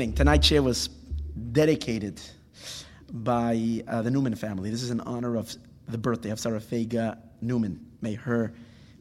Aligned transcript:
Evening. 0.00 0.14
Tonight's 0.14 0.46
share 0.46 0.62
was 0.62 0.88
dedicated 1.52 2.22
by 3.12 3.84
uh, 3.86 4.00
the 4.00 4.10
Newman 4.10 4.34
family. 4.34 4.70
This 4.70 4.82
is 4.82 4.88
in 4.88 4.98
honor 5.02 5.36
of 5.36 5.54
the 5.88 5.98
birthday 5.98 6.30
of 6.30 6.40
Sarah 6.40 6.58
Fega 6.58 7.18
Newman. 7.42 7.78
May 8.00 8.14
her, 8.14 8.54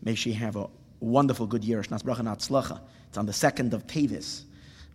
may 0.03 0.13
she 0.13 0.34
have 0.34 0.58
a 0.58 0.67
wonderful 0.99 1.48
good 1.48 1.63
year. 1.63 1.80
It's 1.80 1.89
on 1.89 3.25
the 3.25 3.31
second 3.31 3.73
of 3.73 3.88
Teves. 3.88 4.44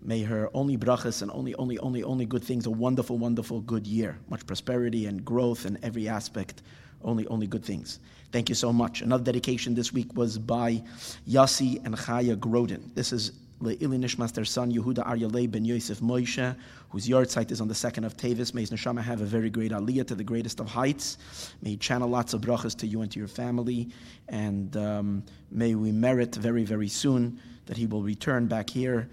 May 0.03 0.23
her 0.25 0.51
only 0.53 0.77
brachas 0.77 1.23
and 1.23 1.31
only, 1.31 1.55
only, 1.55 1.79
only, 1.79 2.03
only 2.03 2.27
good 2.27 2.45
things. 2.45 2.67
A 2.67 2.71
wonderful, 2.71 3.17
wonderful 3.17 3.63
good 3.63 3.87
year. 3.87 4.19
Much 4.29 4.47
prosperity 4.47 5.07
and 5.07 5.25
growth 5.25 5.65
in 5.65 5.79
every 5.83 6.07
aspect. 6.07 6.61
Only, 7.03 7.27
only 7.29 7.47
good 7.47 7.65
things. 7.65 8.01
Thank 8.31 8.51
you 8.51 8.55
so 8.55 8.75
much. 8.75 9.01
Another 9.01 9.25
dedication 9.25 9.75
this 9.75 9.91
week 9.91 10.15
was 10.15 10.37
by 10.37 10.83
Yossi 11.27 11.83
and 11.87 11.97
Chaya 11.97 12.37
Groden. 12.37 12.95
This 12.95 13.11
is 13.11 13.33
L'ilui 13.65 13.99
Nishmas, 13.99 14.33
their 14.33 14.45
son, 14.45 14.71
Yehuda 14.71 15.07
Aryalei 15.07 15.51
ben 15.51 15.65
Yosef 15.65 16.01
Moshe, 16.01 16.57
whose 16.91 17.09
yahrzeit 17.09 17.51
is 17.51 17.61
on 17.61 17.69
the 17.69 17.75
second 17.75 18.05
of 18.05 18.17
Teves. 18.17 18.55
May 18.55 18.61
his 18.61 18.71
neshama 18.71 19.03
have 19.03 19.21
a 19.21 19.25
very 19.25 19.51
great 19.51 19.73
aliyah 19.73 20.07
to 20.07 20.15
the 20.15 20.23
greatest 20.23 20.61
of 20.61 20.69
heights. 20.69 21.19
May 21.63 21.71
he 21.71 21.77
channel 21.77 22.09
lots 22.09 22.35
of 22.35 22.41
brachas 22.41 22.77
to 22.79 22.87
you 22.87 23.03
and 23.03 23.11
to 23.13 23.19
your 23.19 23.29
family. 23.29 23.89
And 24.29 24.77
um, 24.77 25.25
may 25.51 25.75
we 25.75 25.93
merit 25.93 26.35
very, 26.35 26.65
very 26.65 26.89
soon 26.89 27.41
that 27.67 27.77
he 27.77 27.87
will 27.87 28.03
return 28.03 28.47
back 28.47 28.69
here. 28.69 29.09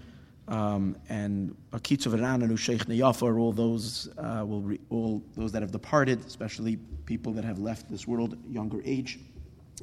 Um, 0.48 0.96
and 1.08 1.56
Akitzu 1.72 2.12
Verananu 2.12 2.52
Shochnei 2.52 3.08
Afar, 3.08 3.38
all 3.38 3.52
those 3.52 4.08
uh, 4.18 4.44
will 4.46 4.60
re- 4.60 4.80
all 4.90 5.22
those 5.34 5.52
that 5.52 5.62
have 5.62 5.70
departed, 5.70 6.24
especially 6.26 6.76
people 7.06 7.32
that 7.32 7.44
have 7.44 7.58
left 7.58 7.90
this 7.90 8.06
world 8.06 8.36
younger 8.48 8.82
age, 8.84 9.18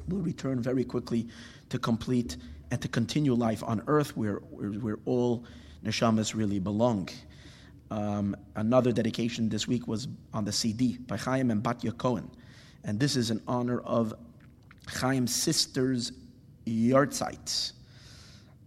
will 0.08 0.20
return 0.20 0.60
very 0.60 0.84
quickly 0.84 1.26
to 1.70 1.78
complete 1.78 2.36
and 2.70 2.80
to 2.80 2.88
continue 2.88 3.34
life 3.34 3.62
on 3.64 3.82
earth 3.86 4.16
where, 4.16 4.36
where, 4.50 4.70
where 4.70 4.98
all 5.04 5.44
neshamas 5.84 6.34
really 6.34 6.58
belong. 6.58 7.08
Um, 7.90 8.36
another 8.54 8.92
dedication 8.92 9.48
this 9.48 9.66
week 9.66 9.88
was 9.88 10.06
on 10.32 10.44
the 10.44 10.52
CD 10.52 10.98
by 10.98 11.16
Chaim 11.16 11.50
and 11.50 11.62
Batya 11.62 11.96
Cohen. 11.98 12.30
And 12.84 13.00
this 13.00 13.16
is 13.16 13.30
in 13.30 13.42
honor 13.48 13.80
of 13.80 14.14
Chaim's 15.00 15.34
sister's 15.34 16.12
yahrzeit. 16.66 17.72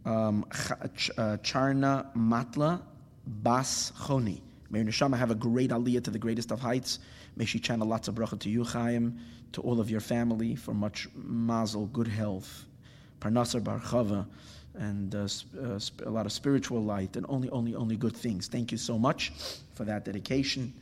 Um, 0.06 0.46
uh, 0.52 1.38
Charna 1.38 2.14
Matla 2.14 2.82
Bas 3.26 3.92
Choni. 3.92 4.42
May 4.70 4.80
your 4.80 4.88
neshama 4.88 5.18
have 5.18 5.32
a 5.32 5.36
great 5.36 5.70
aliyah 5.70 6.04
to 6.04 6.12
the 6.12 6.20
greatest 6.20 6.52
of 6.52 6.60
heights. 6.60 7.00
May 7.38 7.46
she 7.46 7.60
channel 7.60 7.88
lots 7.88 8.08
of 8.08 8.16
bracha 8.16 8.40
to 8.40 8.50
you, 8.50 8.64
Chaim, 8.64 9.18
to 9.54 9.62
all 9.62 9.80
of 9.80 9.90
your 9.90 10.02
family 10.02 10.56
for 10.56 10.74
much 10.74 11.08
mazel, 11.16 11.86
good 11.88 12.08
health, 12.08 12.66
Parnasa 13.24 13.62
B'harchava, 13.62 14.26
and 14.76 15.16
uh, 15.16 15.28
uh, 15.62 15.80
a 16.06 16.10
lot 16.10 16.26
of 16.26 16.32
spiritual 16.32 16.84
light, 16.84 17.16
and 17.16 17.26
only, 17.30 17.50
only, 17.52 17.74
only 17.74 17.96
good 17.96 18.16
things. 18.16 18.48
Thank 18.48 18.72
you 18.72 18.78
so 18.78 19.00
much 19.00 19.32
for 19.76 19.86
that 19.86 20.04
dedication. 20.04 20.74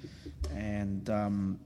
And 0.55 1.07
um, 1.09 1.59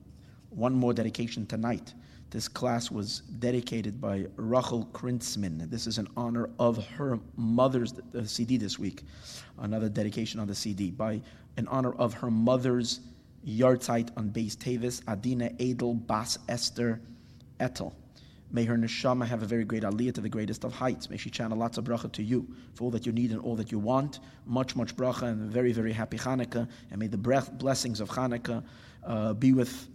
one 0.50 0.74
more 0.74 0.92
dedication 0.92 1.46
tonight. 1.46 1.94
This 2.30 2.48
class 2.48 2.90
was 2.90 3.20
dedicated 3.38 4.00
by 4.00 4.26
Rachel 4.36 4.88
Krintzman. 4.92 5.70
This 5.70 5.86
is 5.86 5.98
in 5.98 6.08
honor 6.16 6.50
of 6.58 6.84
her 6.88 7.18
mother's 7.36 7.94
uh, 8.14 8.24
CD 8.24 8.58
this 8.58 8.78
week. 8.78 9.04
Another 9.58 9.88
dedication 9.88 10.40
on 10.40 10.46
the 10.46 10.54
CD 10.54 10.90
by 10.90 11.22
in 11.56 11.66
honor 11.68 11.92
of 11.94 12.12
her 12.14 12.30
mother's 12.30 13.00
yahrzeit 13.46 14.10
on 14.16 14.28
Beis 14.30 14.56
Teves, 14.56 15.00
Adina 15.08 15.52
Edel 15.58 15.94
Bas 15.94 16.38
Esther 16.48 17.00
Etel. 17.60 17.92
May 18.56 18.64
her 18.64 18.78
neshama 18.78 19.26
have 19.26 19.42
a 19.42 19.46
very 19.46 19.66
great 19.66 19.82
aliyah 19.82 20.14
to 20.14 20.22
the 20.22 20.30
greatest 20.30 20.64
of 20.64 20.72
heights. 20.72 21.10
May 21.10 21.18
she 21.18 21.28
channel 21.28 21.58
lots 21.58 21.76
of 21.76 21.84
bracha 21.84 22.10
to 22.12 22.22
you 22.22 22.48
for 22.72 22.84
all 22.84 22.90
that 22.92 23.04
you 23.04 23.12
need 23.12 23.30
and 23.30 23.38
all 23.42 23.54
that 23.54 23.70
you 23.70 23.78
want. 23.78 24.20
Much, 24.46 24.74
much 24.74 24.96
bracha 24.96 25.24
and 25.24 25.50
very, 25.50 25.72
very 25.72 25.92
happy 25.92 26.16
Hanukkah. 26.16 26.66
And 26.90 26.98
may 26.98 27.06
the 27.06 27.18
blessings 27.18 28.00
of 28.00 28.08
Hanukkah 28.08 28.64
uh, 29.04 29.34
be 29.34 29.52
with 29.52 29.88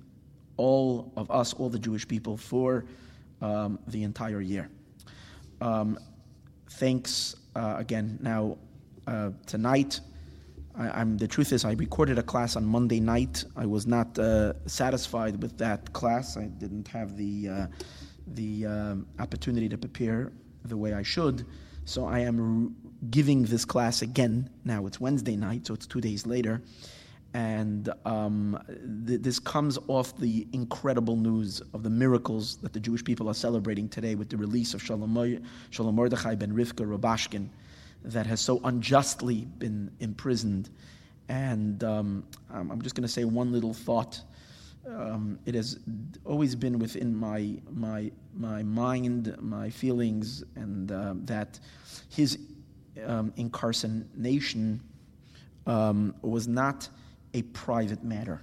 all 0.58 1.12
of 1.18 1.32
us, 1.32 1.54
all 1.56 1.70
the 1.70 1.80
Jewish 1.80 2.08
people, 2.08 2.38
for 2.38 2.86
um, 3.42 3.80
the 3.88 4.04
entire 4.04 4.42
year. 4.42 4.70
Um, 5.60 5.98
thanks 6.70 7.36
uh, 7.56 7.78
again. 7.80 8.20
Now, 8.22 8.60
uh, 9.08 9.32
tonight, 9.48 10.02
I, 10.76 11.02
am 11.02 11.18
the 11.18 11.28
truth 11.28 11.52
is 11.52 11.66
I 11.66 11.72
recorded 11.72 12.20
a 12.20 12.24
class 12.24 12.56
on 12.56 12.64
Monday 12.68 13.00
night. 13.00 13.44
I 13.56 13.66
was 13.66 13.88
not 13.88 14.20
uh, 14.20 14.54
satisfied 14.68 15.42
with 15.42 15.58
that 15.58 15.92
class. 15.94 16.38
I 16.38 16.46
didn't 16.46 16.88
have 16.90 17.18
the 17.18 17.50
uh, 17.50 17.68
the 18.28 18.66
um, 18.66 19.08
opportunity 19.20 19.70
to 19.70 19.78
prepare 19.78 20.32
the 20.66 20.78
way 20.78 20.94
I 20.94 21.04
should. 21.04 21.46
So 21.86 22.06
I 22.06 22.20
am 22.20 22.76
giving 23.10 23.44
this 23.44 23.66
class 23.66 24.02
again. 24.02 24.50
Now 24.66 24.86
it's 24.86 25.00
Wednesday 25.00 25.36
night, 25.36 25.68
so 25.68 25.74
it's 25.74 25.88
two 25.88 26.02
days 26.02 26.26
later. 26.26 26.62
And 27.34 27.90
um, 28.06 28.62
th- 29.08 29.22
this 29.22 29.40
comes 29.40 29.80
off 29.88 30.18
the 30.18 30.48
incredible 30.52 31.16
news 31.16 31.62
of 31.74 31.84
the 31.84 31.90
miracles 31.90 32.58
that 32.58 32.74
the 32.74 32.80
Jewish 32.80 33.04
people 33.04 33.30
are 33.30 33.34
celebrating 33.34 33.88
today 33.88 34.16
with 34.16 34.30
the 34.30 34.38
release 34.38 34.74
of 34.74 34.84
Shalom, 34.84 35.44
Shalom 35.70 35.96
Mordechai 35.96 36.36
ben 36.36 36.54
Rivka 36.54 36.86
Rubashkin, 36.86 37.48
that 38.04 38.26
has 38.26 38.42
so 38.42 38.60
unjustly 38.66 39.48
been 39.58 39.92
imprisoned. 40.00 40.70
And 41.30 41.84
um, 41.84 42.26
I'm 42.52 42.82
just 42.82 42.96
going 42.96 43.04
to 43.04 43.14
say 43.14 43.24
one 43.24 43.52
little 43.52 43.74
thought 43.74 44.22
um, 44.88 45.40
it 45.46 45.56
has 45.56 45.80
always 46.26 46.56
been 46.56 46.80
within 46.80 47.16
my 47.16 47.58
my 47.72 48.12
my 48.34 48.64
mind, 48.64 49.36
my 49.40 49.70
feelings, 49.70 50.44
and 50.56 50.92
uh, 50.92 51.14
that 51.26 51.60
his 52.10 52.40
um, 53.06 53.34
incarceration 53.38 54.82
um, 55.68 56.16
was 56.22 56.48
not 56.48 56.90
a 57.34 57.42
private 57.44 58.04
matter. 58.04 58.42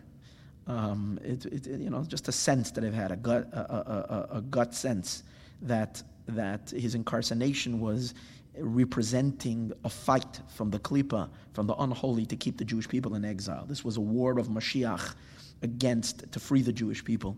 Um, 0.67 1.19
it, 1.25 1.47
it, 1.47 1.67
you 1.67 1.91
know, 1.91 2.05
just 2.05 2.29
a 2.29 2.33
sense 2.33 2.71
that 2.73 2.85
I've 2.85 2.95
had 2.95 3.11
a 3.11 3.17
gut 3.17 3.49
a, 3.53 4.29
a, 4.33 4.37
a, 4.37 4.41
gut 4.43 4.75
sense 4.75 5.23
that 5.63 6.03
that 6.29 6.71
his 6.71 6.95
incarceration 6.95 7.81
was 7.81 8.13
representing 8.59 9.73
a 9.85 9.89
fight 9.89 10.41
from 10.49 10.71
the 10.71 10.79
klipa, 10.79 11.31
from 11.55 11.67
the 11.67 11.75
unholy, 11.77 12.27
to 12.27 12.37
keep 12.37 12.59
the 12.59 12.65
Jewish 12.65 12.87
people 12.87 13.15
in 13.15 13.25
exile. 13.25 13.65
This 13.67 13.83
was 13.83 13.97
a 13.97 14.01
war 14.01 14.39
of 14.39 14.49
Mashiach 14.49 15.15
against 15.63 16.31
to 16.33 16.41
free 16.41 16.63
the 16.63 16.73
Jewish 16.73 17.05
people. 17.05 17.37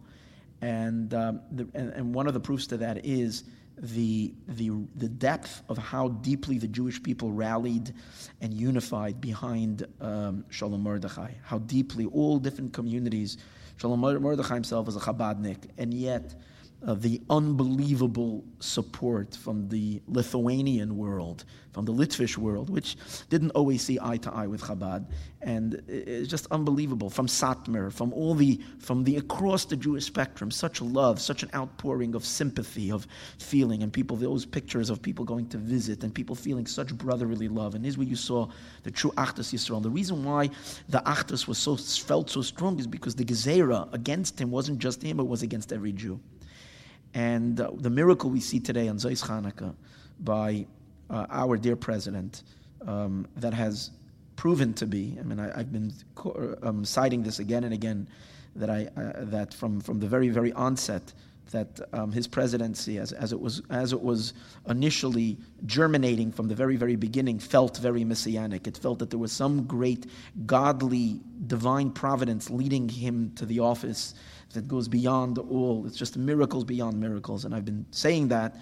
And, 0.61 1.13
um, 1.15 1.41
the, 1.51 1.67
and, 1.75 1.91
and, 1.93 2.15
one 2.15 2.27
of 2.27 2.35
the 2.35 2.41
proofs 2.41 2.67
to 2.69 2.77
that 2.79 3.05
is 3.05 3.45
the, 3.79 4.35
the, 4.47 4.71
the 4.97 5.09
depth 5.09 5.63
of 5.71 5.79
how 5.79 6.09
deeply 6.09 6.59
the 6.59 6.69
Jewish 6.69 7.03
people 7.03 7.33
rallied 7.33 7.95
and 8.43 8.53
unified 8.53 9.21
behind 9.21 9.87
um, 10.03 10.45
Shalom 10.51 10.83
Mordechai, 10.83 11.33
how 11.43 11.59
deeply 11.59 12.05
all 12.07 12.39
different 12.39 12.75
communities. 12.75 13.39
Shalom 13.77 14.01
Mordechai 14.01 14.55
himself 14.55 14.85
was 14.85 14.97
a 14.97 15.01
Chabadnik, 15.01 15.71
and 15.79 15.95
yet 15.95 16.35
uh, 16.87 16.95
the 16.95 17.21
unbelievable 17.29 18.43
support 18.59 19.37
from 19.37 19.69
the 19.69 20.01
Lithuanian 20.09 20.97
world, 20.97 21.45
from 21.73 21.85
the 21.85 21.93
Litvish 21.93 22.39
world, 22.39 22.71
which 22.71 22.97
didn't 23.29 23.51
always 23.51 23.83
see 23.83 23.99
eye 24.01 24.17
to 24.19 24.33
eye 24.33 24.47
with 24.47 24.63
Chabad, 24.63 25.07
and 25.43 25.83
it's 25.89 26.29
just 26.29 26.47
unbelievable. 26.51 27.11
From 27.11 27.27
Satmar, 27.27 27.93
from 27.93 28.13
all 28.15 28.35
the, 28.35 28.61
from 28.79 29.05
the 29.05 29.17
across 29.17 29.67
the 29.67 29.77
Jewish 29.77 30.07
spectrum, 30.07 30.51
such 30.51 30.81
love, 30.81 31.21
such 31.21 31.43
an 31.43 31.51
outpouring 31.55 32.15
of 32.15 32.25
sympathy, 32.25 32.91
of 32.91 33.07
feeling, 33.39 33.83
and 33.83 33.93
people 33.93 34.17
those 34.17 34.47
pictures 34.47 34.89
of 34.89 35.03
people 35.03 35.25
going 35.25 35.49
to 35.49 35.59
visit 35.59 36.03
and 36.03 36.15
people 36.15 36.35
feeling 36.35 36.67
such 36.67 36.95
brotherly 36.97 37.49
love. 37.49 37.75
And 37.75 37.85
here's 37.85 37.99
where 37.99 38.07
you 38.07 38.17
saw 38.17 38.49
the 38.85 38.91
true 38.91 39.13
Achdus 39.13 39.53
Yisrael. 39.53 39.83
The 39.83 39.91
reason 39.91 40.25
why 40.25 40.49
the 40.89 41.01
Achdus 41.01 41.47
was 41.47 41.59
so 41.59 41.77
felt 41.77 42.31
so 42.31 42.41
strong 42.41 42.79
is 42.79 42.87
because 42.87 43.15
the 43.15 43.25
Gezerah 43.25 43.93
against 43.93 44.41
him 44.41 44.51
wasn't 44.51 44.79
just 44.79 45.03
him; 45.03 45.21
it 45.21 45.27
was 45.27 45.43
against 45.43 45.73
every 45.73 45.93
Jew. 45.93 46.21
And 47.15 47.61
uh, 47.61 47.71
the 47.75 47.91
miracle 47.91 48.31
we 48.31 48.41
see 48.41 48.61
today 48.61 48.89
on 48.89 48.97
Zois 48.97 49.25
Chanukah 49.25 49.75
by 50.21 50.67
uh, 51.09 51.27
our 51.31 51.57
dear 51.57 51.77
president 51.77 52.43
um, 52.87 53.27
that 53.37 53.53
has 53.53 53.91
proven 54.37 54.73
to 54.75 54.87
be, 54.87 55.17
I 55.19 55.23
mean, 55.23 55.41
I, 55.41 55.59
have 55.59 55.73
been 55.73 55.93
um, 56.63 56.85
citing 56.85 57.23
this 57.23 57.41
again 57.41 57.65
and 57.65 57.75
again, 57.75 58.09
that, 58.57 58.71
I, 58.71 58.89
uh, 58.97 59.25
that 59.27 59.53
from, 59.55 59.81
from 59.81 60.01
the 60.01 60.07
very, 60.07 60.29
very 60.29 60.53
onset, 60.53 61.13
that 61.51 61.81
um, 61.93 62.13
his 62.13 62.27
presidency, 62.27 62.99
as, 62.99 63.13
as, 63.13 63.33
it 63.33 63.41
was, 63.41 63.63
as 63.71 63.93
it 63.93 64.01
was 64.01 64.35
initially 64.69 65.37
germinating 65.67 66.31
from 66.31 66.49
the 66.49 66.55
very, 66.55 66.77
very 66.77 66.97
beginning, 66.97 67.39
felt 67.39 67.77
very 67.79 68.05
messianic. 68.05 68.67
It 68.67 68.77
felt 68.77 69.01
that 69.01 69.11
there 69.11 69.19
was 69.19 69.33
some 69.33 69.65
great 69.65 70.07
godly 70.47 71.21
divine 71.47 71.91
providence 71.91 72.51
leading 72.51 72.89
him 72.89 73.33
to 73.35 73.47
the 73.47 73.61
office 73.61 74.15
that 74.53 74.69
goes 74.69 74.89
beyond 74.89 75.39
all. 75.39 75.87
It's 75.87 75.97
just 75.97 76.17
miracles 76.17 76.65
beyond 76.65 77.01
miracles. 77.01 77.45
And 77.45 77.55
I've 77.55 77.65
been 77.65 77.87
saying 77.91 78.29
that. 78.29 78.57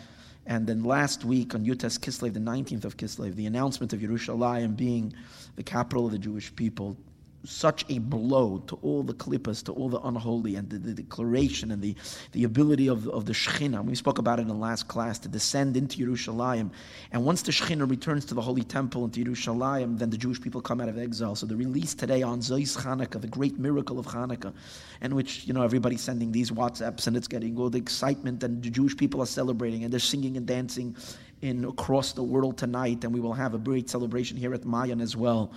And 0.46 0.66
then 0.66 0.82
last 0.82 1.24
week 1.24 1.54
on 1.54 1.64
Yud 1.64 1.80
Tes 1.80 1.98
Kislev, 1.98 2.32
the 2.32 2.40
19th 2.40 2.84
of 2.84 2.96
Kislev, 2.96 3.34
the 3.34 3.46
announcement 3.46 3.92
of 3.92 4.00
Yerushalayim 4.00 4.76
being 4.76 5.12
the 5.56 5.62
capital 5.62 6.06
of 6.06 6.12
the 6.12 6.18
Jewish 6.18 6.54
people, 6.56 6.96
such 7.44 7.84
a 7.88 7.98
blow 7.98 8.58
to 8.66 8.76
all 8.82 9.02
the 9.02 9.14
klippas, 9.14 9.62
to 9.64 9.72
all 9.72 9.88
the 9.88 10.00
unholy, 10.00 10.56
and 10.56 10.68
the, 10.68 10.78
the 10.78 10.94
declaration 10.94 11.70
and 11.70 11.80
the, 11.80 11.94
the 12.32 12.44
ability 12.44 12.88
of, 12.88 13.08
of 13.08 13.26
the 13.26 13.32
Shekhinah. 13.32 13.84
We 13.84 13.94
spoke 13.94 14.18
about 14.18 14.38
it 14.38 14.42
in 14.42 14.48
the 14.48 14.54
last 14.54 14.88
class 14.88 15.18
to 15.20 15.28
descend 15.28 15.76
into 15.76 16.04
Yerushalayim. 16.04 16.70
And 17.12 17.24
once 17.24 17.42
the 17.42 17.52
Shekhinah 17.52 17.88
returns 17.88 18.24
to 18.26 18.34
the 18.34 18.40
Holy 18.40 18.64
Temple 18.64 19.04
into 19.04 19.24
Yerushalayim, 19.24 19.98
then 19.98 20.10
the 20.10 20.18
Jewish 20.18 20.40
people 20.40 20.60
come 20.60 20.80
out 20.80 20.88
of 20.88 20.98
exile. 20.98 21.34
So 21.34 21.46
the 21.46 21.56
release 21.56 21.94
today 21.94 22.22
on 22.22 22.40
Zois 22.40 22.76
Chanukah, 22.76 23.20
the 23.20 23.28
great 23.28 23.58
miracle 23.58 23.98
of 23.98 24.06
Chanukah, 24.06 24.52
in 25.00 25.14
which 25.14 25.46
you 25.46 25.52
know 25.52 25.62
everybody's 25.62 26.00
sending 26.00 26.32
these 26.32 26.50
WhatsApps 26.50 27.06
and 27.06 27.16
it's 27.16 27.28
getting 27.28 27.56
all 27.56 27.70
the 27.70 27.78
excitement, 27.78 28.42
and 28.42 28.62
the 28.62 28.70
Jewish 28.70 28.96
people 28.96 29.22
are 29.22 29.26
celebrating 29.26 29.84
and 29.84 29.92
they're 29.92 30.00
singing 30.00 30.36
and 30.36 30.46
dancing 30.46 30.96
in 31.40 31.64
across 31.64 32.12
the 32.12 32.22
world 32.22 32.58
tonight, 32.58 33.04
and 33.04 33.14
we 33.14 33.20
will 33.20 33.32
have 33.32 33.54
a 33.54 33.58
great 33.58 33.88
celebration 33.88 34.36
here 34.36 34.52
at 34.54 34.64
Mayan 34.64 35.00
as 35.00 35.16
well 35.16 35.52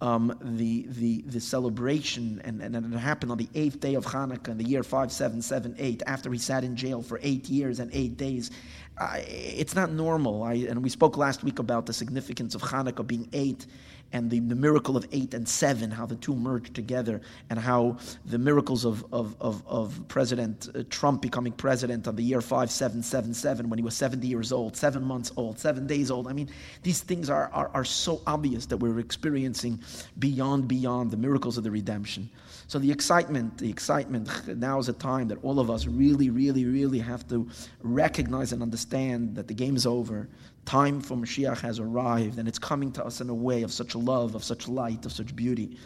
um, 0.00 0.36
the, 0.42 0.86
the, 0.88 1.22
the 1.22 1.40
celebration, 1.40 2.40
and, 2.44 2.60
and 2.60 2.94
it 2.94 2.98
happened 2.98 3.32
on 3.32 3.38
the 3.38 3.48
eighth 3.54 3.80
day 3.80 3.94
of 3.94 4.04
Hanukkah 4.04 4.48
in 4.48 4.58
the 4.58 4.64
year 4.64 4.82
5778, 4.82 6.02
after 6.06 6.30
he 6.30 6.38
sat 6.38 6.64
in 6.64 6.76
jail 6.76 7.02
for 7.02 7.18
eight 7.22 7.48
years 7.48 7.80
and 7.80 7.90
eight 7.94 8.16
days. 8.16 8.50
It's 8.98 9.74
not 9.74 9.90
normal. 9.90 10.42
I, 10.42 10.54
and 10.54 10.82
we 10.82 10.90
spoke 10.90 11.16
last 11.16 11.44
week 11.44 11.58
about 11.58 11.86
the 11.86 11.92
significance 11.92 12.54
of 12.54 12.62
Hanukkah 12.62 13.06
being 13.06 13.28
eight 13.32 13.66
and 14.12 14.30
the, 14.30 14.40
the 14.40 14.54
miracle 14.54 14.96
of 14.96 15.06
eight 15.12 15.34
and 15.34 15.48
seven, 15.48 15.90
how 15.90 16.06
the 16.06 16.16
two 16.16 16.34
merged 16.34 16.74
together, 16.74 17.20
and 17.50 17.58
how 17.58 17.96
the 18.24 18.38
miracles 18.38 18.84
of, 18.84 19.04
of, 19.12 19.36
of, 19.40 19.62
of 19.66 20.00
President 20.08 20.68
uh, 20.74 20.82
Trump 20.90 21.22
becoming 21.22 21.52
president 21.52 22.06
on 22.06 22.16
the 22.16 22.22
year 22.22 22.40
5777 22.40 23.68
when 23.68 23.78
he 23.78 23.84
was 23.84 23.96
70 23.96 24.26
years 24.26 24.52
old, 24.52 24.76
seven 24.76 25.02
months 25.02 25.32
old, 25.36 25.58
seven 25.58 25.86
days 25.86 26.10
old. 26.10 26.28
I 26.28 26.32
mean, 26.32 26.48
these 26.82 27.00
things 27.00 27.28
are, 27.28 27.50
are, 27.52 27.70
are 27.74 27.84
so 27.84 28.20
obvious 28.26 28.66
that 28.66 28.76
we're 28.76 28.98
experiencing 29.00 29.80
beyond, 30.18 30.68
beyond 30.68 31.10
the 31.10 31.16
miracles 31.16 31.58
of 31.58 31.64
the 31.64 31.70
redemption. 31.70 32.30
So 32.68 32.80
the 32.80 32.90
excitement, 32.90 33.58
the 33.58 33.70
excitement, 33.70 34.28
now 34.58 34.78
is 34.78 34.88
a 34.88 34.92
time 34.92 35.28
that 35.28 35.42
all 35.42 35.60
of 35.60 35.70
us 35.70 35.86
really, 35.86 36.30
really, 36.30 36.64
really 36.64 36.98
have 36.98 37.26
to 37.28 37.48
recognize 37.82 38.52
and 38.52 38.62
understand 38.62 39.36
that 39.36 39.48
the 39.48 39.54
game 39.54 39.76
is 39.76 39.86
over. 39.86 40.28
Time 40.66 41.00
for 41.00 41.16
Mashiach 41.16 41.60
has 41.60 41.78
arrived, 41.78 42.38
and 42.38 42.48
it's 42.48 42.58
coming 42.58 42.90
to 42.92 43.04
us 43.04 43.20
in 43.20 43.30
a 43.30 43.34
way 43.34 43.62
of 43.62 43.72
such 43.72 43.94
love, 43.94 44.34
of 44.34 44.42
such 44.42 44.66
light, 44.66 45.06
of 45.06 45.12
such 45.12 45.34
beauty. 45.36 45.78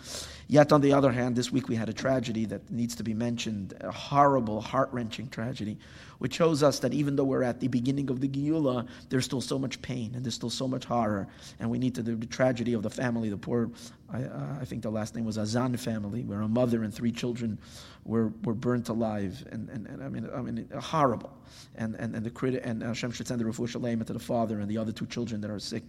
Yet, 0.48 0.72
on 0.72 0.80
the 0.80 0.94
other 0.94 1.12
hand, 1.12 1.36
this 1.36 1.52
week 1.52 1.68
we 1.68 1.76
had 1.76 1.90
a 1.90 1.92
tragedy 1.92 2.46
that 2.46 2.70
needs 2.70 2.96
to 2.96 3.02
be 3.02 3.12
mentioned 3.12 3.74
a 3.82 3.92
horrible, 3.92 4.58
heart 4.62 4.88
wrenching 4.90 5.28
tragedy, 5.28 5.78
which 6.18 6.34
shows 6.34 6.62
us 6.62 6.78
that 6.78 6.94
even 6.94 7.14
though 7.14 7.24
we're 7.24 7.42
at 7.42 7.60
the 7.60 7.68
beginning 7.68 8.08
of 8.08 8.20
the 8.20 8.28
Geula, 8.28 8.88
there's 9.10 9.26
still 9.26 9.42
so 9.42 9.58
much 9.58 9.80
pain 9.82 10.12
and 10.14 10.24
there's 10.24 10.34
still 10.34 10.50
so 10.50 10.66
much 10.66 10.86
horror. 10.86 11.28
And 11.60 11.70
we 11.70 11.78
need 11.78 11.94
to 11.96 12.02
do 12.02 12.16
the 12.16 12.26
tragedy 12.26 12.72
of 12.72 12.82
the 12.82 12.90
family, 12.90 13.28
the 13.28 13.36
poor, 13.36 13.70
I, 14.12 14.24
uh, 14.24 14.58
I 14.60 14.64
think 14.64 14.82
the 14.82 14.90
last 14.90 15.14
name 15.14 15.24
was 15.24 15.38
Azan 15.38 15.76
family, 15.76 16.24
where 16.24 16.40
a 16.40 16.48
mother 16.48 16.82
and 16.82 16.92
three 16.92 17.12
children 17.12 17.58
were, 18.04 18.32
were 18.44 18.54
burnt 18.54 18.88
alive. 18.88 19.46
And, 19.50 19.68
and, 19.68 19.86
and 19.86 20.02
I 20.02 20.08
mean, 20.08 20.28
I 20.34 20.40
mean 20.40 20.68
horrible. 20.80 21.32
And, 21.76 21.94
and, 21.96 22.14
and 22.14 22.24
the 22.24 22.30
crit- 22.30 22.62
and 22.64 22.82
Hashem 22.82 23.12
should 23.12 23.28
send 23.28 23.40
the 23.40 23.44
Refuah 23.44 23.68
Shalem 23.68 24.04
to 24.04 24.12
the 24.12 24.18
father 24.18 24.60
and 24.60 24.68
the 24.68 24.78
other 24.78 24.92
two 24.92 25.06
children 25.06 25.40
that 25.42 25.50
are 25.50 25.58
sick. 25.58 25.84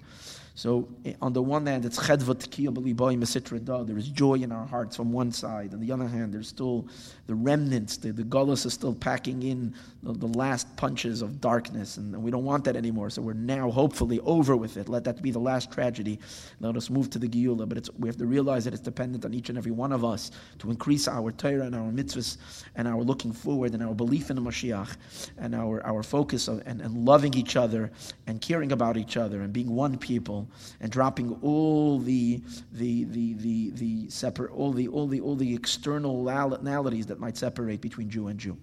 So 0.56 0.90
eh, 1.06 1.14
on 1.22 1.34
the 1.34 1.42
one 1.42 1.66
hand, 1.66 1.86
it's 1.86 1.98
chedvat 1.98 2.50
kiyah 2.50 3.88
There 3.88 3.98
is 3.98 4.10
joy 4.10 4.36
in 4.36 4.52
our 4.52 4.66
hearts 4.66 4.96
from 4.96 5.12
one 5.12 5.32
side. 5.32 5.74
On 5.74 5.80
the 5.80 5.92
other 5.92 6.08
hand, 6.08 6.34
there's 6.34 6.50
still 6.50 6.88
the 7.28 7.36
remnants. 7.36 7.98
The, 7.98 8.12
the 8.12 8.24
gullus 8.24 8.66
is 8.66 8.74
still 8.74 8.94
packing 8.94 9.44
in 9.44 9.74
the, 10.04 10.14
the, 10.14 10.28
last 10.28 10.76
punches 10.76 11.22
of 11.22 11.40
darkness, 11.40 11.98
and 11.98 12.22
we 12.22 12.32
don't 12.32 12.44
want 12.44 12.64
that 12.66 12.76
anymore. 12.76 13.10
So 13.10 13.22
we're 13.22 13.34
now 13.34 13.72
hopefully 13.72 14.20
over 14.22 14.58
with 14.58 14.78
it. 14.78 14.90
Let 14.90 15.04
that 15.06 15.22
be 15.22 15.32
the 15.32 15.40
last 15.40 15.72
tragedy. 15.72 16.20
Let 16.60 16.76
us 16.76 16.90
move 16.90 17.10
to 17.12 17.20
the 17.20 17.28
Geula. 17.28 17.68
But 17.68 17.90
we 17.98 18.10
have 18.10 18.18
to 18.18 18.26
realize 18.26 18.66
that 18.66 18.74
it's 18.74 18.84
dependent 18.84 19.24
on 19.24 19.34
each 19.34 19.50
and 19.50 19.58
every 19.58 19.72
one 19.72 19.92
of 19.92 20.04
us 20.04 20.32
to 20.60 20.70
increase 20.70 21.08
our 21.08 21.32
Torah 21.32 21.66
and 21.66 21.76
our 21.76 21.92
mitzvahs 21.92 22.38
and 22.76 22.88
our 22.88 23.02
looking 23.02 23.32
forward 23.32 23.74
and 23.74 23.84
our 23.84 23.94
belief 23.94 24.30
in 24.30 24.36
the 24.36 24.42
Mashiach 24.42 24.98
and 25.38 25.56
our, 25.56 25.86
our 25.86 26.04
focus 26.04 26.48
of, 26.48 26.62
and, 26.66 26.82
and 26.82 27.06
loving 27.06 27.34
each 27.36 27.56
other 27.56 27.92
and 28.28 28.42
caring 28.42 28.72
about 28.72 28.98
each 28.98 29.18
other 29.18 29.42
and 29.42 29.54
being 29.54 29.74
one 29.74 29.98
people 29.98 30.41
and 30.80 30.92
dropping 30.92 31.38
all 31.42 32.00
the 32.00 32.42
the 32.72 33.06
the 33.06 33.34
the, 33.34 33.72
the 33.72 34.10
separate 34.10 34.52
all 34.52 34.72
the 34.72 34.88
all 34.88 35.08
the 35.08 35.22
all 35.22 35.36
the 35.36 35.54
externalities 35.54 37.06
that 37.08 37.20
might 37.20 37.38
separate 37.38 37.82
between 37.82 38.10
Jew 38.10 38.28
and 38.28 38.40
Jew. 38.40 38.58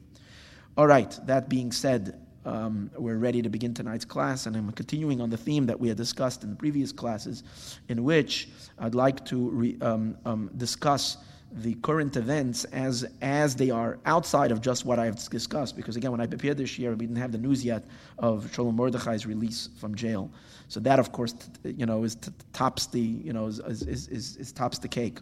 All 0.77 0.87
right. 0.87 1.19
That 1.27 1.49
being 1.49 1.73
said, 1.73 2.21
um, 2.45 2.91
we're 2.97 3.19
ready 3.19 3.43
to 3.43 3.49
begin 3.49 3.75
tonight's 3.75 4.05
class, 4.05 4.47
and 4.47 4.57
I'm 4.57 4.71
continuing 4.73 5.21
on 5.21 5.29
the 5.29 5.37
theme 5.37 5.67
that 5.67 5.79
we 5.79 5.89
had 5.89 5.97
discussed 5.97 6.45
in 6.45 6.51
the 6.51 6.57
previous 6.57 6.93
classes, 6.93 7.43
in 7.89 8.05
which 8.05 8.49
I'd 8.79 8.95
like 8.95 9.25
to 9.27 9.51
re, 9.51 9.77
um, 9.81 10.17
um, 10.25 10.51
discuss 10.57 11.19
the 11.51 11.75
current 11.77 12.17
events 12.17 12.65
as 12.67 13.07
as 13.23 13.57
they 13.57 13.71
are 13.71 13.99
outside 14.07 14.53
of 14.53 14.61
just 14.61 14.85
what 14.85 14.99
I've 14.99 15.17
discussed. 15.31 15.77
Because 15.77 15.97
again, 15.97 16.11
when 16.11 16.21
I 16.21 16.27
prepared 16.27 16.59
this 16.59 16.79
year, 16.79 16.91
we 16.91 17.07
didn't 17.07 17.17
have 17.17 17.33
the 17.33 17.39
news 17.39 17.65
yet 17.65 17.85
of 18.19 18.53
Shalom 18.55 18.77
Mordechai's 18.77 19.27
release 19.27 19.69
from 19.81 19.95
jail. 19.95 20.31
So 20.69 20.81
that, 20.81 20.99
of 20.99 21.13
course, 21.13 21.35
you 21.65 21.87
know, 21.87 22.05
is 22.05 22.17
tops 22.53 22.87
the 22.87 23.01
you 23.01 23.33
know 23.33 23.47
is 23.47 23.59
is, 23.61 24.09
is, 24.09 24.37
is 24.37 24.53
tops 24.53 24.79
the 24.79 24.89
cake. 24.89 25.19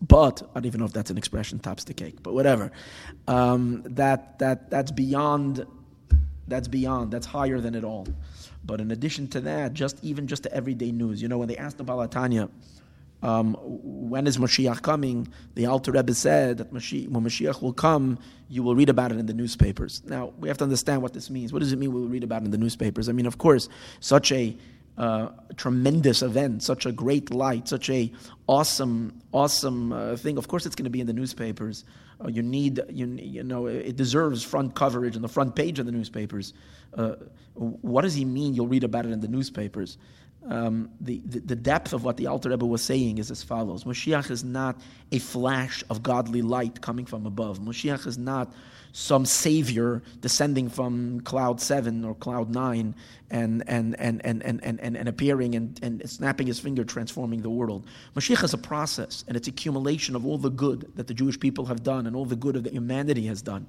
But 0.00 0.42
I 0.50 0.54
don't 0.54 0.66
even 0.66 0.80
know 0.80 0.86
if 0.86 0.92
that's 0.92 1.10
an 1.10 1.18
expression, 1.18 1.58
tops 1.58 1.84
the 1.84 1.94
cake. 1.94 2.22
But 2.22 2.34
whatever, 2.34 2.70
um, 3.26 3.82
that 3.86 4.38
that 4.38 4.70
that's 4.70 4.90
beyond. 4.92 5.66
That's 6.46 6.68
beyond. 6.68 7.10
That's 7.10 7.26
higher 7.26 7.60
than 7.60 7.74
it 7.74 7.84
all. 7.84 8.06
But 8.64 8.80
in 8.80 8.90
addition 8.90 9.28
to 9.28 9.40
that, 9.42 9.74
just 9.74 10.02
even 10.02 10.26
just 10.26 10.44
the 10.44 10.54
everyday 10.54 10.92
news. 10.92 11.20
You 11.20 11.28
know, 11.28 11.36
when 11.36 11.48
they 11.48 11.58
asked 11.58 11.76
the 11.76 11.84
Baal 11.84 11.98
HaTanya, 11.98 12.48
um, 13.22 13.56
when 13.60 14.26
is 14.26 14.38
Mashiach 14.38 14.82
coming? 14.82 15.28
The 15.54 15.66
Alter 15.66 15.92
Rebbe 15.92 16.14
said 16.14 16.58
that 16.58 16.72
Mashiach, 16.72 17.08
when 17.08 17.24
Mashiach 17.24 17.60
will 17.60 17.72
come, 17.72 18.18
you 18.48 18.62
will 18.62 18.74
read 18.74 18.88
about 18.88 19.10
it 19.10 19.18
in 19.18 19.26
the 19.26 19.34
newspapers. 19.34 20.02
Now, 20.06 20.32
we 20.38 20.48
have 20.48 20.58
to 20.58 20.64
understand 20.64 21.02
what 21.02 21.14
this 21.14 21.28
means. 21.28 21.52
What 21.52 21.60
does 21.60 21.72
it 21.72 21.78
mean 21.78 21.92
we 21.92 22.00
will 22.00 22.08
read 22.08 22.24
about 22.24 22.42
it 22.42 22.46
in 22.46 22.50
the 22.52 22.58
newspapers? 22.58 23.08
I 23.08 23.12
mean, 23.12 23.26
of 23.26 23.38
course, 23.38 23.68
such 24.00 24.30
a 24.30 24.56
uh, 24.96 25.28
tremendous 25.56 26.22
event, 26.22 26.62
such 26.62 26.86
a 26.86 26.92
great 26.92 27.30
light, 27.30 27.68
such 27.68 27.90
a 27.90 28.12
awesome, 28.46 29.20
awesome 29.32 29.92
uh, 29.92 30.16
thing. 30.16 30.38
Of 30.38 30.48
course, 30.48 30.64
it's 30.64 30.76
going 30.76 30.84
to 30.84 30.90
be 30.90 31.00
in 31.00 31.06
the 31.06 31.12
newspapers. 31.12 31.84
Uh, 32.24 32.28
you 32.28 32.42
need, 32.42 32.80
you, 32.88 33.06
you 33.06 33.42
know, 33.42 33.66
it 33.66 33.96
deserves 33.96 34.42
front 34.42 34.74
coverage 34.74 35.14
and 35.14 35.24
the 35.24 35.28
front 35.28 35.56
page 35.56 35.78
of 35.78 35.86
the 35.86 35.92
newspapers. 35.92 36.52
Uh, 36.94 37.14
what 37.54 38.02
does 38.02 38.14
he 38.14 38.24
mean? 38.24 38.54
You'll 38.54 38.68
read 38.68 38.84
about 38.84 39.06
it 39.06 39.10
in 39.10 39.20
the 39.20 39.28
newspapers 39.28 39.98
um, 40.46 40.90
the, 41.00 41.20
the, 41.26 41.40
the, 41.40 41.56
depth 41.56 41.92
of 41.92 42.04
what 42.04 42.16
the 42.16 42.26
Alter 42.26 42.50
Rebbe 42.50 42.64
was 42.64 42.82
saying 42.82 43.18
is 43.18 43.30
as 43.30 43.42
follows 43.42 43.84
Moshiach 43.84 44.30
is 44.30 44.44
not 44.44 44.80
a 45.12 45.18
flash 45.18 45.82
of 45.90 46.02
godly 46.02 46.42
light 46.42 46.80
coming 46.80 47.04
from 47.04 47.26
above. 47.26 47.58
Moshiach 47.58 48.06
is 48.06 48.16
not 48.16 48.52
some 48.92 49.24
savior 49.24 50.02
descending 50.20 50.68
from 50.68 51.20
cloud 51.20 51.60
seven 51.60 52.04
or 52.04 52.14
cloud 52.14 52.50
nine 52.50 52.94
and, 53.30 53.62
and, 53.66 53.94
and, 54.00 54.24
and, 54.24 54.42
and, 54.42 54.60
and, 54.62 54.96
and, 54.96 55.08
appearing 55.08 55.54
and, 55.54 55.78
and 55.82 56.08
snapping 56.08 56.46
his 56.46 56.58
finger, 56.58 56.82
transforming 56.82 57.42
the 57.42 57.50
world. 57.50 57.86
Mashiach 58.16 58.42
is 58.42 58.54
a 58.54 58.58
process, 58.58 59.24
and 59.28 59.36
it's 59.36 59.48
accumulation 59.48 60.16
of 60.16 60.24
all 60.24 60.38
the 60.38 60.50
good 60.50 60.90
that 60.96 61.06
the 61.06 61.14
Jewish 61.14 61.38
people 61.38 61.66
have 61.66 61.82
done 61.82 62.06
and 62.06 62.16
all 62.16 62.24
the 62.24 62.36
good 62.36 62.54
that 62.54 62.72
humanity 62.72 63.26
has 63.26 63.42
done. 63.42 63.66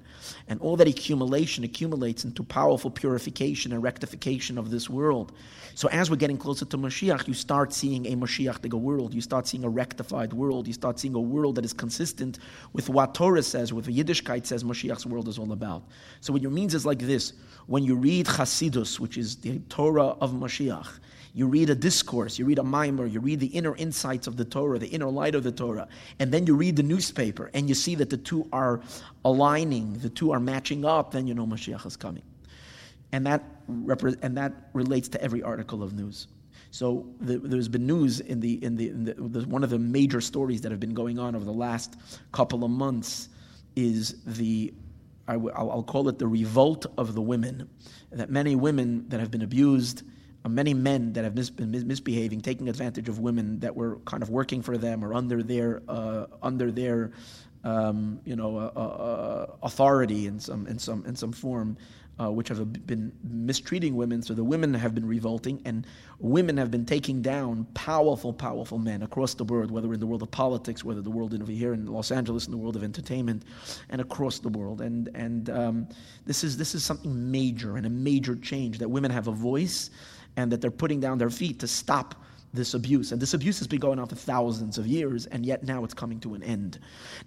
And 0.48 0.62
all 0.62 0.78
that 0.78 0.88
accumulation 0.88 1.64
accumulates 1.64 2.24
into 2.24 2.44
powerful 2.44 2.90
purification 2.90 3.74
and 3.74 3.84
rectification 3.84 4.58
of 4.58 4.72
this 4.72 4.90
world. 4.90 5.34
So 5.76 5.90
as 5.90 6.10
we're 6.10 6.18
getting 6.18 6.38
closer 6.38 6.66
to 6.66 6.78
Mashiach, 6.78 7.28
you 7.28 7.34
start 7.34 7.74
seeing 7.74 8.06
a 8.06 8.16
Mashiach 8.16 8.74
world. 8.74 9.14
You 9.14 9.22
start 9.22 9.48
seeing 9.48 9.64
a 9.64 9.70
rectified 9.70 10.34
world. 10.34 10.68
You 10.68 10.74
start 10.74 11.00
seeing 11.00 11.16
a 11.16 11.20
world 11.20 11.56
that 11.56 11.66
is 11.66 11.74
consistent 11.74 12.40
with 12.74 12.90
what 12.90 13.14
Torah 13.14 13.44
says, 13.44 13.74
with 13.74 13.88
Yiddishkeit 13.88 14.46
says 14.46 14.64
Mashiach's 14.64 15.06
world 15.10 15.28
is 15.28 15.38
all 15.38 15.52
about. 15.52 15.84
So 16.22 16.34
what 16.34 16.42
it 16.42 16.50
means 16.50 16.74
is 16.74 16.86
like 16.86 17.00
this. 17.00 17.34
When 17.68 17.84
you 17.84 17.96
read 17.96 18.26
Chasidus, 18.26 19.00
which 19.00 19.18
is 19.18 19.36
the 19.38 19.60
Torah 19.70 20.08
of 20.08 20.32
Mashiach, 20.32 20.88
you 21.34 21.48
read 21.48 21.70
a 21.70 21.76
discourse, 21.76 22.40
you 22.40 22.46
read 22.46 22.58
a 22.60 22.64
mimer, 22.64 23.06
you 23.06 23.20
read 23.20 23.40
the 23.40 23.48
inner 23.48 23.76
insights 23.76 24.26
of 24.26 24.36
the 24.38 24.46
Torah, 24.46 24.80
the 24.80 24.88
inner 24.88 25.10
light 25.10 25.36
of 25.36 25.44
the 25.44 25.52
Torah, 25.52 25.88
and 26.20 26.32
then 26.32 26.48
you 26.48 26.56
read 26.56 26.76
the 26.76 26.84
newspaper 26.84 27.52
and 27.54 27.70
you 27.70 27.76
see 27.76 27.96
that 27.96 28.10
the 28.10 28.18
two 28.18 28.48
are 28.52 28.82
aligning, 29.24 29.94
the 30.00 30.10
two 30.10 30.32
are 30.32 30.40
matching 30.40 30.86
up, 30.86 31.12
then 31.12 31.28
you 31.28 31.34
know 31.34 31.46
Mashiach 31.46 31.86
is 31.86 31.96
coming. 31.96 32.24
And 33.12 33.26
that, 33.26 33.44
repre- 33.70 34.18
and 34.22 34.38
that 34.38 34.54
relates 34.74 35.08
to 35.10 35.22
every 35.22 35.44
article 35.44 35.84
of 35.84 35.94
news. 35.94 36.28
So 36.72 37.08
the, 37.20 37.38
there's 37.38 37.68
been 37.68 37.88
news 37.88 38.20
in 38.20 38.40
the 38.40 38.64
in 38.64 38.76
the, 38.76 38.90
in 38.90 39.04
the, 39.06 39.14
the, 39.14 39.48
one 39.48 39.64
of 39.64 39.70
the 39.70 39.80
major 39.80 40.22
stories 40.22 40.62
that 40.62 40.72
have 40.72 40.80
been 40.80 40.94
going 40.94 41.18
on 41.18 41.36
over 41.36 41.46
the 41.46 41.52
last 41.52 41.96
couple 42.32 42.64
of 42.64 42.70
months 42.70 43.30
is 43.76 44.22
the 44.26 44.74
I 45.30 45.34
w- 45.34 45.54
I'll 45.56 45.84
call 45.84 46.10
it 46.10 46.18
the 46.18 46.28
revolt 46.28 46.88
of 46.98 47.14
the 47.14 47.22
women. 47.22 47.70
That 48.12 48.32
many 48.32 48.56
women 48.56 49.08
that 49.10 49.20
have 49.20 49.30
been 49.30 49.44
abused, 49.44 50.02
uh, 50.44 50.50
many 50.50 50.74
men 50.74 51.14
that 51.14 51.24
have 51.24 51.36
mis- 51.36 51.52
been 51.52 51.70
mis- 51.70 51.84
misbehaving, 51.84 52.42
taking 52.42 52.68
advantage 52.68 53.08
of 53.08 53.20
women 53.20 53.60
that 53.60 53.76
were 53.76 53.98
kind 54.06 54.24
of 54.24 54.32
working 54.32 54.64
for 54.64 54.76
them 54.76 55.06
or 55.06 55.14
under 55.14 55.44
their 55.44 55.84
uh, 55.88 56.26
under 56.42 56.72
their 56.72 57.12
um, 57.64 58.20
you 58.26 58.36
know 58.36 58.58
uh, 58.58 58.72
uh, 58.76 58.80
uh 58.80 59.46
authority 59.62 60.26
in 60.26 60.40
some 60.40 60.66
in 60.66 60.80
some 60.80 61.06
in 61.06 61.16
some 61.16 61.32
form. 61.32 61.78
Uh, 62.20 62.32
which 62.32 62.50
have 62.50 62.86
been 62.86 63.12
mistreating 63.24 63.96
women. 63.96 64.22
So 64.22 64.34
the 64.34 64.44
women 64.44 64.74
have 64.74 64.94
been 64.94 65.08
revolting, 65.08 65.62
and 65.66 65.88
women 66.20 66.58
have 66.58 66.70
been 66.70 66.86
taking 66.86 67.22
down 67.22 67.66
powerful, 67.74 68.34
powerful 68.34 68.78
men 68.78 69.04
across 69.04 69.34
the 69.34 69.46
world, 69.46 69.72
whether 69.72 69.94
in 69.94 70.00
the 70.00 70.08
world 70.08 70.22
of 70.22 70.32
politics, 70.32 70.84
whether 70.84 71.02
the 71.02 71.10
world 71.10 71.34
over 71.42 71.52
here 71.52 71.74
in 71.74 71.86
Los 71.86 72.12
Angeles, 72.12 72.46
in 72.46 72.52
the 72.52 72.58
world 72.58 72.76
of 72.76 72.84
entertainment, 72.84 73.44
and 73.90 74.02
across 74.02 74.40
the 74.40 74.50
world. 74.50 74.82
And 74.82 75.10
and 75.16 75.50
um, 75.50 75.88
this 76.26 76.44
is 76.44 76.58
this 76.58 76.76
is 76.76 76.84
something 76.84 77.32
major 77.32 77.78
and 77.78 77.86
a 77.86 77.90
major 77.90 78.36
change 78.36 78.80
that 78.80 78.90
women 78.90 79.12
have 79.12 79.28
a 79.28 79.32
voice, 79.32 79.90
and 80.36 80.52
that 80.52 80.62
they're 80.62 80.72
putting 80.72 81.00
down 81.00 81.18
their 81.18 81.30
feet 81.30 81.60
to 81.60 81.68
stop 81.68 82.16
this 82.54 82.74
abuse. 82.74 83.12
And 83.12 83.22
this 83.22 83.34
abuse 83.34 83.60
has 83.60 83.68
been 83.68 83.80
going 83.80 84.00
on 84.00 84.08
for 84.08 84.16
thousands 84.16 84.78
of 84.78 84.88
years, 84.88 85.28
and 85.28 85.46
yet 85.46 85.64
now 85.64 85.84
it's 85.84 85.94
coming 85.94 86.20
to 86.22 86.34
an 86.34 86.44
end. 86.44 86.80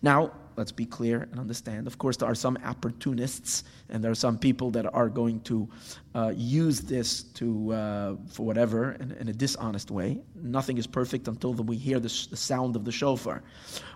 Now, 0.02 0.32
let's 0.56 0.72
be 0.72 0.86
clear 0.86 1.28
and 1.30 1.40
understand. 1.40 1.86
Of 1.86 1.98
course, 1.98 2.16
there 2.16 2.28
are 2.28 2.34
some 2.34 2.58
opportunists, 2.64 3.64
and 3.88 4.02
there 4.02 4.10
are 4.10 4.16
some 4.16 4.38
people 4.38 4.70
that 4.72 4.92
are 4.92 5.08
going 5.08 5.40
to 5.42 5.68
uh, 6.14 6.32
use 6.36 6.80
this 6.80 7.22
to 7.22 7.72
uh, 7.72 8.16
for 8.28 8.44
whatever 8.44 8.92
in, 8.92 9.12
in, 9.12 9.28
a 9.28 9.32
dishonest 9.32 9.90
way. 9.90 10.20
Nothing 10.34 10.76
is 10.76 10.86
perfect 10.86 11.26
until 11.26 11.54
we 11.54 11.76
hear 11.76 11.98
the, 11.98 12.26
the 12.30 12.36
sound 12.36 12.76
of 12.76 12.84
the 12.84 12.92
shofar. 12.92 13.42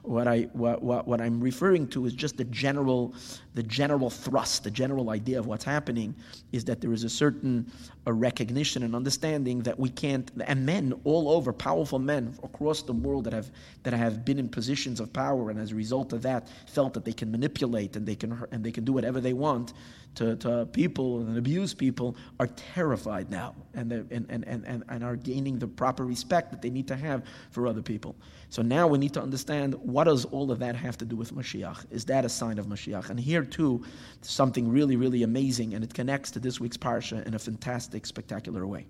What 0.02 0.26
I 0.26 0.42
what, 0.52 0.82
what, 0.82 1.06
what 1.06 1.20
I'm 1.20 1.40
referring 1.40 1.88
to 1.88 2.06
is 2.06 2.14
just 2.14 2.38
the 2.38 2.44
general 2.44 3.14
the 3.52 3.62
general 3.62 4.08
thrust, 4.08 4.64
the 4.64 4.70
general 4.70 5.10
idea 5.10 5.38
of 5.38 5.46
what's 5.46 5.64
happening 5.64 6.14
is 6.52 6.64
that 6.64 6.80
there 6.80 6.92
is 6.92 7.04
a 7.04 7.10
certain 7.10 7.70
a 8.06 8.12
recognition 8.12 8.82
and 8.82 8.94
understanding 8.94 9.60
that 9.60 9.78
we 9.78 9.90
can't 9.90 10.30
and 10.46 10.64
men 10.64 10.94
all 11.04 11.28
over 11.28 11.52
powerful 11.52 11.98
men 11.98 12.34
across 12.42 12.80
the 12.82 12.92
world 12.92 13.24
that 13.24 13.34
have 13.34 13.50
that 13.82 13.92
have 13.92 14.24
been 14.24 14.38
in 14.38 14.48
positions 14.48 15.00
of 15.00 15.12
power 15.12 15.50
and 15.50 15.60
as 15.60 15.72
a 15.72 15.74
result 15.74 16.14
of 16.14 16.22
that 16.22 16.48
felt 16.66 16.94
that 16.94 17.04
they 17.04 17.12
can 17.12 17.30
manipulate 17.30 17.96
and 17.96 18.06
they 18.06 18.14
can 18.14 18.42
and 18.52 18.64
they 18.64 18.72
can 18.72 18.84
do 18.84 18.92
whatever 18.92 19.20
they 19.20 19.34
want 19.34 19.74
to, 20.16 20.36
to 20.36 20.66
people 20.72 21.20
and 21.20 21.38
abuse 21.38 21.72
people 21.74 22.16
are 22.40 22.46
terrified 22.48 23.30
now 23.30 23.54
and, 23.74 23.92
and, 23.92 24.26
and, 24.28 24.44
and, 24.44 24.84
and 24.88 25.04
are 25.04 25.16
gaining 25.16 25.58
the 25.58 25.68
proper 25.68 26.04
respect 26.04 26.50
that 26.50 26.62
they 26.62 26.70
need 26.70 26.88
to 26.88 26.96
have 26.96 27.22
for 27.50 27.66
other 27.66 27.82
people. 27.82 28.16
So 28.48 28.62
now 28.62 28.86
we 28.86 28.98
need 28.98 29.12
to 29.14 29.22
understand 29.22 29.74
what 29.74 30.04
does 30.04 30.24
all 30.26 30.50
of 30.50 30.58
that 30.60 30.74
have 30.74 30.96
to 30.98 31.04
do 31.04 31.16
with 31.16 31.34
Mashiach? 31.34 31.84
Is 31.90 32.04
that 32.06 32.24
a 32.24 32.28
sign 32.28 32.58
of 32.58 32.66
Mashiach? 32.66 33.10
And 33.10 33.20
here 33.20 33.44
too, 33.44 33.84
something 34.22 34.68
really, 34.68 34.96
really 34.96 35.22
amazing, 35.22 35.74
and 35.74 35.84
it 35.84 35.92
connects 35.92 36.30
to 36.32 36.40
this 36.40 36.58
week's 36.58 36.76
parsha 36.76 37.24
in 37.26 37.34
a 37.34 37.38
fantastic, 37.38 38.06
spectacular 38.06 38.66
way. 38.66 38.86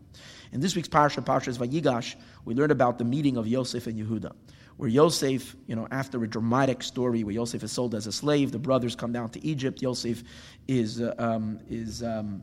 In 0.53 0.61
this 0.61 0.77
week's 0.77 0.89
parsha, 0.89 1.25
Parshas 1.25 1.59
Vayigash, 1.59 2.15
we 2.45 2.55
learn 2.55 2.71
about 2.71 2.99
the 2.99 3.05
meeting 3.05 3.37
of 3.37 3.47
Yosef 3.47 3.87
and 3.87 3.99
Yehuda 3.99 4.33
where 4.77 4.89
Yosef, 4.89 5.57
you 5.67 5.75
know, 5.75 5.89
after 5.91 6.23
a 6.23 6.29
dramatic 6.29 6.83
story 6.83 7.25
where 7.25 7.35
Yosef 7.35 7.63
is 7.63 7.73
sold 7.73 7.95
as 7.95 8.07
a 8.07 8.13
slave, 8.13 8.53
the 8.53 8.59
brothers 8.59 8.95
come 8.95 9.13
down 9.13 9.31
to 9.31 9.45
Egypt. 9.45 9.81
Yosef 9.81 10.23
is 10.69 11.01
uh, 11.01 11.15
um, 11.19 11.59
is 11.69 12.03
um, 12.03 12.43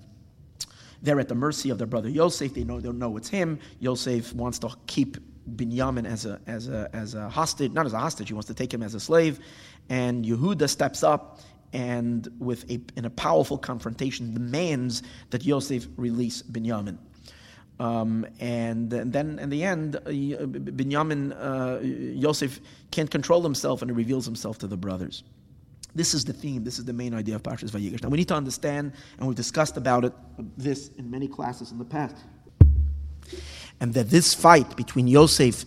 they're 1.02 1.20
at 1.20 1.28
the 1.28 1.36
mercy 1.36 1.70
of 1.70 1.78
their 1.78 1.88
brother 1.88 2.10
Yosef. 2.10 2.54
They 2.54 2.63
know 2.63 2.80
they 2.80 2.88
don't 2.88 3.00
know 3.00 3.16
it's 3.18 3.30
him. 3.30 3.60
Yosef 3.80 4.34
wants 4.34 4.60
to 4.60 4.70
keep 4.88 5.18
Binyamin 5.56 6.06
as 6.06 6.25
a 6.25 6.40
as 6.48 6.70
a 6.70 6.90
as 6.94 7.13
a 7.13 7.30
hostage, 7.30 7.72
not 7.72 7.86
as 7.86 7.94
a 7.94 8.00
hostage. 8.00 8.30
He 8.30 8.34
wants 8.34 8.48
to 8.48 8.54
take 8.54 8.74
him 8.74 8.82
as 8.82 8.96
a 8.96 9.00
slave, 9.00 9.40
and 9.90 10.25
Yehuda 10.25 10.70
steps 10.70 11.04
up 11.04 11.40
and 11.74 12.30
with 12.40 12.70
a 12.70 12.80
in 12.96 13.06
a 13.06 13.10
powerful 13.10 13.58
confrontation 13.58 14.34
demands 14.34 15.04
that 15.32 15.44
Yosef 15.44 15.88
release 15.98 16.42
Binyamin. 16.42 16.98
Um, 17.80 18.25
and, 18.39 18.89
then 18.89 19.39
in 19.39 19.50
the 19.50 19.63
end, 19.63 19.96
uh, 19.96 20.01
Binyamin, 20.10 21.36
uh, 21.36 21.80
Yosef 21.82 22.60
can't 22.92 23.10
control 23.10 23.42
himself 23.42 23.82
and 23.82 23.89
he 23.89 23.96
reveals 23.96 24.25
himself 24.25 24.58
to 24.60 24.68
the 24.68 24.77
brothers. 24.77 25.24
This 25.96 26.13
is 26.13 26.25
the 26.25 26.34
theme. 26.34 26.63
This 26.63 26.80
is 26.80 26.86
the 26.86 26.94
main 26.94 27.13
idea 27.13 27.36
of 27.36 27.44
Parshas 27.44 27.70
Vayigash. 27.72 28.01
Now 28.01 28.10
we 28.10 28.18
need 28.18 28.27
to 28.30 28.36
understand, 28.36 28.94
and 29.18 29.27
we've 29.27 29.36
discussed 29.36 29.77
about 29.77 30.06
it 30.06 30.13
this 30.58 30.89
in 30.98 31.10
many 31.12 31.27
classes 31.27 31.72
in 31.72 31.77
the 31.77 31.86
past, 31.86 32.15
and 33.80 33.94
that 33.94 34.10
this 34.10 34.34
fight 34.34 34.75
between 34.75 35.08
Yosef 35.08 35.65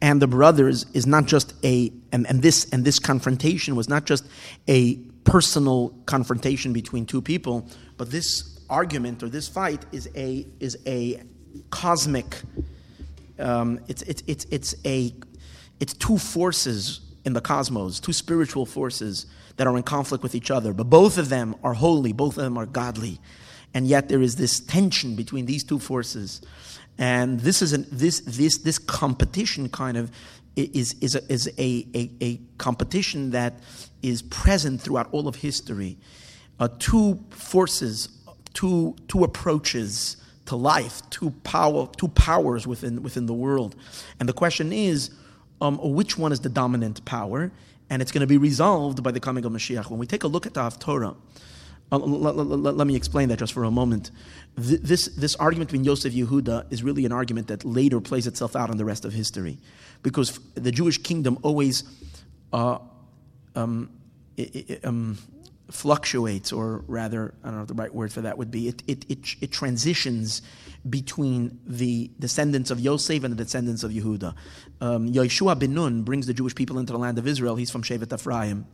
and 0.00 0.20
the 0.20 0.26
brothers 0.26 0.84
is 0.94 1.06
not 1.06 1.26
just 1.26 1.54
a 1.64 1.92
and, 2.10 2.26
and 2.26 2.42
this 2.42 2.68
and 2.70 2.84
this 2.84 2.98
confrontation 2.98 3.76
was 3.76 3.88
not 3.88 4.04
just 4.04 4.26
a 4.66 4.96
personal 5.22 5.90
confrontation 6.06 6.72
between 6.72 7.06
two 7.06 7.22
people, 7.22 7.68
but 7.96 8.10
this 8.10 8.58
argument 8.68 9.22
or 9.22 9.28
this 9.28 9.46
fight 9.46 9.84
is 9.92 10.08
a 10.16 10.44
is 10.58 10.76
a 10.86 11.22
cosmic. 11.70 12.40
Um, 13.38 13.80
it's, 13.88 14.02
it's, 14.02 14.22
it's, 14.26 14.46
it's, 14.50 14.74
a, 14.84 15.12
it's 15.80 15.94
two 15.94 16.18
forces 16.18 17.00
in 17.24 17.32
the 17.32 17.40
cosmos, 17.40 18.00
two 18.00 18.12
spiritual 18.12 18.66
forces 18.66 19.26
that 19.56 19.66
are 19.66 19.76
in 19.76 19.82
conflict 19.82 20.22
with 20.22 20.34
each 20.34 20.50
other. 20.50 20.72
But 20.72 20.84
both 20.84 21.18
of 21.18 21.28
them 21.28 21.54
are 21.62 21.74
holy, 21.74 22.12
both 22.12 22.36
of 22.36 22.44
them 22.44 22.56
are 22.56 22.66
godly. 22.66 23.20
And 23.74 23.86
yet 23.86 24.08
there 24.08 24.22
is 24.22 24.36
this 24.36 24.60
tension 24.60 25.16
between 25.16 25.46
these 25.46 25.64
two 25.64 25.78
forces. 25.78 26.42
And 26.98 27.40
this 27.40 27.62
is 27.62 27.72
an, 27.72 27.86
this, 27.90 28.20
this, 28.20 28.58
this 28.58 28.78
competition 28.78 29.68
kind 29.68 29.96
of 29.96 30.10
is, 30.56 30.94
is, 31.00 31.14
a, 31.14 31.32
is 31.32 31.48
a, 31.58 31.86
a, 31.94 32.10
a 32.20 32.40
competition 32.58 33.30
that 33.30 33.54
is 34.02 34.22
present 34.22 34.80
throughout 34.80 35.08
all 35.12 35.26
of 35.26 35.36
history. 35.36 35.96
Uh, 36.60 36.68
two 36.78 37.18
forces, 37.30 38.08
two, 38.52 38.94
two 39.08 39.24
approaches 39.24 40.18
to 40.46 40.56
life, 40.56 41.02
two 41.10 41.30
power, 41.44 41.88
two 41.96 42.08
powers 42.08 42.66
within 42.66 43.02
within 43.02 43.26
the 43.26 43.34
world, 43.34 43.76
and 44.18 44.28
the 44.28 44.32
question 44.32 44.72
is, 44.72 45.10
um, 45.60 45.78
which 45.82 46.18
one 46.18 46.32
is 46.32 46.40
the 46.40 46.48
dominant 46.48 47.04
power? 47.04 47.52
And 47.90 48.00
it's 48.00 48.10
going 48.10 48.22
to 48.22 48.26
be 48.26 48.38
resolved 48.38 49.02
by 49.02 49.10
the 49.10 49.20
coming 49.20 49.44
of 49.44 49.52
Mashiach. 49.52 49.90
When 49.90 49.98
we 49.98 50.06
take 50.06 50.24
a 50.24 50.26
look 50.26 50.46
at 50.46 50.54
the 50.54 50.60
Haftorah, 50.60 51.14
uh, 51.92 51.98
let, 51.98 52.86
me 52.86 52.96
explain 52.96 53.28
that 53.28 53.38
just 53.38 53.52
for 53.52 53.64
a 53.64 53.70
moment. 53.70 54.10
This, 54.56 55.08
this 55.08 55.34
argument 55.36 55.68
between 55.68 55.84
Yosef 55.84 56.14
Yehuda 56.14 56.72
is 56.72 56.82
really 56.82 57.04
an 57.04 57.12
argument 57.12 57.48
that 57.48 57.66
later 57.66 58.00
plays 58.00 58.26
itself 58.26 58.56
out 58.56 58.70
in 58.70 58.78
the 58.78 58.84
rest 58.86 59.04
of 59.04 59.12
history. 59.12 59.58
Because 60.02 60.40
the 60.54 60.72
Jewish 60.72 60.96
kingdom 60.96 61.38
always 61.42 61.84
uh, 62.50 62.78
um, 63.54 63.90
um, 64.84 65.18
fluctuates, 65.72 66.52
or 66.52 66.84
rather, 66.86 67.34
I 67.42 67.48
don't 67.48 67.58
know 67.58 67.64
the 67.64 67.74
right 67.74 67.94
word 67.94 68.12
for 68.12 68.20
that 68.22 68.38
would 68.38 68.50
be. 68.50 68.68
It, 68.68 68.82
it, 68.86 69.06
it, 69.08 69.36
it 69.40 69.52
transitions 69.52 70.42
between 70.88 71.60
the 71.66 72.10
descendants 72.18 72.70
of 72.70 72.80
Yosef 72.80 73.24
and 73.24 73.32
the 73.32 73.42
descendants 73.42 73.82
of 73.82 73.92
Yehuda. 73.92 74.34
Um, 74.80 75.08
Yeshua 75.08 75.58
ben 75.58 75.74
Nun 75.74 76.02
brings 76.02 76.26
the 76.26 76.34
Jewish 76.34 76.54
people 76.54 76.78
into 76.78 76.92
the 76.92 76.98
land 76.98 77.18
of 77.18 77.26
Israel. 77.26 77.56
He's 77.56 77.70
from 77.70 77.82
Shevet 77.82 78.12
Ephraim. 78.12 78.66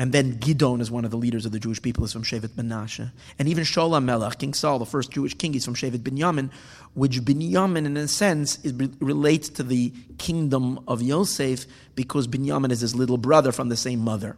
And 0.00 0.12
then 0.12 0.38
Gidon 0.38 0.80
is 0.80 0.92
one 0.92 1.04
of 1.04 1.10
the 1.10 1.16
leaders 1.16 1.44
of 1.44 1.50
the 1.50 1.58
Jewish 1.58 1.82
people, 1.82 2.04
is 2.04 2.12
from 2.12 2.22
Shevet 2.22 2.50
Menashe. 2.50 3.10
And 3.36 3.48
even 3.48 3.64
Shaul 3.64 4.00
Melech, 4.02 4.38
King 4.38 4.54
Saul, 4.54 4.78
the 4.78 4.86
first 4.86 5.10
Jewish 5.10 5.34
king, 5.34 5.54
he's 5.54 5.64
from 5.64 5.74
Shevet 5.74 5.98
Binyamin, 5.98 6.50
which 6.94 7.20
Binyamin, 7.22 7.84
in 7.84 7.96
a 7.96 8.06
sense, 8.06 8.64
is, 8.64 8.72
relates 9.00 9.48
to 9.48 9.64
the 9.64 9.92
kingdom 10.18 10.78
of 10.86 11.02
Yosef 11.02 11.66
because 11.96 12.28
Binyamin 12.28 12.70
is 12.70 12.80
his 12.80 12.94
little 12.94 13.18
brother 13.18 13.50
from 13.50 13.70
the 13.70 13.76
same 13.76 13.98
mother. 13.98 14.36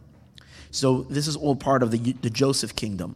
So 0.71 1.01
this 1.03 1.27
is 1.27 1.35
all 1.35 1.55
part 1.55 1.83
of 1.83 1.91
the, 1.91 2.13
the 2.21 2.29
Joseph 2.29 2.75
kingdom. 2.75 3.15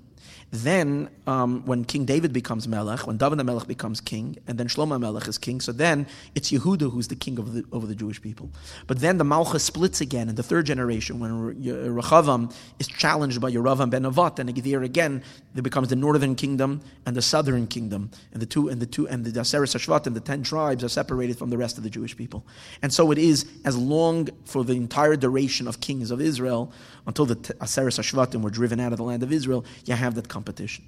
Then, 0.52 1.10
um, 1.28 1.66
when 1.66 1.84
King 1.84 2.06
David 2.06 2.32
becomes 2.32 2.68
Melech, 2.68 3.08
when 3.08 3.18
David 3.18 3.44
Melech 3.44 3.68
becomes 3.68 4.00
king, 4.00 4.38
and 4.48 4.58
then 4.58 4.68
Shlomo 4.68 5.00
Melech 5.00 5.28
is 5.28 5.38
king, 5.38 5.60
so 5.60 5.72
then 5.72 6.08
it's 6.36 6.52
Yehuda 6.52 6.92
who's 6.92 7.08
the 7.08 7.16
king 7.16 7.40
of 7.40 7.54
the, 7.54 7.66
over 7.72 7.88
the 7.88 7.96
Jewish 7.96 8.22
people. 8.22 8.52
But 8.88 9.00
then 9.00 9.18
the 9.18 9.24
Malchus 9.24 9.64
splits 9.64 10.02
again 10.02 10.30
in 10.30 10.36
the 10.36 10.44
third 10.44 10.66
generation 10.66 11.20
when 11.20 11.56
Rechavam 11.62 12.56
is 12.80 12.88
challenged 12.88 13.42
by 13.42 13.52
Yeravam 13.52 13.90
ben 13.90 14.04
Nevat, 14.04 14.40
and 14.40 14.56
there 14.56 14.84
again 14.84 15.24
there 15.56 15.64
becomes 15.64 15.90
the 15.90 15.96
northern 15.96 16.36
kingdom 16.36 16.82
and 17.06 17.16
the 17.16 17.22
southern 17.22 17.66
kingdom, 17.68 18.12
and 18.32 18.42
the 18.42 18.46
two 18.46 18.70
and 18.70 18.80
the 18.82 18.86
two 18.86 19.08
and 19.08 19.26
the 19.26 19.32
Daseres 19.32 19.76
Hashvat 19.76 20.06
and 20.06 20.16
the 20.16 20.22
ten 20.22 20.44
tribes 20.44 20.84
are 20.84 20.90
separated 20.90 21.38
from 21.38 21.50
the 21.50 21.58
rest 21.58 21.78
of 21.78 21.84
the 21.84 21.90
Jewish 21.90 22.16
people. 22.16 22.46
And 22.82 22.94
so 22.94 23.12
it 23.12 23.18
is 23.18 23.46
as 23.66 23.76
long 23.76 24.30
for 24.46 24.64
the 24.64 24.74
entire 24.74 25.16
duration 25.16 25.68
of 25.68 25.82
kings 25.82 26.12
of 26.12 26.22
Israel 26.22 26.72
until 27.08 27.26
the 27.26 27.36
Aseres 27.36 28.00
Hashvatim 28.00 28.42
were 28.42 28.50
driven 28.50 28.80
out 28.80 28.92
of 28.92 28.98
the 28.98 29.04
land 29.04 29.24
of 29.24 29.32
Israel. 29.32 29.66
You 29.86 29.94
have 29.96 30.16
that 30.16 30.28
competition. 30.28 30.86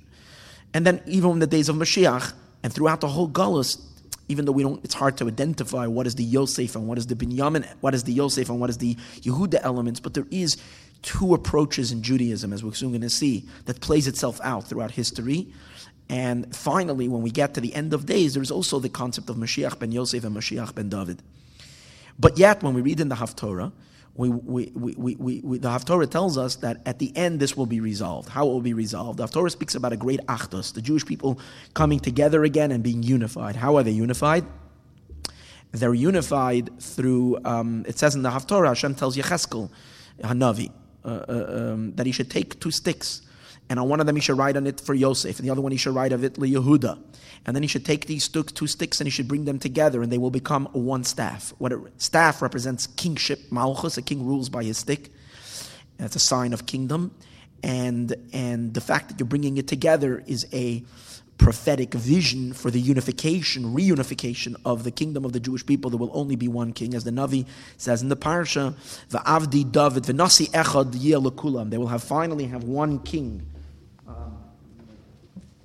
And 0.73 0.85
then 0.85 1.01
even 1.05 1.31
in 1.31 1.39
the 1.39 1.47
days 1.47 1.69
of 1.69 1.75
Mashiach, 1.75 2.33
and 2.63 2.73
throughout 2.73 3.01
the 3.01 3.07
whole 3.07 3.29
Gullus, 3.29 3.79
even 4.27 4.45
though 4.45 4.51
we 4.51 4.63
don't, 4.63 4.83
it's 4.83 4.93
hard 4.93 5.17
to 5.17 5.27
identify 5.27 5.87
what 5.87 6.05
is 6.05 6.15
the 6.15 6.23
Yosef 6.23 6.75
and 6.75 6.87
what 6.87 6.97
is 6.97 7.07
the 7.07 7.15
Binyamin, 7.15 7.65
what 7.79 7.93
is 7.93 8.03
the 8.03 8.11
Yosef 8.11 8.49
and 8.49 8.59
what 8.59 8.69
is 8.69 8.77
the 8.77 8.95
Yehuda 9.21 9.59
elements, 9.63 9.99
but 9.99 10.13
there 10.13 10.27
is 10.31 10.57
two 11.01 11.33
approaches 11.33 11.91
in 11.91 12.01
Judaism, 12.01 12.51
as 12.51 12.63
we're 12.63 12.73
soon 12.73 12.89
going 12.89 13.01
to 13.01 13.09
see, 13.09 13.47
that 13.65 13.79
plays 13.79 14.07
itself 14.07 14.41
out 14.43 14.67
throughout 14.67 14.91
history. 14.91 15.47
And 16.09 16.53
finally, 16.55 17.07
when 17.07 17.21
we 17.21 17.29
get 17.29 17.53
to 17.53 17.61
the 17.61 17.73
end 17.75 17.93
of 17.93 18.05
days, 18.05 18.33
there's 18.33 18.51
also 18.51 18.79
the 18.79 18.89
concept 18.89 19.29
of 19.29 19.35
Mashiach 19.35 19.79
ben 19.79 19.91
Yosef 19.91 20.23
and 20.23 20.35
Mashiach 20.35 20.73
ben 20.73 20.89
David. 20.89 21.21
But 22.19 22.37
yet, 22.37 22.63
when 22.63 22.73
we 22.73 22.81
read 22.81 22.99
in 22.99 23.09
the 23.09 23.15
Haftorah, 23.15 23.71
we, 24.17 24.29
we, 24.29 24.71
we, 24.73 25.15
we, 25.15 25.41
we, 25.43 25.57
the 25.59 25.69
Haftorah 25.69 26.09
tells 26.09 26.39
us 26.39 26.55
that 26.57 26.81
at 26.87 26.97
the 26.97 27.15
end 27.15 27.39
this 27.39 27.55
will 27.55 27.67
be 27.67 27.79
resolved. 27.79 28.29
How 28.29 28.47
it 28.47 28.49
will 28.49 28.61
be 28.61 28.73
resolved? 28.73 29.19
The 29.19 29.27
Haftorah 29.27 29.51
speaks 29.51 29.75
about 29.75 29.93
a 29.93 29.97
great 29.97 30.19
Achdus, 30.25 30.73
the 30.73 30.81
Jewish 30.81 31.05
people 31.05 31.39
coming 31.75 31.99
together 31.99 32.43
again 32.43 32.71
and 32.71 32.83
being 32.83 33.03
unified. 33.03 33.55
How 33.55 33.77
are 33.77 33.83
they 33.83 33.91
unified? 33.91 34.43
They're 35.71 35.93
unified 35.93 36.81
through, 36.81 37.37
um, 37.45 37.85
it 37.87 37.99
says 37.99 38.15
in 38.15 38.23
the 38.23 38.31
Haftorah, 38.31 38.69
Hashem 38.69 38.95
tells 38.95 39.15
Yecheskel, 39.15 39.69
Hanavi, 40.21 40.71
uh, 41.05 41.07
uh, 41.07 41.71
um, 41.73 41.93
that 41.93 42.07
he 42.07 42.11
should 42.11 42.31
take 42.31 42.59
two 42.59 42.71
sticks 42.71 43.21
and 43.69 43.79
on 43.79 43.89
one 43.89 43.99
of 43.99 44.05
them 44.05 44.15
he 44.15 44.21
should 44.21 44.37
write 44.37 44.55
on 44.55 44.65
it 44.65 44.79
for 44.79 44.93
Yosef, 44.93 45.37
and 45.37 45.47
the 45.47 45.51
other 45.51 45.61
one 45.61 45.71
he 45.71 45.77
should 45.77 45.93
write 45.93 46.13
of 46.13 46.23
it 46.23 46.35
for 46.35 46.41
Yehuda. 46.41 46.97
And 47.45 47.55
then 47.55 47.63
he 47.63 47.67
should 47.67 47.85
take 47.85 48.07
these 48.07 48.27
two 48.27 48.67
sticks 48.67 48.99
and 48.99 49.07
he 49.07 49.11
should 49.11 49.27
bring 49.27 49.45
them 49.45 49.59
together, 49.59 50.01
and 50.01 50.11
they 50.11 50.17
will 50.17 50.31
become 50.31 50.65
one 50.71 51.03
staff. 51.03 51.53
What 51.57 51.71
it, 51.71 51.79
staff 51.97 52.41
represents 52.41 52.87
kingship, 52.87 53.51
malchus. 53.51 53.97
A 53.97 54.01
king 54.01 54.25
rules 54.25 54.49
by 54.49 54.63
his 54.63 54.77
stick. 54.77 55.11
That's 55.97 56.15
a 56.15 56.19
sign 56.19 56.53
of 56.53 56.65
kingdom, 56.65 57.15
and 57.63 58.15
and 58.31 58.73
the 58.73 58.81
fact 58.81 59.09
that 59.09 59.19
you're 59.19 59.27
bringing 59.27 59.57
it 59.57 59.67
together 59.67 60.23
is 60.27 60.47
a 60.53 60.83
prophetic 61.37 61.93
vision 61.93 62.51
for 62.51 62.71
the 62.71 62.79
unification, 62.79 63.75
reunification 63.75 64.55
of 64.65 64.83
the 64.83 64.91
kingdom 64.91 65.23
of 65.23 65.33
the 65.33 65.39
Jewish 65.39 65.65
people. 65.65 65.91
There 65.91 65.99
will 65.99 66.11
only 66.13 66.35
be 66.35 66.47
one 66.47 66.73
king, 66.73 66.93
as 66.93 67.03
the 67.03 67.11
Navi 67.11 67.45
says 67.77 68.01
in 68.01 68.09
the 68.09 68.17
parsha. 68.17 68.73
Avdi 69.09 69.71
David, 69.71 70.05
the 70.05 70.13
Nasi 70.13 70.47
Echad 70.47 71.69
They 71.69 71.77
will 71.77 71.87
have 71.87 72.03
finally 72.03 72.45
have 72.45 72.63
one 72.63 72.99
king 72.99 73.45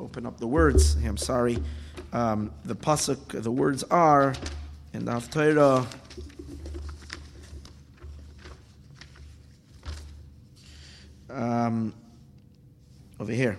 open 0.02 0.26
up 0.26 0.38
the 0.40 0.46
words. 0.46 0.96
I'm 0.96 1.16
sorry. 1.16 1.58
Um, 2.12 2.52
the 2.64 2.74
pasuk, 2.74 3.40
the 3.40 3.50
words 3.50 3.84
are 3.84 4.34
in 4.92 5.04
the 5.04 5.12
Haftarah. 5.12 5.86
Um, 11.30 11.94
over 13.20 13.32
here. 13.32 13.56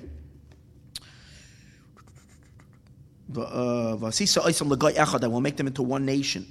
Uh, 3.35 3.95
I 3.95 5.27
will 5.27 5.41
make 5.41 5.57
them 5.57 5.67
into 5.67 5.81
one 5.81 6.05
nation. 6.05 6.45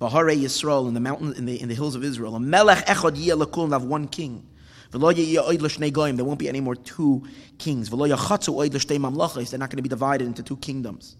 Bahare 0.00 0.36
Yisrael 0.36 0.88
in 0.88 0.94
the 0.94 1.00
mountain 1.00 1.32
in 1.34 1.46
the 1.46 1.58
in 1.62 1.68
the 1.68 1.74
hills 1.74 1.94
of 1.94 2.04
Israel. 2.04 2.34
A 2.34 2.40
melech 2.40 2.84
echad 2.86 3.16
yeh 3.16 3.70
have 3.70 3.84
one 3.84 4.08
king. 4.08 4.46
There 4.90 5.00
won't 5.00 6.38
be 6.38 6.48
any 6.48 6.60
more 6.60 6.74
two 6.74 7.22
kings. 7.58 7.90
They're 7.90 7.98
not 7.98 8.30
going 8.38 9.76
to 9.76 9.82
be 9.82 9.88
divided 9.88 10.26
into 10.26 10.42
two 10.42 10.56
kingdoms. 10.56 11.16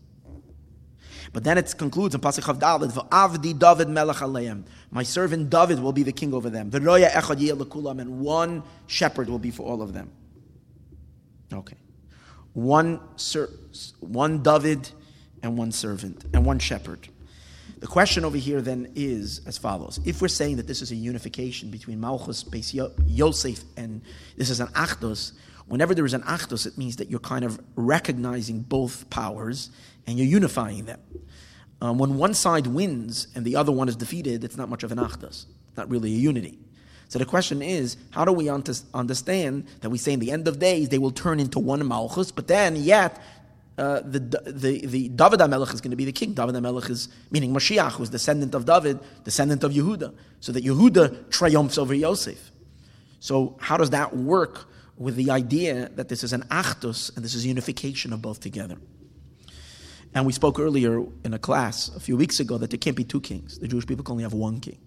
But 1.33 1.45
then 1.45 1.59
it 1.59 1.75
concludes 1.77 2.15
in 2.15 2.21
Pasuk 2.21 2.49
of 2.49 2.59
David, 2.61 2.91
"Avdi 3.11 3.59
David 3.59 3.89
melech 3.89 4.19
aleim." 4.19 4.65
My 4.91 5.03
servant 5.03 5.51
David 5.51 5.81
will 5.81 5.93
be 5.93 6.03
the 6.03 6.13
king 6.13 6.33
over 6.33 6.49
them. 6.49 6.71
Echad 6.71 8.01
and 8.01 8.21
one 8.21 8.63
shepherd 8.87 9.29
will 9.29 9.39
be 9.39 9.51
for 9.51 9.65
all 9.65 9.83
of 9.83 9.93
them. 9.93 10.11
Okay, 11.53 11.77
one 12.53 13.01
one 14.01 14.43
David, 14.43 14.91
and 15.43 15.59
one 15.59 15.73
servant, 15.73 16.25
and 16.33 16.47
one 16.47 16.59
shepherd. 16.59 17.09
The 17.79 17.87
question 17.87 18.25
over 18.25 18.39
here 18.39 18.63
then 18.63 18.91
is 18.95 19.43
as 19.47 19.59
follows. 19.59 20.01
If 20.05 20.23
we're 20.23 20.29
saying 20.29 20.57
that 20.57 20.67
this 20.67 20.81
is 20.81 20.93
a 20.93 20.97
unification 20.97 21.71
between 21.71 22.01
Malchus, 22.01 22.43
Beis 22.43 22.73
Yosef, 23.07 23.65
and 23.77 24.01
this 24.37 24.49
is 24.49 24.61
an 24.61 24.69
Achdus, 24.69 25.33
whenever 25.67 25.95
there 25.95 26.07
is 26.07 26.15
an 26.15 26.23
Achdus, 26.23 26.67
it 26.67 26.79
means 26.79 26.97
that 26.97 27.11
you're 27.11 27.21
kind 27.21 27.45
of 27.45 27.61
recognizing 27.75 28.61
both 28.61 29.11
powers 29.11 29.71
and 30.07 30.17
you're 30.17 30.27
unifying 30.27 30.87
them. 30.87 31.01
Um, 31.83 31.99
when 31.99 32.17
one 32.17 32.33
side 32.33 32.67
wins 32.67 33.29
and 33.35 33.45
the 33.45 33.57
other 33.57 33.73
one 33.73 33.89
is 33.89 33.97
defeated, 33.97 34.43
it's 34.43 34.57
not 34.57 34.71
much 34.71 34.83
of 34.83 34.91
an 34.91 34.99
Achdus, 34.99 35.45
not 35.77 35.91
really 35.91 36.15
a 36.15 36.17
unity. 36.17 36.59
So 37.09 37.19
the 37.19 37.25
question 37.25 37.63
is, 37.63 37.97
how 38.11 38.25
do 38.25 38.33
we 38.33 38.49
understand 38.49 39.67
that 39.81 39.91
we 39.91 39.99
say 39.99 40.15
in 40.15 40.19
the 40.19 40.33
end 40.33 40.49
of 40.49 40.59
days 40.59 40.89
they 40.89 40.99
will 40.99 41.13
turn 41.13 41.39
into 41.39 41.61
one 41.61 41.87
Malchus, 41.87 42.33
but 42.33 42.49
then 42.49 42.75
yet 42.75 43.23
uh, 43.79 44.01
the, 44.01 44.21
the, 44.21 44.87
the 44.87 45.09
David 45.09 45.41
HaMelech 45.41 45.75
is 45.75 45.81
going 45.81 45.91
to 45.91 45.97
be 45.97 46.07
the 46.07 46.13
king. 46.13 46.33
David 46.33 46.55
HaMelech 46.55 46.89
is, 46.89 47.09
meaning 47.31 47.53
Mashiach, 47.53 47.93
who's 47.93 48.09
descendant 48.09 48.55
of 48.55 48.65
David, 48.65 48.99
descendant 49.25 49.63
of 49.65 49.73
Yehuda. 49.73 50.15
So 50.41 50.53
that 50.53 50.65
Yehuda 50.65 51.31
triumphs 51.31 51.77
over 51.77 51.93
Yosef. 51.93 52.51
So 53.21 53.57
how 53.61 53.77
does 53.77 53.91
that 53.91 54.17
work 54.17 54.67
with 54.97 55.17
the 55.17 55.31
idea 55.31 55.91
that 55.91 56.09
this 56.09 56.25
is 56.25 56.33
an 56.33 56.43
achdus 56.45 57.15
and 57.17 57.25
this 57.25 57.35
is 57.35 57.45
unification 57.45 58.15
of 58.15 58.23
both 58.23 58.41
together? 58.41 58.77
And 60.15 60.25
we 60.25 60.33
spoke 60.33 60.59
earlier 60.59 61.05
in 61.25 61.35
a 61.35 61.39
class 61.39 61.95
a 61.95 62.01
few 62.01 62.17
weeks 62.17 62.41
ago 62.41 62.57
that 62.57 62.71
there 62.71 62.79
can't 62.79 62.97
be 62.97 63.05
two 63.05 63.21
kings. 63.21 63.59
The 63.59 63.69
Jewish 63.69 63.87
people 63.87 64.05
can 64.05 64.13
only 64.13 64.23
have 64.23 64.33
one 64.33 64.61
king. 64.61 64.79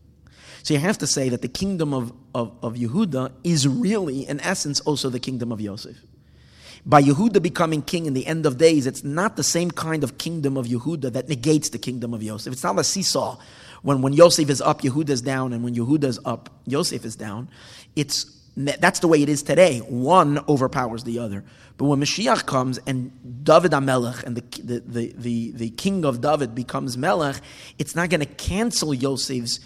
So 0.63 0.73
you 0.73 0.79
have 0.79 0.97
to 0.97 1.07
say 1.07 1.29
that 1.29 1.43
the 1.43 1.47
kingdom 1.47 1.93
of, 1.93 2.11
of, 2.33 2.57
of 2.63 2.73
Yehuda 2.73 3.33
is 3.43 3.67
really, 3.67 4.27
in 4.27 4.39
essence, 4.39 4.79
also 4.79 5.09
the 5.09 5.19
kingdom 5.19 5.51
of 5.51 5.61
Yosef 5.61 5.97
by 6.85 7.01
Yehuda 7.01 7.41
becoming 7.41 7.81
king 7.81 8.05
in 8.05 8.13
the 8.13 8.25
end 8.25 8.45
of 8.45 8.57
days, 8.57 8.87
it's 8.87 9.03
not 9.03 9.35
the 9.35 9.43
same 9.43 9.71
kind 9.71 10.03
of 10.03 10.17
kingdom 10.17 10.57
of 10.57 10.65
Yehuda 10.65 11.13
that 11.13 11.29
negates 11.29 11.69
the 11.69 11.77
kingdom 11.77 12.13
of 12.13 12.23
Yosef. 12.23 12.53
It's 12.53 12.63
not 12.63 12.79
a 12.79 12.83
seesaw. 12.83 13.37
When, 13.81 14.01
when 14.01 14.13
Yosef 14.13 14.49
is 14.49 14.61
up, 14.61 14.81
Yehuda 14.81 15.09
is 15.09 15.21
down, 15.21 15.53
and 15.53 15.63
when 15.63 15.75
Yehuda 15.75 16.05
is 16.05 16.19
up, 16.25 16.49
Yosef 16.65 17.05
is 17.05 17.15
down. 17.15 17.49
It's 17.95 18.35
that's 18.55 18.99
the 18.99 19.07
way 19.07 19.21
it 19.23 19.29
is 19.29 19.41
today. 19.41 19.79
One 19.79 20.39
overpowers 20.49 21.05
the 21.05 21.19
other. 21.19 21.45
But 21.77 21.85
when 21.85 22.01
Mashiach 22.01 22.45
comes 22.45 22.77
and 22.79 23.11
David 23.45 23.71
HaMelech 23.71 24.23
and 24.23 24.35
the, 24.35 24.41
the, 24.61 24.79
the, 24.81 25.13
the, 25.15 25.51
the 25.51 25.69
king 25.69 26.03
of 26.03 26.19
David 26.19 26.55
becomes 26.55 26.97
Melech, 26.97 27.37
it's 27.77 27.95
not 27.95 28.09
going 28.09 28.19
to 28.19 28.25
cancel 28.25 28.93
Yosef's 28.93 29.61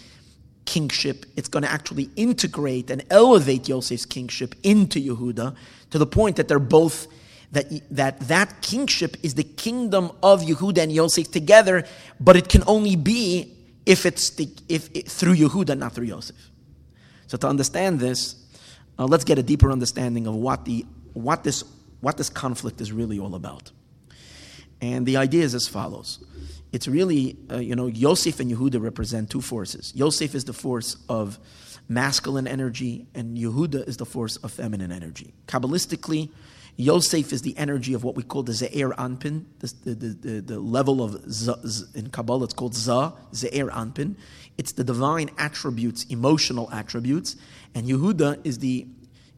kingship. 0.64 1.26
It's 1.36 1.48
going 1.48 1.64
to 1.64 1.70
actually 1.70 2.08
integrate 2.14 2.88
and 2.88 3.04
elevate 3.10 3.68
Yosef's 3.68 4.06
kingship 4.06 4.54
into 4.62 5.00
Yehuda 5.00 5.56
to 5.94 5.98
the 5.98 6.06
point 6.06 6.34
that 6.34 6.48
they're 6.48 6.58
both 6.58 7.06
that 7.52 7.66
that 7.88 8.18
that 8.26 8.62
kingship 8.62 9.16
is 9.22 9.34
the 9.34 9.44
kingdom 9.44 10.10
of 10.24 10.42
Yehuda 10.42 10.78
and 10.78 10.90
Yosef 10.90 11.30
together, 11.30 11.86
but 12.18 12.34
it 12.34 12.48
can 12.48 12.64
only 12.66 12.96
be 12.96 13.56
if 13.86 14.04
it's 14.04 14.30
the, 14.30 14.48
if 14.68 14.90
it, 14.92 15.08
through 15.08 15.36
Yehuda, 15.36 15.78
not 15.78 15.92
through 15.92 16.06
Yosef. 16.06 16.50
So 17.28 17.36
to 17.38 17.46
understand 17.46 18.00
this, 18.00 18.34
uh, 18.98 19.04
let's 19.04 19.22
get 19.22 19.38
a 19.38 19.42
deeper 19.44 19.70
understanding 19.70 20.26
of 20.26 20.34
what 20.34 20.64
the 20.64 20.84
what 21.12 21.44
this 21.44 21.62
what 22.00 22.16
this 22.16 22.28
conflict 22.28 22.80
is 22.80 22.90
really 22.90 23.20
all 23.20 23.36
about. 23.36 23.70
And 24.80 25.06
the 25.06 25.18
idea 25.18 25.44
is 25.44 25.54
as 25.54 25.68
follows. 25.68 26.24
It's 26.72 26.88
really, 26.88 27.36
uh, 27.52 27.58
you 27.58 27.76
know, 27.76 27.86
Yosef 27.86 28.40
and 28.40 28.50
Yehuda 28.50 28.82
represent 28.82 29.30
two 29.30 29.40
forces. 29.40 29.92
Yosef 29.94 30.34
is 30.34 30.44
the 30.44 30.52
force 30.52 30.96
of 31.08 31.38
masculine 31.88 32.46
energy, 32.46 33.06
and 33.14 33.36
Yehuda 33.36 33.86
is 33.86 33.96
the 33.96 34.06
force 34.06 34.36
of 34.36 34.52
feminine 34.52 34.90
energy. 34.90 35.34
Kabbalistically, 35.46 36.30
Yosef 36.76 37.32
is 37.32 37.42
the 37.42 37.56
energy 37.56 37.94
of 37.94 38.02
what 38.02 38.16
we 38.16 38.22
call 38.22 38.42
the 38.42 38.52
Ze'er 38.52 38.92
Anpin, 38.96 39.44
the, 39.60 39.94
the, 39.94 40.08
the, 40.08 40.40
the 40.40 40.58
level 40.58 41.02
of 41.02 41.30
Z, 41.30 41.52
Z, 41.66 41.84
in 41.94 42.10
Kabbalah, 42.10 42.44
it's 42.44 42.54
called 42.54 42.74
Za, 42.74 43.12
Ze'er 43.32 43.70
Anpin. 43.70 44.16
It's 44.58 44.72
the 44.72 44.82
divine 44.82 45.30
attributes, 45.38 46.04
emotional 46.04 46.68
attributes, 46.72 47.36
and 47.74 47.86
Yehuda 47.86 48.44
is 48.44 48.58
the 48.58 48.86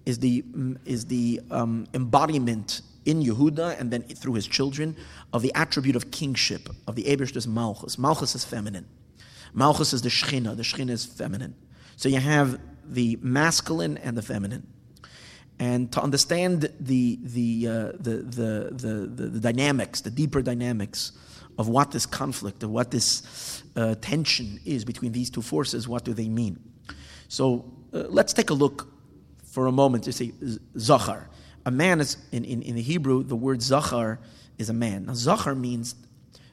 is 0.07 0.21
the 0.21 0.45
is 0.85 1.07
the 1.07 1.41
um, 1.51 1.87
embodiment 1.93 2.81
in 3.05 3.23
Yehuda 3.23 3.79
and 3.81 3.91
then 3.91 4.03
through 4.03 4.35
his 4.35 4.47
children 4.47 4.97
of 5.33 5.43
the 5.43 5.53
attribute 5.55 5.97
of 5.97 6.11
kingship 6.11 6.69
of 6.87 6.97
the 6.97 7.07
Ebershter's 7.07 7.47
Malchus. 7.47 7.99
Malchus 7.99 8.35
is 8.35 8.45
feminine. 8.45 8.87
Malchus 9.53 9.93
is 9.93 10.03
the 10.03 10.09
Shechina. 10.09 10.57
The 10.57 10.63
Shechina 10.63 10.91
is 10.91 11.05
feminine. 11.05 11.55
So 11.97 12.09
you 12.09 12.21
have 12.21 12.61
the 12.85 13.19
masculine 13.21 13.99
and 13.99 14.17
the 14.17 14.23
feminine. 14.23 14.67
And 15.59 15.91
to 15.93 16.03
understand 16.03 16.71
the, 16.79 17.19
the, 17.23 17.67
uh, 17.67 17.73
the, 17.99 18.23
the, 18.23 18.71
the, 18.73 19.07
the, 19.07 19.27
the, 19.29 19.41
dynamics, 19.41 20.03
the 20.03 20.11
deeper 20.11 20.43
dynamics 20.43 21.13
of 21.59 21.69
what 21.69 21.93
this 21.93 22.05
conflict, 22.05 22.63
of 22.63 22.71
what 22.71 22.91
this 22.91 23.63
uh, 23.75 23.95
tension 24.03 24.61
is 24.67 24.85
between 24.85 25.13
these 25.13 25.31
two 25.31 25.41
forces, 25.41 25.89
what 25.89 26.05
do 26.05 26.13
they 26.13 26.29
mean? 26.29 26.61
So 27.29 27.73
uh, 27.95 28.05
let's 28.09 28.35
take 28.35 28.51
a 28.51 28.55
look 28.55 28.93
for 29.45 29.67
a 29.67 29.73
moment 29.73 30.05
to 30.05 30.13
say 30.13 30.33
Zachar. 30.79 31.31
A 31.65 31.71
man 31.71 32.01
is, 32.01 32.19
in, 32.31 32.45
in, 32.45 32.61
in 32.61 32.75
the 32.75 32.83
Hebrew, 32.83 33.23
the 33.23 33.35
word 33.35 33.63
Zachar 33.63 34.21
is 34.59 34.69
a 34.69 34.75
man. 34.75 35.07
Now, 35.07 35.15
Zachar 35.15 35.55
means 35.55 35.95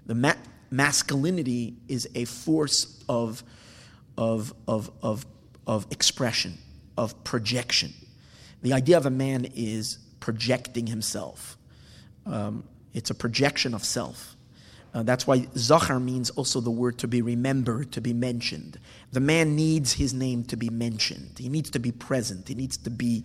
the 0.05 0.15
ma- 0.15 0.33
masculinity 0.71 1.75
is 1.89 2.07
a 2.15 2.23
force 2.23 3.03
of, 3.09 3.43
of, 4.17 4.53
of, 4.67 4.89
of 5.01 5.25
of 5.67 5.87
expression, 5.91 6.57
of 6.97 7.23
projection. 7.23 7.93
The 8.61 8.73
idea 8.73 8.97
of 8.97 9.05
a 9.05 9.11
man 9.11 9.47
is 9.55 9.97
projecting 10.19 10.87
himself. 10.87 11.57
Um, 12.25 12.63
it's 12.93 13.09
a 13.09 13.15
projection 13.15 13.73
of 13.73 13.83
self. 13.83 14.35
Uh, 14.93 15.01
that's 15.01 15.25
why 15.25 15.47
Zachar 15.57 15.99
means 15.99 16.29
also 16.31 16.61
the 16.61 16.71
word 16.71 16.99
to 16.99 17.07
be 17.07 17.21
remembered, 17.21 17.91
to 17.93 18.01
be 18.01 18.13
mentioned. 18.13 18.79
The 19.11 19.19
man 19.19 19.55
needs 19.55 19.93
his 19.93 20.13
name 20.13 20.43
to 20.45 20.55
be 20.55 20.69
mentioned. 20.69 21.39
He 21.39 21.49
needs 21.49 21.71
to 21.71 21.79
be 21.79 21.91
present. 21.91 22.47
He 22.47 22.53
needs 22.53 22.77
to 22.77 22.91
be, 22.91 23.23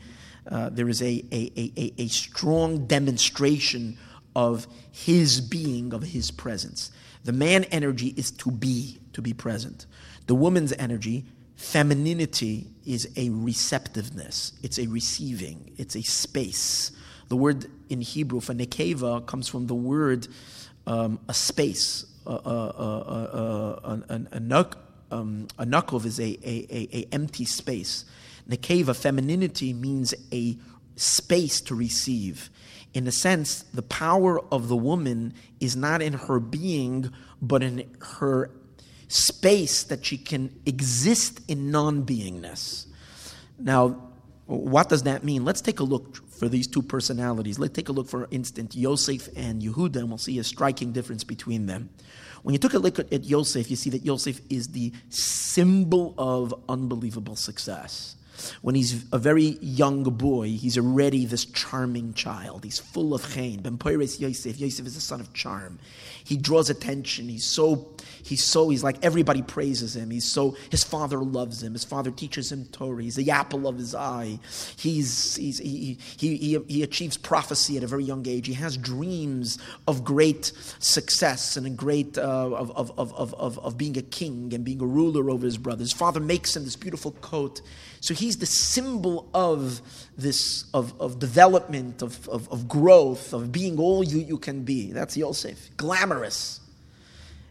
uh, 0.51 0.71
there 0.71 0.89
is 0.89 1.03
a, 1.03 1.23
a, 1.31 1.53
a, 1.77 1.93
a 1.99 2.09
strong 2.09 2.87
demonstration 2.87 3.99
of 4.35 4.67
his 4.91 5.43
being, 5.43 5.93
of 5.93 6.03
his 6.03 6.31
presence. 6.31 6.91
The 7.25 7.33
man 7.33 7.65
energy 7.65 8.15
is 8.17 8.31
to 8.33 8.51
be, 8.51 8.99
to 9.13 9.21
be 9.21 9.35
present. 9.35 9.85
The 10.27 10.35
woman's 10.35 10.73
energy 10.73 11.27
Femininity 11.59 12.69
is 12.87 13.09
a 13.17 13.31
receptiveness, 13.31 14.53
it's 14.63 14.79
a 14.79 14.87
receiving, 14.87 15.73
it's 15.77 15.97
a 15.97 16.03
space. 16.03 16.93
The 17.29 17.37
word 17.37 17.67
in 17.89 18.01
Hebrew 18.01 18.41
for 18.41 18.55
nekeva 18.55 19.27
comes 19.27 19.49
from 19.49 19.67
the 19.67 19.75
word 19.75 20.29
um, 20.87 21.19
a 21.29 21.35
space. 21.35 22.07
Uh, 22.27 22.31
uh, 22.31 22.37
uh, 22.37 23.81
a, 23.85 24.15
a, 24.15 24.21
a, 24.33 24.77
um, 25.11 25.49
a 25.59 25.67
knuckle 25.67 26.05
is 26.07 26.21
a, 26.21 26.39
a, 26.45 26.67
a, 26.71 26.89
a 26.93 27.09
empty 27.13 27.45
space. 27.45 28.05
Nekeva, 28.49 28.95
femininity, 28.95 29.73
means 29.73 30.15
a 30.33 30.57
space 30.95 31.61
to 31.63 31.75
receive. 31.75 32.51
In 32.95 33.07
a 33.07 33.13
sense, 33.13 33.63
the 33.75 33.83
power 33.83 34.41
of 34.53 34.69
the 34.69 34.77
woman 34.77 35.35
is 35.61 35.75
not 35.75 36.03
in 36.03 36.13
her 36.13 36.39
being, 36.39 37.11
but 37.43 37.63
in 37.63 37.91
her 38.01 38.51
space 39.09 39.83
that 39.85 40.05
she 40.05 40.17
can 40.17 40.59
exist 40.67 41.41
in 41.49 41.71
non 41.71 42.05
beingness. 42.05 42.87
Now, 43.59 44.09
what 44.47 44.89
does 44.89 45.03
that 45.03 45.25
mean? 45.25 45.45
Let's 45.45 45.61
take 45.61 45.81
a 45.81 45.85
look 45.85 46.31
for 46.31 46.49
these 46.49 46.67
two 46.67 46.83
personalities. 46.83 47.59
Let's 47.59 47.75
take 47.75 47.89
a 47.89 47.93
look, 47.93 48.09
for 48.09 48.29
instance, 48.31 48.75
Yosef 48.77 49.29
and 49.37 49.61
Yehuda, 49.61 49.97
and 49.97 50.09
we'll 50.09 50.19
see 50.19 50.39
a 50.39 50.45
striking 50.45 50.93
difference 50.93 51.25
between 51.25 51.67
them. 51.67 51.91
When 52.43 52.55
you 52.55 52.59
took 52.59 52.75
a 52.75 52.79
look 52.79 52.99
at 52.99 53.25
Yosef, 53.25 53.69
you 53.69 53.77
see 53.77 53.91
that 53.91 54.05
Yosef 54.05 54.41
is 54.49 54.69
the 54.69 54.93
symbol 55.11 56.15
of 56.17 56.55
unbelievable 56.69 57.37
success. 57.37 58.17
When 58.63 58.75
he's 58.75 59.05
a 59.13 59.19
very 59.19 59.59
young 59.61 60.05
boy, 60.05 60.51
he's 60.51 60.79
already 60.79 61.27
this 61.27 61.45
charming 61.45 62.15
child. 62.15 62.65
He's 62.65 62.79
full 62.79 63.13
of 63.13 63.29
chein. 63.35 63.63
Ben 63.63 63.79
Poiris 63.79 64.21
Yosef. 64.21 64.59
Yosef 64.59 64.87
is 64.87 64.95
the 64.95 65.01
son 65.01 65.21
of 65.21 65.33
charm. 65.33 65.79
He 66.25 66.37
draws 66.37 66.71
attention. 66.71 67.29
He's 67.29 67.45
so, 67.45 67.97
he's 68.29 68.45
so, 68.45 68.69
he's 68.69 68.85
like 68.85 69.03
everybody 69.03 69.43
praises 69.43 69.97
him. 69.97 70.11
He's 70.11 70.31
so, 70.31 70.57
his 70.71 70.85
father 70.85 71.19
loves 71.19 71.63
him. 71.63 71.73
His 71.73 71.85
father 71.85 72.11
teaches 72.11 72.53
him 72.53 72.67
Torah. 72.67 73.03
He's 73.03 73.17
the 73.17 73.31
apple 73.31 73.67
of 73.67 73.79
his 73.79 73.95
eye. 73.95 74.39
He's, 74.77 75.37
he's, 75.37 75.59
he, 75.59 75.99
he, 76.17 76.37
he, 76.37 76.59
he 76.69 76.83
achieves 76.83 77.17
prophecy 77.17 77.77
at 77.77 77.83
a 77.83 77.87
very 77.87 78.05
young 78.05 78.27
age. 78.29 78.47
He 78.47 78.53
has 78.55 78.77
dreams 78.77 79.59
of 79.87 80.05
great 80.05 80.53
success 80.79 81.57
and 81.57 81.67
a 81.67 81.71
great, 81.71 82.19
uh, 82.19 82.23
of, 82.23 82.71
of, 82.77 82.93
of, 82.99 83.35
of, 83.35 83.59
of 83.59 83.79
being 83.79 83.97
a 83.97 84.03
king 84.03 84.53
and 84.53 84.65
being 84.65 84.83
a 84.83 84.87
ruler 84.87 85.31
over 85.31 85.47
his 85.47 85.59
brothers. 85.59 85.93
Father 85.93 86.21
makes 86.21 86.55
him 86.55 86.65
this 86.65 86.77
beautiful 86.77 87.13
coat. 87.21 87.63
So 88.01 88.15
he's 88.15 88.37
the 88.37 88.47
symbol 88.47 89.29
of 89.35 89.81
this, 90.17 90.65
of, 90.75 90.99
of 91.01 91.19
development, 91.19 92.03
of, 92.03 92.29
of, 92.29 92.49
of 92.53 92.69
growth, 92.69 93.33
of 93.33 93.51
being 93.51 93.79
all 93.79 94.05
you, 94.05 94.19
you 94.19 94.39
can 94.39 94.63
be. 94.63 94.93
That's 94.93 95.17
Yosef. 95.17 95.77
Glamorous. 95.77 96.61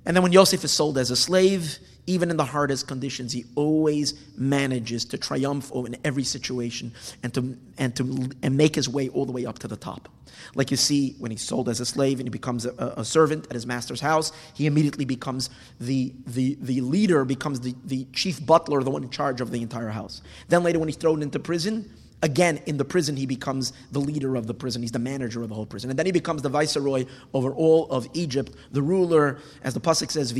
And 0.08 0.15
then 0.15 0.24
when 0.24 0.32
Yosef 0.32 0.63
is 0.63 0.72
sold 0.72 0.98
as 0.98 1.12
a 1.12 1.17
slave, 1.17 1.80
even 2.06 2.32
in 2.32 2.38
the 2.38 2.46
hardest 2.46 2.88
conditions, 2.88 3.34
he 3.34 3.43
always 3.56 4.13
manages 4.38 5.04
to 5.04 5.17
triumph 5.17 5.70
in 5.74 5.98
every 6.06 6.24
situation 6.24 6.93
and 7.24 7.34
to, 7.34 7.58
and 7.78 7.93
to 7.98 8.30
and 8.41 8.56
make 8.56 8.76
his 8.76 8.88
way 8.88 9.10
all 9.10 9.26
the 9.26 9.34
way 9.34 9.46
up 9.46 9.60
to 9.60 9.67
the 9.67 9.76
top. 9.76 10.08
Like 10.56 10.72
you 10.72 10.78
see 10.78 11.15
when 11.20 11.30
he's 11.30 11.41
sold 11.41 11.67
as 11.67 11.82
a 11.82 11.86
slave 11.86 12.22
and 12.22 12.28
he 12.28 12.30
becomes 12.30 12.65
a, 12.65 12.93
a 12.96 13.04
servant 13.04 13.48
at 13.48 13.54
his 13.54 13.67
master's 13.67 14.00
house, 14.00 14.32
he 14.54 14.65
immediately 14.65 15.04
becomes 15.04 15.50
the, 15.82 16.13
the, 16.26 16.58
the 16.62 16.80
leader, 16.80 17.26
becomes 17.26 17.60
the, 17.60 17.76
the 17.84 18.06
chief 18.13 18.43
butler, 18.46 18.84
the 18.84 18.91
one 18.91 19.04
in 19.04 19.10
charge 19.10 19.41
of 19.41 19.52
the 19.52 19.62
entire 19.62 19.89
house. 19.89 20.22
Then 20.48 20.63
later, 20.63 20.80
when 20.80 20.88
he's 20.88 20.96
thrown 20.96 21.22
into 21.22 21.38
prison, 21.38 21.93
Again, 22.24 22.60
in 22.66 22.78
the 22.78 22.86
prison, 22.86 23.16
he 23.16 23.28
becomes 23.28 23.74
the 23.92 24.00
leader 24.00 24.36
of 24.36 24.48
the 24.48 24.54
prison. 24.54 24.82
He's 24.82 24.92
the 24.92 24.98
manager 24.98 25.44
of 25.44 25.50
the 25.50 25.56
whole 25.56 25.68
prison. 25.68 25.92
And 25.92 26.00
then 26.00 26.08
he 26.08 26.12
becomes 26.12 26.42
the 26.42 26.50
viceroy 26.50 27.06
over 27.32 27.54
all 27.54 27.88
of 27.92 28.08
Egypt, 28.14 28.54
the 28.72 28.82
ruler, 28.82 29.38
as 29.64 29.76
the 29.76 29.80
Pasuk 29.80 30.10
says, 30.10 30.34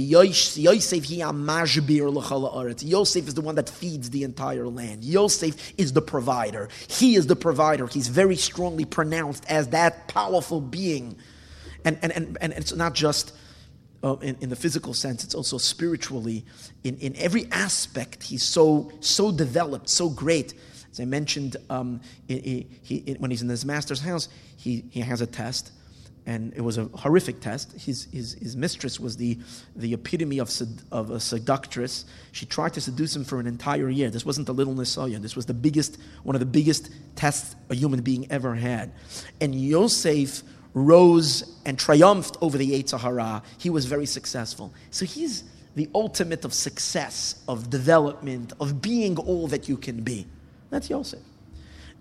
Yosef 2.84 3.28
is 3.28 3.34
the 3.36 3.42
one 3.42 3.56
that 3.56 3.70
feeds 3.70 4.10
the 4.10 4.24
entire 4.24 4.68
land. 4.68 5.04
Yosef 5.04 5.74
is 5.78 5.94
the 5.94 6.02
provider. 6.02 6.68
He 6.88 7.16
is 7.16 7.28
the 7.28 7.36
provider. 7.36 7.86
He's 7.86 8.08
very 8.08 8.38
strongly 8.38 8.86
pronounced 8.86 9.46
as 9.48 9.68
that 9.68 10.08
powerful 10.08 10.60
being. 10.60 11.16
And, 11.86 12.00
and, 12.02 12.12
and, 12.12 12.38
and 12.42 12.54
it's 12.54 12.74
not 12.74 12.96
just 12.96 13.34
uh, 14.04 14.16
in, 14.16 14.36
in 14.42 14.50
the 14.50 14.56
physical 14.56 14.96
sense, 14.96 15.24
it's 15.24 15.36
also 15.36 15.60
spiritually. 15.60 16.44
In, 16.84 16.98
in 16.98 17.16
every 17.18 17.52
aspect, 17.52 18.24
he's 18.24 18.42
so, 18.42 18.92
so 19.00 19.32
developed, 19.32 19.90
so 19.90 20.10
great 20.10 20.56
as 20.97 21.01
I 21.01 21.05
mentioned, 21.05 21.57
um, 21.69 22.01
he, 22.27 22.65
he, 22.81 23.15
when 23.19 23.29
he's 23.29 23.43
in 23.43 23.49
his 23.49 23.63
master's 23.63 23.99
house, 23.99 24.29
he, 24.55 24.83
he 24.89 25.01
has 25.01 25.21
a 25.21 25.27
test, 25.27 25.71
and 26.25 26.51
it 26.55 26.62
was 26.62 26.79
a 26.79 26.86
horrific 26.86 27.39
test. 27.39 27.71
His, 27.73 28.05
his, 28.12 28.33
his 28.33 28.55
mistress 28.55 28.99
was 28.99 29.15
the, 29.15 29.38
the 29.75 29.93
epitome 29.93 30.39
of, 30.39 30.51
of 30.91 31.12
a 31.12 31.19
seductress. 31.19 32.05
She 32.31 32.47
tried 32.47 32.73
to 32.73 32.81
seduce 32.81 33.15
him 33.15 33.25
for 33.25 33.39
an 33.39 33.45
entire 33.45 33.89
year. 33.91 34.10
This 34.10 34.25
wasn't 34.25 34.47
the 34.47 34.55
little 34.55 34.73
Nisayon. 34.73 35.21
This 35.21 35.36
was 35.36 35.45
the 35.45 35.53
biggest, 35.53 35.99
one 36.23 36.36
of 36.36 36.39
the 36.39 36.47
biggest 36.47 36.89
tests 37.15 37.55
a 37.69 37.75
human 37.75 38.01
being 38.01 38.25
ever 38.31 38.55
had. 38.55 38.91
And 39.39 39.53
Yosef 39.53 40.41
rose 40.73 41.60
and 41.63 41.77
triumphed 41.77 42.38
over 42.41 42.57
the 42.57 42.71
Yetzer 42.71 42.99
Hara. 42.99 43.43
He 43.60 43.69
was 43.69 43.86
very 43.86 44.07
successful. 44.07 44.73
So 44.89 45.05
he's 45.05 45.43
the 45.75 45.89
ultimate 45.93 46.43
of 46.43 46.55
success, 46.55 47.43
of 47.47 47.69
development, 47.69 48.53
of 48.60 48.81
being 48.81 49.17
all 49.19 49.45
that 49.49 49.69
you 49.69 49.77
can 49.77 50.01
be. 50.01 50.25
That's 50.69 50.89
Yosef. 50.89 51.19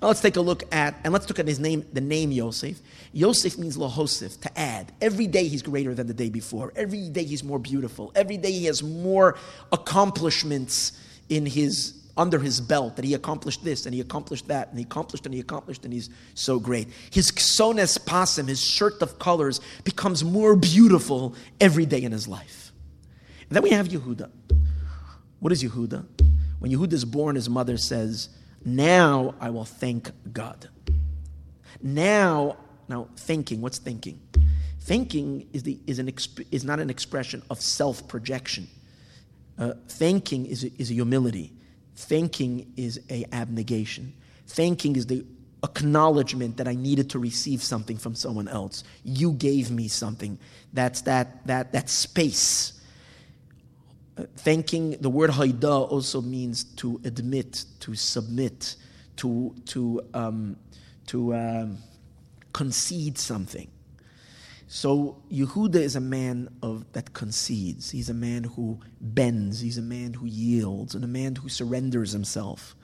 Now 0.03 0.09
let's 0.09 0.21
take 0.21 0.37
a 0.37 0.41
look 0.41 0.63
at, 0.75 0.95
and 1.05 1.13
let's 1.13 1.29
look 1.29 1.39
at 1.39 1.49
his 1.49 1.59
name, 1.59 1.85
the 1.93 2.03
name 2.03 2.31
Yosef. 2.31 2.81
Yosef 3.13 3.57
means 3.57 3.79
lahosif, 3.79 4.41
to 4.43 4.59
add. 4.59 4.93
Every 5.01 5.27
day 5.27 5.49
he's 5.49 5.63
greater 5.63 5.95
than 5.95 6.07
the 6.07 6.15
day 6.15 6.29
before. 6.29 6.73
Every 6.77 7.09
day 7.09 7.25
he's 7.25 7.43
more 7.43 7.59
beautiful. 7.59 8.13
Every 8.15 8.37
day 8.37 8.53
he 8.53 8.67
has 8.67 8.83
more 8.83 9.39
accomplishments 9.73 11.01
in 11.29 11.47
his 11.47 11.95
under 12.19 12.39
his 12.39 12.61
belt 12.63 12.97
that 12.97 13.05
he 13.05 13.13
accomplished 13.13 13.63
this 13.63 13.85
and 13.85 13.95
he 13.95 14.01
accomplished 14.01 14.49
that 14.49 14.69
and 14.71 14.79
he 14.79 14.85
accomplished 14.85 15.27
and 15.27 15.35
he 15.35 15.41
accomplished 15.41 15.85
and 15.85 15.93
he's 15.93 16.09
so 16.35 16.59
great. 16.59 16.89
His 17.11 17.31
ksones 17.31 17.99
pasim, 17.99 18.49
his 18.49 18.65
shirt 18.65 19.03
of 19.03 19.19
colors, 19.19 19.61
becomes 19.85 20.25
more 20.25 20.57
beautiful 20.57 21.35
every 21.61 21.85
day 21.85 22.03
in 22.03 22.13
his 22.13 22.27
life. 22.27 22.73
And 23.49 23.57
then 23.57 23.63
we 23.63 23.71
have 23.71 23.89
Yehuda. 23.89 24.31
What 25.41 25.53
is 25.53 25.63
Yehuda? 25.63 26.07
When 26.59 26.73
Yehuda 26.73 26.95
is 26.95 27.05
born, 27.05 27.37
his 27.37 27.51
mother 27.51 27.77
says, 27.77 28.31
now 28.67 29.35
I 29.41 29.49
will 29.51 29.65
thank 29.65 30.11
God. 30.33 30.69
Now, 31.81 32.57
now 32.89 33.09
thinking, 33.17 33.63
what's 33.63 33.79
thinking? 33.79 34.21
Thinking 34.81 35.47
is, 35.53 35.63
the, 35.63 35.79
is, 35.87 35.99
an 36.01 36.11
exp, 36.11 36.45
is 36.51 36.65
not 36.65 36.81
an 36.81 36.91
expression 36.91 37.43
of 37.49 37.61
self 37.61 38.07
projection. 38.09 38.69
Uh, 39.59 39.73
thanking 39.89 40.47
is 40.47 40.65
is 40.65 40.91
a 40.91 40.95
humility. 40.95 41.53
Thanking 41.95 42.73
is 42.77 43.01
a 43.09 43.25
abnegation. 43.33 44.13
Thanking 44.49 44.97
is 44.97 45.07
the 45.07 45.25
acknowledgement 45.65 46.57
that 46.59 46.69
I 46.69 46.75
needed 46.75 47.09
to 47.11 47.19
receive 47.19 47.63
something 47.63 47.97
from 47.97 48.15
someone 48.15 48.49
else. 48.49 48.85
You 49.03 49.33
gave 49.33 49.71
me 49.71 49.89
something. 49.89 50.39
That's 50.73 51.03
that 51.03 51.47
that 51.47 51.73
that 51.73 51.89
space 51.89 52.76
thanking 54.37 54.93
the 55.01 55.11
word 55.11 55.31
haida 55.31 55.71
also 55.71 56.23
means 56.23 56.65
to 56.65 57.01
admit, 57.05 57.65
to 57.81 57.95
submit, 57.95 58.77
to 59.17 59.55
to 59.67 60.03
um, 60.15 60.57
to 61.07 61.35
um, 61.35 61.79
concede 62.53 63.19
something. 63.19 63.69
So 64.69 65.23
Yehuda 65.31 65.77
is 65.77 65.95
a 65.95 66.01
man 66.01 66.49
of 66.61 66.91
that 66.93 67.13
concedes. 67.13 67.91
He's 67.91 68.11
a 68.11 68.15
man 68.15 68.45
who 68.45 68.81
bends. 69.01 69.61
He's 69.61 69.79
a 69.79 69.83
man 69.83 70.15
who 70.15 70.27
yields, 70.27 70.95
and 70.95 71.05
a 71.05 71.09
man 71.09 71.37
who 71.37 71.49
surrenders 71.49 72.13
himself. 72.13 72.75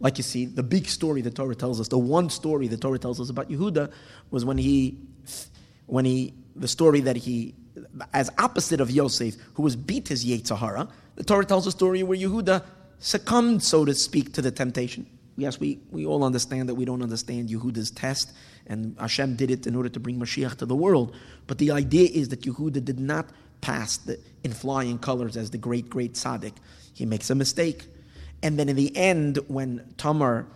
Like 0.00 0.18
you 0.18 0.24
see, 0.24 0.44
the 0.46 0.62
big 0.62 0.86
story 0.86 1.22
the 1.22 1.30
Torah 1.30 1.54
tells 1.54 1.80
us, 1.80 1.88
the 1.88 1.98
one 1.98 2.30
story 2.30 2.68
the 2.68 2.76
Torah 2.76 2.98
tells 2.98 3.20
us 3.20 3.30
about 3.30 3.48
Yehuda 3.48 3.90
was 4.30 4.44
when 4.44 4.58
he, 4.58 4.98
when 5.86 6.04
he, 6.04 6.34
the 6.54 6.68
story 6.68 7.00
that 7.00 7.16
he 7.16 7.54
as 8.12 8.30
opposite 8.38 8.80
of 8.80 8.90
Yosef, 8.90 9.36
who 9.54 9.62
was 9.62 9.76
beat 9.76 10.08
his 10.08 10.24
Yetzer 10.24 10.56
Hara, 10.56 10.88
the 11.16 11.24
Torah 11.24 11.44
tells 11.44 11.66
a 11.66 11.72
story 11.72 12.02
where 12.02 12.18
Yehuda 12.18 12.62
succumbed, 12.98 13.62
so 13.62 13.84
to 13.84 13.94
speak, 13.94 14.32
to 14.34 14.42
the 14.42 14.50
temptation. 14.50 15.06
Yes, 15.36 15.60
we, 15.60 15.78
we 15.90 16.06
all 16.06 16.24
understand 16.24 16.68
that 16.68 16.74
we 16.74 16.84
don't 16.84 17.02
understand 17.02 17.50
Yehuda's 17.50 17.90
test, 17.90 18.32
and 18.66 18.96
Hashem 18.98 19.36
did 19.36 19.50
it 19.50 19.66
in 19.66 19.76
order 19.76 19.88
to 19.90 20.00
bring 20.00 20.18
Mashiach 20.18 20.56
to 20.56 20.66
the 20.66 20.74
world. 20.74 21.14
But 21.46 21.58
the 21.58 21.70
idea 21.70 22.08
is 22.10 22.30
that 22.30 22.42
Yehuda 22.42 22.84
did 22.84 22.98
not 22.98 23.28
pass 23.60 23.98
the, 23.98 24.18
in 24.44 24.52
flying 24.52 24.98
colors 24.98 25.36
as 25.36 25.50
the 25.50 25.58
great, 25.58 25.90
great 25.90 26.14
tzaddik. 26.14 26.54
He 26.94 27.04
makes 27.04 27.28
a 27.30 27.34
mistake. 27.34 27.84
And 28.42 28.58
then 28.58 28.68
in 28.68 28.76
the 28.76 28.96
end, 28.96 29.38
when 29.48 29.94
Tamar, 29.98 30.46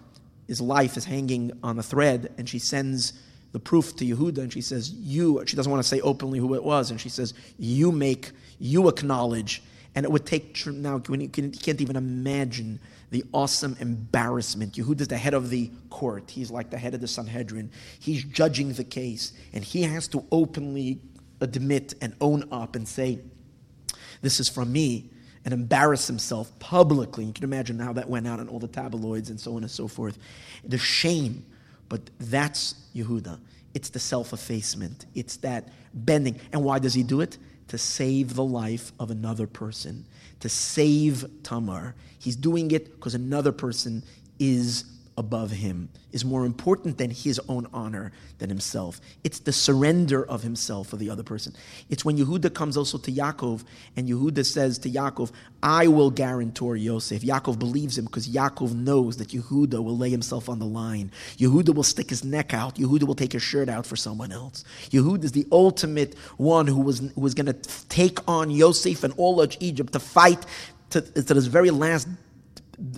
his 0.47 0.61
life 0.61 0.97
is 0.97 1.05
hanging 1.05 1.53
on 1.63 1.79
a 1.79 1.83
thread, 1.83 2.33
and 2.39 2.49
she 2.49 2.59
sends 2.59 3.13
the 3.53 3.59
proof 3.59 3.97
to 3.97 4.05
Yehuda, 4.05 4.39
and 4.39 4.53
she 4.53 4.61
says, 4.61 4.93
You, 4.93 5.43
she 5.47 5.57
doesn't 5.57 5.71
want 5.71 5.83
to 5.83 5.89
say 5.89 6.01
openly 6.01 6.39
who 6.39 6.55
it 6.55 6.63
was, 6.63 6.91
and 6.91 7.01
she 7.01 7.09
says, 7.09 7.35
You 7.59 7.91
make, 7.91 8.31
you 8.59 8.89
acknowledge. 8.89 9.63
And 9.95 10.05
it 10.05 10.13
would 10.13 10.25
take, 10.25 10.65
now, 10.67 11.03
you 11.09 11.29
can't 11.29 11.81
even 11.81 11.97
imagine 11.97 12.79
the 13.11 13.25
awesome 13.33 13.77
embarrassment. 13.81 14.75
Yehuda 14.75 15.01
is 15.01 15.09
the 15.09 15.17
head 15.17 15.35
of 15.35 15.51
the 15.51 15.71
court, 15.91 16.31
he's 16.31 16.51
like 16.51 16.71
the 16.71 16.79
head 16.79 16.95
of 16.95 17.01
the 17.01 17.09
Sanhedrin. 17.09 17.71
He's 17.99 18.23
judging 18.23 18.73
the 18.73 18.85
case, 18.85 19.33
and 19.53 19.65
he 19.65 19.83
has 19.83 20.07
to 20.09 20.25
openly 20.31 21.01
admit 21.41 21.95
and 22.01 22.15
own 22.21 22.45
up 22.53 22.77
and 22.77 22.87
say, 22.87 23.19
This 24.23 24.39
is 24.39 24.49
from 24.49 24.73
me 24.73 25.11
and 25.45 25.55
embarrass 25.55 26.07
himself 26.07 26.57
publicly. 26.59 27.25
You 27.25 27.33
can 27.33 27.45
imagine 27.45 27.79
how 27.79 27.95
that 27.95 28.09
went 28.09 28.29
out 28.29 28.41
in 28.41 28.49
all 28.49 28.59
the 28.59 28.69
tabloids 28.69 29.31
and 29.31 29.41
so 29.41 29.57
on 29.57 29.63
and 29.63 29.71
so 29.71 29.89
forth. 29.89 30.19
The 30.65 30.79
shame 30.79 31.45
but 31.91 32.01
that's 32.19 32.77
Yehuda. 32.95 33.39
It's 33.75 33.91
the 33.91 33.99
self 33.99 34.33
effacement, 34.33 35.05
it's 35.15 35.37
that 35.39 35.69
bending. 35.93 36.41
And 36.53 36.65
why 36.65 36.79
does 36.79 36.95
he 36.95 37.03
do 37.03 37.21
it? 37.21 37.37
To 37.69 37.77
save 37.77 38.35
the 38.35 38.45
life 38.45 38.93
of 38.99 39.11
another 39.11 39.47
person, 39.47 40.07
to 40.41 40.49
save 40.49 41.27
Tamar. 41.43 41.95
He's 42.19 42.37
doing 42.37 42.71
it 42.71 42.93
because 42.97 43.15
another 43.15 43.53
person 43.53 44.03
is 44.39 44.85
above 45.21 45.51
him, 45.51 45.91
is 46.13 46.25
more 46.25 46.47
important 46.47 46.97
than 46.97 47.11
his 47.11 47.39
own 47.47 47.67
honor 47.75 48.11
than 48.39 48.49
himself. 48.49 49.01
It's 49.23 49.39
the 49.39 49.53
surrender 49.53 50.25
of 50.27 50.43
himself 50.43 50.89
for 50.89 50.97
the 50.97 51.11
other 51.11 51.23
person. 51.23 51.55
It's 51.91 52.07
when 52.07 52.17
Yehuda 52.17 52.55
comes 52.55 52.77
also 52.77 52.97
to 52.97 53.13
Yaakov, 53.13 53.63
and 53.97 54.09
Yehuda 54.09 54.45
says 54.47 54.79
to 54.79 54.91
Yaakov, 54.91 55.31
I 55.63 55.89
will 55.89 56.11
guarantor 56.11 56.75
Yosef. 56.75 57.21
Yaakov 57.21 57.59
believes 57.59 57.99
him 57.99 58.07
because 58.07 58.29
Yaakov 58.29 58.75
knows 58.75 59.19
that 59.19 59.29
Yehuda 59.29 59.85
will 59.85 59.97
lay 59.97 60.09
himself 60.09 60.49
on 60.49 60.59
the 60.59 60.67
line. 60.67 61.13
Yehuda 61.37 61.75
will 61.75 61.83
stick 61.83 62.09
his 62.09 62.25
neck 62.25 62.55
out. 62.55 62.77
Yehuda 62.77 63.03
will 63.03 63.15
take 63.15 63.35
his 63.35 63.43
shirt 63.43 63.69
out 63.69 63.85
for 63.85 63.97
someone 63.97 64.33
else. 64.33 64.65
Yehuda 64.91 65.25
is 65.25 65.33
the 65.33 65.47
ultimate 65.53 66.17
one 66.39 66.67
who 66.67 66.81
was, 66.81 67.01
who 67.01 67.21
was 67.21 67.35
going 67.35 67.47
to 67.47 67.87
take 67.91 68.19
on 68.27 68.51
Yosef 68.51 69.05
and 69.05 69.13
all 69.19 69.39
of 69.41 69.55
Egypt 69.61 69.93
to 69.93 70.01
fight 70.01 70.47
to, 70.91 71.03
to 71.03 71.35
his 71.35 71.47
very 71.47 71.71
last 71.71 72.09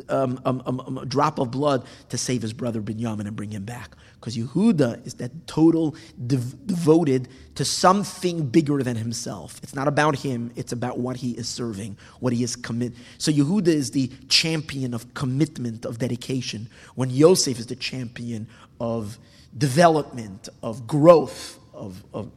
um, 0.09 0.40
um, 0.45 0.62
um, 0.66 0.81
um, 0.81 1.05
drop 1.09 1.38
of 1.38 1.51
blood 1.51 1.87
to 2.09 2.18
save 2.18 2.42
his 2.42 2.53
brother 2.53 2.81
Binyamin 2.81 3.27
and 3.27 3.37
bring 3.37 3.51
him 3.51 3.64
back. 3.64 3.97
Because 4.14 4.37
Yehuda 4.37 5.05
is 5.07 5.14
that 5.14 5.47
total 5.47 5.97
dev- 6.27 6.66
devoted 6.66 7.29
to 7.57 7.64
something 7.64 8.47
bigger 8.47 8.83
than 8.83 8.97
himself. 8.97 9.59
It's 9.62 9.75
not 9.75 9.88
about 9.88 10.16
him, 10.16 10.53
it's 10.55 10.73
about 10.73 10.99
what 10.99 11.16
he 11.16 11.33
is 11.33 11.49
serving, 11.49 11.97
what 12.21 12.33
he 12.33 12.42
is 12.45 12.55
commit. 12.55 12.92
So 13.18 13.33
Yehuda 13.33 13.68
is 13.68 13.90
the 13.90 14.11
champion 14.29 14.95
of 14.95 15.12
commitment, 15.14 15.85
of 15.85 15.99
dedication, 15.99 16.68
when 16.95 17.11
Yosef 17.11 17.59
is 17.59 17.66
the 17.66 17.77
champion 17.77 18.47
of 18.81 19.18
development, 19.57 20.49
of 20.62 20.87
growth, 20.87 21.59
of, 21.75 22.05
of 22.14 22.31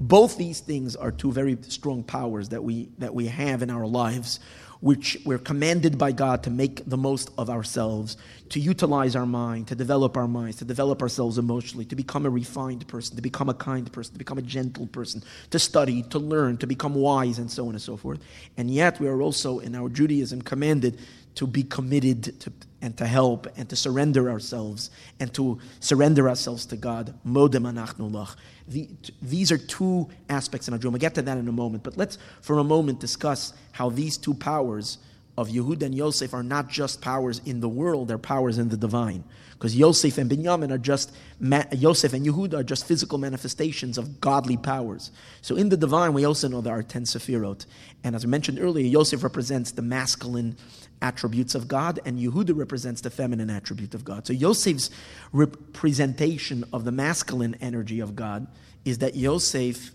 both 0.00 0.36
these 0.36 0.60
things 0.60 0.96
are 0.96 1.10
two 1.10 1.32
very 1.32 1.56
strong 1.62 2.02
powers 2.02 2.50
that 2.50 2.62
we 2.62 2.88
that 2.98 3.14
we 3.14 3.26
have 3.26 3.62
in 3.62 3.70
our 3.70 3.86
lives 3.86 4.40
which 4.84 5.16
we're 5.24 5.38
commanded 5.38 5.96
by 5.96 6.12
God 6.12 6.42
to 6.42 6.50
make 6.50 6.84
the 6.84 6.98
most 6.98 7.30
of 7.38 7.48
ourselves, 7.48 8.18
to 8.50 8.60
utilize 8.60 9.16
our 9.16 9.24
mind, 9.24 9.66
to 9.66 9.74
develop 9.74 10.14
our 10.14 10.28
minds, 10.28 10.58
to 10.58 10.64
develop 10.66 11.00
ourselves 11.00 11.38
emotionally, 11.38 11.86
to 11.86 11.96
become 11.96 12.26
a 12.26 12.28
refined 12.28 12.86
person, 12.86 13.16
to 13.16 13.22
become 13.22 13.48
a 13.48 13.54
kind 13.54 13.90
person, 13.90 14.12
to 14.12 14.18
become 14.18 14.36
a 14.36 14.42
gentle 14.42 14.86
person, 14.88 15.22
to 15.48 15.58
study, 15.58 16.02
to 16.02 16.18
learn, 16.18 16.58
to 16.58 16.66
become 16.66 16.94
wise, 16.94 17.38
and 17.38 17.50
so 17.50 17.66
on 17.66 17.70
and 17.70 17.80
so 17.80 17.96
forth. 17.96 18.20
And 18.58 18.70
yet, 18.70 19.00
we 19.00 19.08
are 19.08 19.22
also 19.22 19.58
in 19.58 19.74
our 19.74 19.88
Judaism 19.88 20.42
commanded 20.42 20.98
to 21.34 21.46
be 21.46 21.62
committed 21.62 22.40
to, 22.40 22.52
and 22.80 22.96
to 22.98 23.06
help 23.06 23.46
and 23.56 23.68
to 23.70 23.76
surrender 23.76 24.30
ourselves 24.30 24.90
and 25.18 25.32
to 25.34 25.58
surrender 25.80 26.28
ourselves 26.28 26.66
to 26.66 26.76
God. 26.76 27.14
The, 27.24 28.88
these 29.22 29.52
are 29.52 29.58
two 29.58 30.08
aspects 30.28 30.68
in 30.68 30.76
dream. 30.76 30.92
We'll 30.92 31.00
get 31.00 31.14
to 31.14 31.22
that 31.22 31.38
in 31.38 31.48
a 31.48 31.52
moment, 31.52 31.82
but 31.82 31.96
let's 31.96 32.18
for 32.42 32.58
a 32.58 32.64
moment 32.64 33.00
discuss 33.00 33.52
how 33.72 33.90
these 33.90 34.16
two 34.16 34.34
powers 34.34 34.98
of 35.36 35.48
Yehud 35.48 35.82
and 35.82 35.94
Yosef 35.94 36.32
are 36.32 36.42
not 36.42 36.68
just 36.68 37.00
powers 37.00 37.40
in 37.44 37.60
the 37.60 37.68
world, 37.68 38.08
they're 38.08 38.18
powers 38.18 38.58
in 38.58 38.68
the 38.68 38.76
divine. 38.76 39.24
Because 39.52 39.74
Yosef 39.74 40.18
and 40.18 40.30
Binyamin 40.30 40.70
are 40.70 40.78
just, 40.78 41.14
Yosef 41.72 42.12
and 42.12 42.26
Yehud 42.26 42.54
are 42.54 42.62
just 42.62 42.86
physical 42.86 43.18
manifestations 43.18 43.98
of 43.98 44.20
godly 44.20 44.56
powers. 44.56 45.10
So 45.40 45.56
in 45.56 45.70
the 45.70 45.76
divine, 45.76 46.12
we 46.12 46.24
also 46.24 46.48
know 46.48 46.60
there 46.60 46.76
are 46.76 46.82
10 46.82 47.04
Sephirot. 47.04 47.66
And 48.02 48.14
as 48.14 48.24
I 48.24 48.28
mentioned 48.28 48.58
earlier, 48.60 48.86
Yosef 48.86 49.22
represents 49.22 49.70
the 49.72 49.82
masculine 49.82 50.56
attributes 51.02 51.54
of 51.54 51.68
God, 51.68 52.00
and 52.04 52.18
Yehuda 52.18 52.56
represents 52.56 53.00
the 53.00 53.10
feminine 53.10 53.50
attribute 53.50 53.94
of 53.94 54.04
God. 54.04 54.26
So 54.26 54.32
Yosef's 54.32 54.90
representation 55.32 56.64
of 56.72 56.84
the 56.84 56.92
masculine 56.92 57.56
energy 57.60 58.00
of 58.00 58.16
God 58.16 58.46
is 58.84 58.98
that 58.98 59.14
Yosef, 59.14 59.92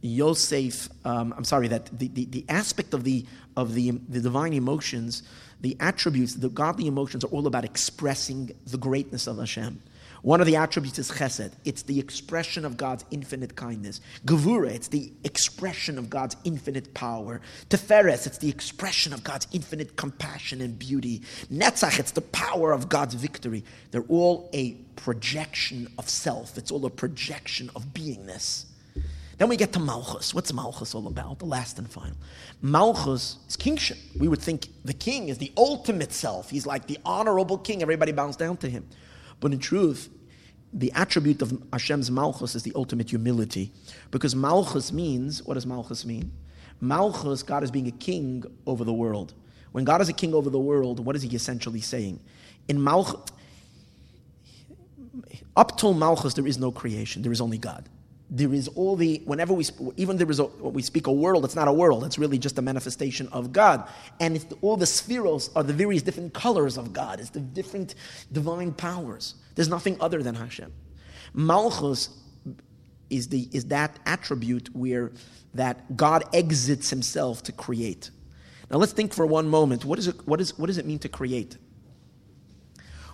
Yosef, 0.00 0.88
um, 1.04 1.34
I'm 1.36 1.44
sorry, 1.44 1.68
that 1.68 1.98
the, 1.98 2.08
the, 2.08 2.24
the, 2.26 2.44
aspect 2.48 2.94
of 2.94 3.04
the 3.04 3.26
of 3.56 3.74
the, 3.74 3.92
the 4.08 4.20
divine 4.20 4.52
emotions, 4.52 5.22
the 5.60 5.76
attributes, 5.80 6.34
the 6.34 6.48
godly 6.48 6.86
emotions 6.86 7.24
are 7.24 7.28
all 7.28 7.46
about 7.46 7.64
expressing 7.64 8.50
the 8.66 8.76
greatness 8.76 9.26
of 9.26 9.38
Hashem. 9.38 9.80
One 10.24 10.40
of 10.40 10.46
the 10.46 10.56
attributes 10.56 10.98
is 10.98 11.10
chesed. 11.10 11.52
It's 11.66 11.82
the 11.82 12.00
expression 12.00 12.64
of 12.64 12.78
God's 12.78 13.04
infinite 13.10 13.56
kindness. 13.56 14.00
Gevura, 14.24 14.70
it's 14.70 14.88
the 14.88 15.12
expression 15.22 15.98
of 15.98 16.08
God's 16.08 16.34
infinite 16.44 16.94
power. 16.94 17.42
Teferes, 17.68 18.26
it's 18.26 18.38
the 18.38 18.48
expression 18.48 19.12
of 19.12 19.22
God's 19.22 19.46
infinite 19.52 19.96
compassion 19.96 20.62
and 20.62 20.78
beauty. 20.78 21.20
Netzach, 21.52 21.98
it's 21.98 22.12
the 22.12 22.22
power 22.22 22.72
of 22.72 22.88
God's 22.88 23.12
victory. 23.12 23.64
They're 23.90 24.06
all 24.08 24.48
a 24.54 24.72
projection 24.96 25.92
of 25.98 26.08
self. 26.08 26.56
It's 26.56 26.70
all 26.70 26.86
a 26.86 26.90
projection 26.90 27.70
of 27.76 27.88
beingness. 27.88 28.64
Then 29.36 29.50
we 29.50 29.58
get 29.58 29.74
to 29.74 29.78
Malchus. 29.78 30.32
What's 30.32 30.54
Malchus 30.54 30.94
all 30.94 31.06
about? 31.06 31.38
The 31.38 31.44
last 31.44 31.78
and 31.78 31.90
final. 31.90 32.16
Malchus 32.62 33.36
is 33.46 33.56
kingship. 33.56 33.98
We 34.18 34.28
would 34.28 34.40
think 34.40 34.68
the 34.86 34.94
king 34.94 35.28
is 35.28 35.36
the 35.36 35.52
ultimate 35.58 36.14
self. 36.14 36.48
He's 36.48 36.64
like 36.64 36.86
the 36.86 36.96
honorable 37.04 37.58
king. 37.58 37.82
Everybody 37.82 38.12
bows 38.12 38.36
down 38.36 38.56
to 38.58 38.70
him. 38.70 38.88
But 39.40 39.52
in 39.52 39.58
truth, 39.58 40.08
the 40.74 40.90
attribute 40.92 41.40
of 41.40 41.56
Hashem's 41.72 42.10
Malchus 42.10 42.54
is 42.54 42.64
the 42.64 42.72
ultimate 42.74 43.08
humility. 43.08 43.72
Because 44.10 44.34
Malchus 44.34 44.92
means, 44.92 45.42
what 45.42 45.54
does 45.54 45.66
Malchus 45.66 46.04
mean? 46.04 46.32
Malchus, 46.80 47.42
God 47.42 47.62
is 47.62 47.70
being 47.70 47.86
a 47.86 47.92
king 47.92 48.44
over 48.66 48.84
the 48.84 48.92
world. 48.92 49.32
When 49.72 49.84
God 49.84 50.00
is 50.00 50.08
a 50.08 50.12
king 50.12 50.34
over 50.34 50.50
the 50.50 50.58
world, 50.58 51.00
what 51.00 51.14
is 51.14 51.22
he 51.22 51.34
essentially 51.34 51.80
saying? 51.80 52.20
In 52.68 52.82
Malchus, 52.82 53.20
up 55.56 55.78
till 55.78 55.94
Malchus, 55.94 56.34
there 56.34 56.46
is 56.46 56.58
no 56.58 56.72
creation, 56.72 57.22
there 57.22 57.32
is 57.32 57.40
only 57.40 57.58
God 57.58 57.88
there 58.30 58.52
is 58.52 58.68
all 58.68 58.96
the 58.96 59.20
whenever 59.26 59.52
we 59.52 59.64
even 59.96 60.16
there 60.16 60.30
is 60.30 60.40
a, 60.40 60.44
we 60.44 60.82
speak 60.82 61.06
a 61.06 61.12
world 61.12 61.44
it's 61.44 61.54
not 61.54 61.68
a 61.68 61.72
world 61.72 62.04
it's 62.04 62.18
really 62.18 62.38
just 62.38 62.58
a 62.58 62.62
manifestation 62.62 63.28
of 63.28 63.52
god 63.52 63.86
and 64.18 64.36
the, 64.36 64.56
all 64.62 64.76
the 64.76 64.84
sefiros 64.86 65.50
are 65.54 65.62
the 65.62 65.72
various 65.72 66.02
different 66.02 66.32
colors 66.32 66.78
of 66.78 66.92
god 66.92 67.20
it's 67.20 67.30
the 67.30 67.40
different 67.40 67.94
divine 68.32 68.72
powers 68.72 69.34
there's 69.54 69.68
nothing 69.68 69.96
other 70.00 70.22
than 70.22 70.34
hashem. 70.34 70.72
Malchus 71.32 72.10
is 73.10 73.28
the 73.28 73.48
is 73.52 73.66
that 73.66 73.98
attribute 74.06 74.74
where 74.74 75.12
that 75.54 75.96
god 75.96 76.24
exits 76.32 76.90
himself 76.90 77.42
to 77.42 77.52
create. 77.52 78.10
Now 78.70 78.78
let's 78.78 78.92
think 78.92 79.12
for 79.12 79.26
one 79.26 79.48
moment. 79.48 79.84
What 79.84 79.98
is 79.98 80.08
it 80.08 80.26
what 80.26 80.40
is 80.40 80.58
what 80.58 80.66
does 80.66 80.78
it 80.78 80.86
mean 80.86 80.98
to 81.00 81.08
create? 81.08 81.56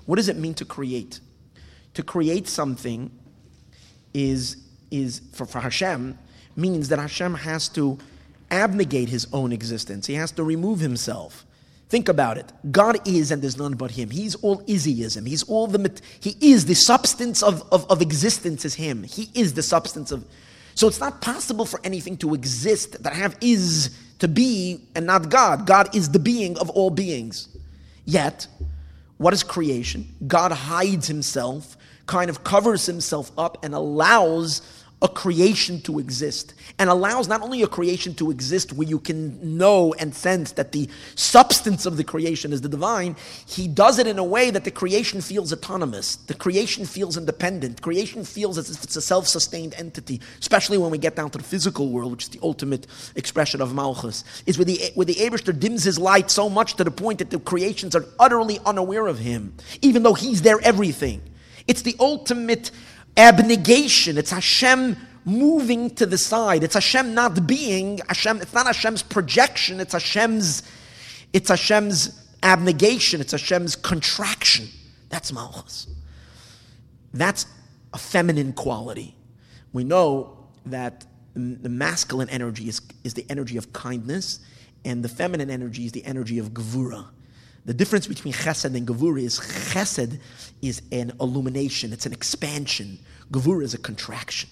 What 0.07 0.17
does 0.17 0.29
it 0.29 0.37
mean 0.37 0.55
to 0.55 0.65
create? 0.65 1.21
To 1.95 2.03
create 2.03 2.49
something 2.49 3.11
is 4.15 4.57
is 4.91 5.23
for, 5.33 5.47
for 5.47 5.61
Hashem 5.61 6.19
means 6.57 6.89
that 6.89 6.99
Hashem 6.99 7.35
has 7.35 7.69
to 7.71 7.99
abnegate 8.51 9.09
his 9.09 9.27
own 9.33 9.53
existence. 9.53 10.07
He 10.07 10.15
has 10.15 10.33
to 10.33 10.45
remove 10.45 10.81
himself. 10.81 11.47
Think 11.91 12.09
about 12.09 12.39
it. 12.39 12.53
God 12.71 13.07
is, 13.07 13.33
and 13.33 13.43
there's 13.43 13.59
none 13.59 13.75
but 13.75 13.91
Him. 13.91 14.11
He's 14.11 14.37
all 14.37 14.63
isism. 14.63 15.27
He's 15.27 15.43
all 15.43 15.67
the. 15.67 16.01
He 16.21 16.37
is 16.41 16.67
the 16.67 16.75
substance 16.75 17.43
of, 17.43 17.65
of, 17.73 17.91
of 17.91 18.01
existence. 18.01 18.65
Is 18.65 18.77
Him. 18.77 19.03
He 19.03 19.29
is 19.35 19.55
the 19.55 19.63
substance 19.63 20.13
of. 20.13 20.25
So 20.77 20.87
it's 20.87 21.01
not 21.01 21.21
possible 21.21 21.67
for 21.67 21.81
anything 21.83 22.17
to 22.19 22.33
exist 22.33 23.03
that 23.03 23.13
have 23.13 23.37
is 23.41 23.99
to 24.21 24.29
be 24.29 24.81
and 24.95 25.05
not 25.05 25.31
God. 25.31 25.67
God 25.67 25.95
is 25.95 26.11
the 26.11 26.21
being 26.21 26.57
of 26.59 26.71
all 26.71 26.91
beings. 26.91 27.49
Yet, 28.05 28.47
what 29.19 29.35
is 29.35 29.43
creation? 29.43 30.15
God 30.29 30.53
hides 30.53 31.09
Himself, 31.09 31.77
kind 32.07 32.31
of 32.31 32.45
covers 32.45 32.87
Himself 32.87 33.33
up, 33.37 33.65
and 33.65 33.75
allows 33.75 34.63
a 35.03 35.09
creation 35.09 35.81
to 35.81 35.99
exist 35.99 36.53
and 36.79 36.91
allows 36.91 37.27
not 37.27 37.41
only 37.41 37.63
a 37.63 37.67
creation 37.67 38.15
to 38.15 38.31
exist 38.31 38.73
where 38.73 38.87
you 38.87 38.99
can 38.99 39.57
know 39.57 39.95
and 39.95 40.15
sense 40.15 40.53
that 40.53 40.73
the 40.73 40.89
substance 41.15 41.87
of 41.87 41.97
the 41.97 42.05
creation 42.05 42.53
is 42.53 42.61
the 42.61 42.69
divine, 42.69 43.17
he 43.47 43.67
does 43.67 43.99
it 43.99 44.07
in 44.07 44.19
a 44.19 44.25
way 44.25 44.51
that 44.51 44.65
the 44.65 44.71
creation 44.71 45.23
feels 45.23 45.53
autonomous. 45.53 46.17
The 46.17 46.35
creation 46.35 46.85
feels 46.85 47.17
independent. 47.17 47.81
Creation 47.81 48.25
feels 48.25 48.59
as 48.59 48.71
if 48.71 48.85
it's 48.85 48.97
a 48.97 49.01
self 49.01 49.27
sustained 49.27 49.75
entity, 49.79 50.21
especially 50.39 50.77
when 50.77 50.91
we 50.91 50.99
get 50.99 51.17
down 51.17 51.31
to 51.31 51.39
the 51.39 51.45
physical 51.45 51.91
world, 51.91 52.13
which 52.13 52.25
is 52.25 52.31
the 52.31 52.41
ultimate 52.43 52.87
expression 53.17 53.63
of 53.63 53.75
Malchus. 53.75 54.25
Is 54.45 54.59
where 54.59 54.67
the, 54.67 54.93
where 54.95 55.07
the 55.07 55.15
Abishter 55.15 55.59
dims 55.59 55.85
his 55.85 55.99
light 55.99 56.31
so 56.31 56.51
much 56.51 56.75
to 56.75 56.85
the 56.85 56.91
point 56.91 57.21
that 57.21 57.31
the 57.31 57.41
creations 57.41 57.97
are 57.97 58.05
utterly 58.19 58.59
unaware 58.67 59.07
of 59.07 59.19
him, 59.19 59.55
even 59.81 60.03
though 60.03 60.15
he's 60.15 60.43
their 60.43 60.61
everything. 60.61 61.23
It's 61.67 61.83
the 61.83 61.97
ultimate 62.01 62.71
abnegation. 63.21 64.17
It's 64.19 64.31
Hashem 64.31 64.97
moving 65.25 65.95
to 65.97 66.07
the 66.07 66.19
side. 66.19 66.65
It's 66.65 66.75
Hashem 66.75 67.15
not 67.15 67.47
being 67.47 68.01
Hashem. 68.09 68.41
It's 68.41 68.55
not 68.55 68.67
Hashem's 68.67 69.03
projection. 69.03 69.81
It's 69.81 69.93
Hashem's. 69.93 70.63
It's 71.33 71.51
Hashem's 71.51 72.29
abnegation. 72.43 73.21
It's 73.21 73.33
Hashem's 73.33 73.77
contraction. 73.77 74.69
That's 75.11 75.33
malchus. 75.33 75.87
That's 77.13 77.47
a 77.93 77.99
feminine 77.99 78.53
quality. 78.53 79.15
We 79.73 79.85
know 79.85 80.49
that 80.67 81.05
the 81.35 81.69
masculine 81.69 82.31
energy 82.31 82.69
is, 82.69 82.81
is 83.05 83.15
the 83.15 83.27
energy 83.29 83.57
of 83.57 83.73
kindness, 83.73 84.41
and 84.85 85.05
the 85.05 85.09
feminine 85.09 85.51
energy 85.51 85.85
is 85.85 85.93
the 85.93 86.05
energy 86.05 86.39
of 86.39 86.51
gevura. 86.51 87.07
The 87.67 87.75
difference 87.75 88.07
between 88.07 88.33
chesed 88.33 88.75
and 88.75 88.87
gevura 88.87 89.23
is 89.23 89.39
chesed 89.39 90.19
is 90.63 90.83
an 90.93 91.13
illumination, 91.21 91.93
it's 91.93 92.07
an 92.07 92.13
expansion. 92.13 92.99
Gevura 93.31 93.63
is 93.63 93.75
a 93.75 93.79
contraction. 93.79 94.49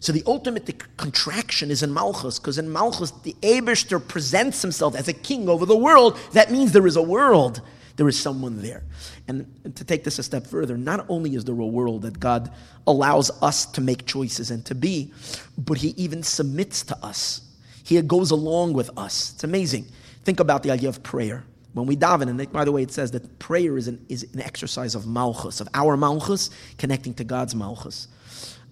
So 0.00 0.12
the 0.12 0.22
ultimate 0.26 0.96
contraction 0.96 1.70
is 1.70 1.82
in 1.82 1.92
Malchus, 1.92 2.38
because 2.38 2.58
in 2.58 2.70
Malchus, 2.70 3.10
the 3.22 3.34
Abishter 3.40 4.06
presents 4.06 4.60
himself 4.60 4.94
as 4.94 5.08
a 5.08 5.14
king 5.14 5.48
over 5.48 5.64
the 5.64 5.76
world. 5.76 6.18
That 6.32 6.50
means 6.50 6.72
there 6.72 6.86
is 6.86 6.96
a 6.96 7.02
world. 7.02 7.62
There 7.96 8.08
is 8.08 8.20
someone 8.20 8.60
there. 8.60 8.82
And 9.28 9.46
to 9.74 9.84
take 9.84 10.04
this 10.04 10.18
a 10.18 10.22
step 10.22 10.46
further, 10.46 10.76
not 10.76 11.06
only 11.08 11.34
is 11.34 11.44
there 11.44 11.58
a 11.58 11.66
world 11.66 12.02
that 12.02 12.20
God 12.20 12.52
allows 12.86 13.30
us 13.42 13.64
to 13.66 13.80
make 13.80 14.04
choices 14.04 14.50
and 14.50 14.64
to 14.66 14.74
be, 14.74 15.12
but 15.56 15.78
He 15.78 15.94
even 15.96 16.22
submits 16.22 16.82
to 16.82 17.04
us. 17.04 17.40
He 17.82 18.00
goes 18.02 18.30
along 18.30 18.74
with 18.74 18.90
us. 18.98 19.32
It's 19.34 19.44
amazing. 19.44 19.86
Think 20.24 20.40
about 20.40 20.62
the 20.62 20.70
idea 20.70 20.88
of 20.88 21.02
prayer. 21.02 21.44
When 21.74 21.86
we 21.86 21.96
daven, 21.96 22.28
and 22.28 22.52
by 22.52 22.64
the 22.64 22.72
way, 22.72 22.82
it 22.82 22.92
says 22.92 23.10
that 23.10 23.38
prayer 23.38 23.76
is 23.76 23.88
an, 23.88 24.04
is 24.08 24.26
an 24.32 24.40
exercise 24.40 24.94
of 24.94 25.06
malchus, 25.06 25.60
of 25.60 25.68
our 25.74 25.96
malchus 25.96 26.50
connecting 26.78 27.14
to 27.14 27.24
God's 27.24 27.54
malchus. 27.54 28.08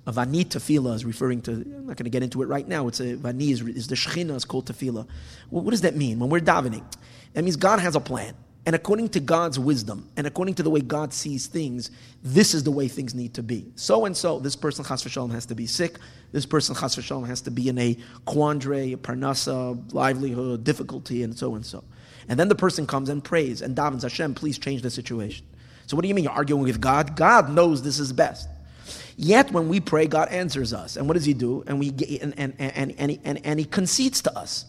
Va'ani 0.07 0.45
tefillah 0.45 0.95
is 0.95 1.05
referring 1.05 1.43
to, 1.43 1.53
I'm 1.53 1.87
not 1.87 1.97
going 1.97 2.05
to 2.05 2.11
get 2.11 2.23
into 2.23 2.43
it 2.43 2.47
right 2.47 2.67
now, 2.67 2.89
it's 2.89 3.01
Va'ani 3.01 3.51
is, 3.51 3.61
is 3.63 3.87
the 3.89 3.97
shechina, 3.97 4.35
is 4.37 4.45
called 4.45 4.67
tefillah. 4.67 5.07
Well, 5.51 5.65
what 5.65 5.73
does 5.73 5.83
that 5.83 5.97
mean? 5.97 6.19
When 6.19 6.31
we're 6.31 6.41
davening, 6.41 6.85
that 7.35 7.43
means 7.43 7.57
God 7.57 7.81
has 7.81 7.97
a 7.97 8.01
plan. 8.01 8.35
And 8.65 8.77
according 8.77 9.09
to 9.11 9.21
God's 9.21 9.59
wisdom 9.59 10.09
and 10.17 10.25
according 10.25 10.55
to 10.55 10.63
the 10.63 10.71
way 10.71 10.81
God 10.81 11.13
sees 11.13 11.47
things, 11.47 11.91
this 12.23 12.55
is 12.55 12.63
the 12.63 12.71
way 12.71 12.87
things 12.87 13.13
need 13.15 13.35
to 13.35 13.43
be. 13.43 13.73
So 13.75 14.05
and 14.05 14.17
so, 14.17 14.39
this 14.39 14.55
person 14.55 14.85
chas 14.85 15.03
v'shalom 15.03 15.33
has 15.33 15.47
to 15.47 15.57
be 15.57 15.67
sick. 15.67 15.99
This 16.31 16.47
person 16.47 16.77
chas 16.77 16.95
v'shalom 16.95 17.27
has 17.27 17.41
to 17.43 17.51
be 17.51 17.69
in 17.69 17.79
a 17.79 17.97
quandary, 18.25 18.93
a 18.93 18.97
parnasa, 18.97 19.93
livelihood, 19.93 20.63
difficulty, 20.63 21.25
and 21.25 21.37
so 21.37 21.57
and 21.57 21.67
so. 21.67 21.83
And 22.29 22.39
then 22.39 22.49
the 22.49 22.55
person 22.55 22.87
comes 22.87 23.09
and 23.09 23.23
prays 23.23 23.63
and 23.63 23.77
davens 23.77 24.03
Hashem, 24.03 24.35
please 24.35 24.59
change 24.59 24.83
the 24.83 24.91
situation. 24.91 25.47
So 25.87 25.97
what 25.97 26.03
do 26.03 26.09
you 26.09 26.15
mean 26.15 26.25
you're 26.25 26.33
arguing 26.33 26.63
with 26.63 26.81
God? 26.81 27.17
God 27.17 27.51
knows 27.51 27.83
this 27.83 27.99
is 27.99 28.13
best. 28.13 28.49
Yet 29.17 29.53
when 29.53 29.69
we 29.69 29.81
pray, 29.81 30.07
God 30.07 30.29
answers 30.29 30.73
us. 30.73 30.97
And 30.97 31.07
what 31.07 31.15
does 31.15 31.25
He 31.25 31.35
do? 31.35 31.65
And 31.67 31.79
we 31.79 31.91
get, 31.91 32.23
and, 32.23 32.35
and, 32.39 32.55
and, 32.59 32.95
and, 32.99 33.19
and, 33.25 33.47
and 33.47 33.59
He 33.59 33.65
concedes 33.65 34.23
to 34.23 34.37
us. 34.37 34.65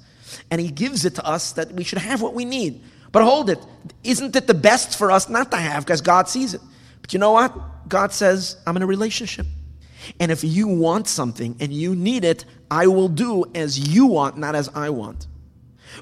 And 0.51 0.59
He 0.59 0.69
gives 0.69 1.05
it 1.05 1.15
to 1.15 1.25
us 1.25 1.53
that 1.53 1.71
we 1.71 1.83
should 1.83 1.99
have 1.99 2.21
what 2.21 2.33
we 2.33 2.45
need. 2.45 2.81
But 3.11 3.23
hold 3.23 3.49
it. 3.49 3.59
Isn't 4.03 4.35
it 4.35 4.47
the 4.47 4.53
best 4.53 4.97
for 4.97 5.11
us 5.11 5.29
not 5.29 5.51
to 5.51 5.57
have 5.57 5.85
because 5.85 6.01
God 6.01 6.27
sees 6.27 6.53
it? 6.53 6.61
But 7.01 7.13
you 7.13 7.19
know 7.19 7.31
what? 7.31 7.87
God 7.87 8.11
says, 8.11 8.57
I'm 8.65 8.75
in 8.75 8.83
a 8.83 8.87
relationship. 8.87 9.45
And 10.19 10.31
if 10.31 10.43
you 10.43 10.67
want 10.67 11.07
something 11.07 11.55
and 11.59 11.71
you 11.71 11.95
need 11.95 12.25
it, 12.25 12.45
I 12.69 12.87
will 12.87 13.07
do 13.07 13.45
as 13.55 13.79
you 13.79 14.07
want, 14.07 14.37
not 14.37 14.55
as 14.55 14.69
I 14.69 14.89
want. 14.89 15.27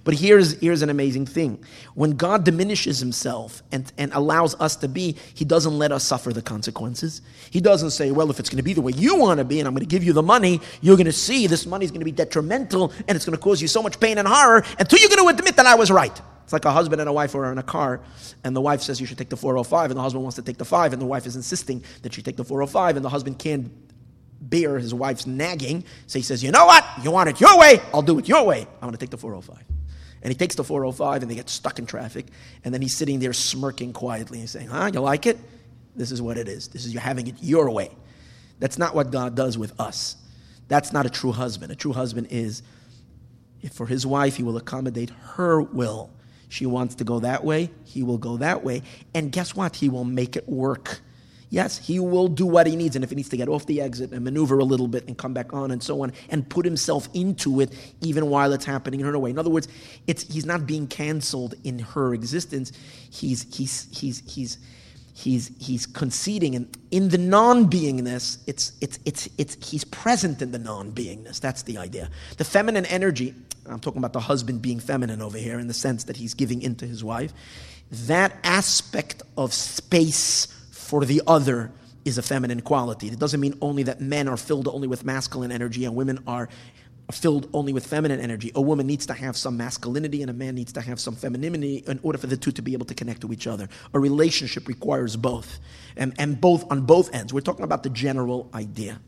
But 0.03 0.15
here's, 0.15 0.59
here's 0.59 0.81
an 0.81 0.89
amazing 0.89 1.25
thing. 1.25 1.63
When 1.93 2.11
God 2.11 2.43
diminishes 2.43 2.99
himself 2.99 3.61
and, 3.71 3.91
and 3.97 4.11
allows 4.13 4.59
us 4.59 4.75
to 4.77 4.87
be, 4.87 5.17
he 5.33 5.45
doesn't 5.45 5.77
let 5.77 5.91
us 5.91 6.03
suffer 6.03 6.33
the 6.33 6.41
consequences. 6.41 7.21
He 7.49 7.61
doesn't 7.61 7.91
say, 7.91 8.11
well, 8.11 8.29
if 8.29 8.39
it's 8.39 8.49
going 8.49 8.57
to 8.57 8.63
be 8.63 8.73
the 8.73 8.81
way 8.81 8.93
you 8.93 9.15
want 9.15 9.39
to 9.39 9.45
be 9.45 9.59
and 9.59 9.67
I'm 9.67 9.73
going 9.73 9.85
to 9.85 9.89
give 9.89 10.03
you 10.03 10.13
the 10.13 10.23
money, 10.23 10.61
you're 10.81 10.97
going 10.97 11.05
to 11.05 11.11
see 11.11 11.47
this 11.47 11.65
money 11.65 11.85
is 11.85 11.91
going 11.91 12.01
to 12.01 12.05
be 12.05 12.11
detrimental 12.11 12.91
and 13.07 13.15
it's 13.15 13.25
going 13.25 13.37
to 13.37 13.41
cause 13.41 13.61
you 13.61 13.67
so 13.67 13.81
much 13.81 13.99
pain 13.99 14.17
and 14.17 14.27
horror 14.27 14.63
until 14.79 14.99
you're 14.99 15.09
going 15.09 15.23
to 15.23 15.39
admit 15.39 15.55
that 15.55 15.65
I 15.65 15.75
was 15.75 15.91
right. 15.91 16.21
It's 16.43 16.53
like 16.53 16.65
a 16.65 16.71
husband 16.71 16.99
and 16.99 17.09
a 17.09 17.13
wife 17.13 17.33
are 17.33 17.49
in 17.49 17.57
a 17.59 17.63
car, 17.63 18.01
and 18.43 18.53
the 18.53 18.59
wife 18.59 18.81
says 18.81 18.99
you 18.99 19.07
should 19.07 19.17
take 19.17 19.29
the 19.29 19.37
405, 19.37 19.91
and 19.91 19.97
the 19.97 20.01
husband 20.01 20.21
wants 20.21 20.35
to 20.35 20.41
take 20.41 20.57
the 20.57 20.65
5, 20.65 20.91
and 20.91 21.01
the 21.01 21.05
wife 21.05 21.25
is 21.25 21.37
insisting 21.37 21.81
that 22.01 22.13
she 22.13 22.21
take 22.21 22.35
the 22.35 22.43
405, 22.43 22.97
and 22.97 23.05
the 23.05 23.09
husband 23.09 23.39
can't 23.39 23.71
bear 24.41 24.77
his 24.77 24.93
wife's 24.93 25.25
nagging, 25.25 25.85
so 26.07 26.19
he 26.19 26.23
says, 26.23 26.43
You 26.43 26.51
know 26.51 26.65
what? 26.65 26.85
You 27.03 27.11
want 27.11 27.29
it 27.29 27.39
your 27.39 27.57
way? 27.57 27.79
I'll 27.93 28.01
do 28.01 28.19
it 28.19 28.27
your 28.27 28.45
way. 28.45 28.61
I'm 28.61 28.81
going 28.81 28.91
to 28.91 28.97
take 28.97 29.11
the 29.11 29.17
405. 29.17 29.63
And 30.23 30.31
he 30.31 30.37
takes 30.37 30.55
the 30.55 30.63
405 30.63 31.23
and 31.23 31.31
they 31.31 31.35
get 31.35 31.49
stuck 31.49 31.79
in 31.79 31.85
traffic. 31.85 32.27
And 32.63 32.73
then 32.73 32.81
he's 32.81 32.95
sitting 32.95 33.19
there 33.19 33.33
smirking 33.33 33.93
quietly 33.93 34.39
and 34.39 34.49
saying, 34.49 34.67
Huh, 34.67 34.91
you 34.93 34.99
like 34.99 35.25
it? 35.25 35.37
This 35.95 36.11
is 36.11 36.21
what 36.21 36.37
it 36.37 36.47
is. 36.47 36.67
This 36.69 36.85
is 36.85 36.93
you're 36.93 37.01
having 37.01 37.27
it 37.27 37.35
your 37.41 37.69
way. 37.71 37.91
That's 38.59 38.77
not 38.77 38.93
what 38.95 39.11
God 39.11 39.35
does 39.35 39.57
with 39.57 39.79
us. 39.79 40.15
That's 40.67 40.93
not 40.93 41.05
a 41.05 41.09
true 41.09 41.31
husband. 41.31 41.71
A 41.71 41.75
true 41.75 41.93
husband 41.93 42.27
is, 42.29 42.61
for 43.73 43.87
his 43.87 44.05
wife, 44.05 44.37
he 44.37 44.43
will 44.43 44.57
accommodate 44.57 45.09
her 45.09 45.61
will. 45.61 46.11
She 46.47 46.65
wants 46.65 46.95
to 46.95 47.03
go 47.03 47.19
that 47.21 47.43
way, 47.43 47.71
he 47.85 48.03
will 48.03 48.17
go 48.17 48.37
that 48.37 48.63
way. 48.63 48.83
And 49.13 49.31
guess 49.31 49.55
what? 49.55 49.75
He 49.75 49.89
will 49.89 50.03
make 50.03 50.35
it 50.35 50.47
work. 50.47 51.01
Yes, 51.51 51.77
he 51.77 51.99
will 51.99 52.29
do 52.29 52.45
what 52.45 52.65
he 52.65 52.77
needs. 52.77 52.95
And 52.95 53.03
if 53.03 53.09
he 53.09 53.15
needs 53.17 53.27
to 53.27 53.37
get 53.37 53.49
off 53.49 53.65
the 53.65 53.81
exit 53.81 54.13
and 54.13 54.23
maneuver 54.23 54.57
a 54.57 54.63
little 54.63 54.87
bit 54.87 55.05
and 55.07 55.17
come 55.17 55.33
back 55.33 55.53
on 55.53 55.69
and 55.69 55.83
so 55.83 56.01
on 56.01 56.13
and 56.29 56.49
put 56.49 56.63
himself 56.63 57.09
into 57.13 57.59
it 57.59 57.73
even 57.99 58.29
while 58.29 58.53
it's 58.53 58.63
happening 58.63 59.01
in 59.01 59.05
her 59.05 59.19
way. 59.19 59.31
In 59.31 59.37
other 59.37 59.49
words, 59.49 59.67
it's, 60.07 60.23
he's 60.33 60.45
not 60.45 60.65
being 60.65 60.87
canceled 60.87 61.55
in 61.65 61.79
her 61.79 62.13
existence. 62.13 62.71
He's, 63.11 63.53
he's, 63.53 63.89
he's, 63.91 64.23
he's, 64.33 64.59
he's, 65.13 65.51
he's 65.59 65.85
conceding. 65.85 66.55
And 66.55 66.77
in 66.89 67.09
the 67.09 67.17
non 67.17 67.69
beingness, 67.69 68.37
it's, 68.47 68.71
it's, 68.79 68.99
it's, 69.03 69.27
it's, 69.37 69.69
he's 69.69 69.83
present 69.83 70.41
in 70.41 70.53
the 70.53 70.59
non 70.59 70.93
beingness. 70.93 71.41
That's 71.41 71.63
the 71.63 71.77
idea. 71.77 72.09
The 72.37 72.45
feminine 72.45 72.85
energy, 72.85 73.35
I'm 73.65 73.81
talking 73.81 73.99
about 73.99 74.13
the 74.13 74.21
husband 74.21 74.61
being 74.61 74.79
feminine 74.79 75.21
over 75.21 75.37
here 75.37 75.59
in 75.59 75.67
the 75.67 75.73
sense 75.73 76.05
that 76.05 76.15
he's 76.15 76.33
giving 76.33 76.61
into 76.61 76.87
his 76.87 77.03
wife. 77.03 77.33
That 77.91 78.37
aspect 78.45 79.21
of 79.35 79.51
space 79.53 80.47
for 80.91 81.05
the 81.05 81.21
other 81.25 81.71
is 82.03 82.17
a 82.17 82.21
feminine 82.21 82.59
quality. 82.59 83.07
It 83.07 83.17
doesn't 83.17 83.39
mean 83.39 83.57
only 83.61 83.83
that 83.83 84.01
men 84.01 84.27
are 84.27 84.35
filled 84.35 84.67
only 84.67 84.89
with 84.89 85.05
masculine 85.05 85.49
energy 85.49 85.85
and 85.85 85.95
women 85.95 86.19
are 86.27 86.49
filled 87.13 87.49
only 87.53 87.71
with 87.71 87.87
feminine 87.87 88.19
energy. 88.19 88.51
A 88.55 88.61
woman 88.61 88.87
needs 88.87 89.05
to 89.05 89.13
have 89.13 89.37
some 89.37 89.55
masculinity 89.55 90.21
and 90.21 90.29
a 90.29 90.33
man 90.33 90.53
needs 90.53 90.73
to 90.73 90.81
have 90.81 90.99
some 90.99 91.15
femininity 91.15 91.85
in 91.87 91.97
order 92.03 92.17
for 92.17 92.27
the 92.27 92.35
two 92.35 92.51
to 92.51 92.61
be 92.61 92.73
able 92.73 92.85
to 92.87 92.93
connect 92.93 93.21
to 93.21 93.31
each 93.31 93.47
other. 93.47 93.69
A 93.93 93.99
relationship 94.01 94.67
requires 94.67 95.15
both, 95.15 95.59
and, 95.95 96.13
and 96.19 96.41
both 96.41 96.69
on 96.69 96.81
both 96.81 97.15
ends. 97.15 97.33
We're 97.33 97.39
talking 97.39 97.63
about 97.63 97.83
the 97.83 97.89
general 97.89 98.49
idea. 98.53 98.99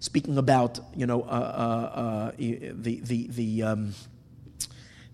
Speaking 0.00 0.36
about, 0.36 0.80
you 0.96 1.06
know, 1.06 1.22
uh, 1.22 1.26
uh, 1.26 1.98
uh, 2.00 2.32
the, 2.36 3.00
the, 3.04 3.28
the, 3.28 3.62
um, 3.62 3.94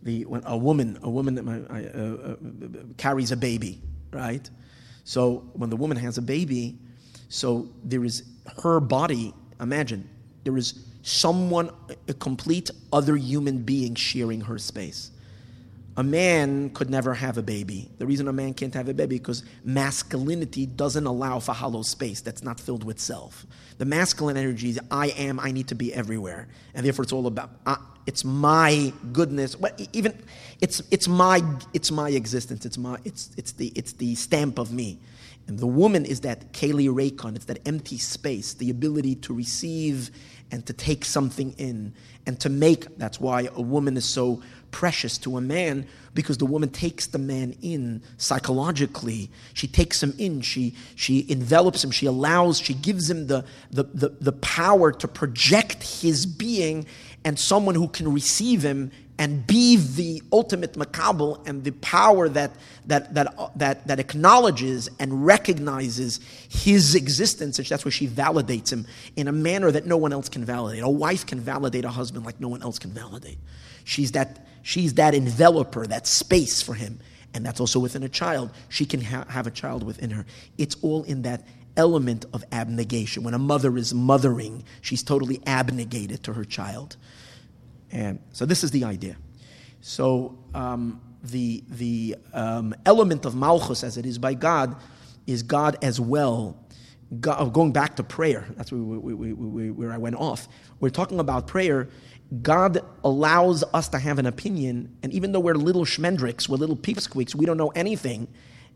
the, 0.03 0.25
when 0.25 0.45
a 0.47 0.57
woman, 0.57 0.99
a 1.03 1.11
woman 1.11 1.35
that 1.35 1.45
uh, 1.47 2.31
uh, 2.33 2.95
carries 2.97 3.33
a 3.33 3.37
baby, 3.37 3.83
right? 4.15 4.49
So 5.05 5.45
when 5.55 5.71
the 5.71 5.77
woman 5.77 5.97
has 5.97 6.19
a 6.19 6.23
baby, 6.23 6.79
so 7.29 7.69
there 7.85 8.05
is 8.05 8.25
her 8.63 8.81
body, 8.81 9.35
imagine, 9.61 10.09
there 10.45 10.57
is 10.57 10.85
someone, 11.03 11.71
a 12.09 12.15
complete 12.15 12.71
other 12.93 13.17
human 13.17 13.63
being 13.63 13.95
sharing 13.95 14.41
her 14.43 14.59
space. 14.59 15.11
A 15.97 16.03
man 16.03 16.71
could 16.71 16.89
never 16.89 17.15
have 17.15 17.37
a 17.37 17.43
baby. 17.43 17.91
The 17.99 18.07
reason 18.07 18.29
a 18.29 18.33
man 18.33 18.55
can't 18.55 18.73
have 18.75 18.89
a 18.89 18.95
baby 18.95 19.19
because 19.19 19.43
masculinity 19.65 20.65
doesn't 20.65 21.05
allow 21.07 21.41
for 21.41 21.53
hollow 21.53 21.83
space 21.83 22.21
that's 22.21 22.43
not 22.43 22.61
filled 22.61 22.85
with 22.85 23.01
self. 23.01 23.45
The 23.79 23.85
masculine 23.85 24.37
energy 24.37 24.71
is 24.71 24.81
I 24.91 25.09
am, 25.09 25.41
I 25.41 25.51
need 25.51 25.69
to 25.69 25.75
be 25.75 25.93
everywhere, 25.93 26.49
and 26.75 26.87
therefore 26.87 27.03
it's 27.03 27.13
all 27.13 27.27
about 27.27 27.51
it's 28.07 28.25
my 28.25 28.93
goodness. 29.13 29.57
Even 29.93 30.17
it's 30.61 30.83
it's 30.91 31.07
my 31.07 31.43
it's 31.73 31.91
my 31.91 32.11
existence. 32.11 32.65
It's 32.67 32.79
my 32.79 32.99
it's 33.05 33.31
it's 33.37 33.53
the 33.53 33.73
it's 33.75 33.93
the 33.93 34.15
stamp 34.15 34.59
of 34.59 34.73
me. 34.73 34.99
And 35.47 35.59
the 35.59 35.67
woman 35.67 36.05
is 36.05 36.21
that 36.21 36.53
kli 36.53 36.89
reikan, 36.89 37.37
it's 37.37 37.47
that 37.47 37.59
empty 37.67 37.99
space, 37.99 38.55
the 38.55 38.71
ability 38.71 39.17
to 39.17 39.35
receive 39.35 40.11
and 40.53 40.65
to 40.67 40.73
take 40.73 41.05
something 41.05 41.53
in 41.59 41.95
and 42.27 42.39
to 42.41 42.49
make. 42.49 42.99
That's 42.99 43.21
why 43.21 43.49
a 43.55 43.61
woman 43.61 43.97
is 43.97 44.05
so 44.05 44.43
precious 44.71 45.19
to 45.19 45.37
a 45.37 45.41
man 45.41 45.87
because 46.15 46.39
the 46.39 46.47
woman 46.47 46.69
takes 46.69 47.07
the 47.07 47.19
man 47.19 47.57
in 47.63 48.03
psychologically. 48.19 49.31
She 49.55 49.67
takes 49.67 50.03
him 50.03 50.15
in. 50.19 50.41
She, 50.41 50.75
she 50.97 51.27
envelops 51.29 51.85
him. 51.85 51.91
She 51.91 52.07
allows, 52.07 52.59
she 52.59 52.75
gives 52.75 53.09
him 53.09 53.27
the, 53.29 53.45
the, 53.71 53.85
the, 53.85 54.09
the 54.21 54.33
power 54.33 54.93
to 54.93 55.09
project 55.09 55.83
his 56.03 56.27
being 56.27 56.87
and 57.25 57.39
someone 57.39 57.75
who 57.75 57.89
can 57.89 58.13
receive 58.13 58.63
him 58.63 58.91
and 59.21 59.47
be 59.47 59.77
the 59.77 60.23
ultimate 60.33 60.73
makabel 60.73 61.47
and 61.47 61.63
the 61.63 61.73
power 61.73 62.27
that, 62.31 62.51
that, 62.87 63.13
that, 63.13 63.51
that, 63.55 63.87
that 63.87 64.01
acknowledges 64.01 64.89
and 64.99 65.27
recognizes 65.27 66.21
his 66.49 66.95
existence. 66.95 67.59
And 67.59 67.69
that's 67.69 67.85
where 67.85 67.93
she 67.93 68.09
validates 68.09 68.73
him 68.73 68.87
in 69.17 69.29
a 69.29 69.33
manner 69.33 69.71
that 69.71 69.85
no 69.85 69.99
one 69.99 70.15
else 70.15 70.31
can 70.31 70.43
validate. 70.43 70.83
A 70.83 70.89
wife 70.89 71.27
can 71.27 71.39
validate 71.39 71.85
a 71.85 71.91
husband 71.91 72.25
like 72.25 72.41
no 72.41 72.49
one 72.49 72.63
else 72.63 72.79
can 72.79 72.93
validate. 72.93 73.37
She's 73.85 74.13
that, 74.13 74.47
she's 74.63 74.95
that 74.95 75.15
enveloper, 75.15 75.87
that 75.87 76.07
space 76.07 76.63
for 76.63 76.75
him. 76.75 77.01
And 77.33 77.47
that's 77.47 77.61
also 77.61 77.79
within 77.79 78.03
a 78.03 78.09
child. 78.09 78.51
She 78.69 78.85
can 78.85 79.01
ha- 79.01 79.27
have 79.29 79.47
a 79.47 79.51
child 79.51 79.83
within 79.83 80.11
her. 80.11 80.27
It's 80.59 80.77
all 80.83 81.05
in 81.05 81.23
that 81.23 81.47
element 81.77 82.27
of 82.33 82.45
abnegation. 82.53 83.23
When 83.23 83.35
a 83.35 83.39
mother 83.39 83.77
is 83.77 83.95
mothering, 83.95 84.65
she's 84.81 85.03
totally 85.03 85.41
abnegated 85.47 86.25
to 86.25 86.33
her 86.33 86.45
child. 86.45 86.97
And 87.93 88.21
so 88.33 88.47
this 88.47 88.65
is 88.65 88.71
the 88.71 88.85
idea. 88.85 89.17
So 89.81 90.39
um, 90.55 91.01
the, 91.23 91.63
the 91.69 92.17
um, 92.33 92.75
element 92.85 93.25
of 93.25 93.35
malchus, 93.35 93.85
as 93.85 93.97
it 93.97 94.07
is 94.07 94.19
by 94.19 94.35
God, 94.35 94.77
is 95.27 95.43
God 95.43 95.77
as 95.83 96.01
well. 96.01 96.57
God, 97.21 97.37
oh, 97.41 97.51
going 97.51 97.73
back 97.73 97.97
to 97.97 98.05
prayer, 98.05 98.47
that's 98.57 98.71
where, 98.71 98.81
we, 98.81 99.15
we, 99.15 99.33
we, 99.33 99.71
where 99.71 99.93
I 99.93 99.99
went 99.99 100.17
off. 100.17 100.49
We're 100.79 100.91
talking 100.91 101.19
about 101.19 101.47
prayer. 101.47 101.89
God 102.43 102.85
allows 103.03 103.65
us 103.75 103.89
to 103.89 103.99
have 103.99 104.19
an 104.19 104.27
opinion, 104.27 104.97
and 105.03 105.13
even 105.13 105.33
though 105.33 105.41
we're 105.41 105.55
little 105.55 105.85
schmendricks, 105.85 106.49
we're 106.49 106.57
little 106.57 106.77
peepsqueaks, 106.77 107.35
we 107.35 107.45
don't 107.45 107.57
know 107.57 107.71
anything. 107.71 108.29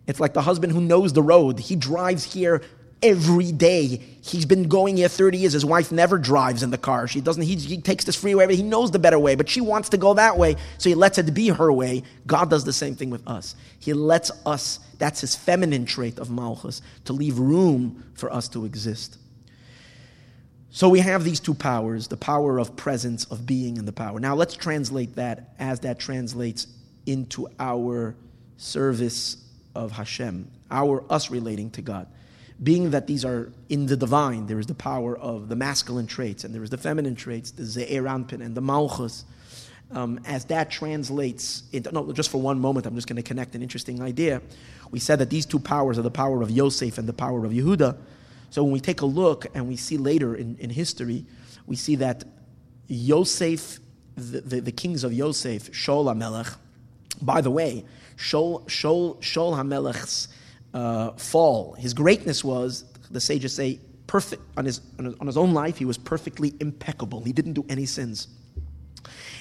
It's 0.07 0.19
like 0.19 0.35
the 0.35 0.43
husband 0.43 0.73
who 0.73 0.81
knows 0.81 1.13
the 1.13 1.23
road. 1.23 1.61
He 1.61 1.77
drives 1.77 2.25
here 2.25 2.63
every 3.01 3.53
day. 3.53 4.01
He's 4.23 4.45
been 4.45 4.65
going 4.69 4.97
here 4.97 5.09
30 5.09 5.39
years. 5.39 5.53
His 5.53 5.65
wife 5.65 5.93
never 5.93 6.19
drives 6.19 6.63
in 6.63 6.71
the 6.71 6.79
car. 6.79 7.07
She 7.07 7.21
doesn't, 7.21 7.43
he, 7.43 7.55
he 7.57 7.81
takes 7.81 8.05
this 8.05 8.17
freeway, 8.17 8.47
but 8.47 8.55
he 8.57 8.63
knows 8.63 8.91
the 8.91 8.99
better 8.99 9.19
way, 9.19 9.35
but 9.37 9.49
she 9.49 9.61
wants 9.61 9.91
to 9.91 9.99
go 9.99 10.15
that 10.15 10.37
way, 10.37 10.57
so 10.79 10.89
he 10.89 10.95
lets 10.95 11.19
it 11.19 11.33
be 11.33 11.49
her 11.49 11.73
way. 11.73 12.03
God 12.27 12.51
does 12.51 12.65
the 12.65 12.73
same 12.73 12.97
thing 12.97 13.11
with 13.11 13.27
us. 13.29 13.55
He 13.79 13.93
lets 13.93 14.33
us, 14.47 14.81
that's 14.99 15.21
his 15.21 15.37
feminine 15.37 15.85
trait 15.85 16.19
of 16.19 16.31
Malchus, 16.31 16.83
to 17.05 17.13
leave 17.13 17.39
room 17.39 18.05
for 18.15 18.33
us 18.33 18.49
to 18.49 18.65
exist. 18.65 19.19
So 20.75 20.89
we 20.89 20.99
have 20.99 21.23
these 21.23 21.39
two 21.39 21.55
powers 21.55 22.09
the 22.09 22.17
power 22.17 22.59
of 22.59 22.75
presence, 22.75 23.27
of 23.27 23.47
being, 23.47 23.79
and 23.79 23.87
the 23.87 23.93
power. 23.93 24.19
Now 24.19 24.35
let's 24.35 24.55
translate 24.55 25.15
that 25.15 25.55
as 25.61 25.79
that 25.81 26.01
translates 26.01 26.67
into 27.07 27.47
our 27.61 28.17
service 28.57 29.37
of 29.77 29.93
Hashem, 29.93 30.51
our 30.73 31.05
us 31.09 31.31
relating 31.31 31.71
to 31.71 31.83
God. 31.83 32.09
Being 32.61 32.91
that 32.91 33.07
these 33.07 33.25
are 33.25 33.53
in 33.69 33.87
the 33.87 33.97
divine, 33.97 34.49
there 34.49 34.59
is 34.59 34.67
the 34.67 34.75
power 34.75 35.17
of 35.17 35.49
the 35.49 35.55
masculine 35.55 36.09
traits, 36.09 36.43
and 36.43 36.53
there 36.53 36.65
is 36.65 36.71
the 36.71 36.77
feminine 36.77 37.15
traits, 37.15 37.53
the 37.53 37.63
Ze'er 37.63 38.03
Anpin 38.03 38.45
and 38.45 38.57
the 38.57 38.61
Malchus. 38.61 39.25
Um, 39.93 40.19
as 40.25 40.47
that 40.47 40.73
translates 40.73 41.63
into, 41.71 41.93
no, 41.93 42.11
just 42.13 42.31
for 42.31 42.41
one 42.41 42.59
moment, 42.59 42.87
I'm 42.87 42.97
just 42.97 43.07
going 43.07 43.15
to 43.15 43.23
connect 43.23 43.55
an 43.55 43.63
interesting 43.63 44.03
idea. 44.03 44.43
We 44.91 44.99
said 44.99 45.21
that 45.21 45.31
these 45.31 45.47
two 45.47 45.61
powers 45.61 46.01
are 46.01 46.03
the 46.03 46.11
power 46.11 46.43
of 46.43 46.51
Yosef 46.51 46.99
and 46.99 47.09
the 47.09 47.13
power 47.13 47.45
of 47.45 47.53
Yehuda. 47.53 47.97
So 48.55 48.63
when 48.63 48.73
we 48.73 48.79
take 48.79 49.01
a 49.01 49.07
look 49.07 49.47
and 49.53 49.67
we 49.67 49.75
see 49.75 49.97
later 49.97 50.37
in, 50.37 50.57
in 50.61 50.71
history, 50.71 51.27
we 51.67 51.75
see 51.75 51.97
that 51.97 52.23
Yosef, 52.87 53.81
the, 54.15 54.43
the, 54.43 54.61
the 54.61 54.71
kings 54.71 55.03
of 55.03 55.13
Yosef, 55.13 55.73
Shaul 55.73 56.05
HaMelech, 56.05 56.57
by 57.21 57.41
the 57.41 57.51
way, 57.51 57.85
Shaul, 58.17 58.65
Shaul, 58.67 59.19
Shaul 59.19 59.57
HaMelech's 59.57 60.29
uh, 60.73 61.11
fall, 61.17 61.73
his 61.73 61.95
greatness 61.95 62.45
was, 62.45 62.85
the 63.11 63.21
sages 63.21 63.57
say, 63.57 63.81
perfect 64.07 64.43
on 64.57 64.67
his, 64.67 64.81
on 65.01 65.07
his, 65.07 65.15
on 65.19 65.27
his 65.27 65.37
own 65.37 65.53
life, 65.53 65.77
he 65.77 65.85
was 65.85 65.99
perfectly 65.99 66.55
impeccable. 66.61 67.25
He 67.25 67.33
didn't 67.33 67.55
do 67.55 67.67
any 67.69 67.87
sins. 67.87 68.29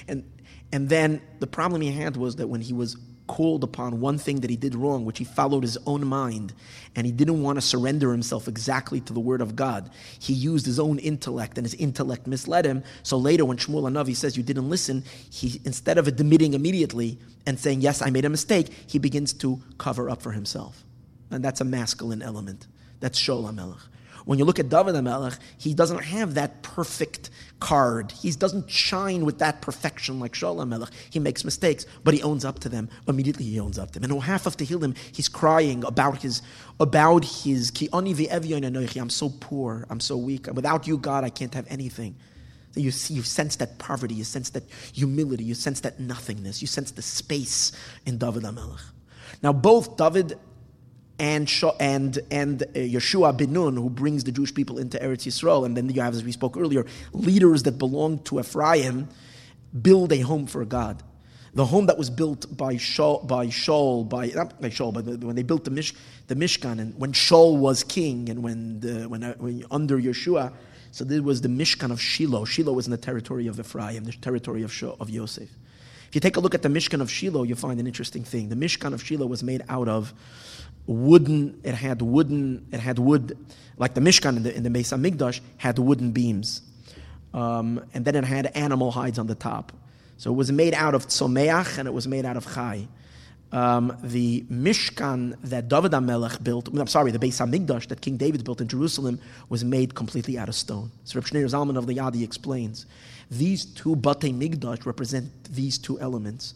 And, 0.08 0.28
and 0.72 0.88
then 0.88 1.22
the 1.38 1.46
problem 1.46 1.82
he 1.82 1.92
had 1.92 2.16
was 2.16 2.34
that 2.34 2.48
when 2.48 2.62
he 2.62 2.72
was 2.72 2.96
called 3.26 3.64
upon 3.64 4.00
one 4.00 4.18
thing 4.18 4.40
that 4.40 4.50
he 4.50 4.56
did 4.56 4.74
wrong, 4.74 5.04
which 5.04 5.18
he 5.18 5.24
followed 5.24 5.62
his 5.62 5.78
own 5.86 6.06
mind, 6.06 6.52
and 6.94 7.06
he 7.06 7.12
didn't 7.12 7.42
want 7.42 7.56
to 7.56 7.62
surrender 7.62 8.12
himself 8.12 8.48
exactly 8.48 9.00
to 9.00 9.12
the 9.12 9.20
word 9.20 9.40
of 9.40 9.56
God. 9.56 9.90
He 10.18 10.32
used 10.32 10.66
his 10.66 10.78
own 10.78 10.98
intellect, 10.98 11.56
and 11.56 11.64
his 11.64 11.74
intellect 11.74 12.26
misled 12.26 12.66
him. 12.66 12.84
So 13.02 13.16
later, 13.16 13.44
when 13.44 13.56
Shmuel 13.56 13.90
Hanavi 13.90 14.14
says 14.14 14.36
you 14.36 14.42
didn't 14.42 14.68
listen, 14.68 15.04
he 15.30 15.60
instead 15.64 15.98
of 15.98 16.06
admitting 16.06 16.54
immediately 16.54 17.18
and 17.46 17.58
saying 17.58 17.80
yes, 17.80 18.02
I 18.02 18.10
made 18.10 18.24
a 18.24 18.30
mistake, 18.30 18.68
he 18.86 18.98
begins 18.98 19.32
to 19.34 19.60
cover 19.78 20.10
up 20.10 20.22
for 20.22 20.32
himself, 20.32 20.84
and 21.30 21.44
that's 21.44 21.60
a 21.60 21.64
masculine 21.64 22.22
element. 22.22 22.66
That's 23.00 23.20
Shaul 23.20 23.50
HaMelech. 23.50 23.80
When 24.24 24.38
you 24.38 24.44
look 24.44 24.58
at 24.58 24.70
David 24.70 24.94
HaMelech, 24.94 25.38
he 25.58 25.74
doesn't 25.74 26.02
have 26.02 26.34
that 26.34 26.62
perfect 26.62 27.28
card. 27.60 28.10
He 28.10 28.30
doesn't 28.32 28.70
shine 28.70 29.24
with 29.24 29.38
that 29.38 29.60
perfection 29.60 30.18
like 30.18 30.32
Shaul 30.32 30.56
HaMelech. 30.56 30.90
He 31.10 31.18
makes 31.18 31.44
mistakes, 31.44 31.84
but 32.04 32.14
he 32.14 32.22
owns 32.22 32.44
up 32.44 32.58
to 32.60 32.68
them. 32.70 32.88
Immediately 33.06 33.44
he 33.44 33.60
owns 33.60 33.78
up 33.78 33.90
to 33.92 34.00
them. 34.00 34.10
And 34.10 34.22
half 34.22 34.46
of 34.46 34.56
Tehillim, 34.56 34.96
he's 35.12 35.28
crying 35.28 35.84
about 35.84 36.22
his, 36.22 36.40
about 36.80 37.24
his, 37.24 37.70
I'm 37.92 39.10
so 39.10 39.28
poor, 39.40 39.86
I'm 39.90 40.00
so 40.00 40.16
weak. 40.16 40.46
Without 40.52 40.86
you, 40.86 40.96
God, 40.96 41.24
I 41.24 41.30
can't 41.30 41.52
have 41.54 41.66
anything. 41.68 42.16
You 42.76 42.90
see, 42.90 43.14
you 43.14 43.22
sense 43.22 43.56
that 43.56 43.78
poverty, 43.78 44.14
you 44.14 44.24
sense 44.24 44.50
that 44.50 44.64
humility, 44.92 45.44
you 45.44 45.54
sense 45.54 45.80
that 45.80 46.00
nothingness, 46.00 46.60
you 46.60 46.66
sense 46.66 46.90
the 46.90 47.02
space 47.02 47.72
in 48.06 48.18
David 48.18 48.42
HaMelech. 48.42 48.80
Now, 49.42 49.52
both 49.52 49.96
David 49.96 50.38
and 51.18 51.50
and 51.78 52.18
and 52.30 52.62
uh, 52.62 52.66
Yeshua 52.74 53.36
bin 53.36 53.52
Nun, 53.52 53.76
who 53.76 53.88
brings 53.88 54.24
the 54.24 54.32
Jewish 54.32 54.54
people 54.54 54.78
into 54.78 54.98
Eretz 54.98 55.26
Yisrael, 55.26 55.64
and 55.64 55.76
then 55.76 55.88
you 55.88 56.00
have, 56.00 56.14
as 56.14 56.24
we 56.24 56.32
spoke 56.32 56.56
earlier, 56.56 56.84
leaders 57.12 57.62
that 57.64 57.78
belong 57.78 58.18
to 58.20 58.40
Ephraim, 58.40 59.08
build 59.80 60.12
a 60.12 60.20
home 60.20 60.46
for 60.46 60.64
God. 60.64 61.02
The 61.54 61.66
home 61.66 61.86
that 61.86 61.96
was 61.96 62.10
built 62.10 62.56
by 62.56 62.74
Shaul, 62.74 63.24
by 63.26 63.46
Shaul, 63.46 64.08
by 64.08 64.26
not 64.26 64.60
by 64.60 64.70
Shaul, 64.70 64.92
but 64.92 65.04
when 65.04 65.36
they 65.36 65.44
built 65.44 65.64
the, 65.64 65.70
Mish, 65.70 65.94
the 66.26 66.34
Mishkan, 66.34 66.80
and 66.80 66.98
when 66.98 67.12
Shaul 67.12 67.58
was 67.58 67.84
king, 67.84 68.28
and 68.28 68.42
when 68.42 68.80
the, 68.80 69.08
when, 69.08 69.22
uh, 69.22 69.34
when 69.38 69.64
under 69.70 70.00
Yeshua, 70.00 70.52
so 70.90 71.04
this 71.04 71.20
was 71.20 71.42
the 71.42 71.48
Mishkan 71.48 71.92
of 71.92 72.00
Shiloh. 72.00 72.44
Shiloh 72.44 72.72
was 72.72 72.86
in 72.86 72.90
the 72.90 72.96
territory 72.96 73.46
of 73.46 73.60
Ephraim, 73.60 74.02
the 74.02 74.12
territory 74.12 74.62
of 74.64 74.72
Shul, 74.72 74.96
of 74.98 75.10
Yosef. 75.10 75.48
If 76.08 76.14
you 76.14 76.20
take 76.20 76.36
a 76.36 76.40
look 76.40 76.54
at 76.54 76.62
the 76.62 76.68
Mishkan 76.68 77.00
of 77.00 77.10
Shiloh, 77.10 77.44
you 77.44 77.54
find 77.54 77.78
an 77.78 77.86
interesting 77.86 78.24
thing. 78.24 78.48
The 78.48 78.56
Mishkan 78.56 78.92
of 78.92 79.02
Shiloh 79.02 79.26
was 79.26 79.44
made 79.44 79.62
out 79.68 79.88
of 79.88 80.12
wooden, 80.86 81.60
it 81.64 81.74
had 81.74 82.02
wooden, 82.02 82.66
it 82.72 82.80
had 82.80 82.98
wood, 82.98 83.38
like 83.76 83.94
the 83.94 84.00
Mishkan 84.00 84.36
in 84.36 84.42
the, 84.42 84.54
in 84.54 84.62
the 84.62 84.70
Beis 84.70 84.92
HaMikdash 84.92 85.40
had 85.56 85.78
wooden 85.78 86.12
beams. 86.12 86.62
Um, 87.32 87.84
and 87.94 88.04
then 88.04 88.14
it 88.14 88.24
had 88.24 88.46
animal 88.54 88.92
hides 88.92 89.18
on 89.18 89.26
the 89.26 89.34
top. 89.34 89.72
So 90.18 90.30
it 90.30 90.34
was 90.34 90.52
made 90.52 90.74
out 90.74 90.94
of 90.94 91.08
tzomeach 91.08 91.78
and 91.78 91.88
it 91.88 91.92
was 91.92 92.06
made 92.06 92.24
out 92.24 92.36
of 92.36 92.46
chai. 92.54 92.86
Um, 93.50 93.96
the 94.02 94.42
Mishkan 94.50 95.36
that 95.42 95.68
David 95.68 95.92
HaMelech 95.92 96.42
built, 96.42 96.68
I'm 96.68 96.86
sorry, 96.86 97.12
the 97.12 97.18
Beis 97.18 97.40
HaMikdash 97.40 97.88
that 97.88 98.00
King 98.00 98.16
David 98.16 98.44
built 98.44 98.60
in 98.60 98.68
Jerusalem 98.68 99.20
was 99.48 99.64
made 99.64 99.94
completely 99.94 100.38
out 100.38 100.48
of 100.48 100.54
stone. 100.54 100.90
So 101.04 101.18
Reb 101.18 101.24
Shneur 101.24 101.44
Zalman 101.44 101.76
of 101.76 101.86
Liadi 101.86 102.22
explains, 102.22 102.86
these 103.30 103.64
two 103.64 103.96
Batei 103.96 104.34
Mikdash 104.34 104.86
represent 104.86 105.30
these 105.44 105.78
two 105.78 105.98
elements 106.00 106.54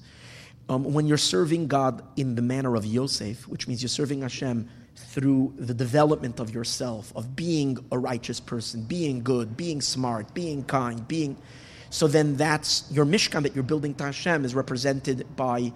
um, 0.69 0.85
when 0.93 1.07
you're 1.07 1.16
serving 1.16 1.66
God 1.66 2.03
in 2.16 2.35
the 2.35 2.43
manner 2.43 2.77
of 2.77 2.85
Yosef, 2.85 3.49
which 3.49 3.66
means 3.66 3.83
you're 3.83 3.89
serving 3.89 4.23
Hashem 4.23 4.69
through 4.97 5.55
the 5.57 5.75
development 5.75 6.41
of 6.41 6.55
yourself, 6.55 7.12
of 7.16 7.35
being 7.35 7.79
a 7.93 7.99
righteous 7.99 8.41
person, 8.41 8.83
being 8.83 9.23
good, 9.23 9.57
being 9.57 9.81
smart, 9.81 10.35
being 10.35 10.64
kind, 10.64 11.07
being. 11.09 11.37
So 11.91 12.07
then 12.07 12.37
that's 12.37 12.85
your 12.91 13.07
Mishkan 13.07 13.43
that 13.45 13.55
you're 13.55 13.64
building 13.64 13.95
to 13.95 14.05
Hashem 14.05 14.45
is 14.45 14.55
represented 14.55 15.37
by 15.37 15.73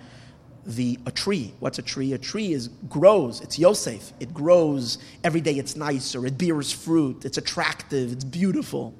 the 0.66 0.98
a 1.06 1.10
tree. 1.10 1.54
What's 1.58 1.78
a 1.78 1.82
tree? 1.82 2.12
A 2.12 2.18
tree 2.18 2.52
is 2.52 2.68
grows. 2.88 3.40
It's 3.40 3.58
Yosef. 3.58 4.12
It 4.20 4.32
grows 4.32 4.98
every 5.24 5.40
day. 5.40 5.54
It's 5.54 5.74
nicer. 5.74 6.24
It 6.26 6.38
bears 6.38 6.70
fruit. 6.70 7.24
It's 7.24 7.38
attractive. 7.38 8.12
It's 8.12 8.24
beautiful. 8.24 8.94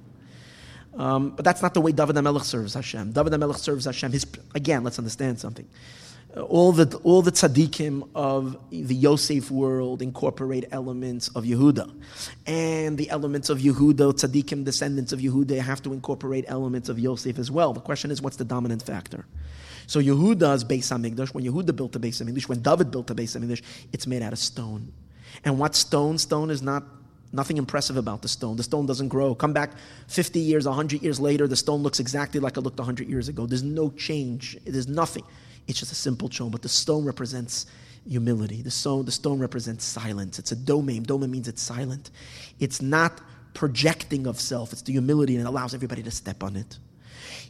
Um, 0.95 1.31
but 1.31 1.45
that's 1.45 1.63
not 1.63 1.75
the 1.75 1.81
way 1.81 1.93
David 1.93 2.17
HaMelech 2.17 2.43
serves 2.43 2.75
Hashem. 2.75 3.13
David 3.13 3.33
HaMelech 3.33 3.57
serves 3.57 3.87
Hashem. 3.87 4.13
His, 4.13 4.27
again, 4.55 4.85
let's 4.85 4.99
understand 4.99 5.41
something. 5.41 5.67
Uh, 6.37 6.43
all 6.43 6.73
the, 6.73 6.97
all 6.99 7.23
the 7.23 7.33
tzaddikim 7.33 8.09
of 8.15 8.57
the 8.71 8.95
Yosef 8.95 9.51
world 9.51 10.03
incorporate 10.03 10.67
elements 10.71 11.29
of 11.29 11.45
Yehuda. 11.45 11.91
And 12.47 12.99
the 12.99 13.09
elements 13.11 13.49
of 13.49 13.59
Yehuda, 13.59 14.15
tzaddikim, 14.15 14.65
descendants 14.65 15.13
of 15.13 15.21
Yehuda, 15.21 15.59
have 15.61 15.83
to 15.83 15.93
incorporate 15.93 16.45
elements 16.49 16.89
of 16.89 16.99
Yosef 16.99 17.39
as 17.39 17.51
well. 17.51 17.73
The 17.73 17.81
question 17.81 18.11
is, 18.11 18.21
what's 18.21 18.37
the 18.37 18.45
dominant 18.45 18.83
factor? 18.83 19.25
So 19.87 20.01
Yehuda's 20.01 20.65
Beis 20.65 20.91
HaMikdash, 20.91 21.35
when 21.35 21.45
Yehuda 21.45 21.75
built 21.75 21.93
the 21.93 22.01
Beis 22.01 22.23
HaMikdash, 22.23 22.49
when 22.49 22.63
David 22.63 22.91
built 22.91 23.09
the 23.09 23.15
Beis 23.15 23.39
HaMikdash, 23.39 23.63
it's 23.93 24.07
made 24.07 24.23
out 24.23 24.33
of 24.33 24.39
stone. 24.39 24.93
And 25.45 25.59
what 25.59 25.75
stone? 25.75 26.19
Stone 26.19 26.51
is 26.51 26.63
not 26.63 26.85
Nothing 27.33 27.57
impressive 27.57 27.97
about 27.97 28.21
the 28.23 28.29
stone. 28.29 28.57
The 28.57 28.63
stone 28.63 28.85
doesn't 28.87 29.09
grow. 29.09 29.35
Come 29.35 29.53
back 29.53 29.73
50 30.09 30.39
years, 30.39 30.67
100 30.67 31.03
years 31.03 31.19
later, 31.19 31.49
the 31.49 31.57
stone 31.57 31.83
looks 31.83 31.99
exactly 31.99 32.41
like 32.41 32.57
it 32.57 32.61
looked 32.61 32.79
100 32.79 33.09
years 33.09 33.29
ago. 33.29 33.47
There's 33.47 33.63
no 33.63 33.91
change. 33.91 34.59
There's 34.67 34.89
nothing. 34.89 35.25
It's 35.67 35.79
just 35.79 35.93
a 35.93 35.97
simple 35.97 36.31
stone, 36.31 36.51
but 36.51 36.63
the 36.63 36.69
stone 36.69 37.05
represents 37.05 37.67
humility. 38.07 38.61
The 38.63 38.71
stone, 38.71 39.05
the 39.05 39.13
stone 39.13 39.39
represents 39.39 39.85
silence. 39.85 40.39
It's 40.39 40.53
a 40.53 40.57
domain. 40.57 41.05
Domain 41.05 41.31
means 41.31 41.49
it's 41.49 41.63
silent. 41.63 42.11
It's 42.61 42.83
not 42.83 43.21
projecting 43.55 44.27
of 44.27 44.39
self. 44.39 44.73
It's 44.73 44.83
the 44.83 44.93
humility 44.93 45.37
and 45.37 45.47
it 45.47 45.49
allows 45.49 45.73
everybody 45.73 46.03
to 46.03 46.11
step 46.11 46.43
on 46.43 46.57
it 46.57 46.79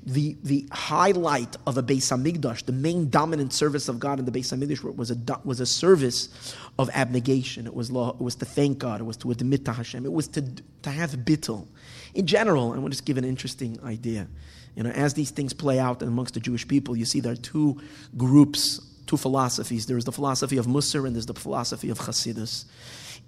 the, 0.04 0.36
the 0.42 0.66
highlight 0.72 1.56
of 1.66 1.78
a 1.78 1.82
Beis 1.82 2.10
Hamikdash, 2.10 2.64
the 2.64 2.72
main 2.72 3.08
dominant 3.08 3.52
service 3.52 3.88
of 3.88 4.00
God 4.00 4.18
in 4.18 4.24
the 4.24 4.32
Beis 4.32 4.52
Hamikdash 4.52 4.82
was 4.96 5.10
a, 5.10 5.16
was 5.44 5.60
a 5.60 5.66
service 5.66 6.56
of 6.78 6.90
abnegation. 6.92 7.66
It 7.66 7.74
was, 7.74 7.90
law, 7.90 8.10
it 8.10 8.20
was 8.20 8.34
to 8.36 8.44
thank 8.44 8.78
God. 8.78 9.00
It 9.00 9.04
was 9.04 9.16
to 9.18 9.30
admit 9.30 9.64
to 9.66 9.72
Hashem. 9.72 10.04
It 10.04 10.12
was 10.12 10.28
to, 10.28 10.42
to 10.82 10.90
have 10.90 11.10
bittul. 11.12 11.66
In 12.14 12.26
general, 12.26 12.72
I 12.72 12.78
want 12.78 12.86
to 12.86 12.90
just 12.90 13.04
give 13.04 13.16
an 13.16 13.24
interesting 13.24 13.78
idea. 13.84 14.26
You 14.74 14.82
know, 14.82 14.90
as 14.90 15.14
these 15.14 15.30
things 15.30 15.52
play 15.52 15.78
out 15.78 16.02
amongst 16.02 16.34
the 16.34 16.40
Jewish 16.40 16.66
people, 16.66 16.96
you 16.96 17.04
see 17.04 17.20
there 17.20 17.32
are 17.32 17.36
two 17.36 17.80
groups, 18.16 18.80
two 19.06 19.16
philosophies. 19.16 19.86
There 19.86 19.98
is 19.98 20.04
the 20.04 20.12
philosophy 20.12 20.56
of 20.56 20.66
Musar 20.66 21.06
and 21.06 21.14
there's 21.14 21.26
the 21.26 21.34
philosophy 21.34 21.90
of 21.90 21.98
Hasidus 21.98 22.64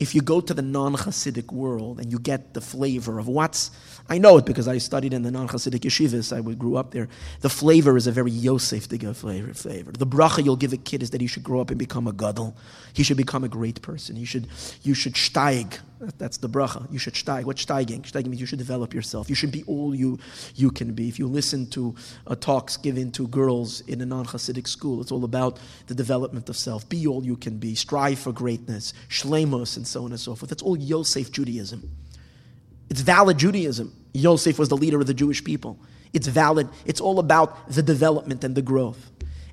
if 0.01 0.15
you 0.15 0.23
go 0.23 0.41
to 0.41 0.53
the 0.53 0.63
non 0.63 0.95
Hasidic 0.95 1.53
world 1.53 2.01
and 2.01 2.11
you 2.11 2.19
get 2.19 2.55
the 2.55 2.61
flavor 2.61 3.19
of 3.19 3.29
what's, 3.29 3.71
I 4.09 4.19
know 4.19 4.37
it 4.39 4.45
because 4.45 4.67
I 4.67 4.79
studied 4.79 5.13
in 5.13 5.23
the 5.23 5.31
non 5.31 5.49
Hasidic 5.49 5.81
yeshivas, 5.81 6.37
I 6.37 6.41
grew 6.55 6.77
up 6.77 6.91
there. 6.91 7.09
The 7.41 7.49
flavor 7.49 7.97
is 7.97 8.07
a 8.07 8.13
very 8.13 8.33
Yosef 8.33 8.89
Digga 8.89 9.15
flavor, 9.15 9.55
flavor. 9.55 9.93
The 9.93 10.07
bracha 10.07 10.45
you'll 10.45 10.57
give 10.57 10.73
a 10.73 10.77
kid 10.77 11.03
is 11.03 11.11
that 11.11 11.21
he 11.21 11.27
should 11.27 11.45
grow 11.45 11.61
up 11.61 11.71
and 11.71 11.79
become 11.79 12.09
a 12.09 12.13
gadol. 12.13 12.57
He 12.93 13.03
should 13.03 13.17
become 13.17 13.45
a 13.45 13.49
great 13.49 13.83
person. 13.83 14.17
He 14.17 14.25
should, 14.25 14.49
you 14.83 14.95
should 14.95 15.15
steig. 15.15 15.79
That's 16.19 16.37
the 16.39 16.49
bracha. 16.49 16.91
You 16.93 16.99
should 16.99 17.15
steig. 17.15 17.45
What's 17.45 17.65
steiging? 17.65 18.03
Steiging 18.03 18.27
means 18.27 18.41
you 18.41 18.47
should 18.47 18.59
develop 18.59 18.95
yourself. 18.95 19.29
You 19.29 19.35
should 19.35 19.53
be 19.53 19.65
all 19.67 19.95
you 19.95 20.19
you 20.55 20.71
can 20.71 20.95
be. 20.95 21.09
If 21.09 21.19
you 21.19 21.27
listen 21.27 21.67
to 21.71 21.95
uh, 22.27 22.35
talks 22.35 22.77
given 22.77 23.11
to 23.13 23.29
girls 23.29 23.81
in 23.83 24.01
a 24.01 24.07
non-Hasidic 24.07 24.69
school, 24.69 25.01
it's 25.01 25.13
all 25.13 25.25
about 25.25 25.59
the 25.87 25.95
development 25.95 26.49
of 26.49 26.57
self. 26.57 26.89
Be 26.89 27.07
all 27.07 27.25
you 27.25 27.37
can 27.37 27.59
be. 27.59 27.75
Strive 27.75 28.19
for 28.19 28.33
greatness. 28.33 28.93
Shlemos 29.09 29.77
and 29.77 29.87
so 29.87 30.05
on 30.05 30.11
and 30.11 30.21
so 30.21 30.35
forth. 30.35 30.51
That's 30.51 30.63
all 30.63 30.77
Yosef 30.77 31.31
Judaism. 31.31 31.91
It's 32.91 33.01
valid 33.01 33.39
Judaism. 33.39 33.95
Yosef 34.13 34.59
was 34.59 34.69
the 34.69 34.77
leader 34.77 35.01
of 35.01 35.07
the 35.07 35.15
Jewish 35.15 35.43
people. 35.43 35.79
It's 36.13 36.29
valid. 36.29 36.69
It's 36.87 37.01
all 37.01 37.19
about 37.19 37.69
the 37.69 37.83
development 37.83 38.45
and 38.45 38.55
the 38.55 38.63
growth. 38.63 39.11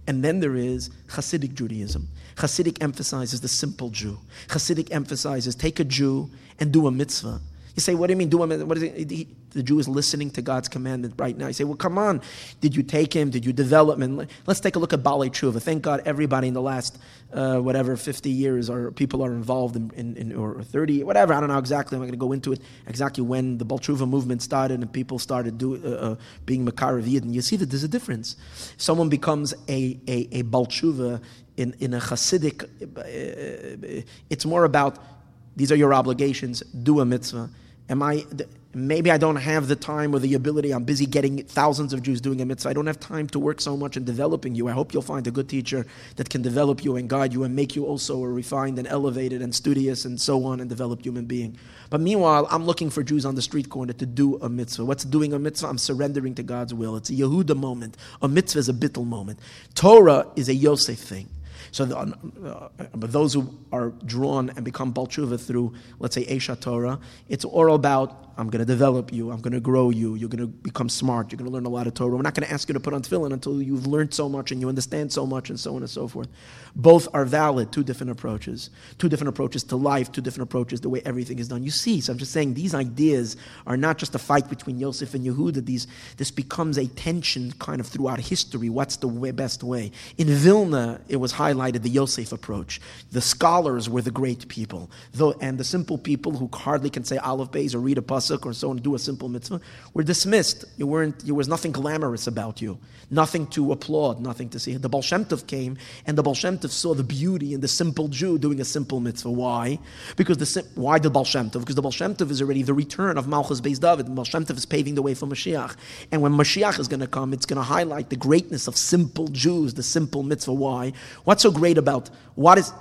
And 0.08 0.24
then 0.24 0.40
there 0.40 0.56
is 0.56 0.90
Hasidic 1.08 1.54
Judaism. 1.54 2.10
Hasidic 2.36 2.82
emphasizes 2.82 3.42
the 3.42 3.48
simple 3.48 3.90
Jew. 3.90 4.20
Hasidic 4.48 4.92
emphasizes 4.92 5.56
take 5.56 5.80
a 5.80 5.84
Jew 5.84 6.30
and 6.62 6.72
do 6.72 6.88
a 6.88 6.92
mitzvah. 6.92 7.42
You 7.76 7.82
say, 7.82 7.96
what 7.96 8.08
do 8.08 8.14
you 8.14 8.18
mean 8.18 8.30
do 8.30 8.44
a 8.44 8.48
mitzvah? 8.48 8.66
What 8.66 8.78
is 8.78 8.84
it? 8.84 9.28
the 9.52 9.64
Jew 9.64 9.80
is 9.80 9.88
listening 9.88 10.30
to 10.32 10.42
God's 10.42 10.68
commandment 10.70 11.16
right 11.18 11.38
now. 11.38 11.48
You 11.48 11.54
say, 11.54 11.64
well, 11.64 11.76
come 11.76 11.98
on. 11.98 12.22
Did 12.62 12.76
you 12.76 12.84
take 12.84 13.14
him? 13.14 13.30
Did 13.30 13.46
you 13.46 13.54
develop 13.54 14.00
him? 14.00 14.26
Let's 14.46 14.60
take 14.60 14.76
a 14.76 14.80
look 14.80 14.94
at 14.94 15.04
Baalei 15.04 15.30
Tshuva. 15.30 15.62
Thank 15.62 15.84
God 15.84 16.02
everybody 16.06 16.48
in 16.48 16.54
the 16.54 16.62
last, 16.62 16.98
uh, 17.34 17.58
whatever, 17.58 17.98
50 17.98 18.30
years 18.30 18.70
or 18.70 18.92
people 18.92 19.24
are 19.24 19.34
involved 19.34 19.76
in, 19.76 19.92
in, 19.96 20.16
in, 20.18 20.36
or 20.36 20.64
30, 20.64 21.04
whatever. 21.04 21.34
I 21.34 21.40
don't 21.40 21.50
know 21.50 21.58
exactly. 21.58 21.98
I'm 21.98 22.02
going 22.02 22.12
to 22.12 22.18
go 22.18 22.32
into 22.32 22.54
it 22.54 22.62
exactly 22.88 23.24
when 23.24 23.58
the 23.58 23.66
Baal 23.66 23.80
Tshuva 23.80 24.08
movement 24.08 24.42
started 24.42 24.80
and 24.80 24.92
people 24.92 25.20
started 25.20 25.58
do, 25.58 25.76
uh, 25.76 25.90
uh, 25.90 26.16
being 26.46 26.64
Makar 26.64 26.98
of 26.98 27.06
Yidden. 27.06 27.34
You 27.34 27.42
see 27.42 27.58
that 27.58 27.70
there's 27.70 27.84
a 27.84 27.90
difference. 27.90 28.36
Someone 28.78 29.10
becomes 29.10 29.54
a, 29.68 30.00
a, 30.08 30.28
a 30.32 30.42
Baal 30.44 30.68
Tshuva 30.68 31.22
in, 31.58 31.76
in 31.80 31.94
a 31.94 32.00
Hasidic, 32.00 32.64
uh, 32.64 33.02
uh, 33.02 34.02
it's 34.30 34.46
more 34.46 34.64
about 34.64 35.11
these 35.56 35.72
are 35.72 35.76
your 35.76 35.94
obligations, 35.94 36.62
do 36.62 37.00
a 37.00 37.06
mitzvah. 37.06 37.50
Am 37.90 38.02
I 38.02 38.26
maybe 38.74 39.12
I 39.12 39.18
don't 39.18 39.36
have 39.36 39.68
the 39.68 39.76
time 39.76 40.16
or 40.16 40.20
the 40.20 40.34
ability. 40.34 40.72
I'm 40.72 40.84
busy 40.84 41.06
getting 41.06 41.44
thousands 41.44 41.94
of 41.94 42.02
Jews 42.02 42.22
doing 42.22 42.42
a 42.42 42.46
mitzvah. 42.46 42.70
I 42.70 42.74
don't 42.74 42.88
have 42.88 43.00
time 43.00 43.28
to 43.30 43.40
work 43.40 43.60
so 43.60 43.76
much 43.76 43.98
in 43.98 44.06
developing 44.06 44.56
you. 44.56 44.68
I 44.68 44.72
hope 44.72 44.94
you'll 44.94 45.02
find 45.02 45.28
a 45.28 45.32
good 45.32 45.50
teacher 45.50 45.86
that 46.16 46.30
can 46.30 46.42
develop 46.42 46.84
you 46.84 46.96
and 46.96 47.10
guide 47.10 47.34
you 47.34 47.44
and 47.44 47.56
make 47.56 47.76
you 47.76 47.86
also 47.86 48.24
a 48.24 48.28
refined 48.28 48.80
and 48.80 48.88
elevated 48.88 49.42
and 49.42 49.54
studious 49.54 50.06
and 50.06 50.20
so 50.20 50.46
on 50.46 50.60
and 50.60 50.70
developed 50.70 51.06
human 51.06 51.26
being. 51.26 51.58
But 51.90 52.02
meanwhile, 52.02 52.48
I'm 52.50 52.66
looking 52.66 52.90
for 52.90 53.04
Jews 53.04 53.26
on 53.26 53.36
the 53.36 53.42
street 53.42 53.70
corner 53.70 53.94
to 53.94 54.06
do 54.06 54.38
a 54.38 54.50
mitzvah. 54.50 54.86
What's 54.86 55.04
doing 55.04 55.34
a 55.34 55.40
mitzvah? 55.40 55.68
I'm 55.68 55.78
surrendering 55.78 56.36
to 56.36 56.44
God's 56.44 56.74
will. 56.74 56.96
It's 56.96 57.10
a 57.10 57.14
Yehuda 57.14 57.58
moment. 57.58 57.98
A 58.22 58.28
mitzvah 58.28 58.60
is 58.60 58.70
a 58.70 58.74
bittel 58.74 59.06
moment. 59.06 59.40
Torah 59.76 60.28
is 60.36 60.48
a 60.48 60.56
Yosef 60.56 61.00
thing. 61.00 61.28
So, 61.72 61.86
the, 61.86 61.98
uh, 61.98 62.70
but 62.96 63.12
those 63.12 63.34
who 63.34 63.58
are 63.72 63.92
drawn 64.06 64.50
and 64.52 64.66
become 64.66 64.92
Baal 64.92 65.08
Tshuva 65.08 65.40
through, 65.40 65.74
let's 66.00 66.16
say, 66.16 66.26
Aish 66.26 66.54
HaTorah, 66.54 67.02
it's 67.30 67.46
all 67.46 67.74
about 67.74 68.31
I'm 68.38 68.50
going 68.50 68.60
to 68.60 68.66
develop 68.66 69.12
you, 69.14 69.32
I'm 69.32 69.42
going 69.42 69.54
to 69.54 69.60
grow 69.60 69.90
you, 69.90 70.16
you're 70.16 70.30
going 70.30 70.40
to 70.40 70.48
become 70.48 70.90
smart, 70.90 71.32
you're 71.32 71.38
going 71.38 71.50
to 71.50 71.54
learn 71.54 71.66
a 71.66 71.70
lot 71.70 71.88
of 71.88 71.94
Torah. 71.94 72.16
We're 72.16 72.22
not 72.22 72.34
going 72.34 72.48
to 72.48 72.54
ask 72.54 72.68
you 72.70 72.74
to 72.74 72.80
put 72.80 72.94
on 72.94 73.02
tefillin 73.02 73.34
until 73.34 73.62
you've 73.62 73.88
learned 73.88 74.14
so 74.14 74.30
much 74.30 74.52
and 74.52 74.62
you 74.62 74.70
understand 74.70 75.12
so 75.12 75.26
much 75.26 75.50
and 75.50 75.60
so 75.60 75.76
on 75.76 75.82
and 75.82 75.90
so 75.90 76.08
forth. 76.08 76.30
Both 76.76 77.08
are 77.14 77.26
valid, 77.26 77.72
two 77.72 77.84
different 77.84 78.12
approaches. 78.12 78.70
Two 78.98 79.10
different 79.10 79.30
approaches 79.30 79.64
to 79.66 79.76
life, 79.76 80.12
two 80.12 80.22
different 80.22 80.50
approaches 80.50 80.82
the 80.82 80.90
way 80.90 81.02
everything 81.06 81.40
is 81.40 81.48
done. 81.48 81.64
You 81.64 81.72
see, 81.72 82.02
so 82.02 82.14
I'm 82.14 82.20
just 82.20 82.32
saying 82.32 82.54
these 82.54 82.74
ideas 82.74 83.36
are 83.68 83.78
not 83.78 83.98
just 83.98 84.16
a 84.16 84.20
fight 84.20 84.50
between 84.50 84.80
Yosef 84.80 85.14
and 85.14 85.26
Yehuda. 85.26 85.66
These, 85.66 85.88
this 86.18 86.32
becomes 86.32 86.78
a 86.78 86.88
tension 86.88 87.52
kind 87.60 87.82
of 87.82 87.88
throughout 87.88 88.20
history. 88.20 88.70
What's 88.70 88.98
the 88.98 89.08
way, 89.08 89.32
best 89.32 89.64
way? 89.64 89.92
In 90.18 90.28
Vilna, 90.28 91.02
it 91.08 91.18
was 91.18 91.34
highlighted 91.34 91.82
the 91.82 91.90
Yosef 91.90 92.32
approach. 92.32 92.80
The 93.12 93.22
scholars 93.22 93.90
were 93.90 94.02
the 94.02 94.12
great 94.12 94.48
people, 94.48 94.90
though, 95.14 95.34
and 95.42 95.58
the 95.58 95.64
simple 95.64 95.98
people 95.98 96.34
who 96.34 96.50
hardly 96.54 96.90
can 96.90 97.04
say 97.04 97.18
Aleph 97.18 97.52
Beis 97.52 97.76
or 97.76 97.80
read 97.80 97.98
a 97.98 98.02
pasuk 98.22 98.46
or 98.46 98.54
so 98.54 98.70
on, 98.70 98.78
do 98.78 98.96
a 98.96 99.00
simple 99.00 99.30
mitzvah, 99.30 99.60
were 99.94 100.04
dismissed. 100.04 100.66
You 100.78 100.88
weren't. 100.88 101.20
There 101.26 101.36
was 101.36 101.48
nothing 101.48 101.72
glamorous 101.72 102.28
about 102.28 102.62
you, 102.62 102.78
nothing 103.10 103.48
to 103.48 103.72
applaud, 103.72 104.20
nothing 104.22 104.50
to 104.50 104.60
see. 104.60 104.76
The 104.78 104.90
Baal 104.90 105.02
Shem 105.02 105.26
Tov 105.26 105.48
came, 105.48 105.78
and 106.06 106.18
the 106.18 106.24
Baal 106.24 106.36
Shem 106.36 106.58
Tov 106.58 106.70
saw 106.70 106.94
the 106.94 107.04
beauty 107.04 107.54
in 107.54 107.62
the 107.62 107.68
simple 107.68 108.08
Jew 108.08 108.38
doing 108.38 108.60
a 108.62 108.66
simple 108.66 109.00
mitzvah. 109.00 109.32
Why? 109.32 109.80
Because 110.16 110.38
the 110.38 110.66
why 110.76 111.00
the 111.00 111.10
Baal 111.10 111.26
Shem 111.26 111.50
Tov? 111.50 111.60
Because 111.62 111.76
the 111.76 111.82
Baal 111.82 111.92
Shem 111.92 112.16
Tov 112.16 112.30
is 112.32 112.42
already 112.42 112.64
the 112.64 112.74
return 112.74 113.18
of 113.18 113.28
Malchus 113.28 113.62
Beis 113.62 113.80
David. 113.80 114.06
The 114.06 114.12
Baal 114.12 114.26
Shem 114.26 114.46
Tov 114.46 114.58
is 114.58 114.66
paving 114.66 114.96
the 114.96 115.02
way 115.02 115.14
for 115.14 115.26
Mashiach, 115.26 115.76
and 116.12 116.22
when 116.22 116.34
Mashiach 116.34 116.80
is 116.80 116.88
going 116.88 117.02
to 117.02 117.08
come, 117.08 117.34
it's 117.34 117.46
going 117.46 117.58
to 117.58 117.64
highlight 117.64 118.10
the 118.10 118.16
greatness 118.16 118.68
of 118.68 118.78
simple 118.78 119.28
Jews, 119.30 119.74
the 119.74 119.84
simple 119.84 120.24
mitzvah. 120.24 120.54
Why? 120.54 120.94
What's 121.24 121.44
so 121.44 121.52
great 121.52 121.78
about 121.78 122.10
what 122.36 122.58
is? 122.58 122.72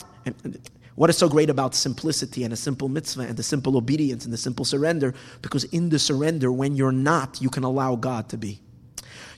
What 1.00 1.08
is 1.08 1.16
so 1.16 1.30
great 1.30 1.48
about 1.48 1.74
simplicity 1.74 2.44
and 2.44 2.52
a 2.52 2.56
simple 2.56 2.90
mitzvah 2.90 3.22
and 3.22 3.34
the 3.34 3.42
simple 3.42 3.78
obedience 3.78 4.26
and 4.26 4.34
the 4.34 4.36
simple 4.36 4.66
surrender? 4.66 5.14
Because 5.40 5.64
in 5.64 5.88
the 5.88 5.98
surrender, 5.98 6.52
when 6.52 6.76
you're 6.76 6.92
not, 6.92 7.40
you 7.40 7.48
can 7.48 7.64
allow 7.64 7.96
God 7.96 8.28
to 8.28 8.36
be. 8.36 8.60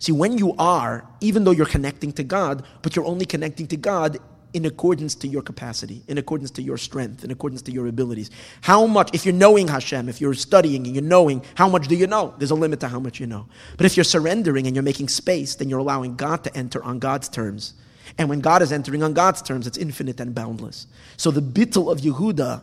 See, 0.00 0.10
when 0.10 0.38
you 0.38 0.56
are, 0.58 1.06
even 1.20 1.44
though 1.44 1.52
you're 1.52 1.64
connecting 1.64 2.10
to 2.14 2.24
God, 2.24 2.64
but 2.82 2.96
you're 2.96 3.04
only 3.04 3.26
connecting 3.26 3.68
to 3.68 3.76
God 3.76 4.18
in 4.52 4.64
accordance 4.64 5.14
to 5.14 5.28
your 5.28 5.40
capacity, 5.40 6.02
in 6.08 6.18
accordance 6.18 6.50
to 6.50 6.62
your 6.62 6.78
strength, 6.78 7.22
in 7.22 7.30
accordance 7.30 7.62
to 7.62 7.70
your 7.70 7.86
abilities. 7.86 8.32
How 8.62 8.84
much, 8.86 9.10
if 9.12 9.24
you're 9.24 9.32
knowing 9.32 9.68
Hashem, 9.68 10.08
if 10.08 10.20
you're 10.20 10.34
studying 10.34 10.84
and 10.84 10.96
you're 10.96 11.04
knowing, 11.04 11.44
how 11.54 11.68
much 11.68 11.86
do 11.86 11.94
you 11.94 12.08
know? 12.08 12.34
There's 12.38 12.50
a 12.50 12.56
limit 12.56 12.80
to 12.80 12.88
how 12.88 12.98
much 12.98 13.20
you 13.20 13.28
know. 13.28 13.46
But 13.76 13.86
if 13.86 13.96
you're 13.96 14.02
surrendering 14.02 14.66
and 14.66 14.74
you're 14.74 14.82
making 14.82 15.10
space, 15.10 15.54
then 15.54 15.68
you're 15.68 15.78
allowing 15.78 16.16
God 16.16 16.42
to 16.42 16.56
enter 16.56 16.82
on 16.82 16.98
God's 16.98 17.28
terms. 17.28 17.74
And 18.18 18.28
when 18.28 18.40
God 18.40 18.62
is 18.62 18.72
entering 18.72 19.02
on 19.02 19.14
God's 19.14 19.42
terms, 19.42 19.66
it's 19.66 19.78
infinite 19.78 20.20
and 20.20 20.34
boundless. 20.34 20.86
So 21.16 21.30
the 21.30 21.42
bittul 21.42 21.90
of 21.90 22.00
Yehuda, 22.00 22.62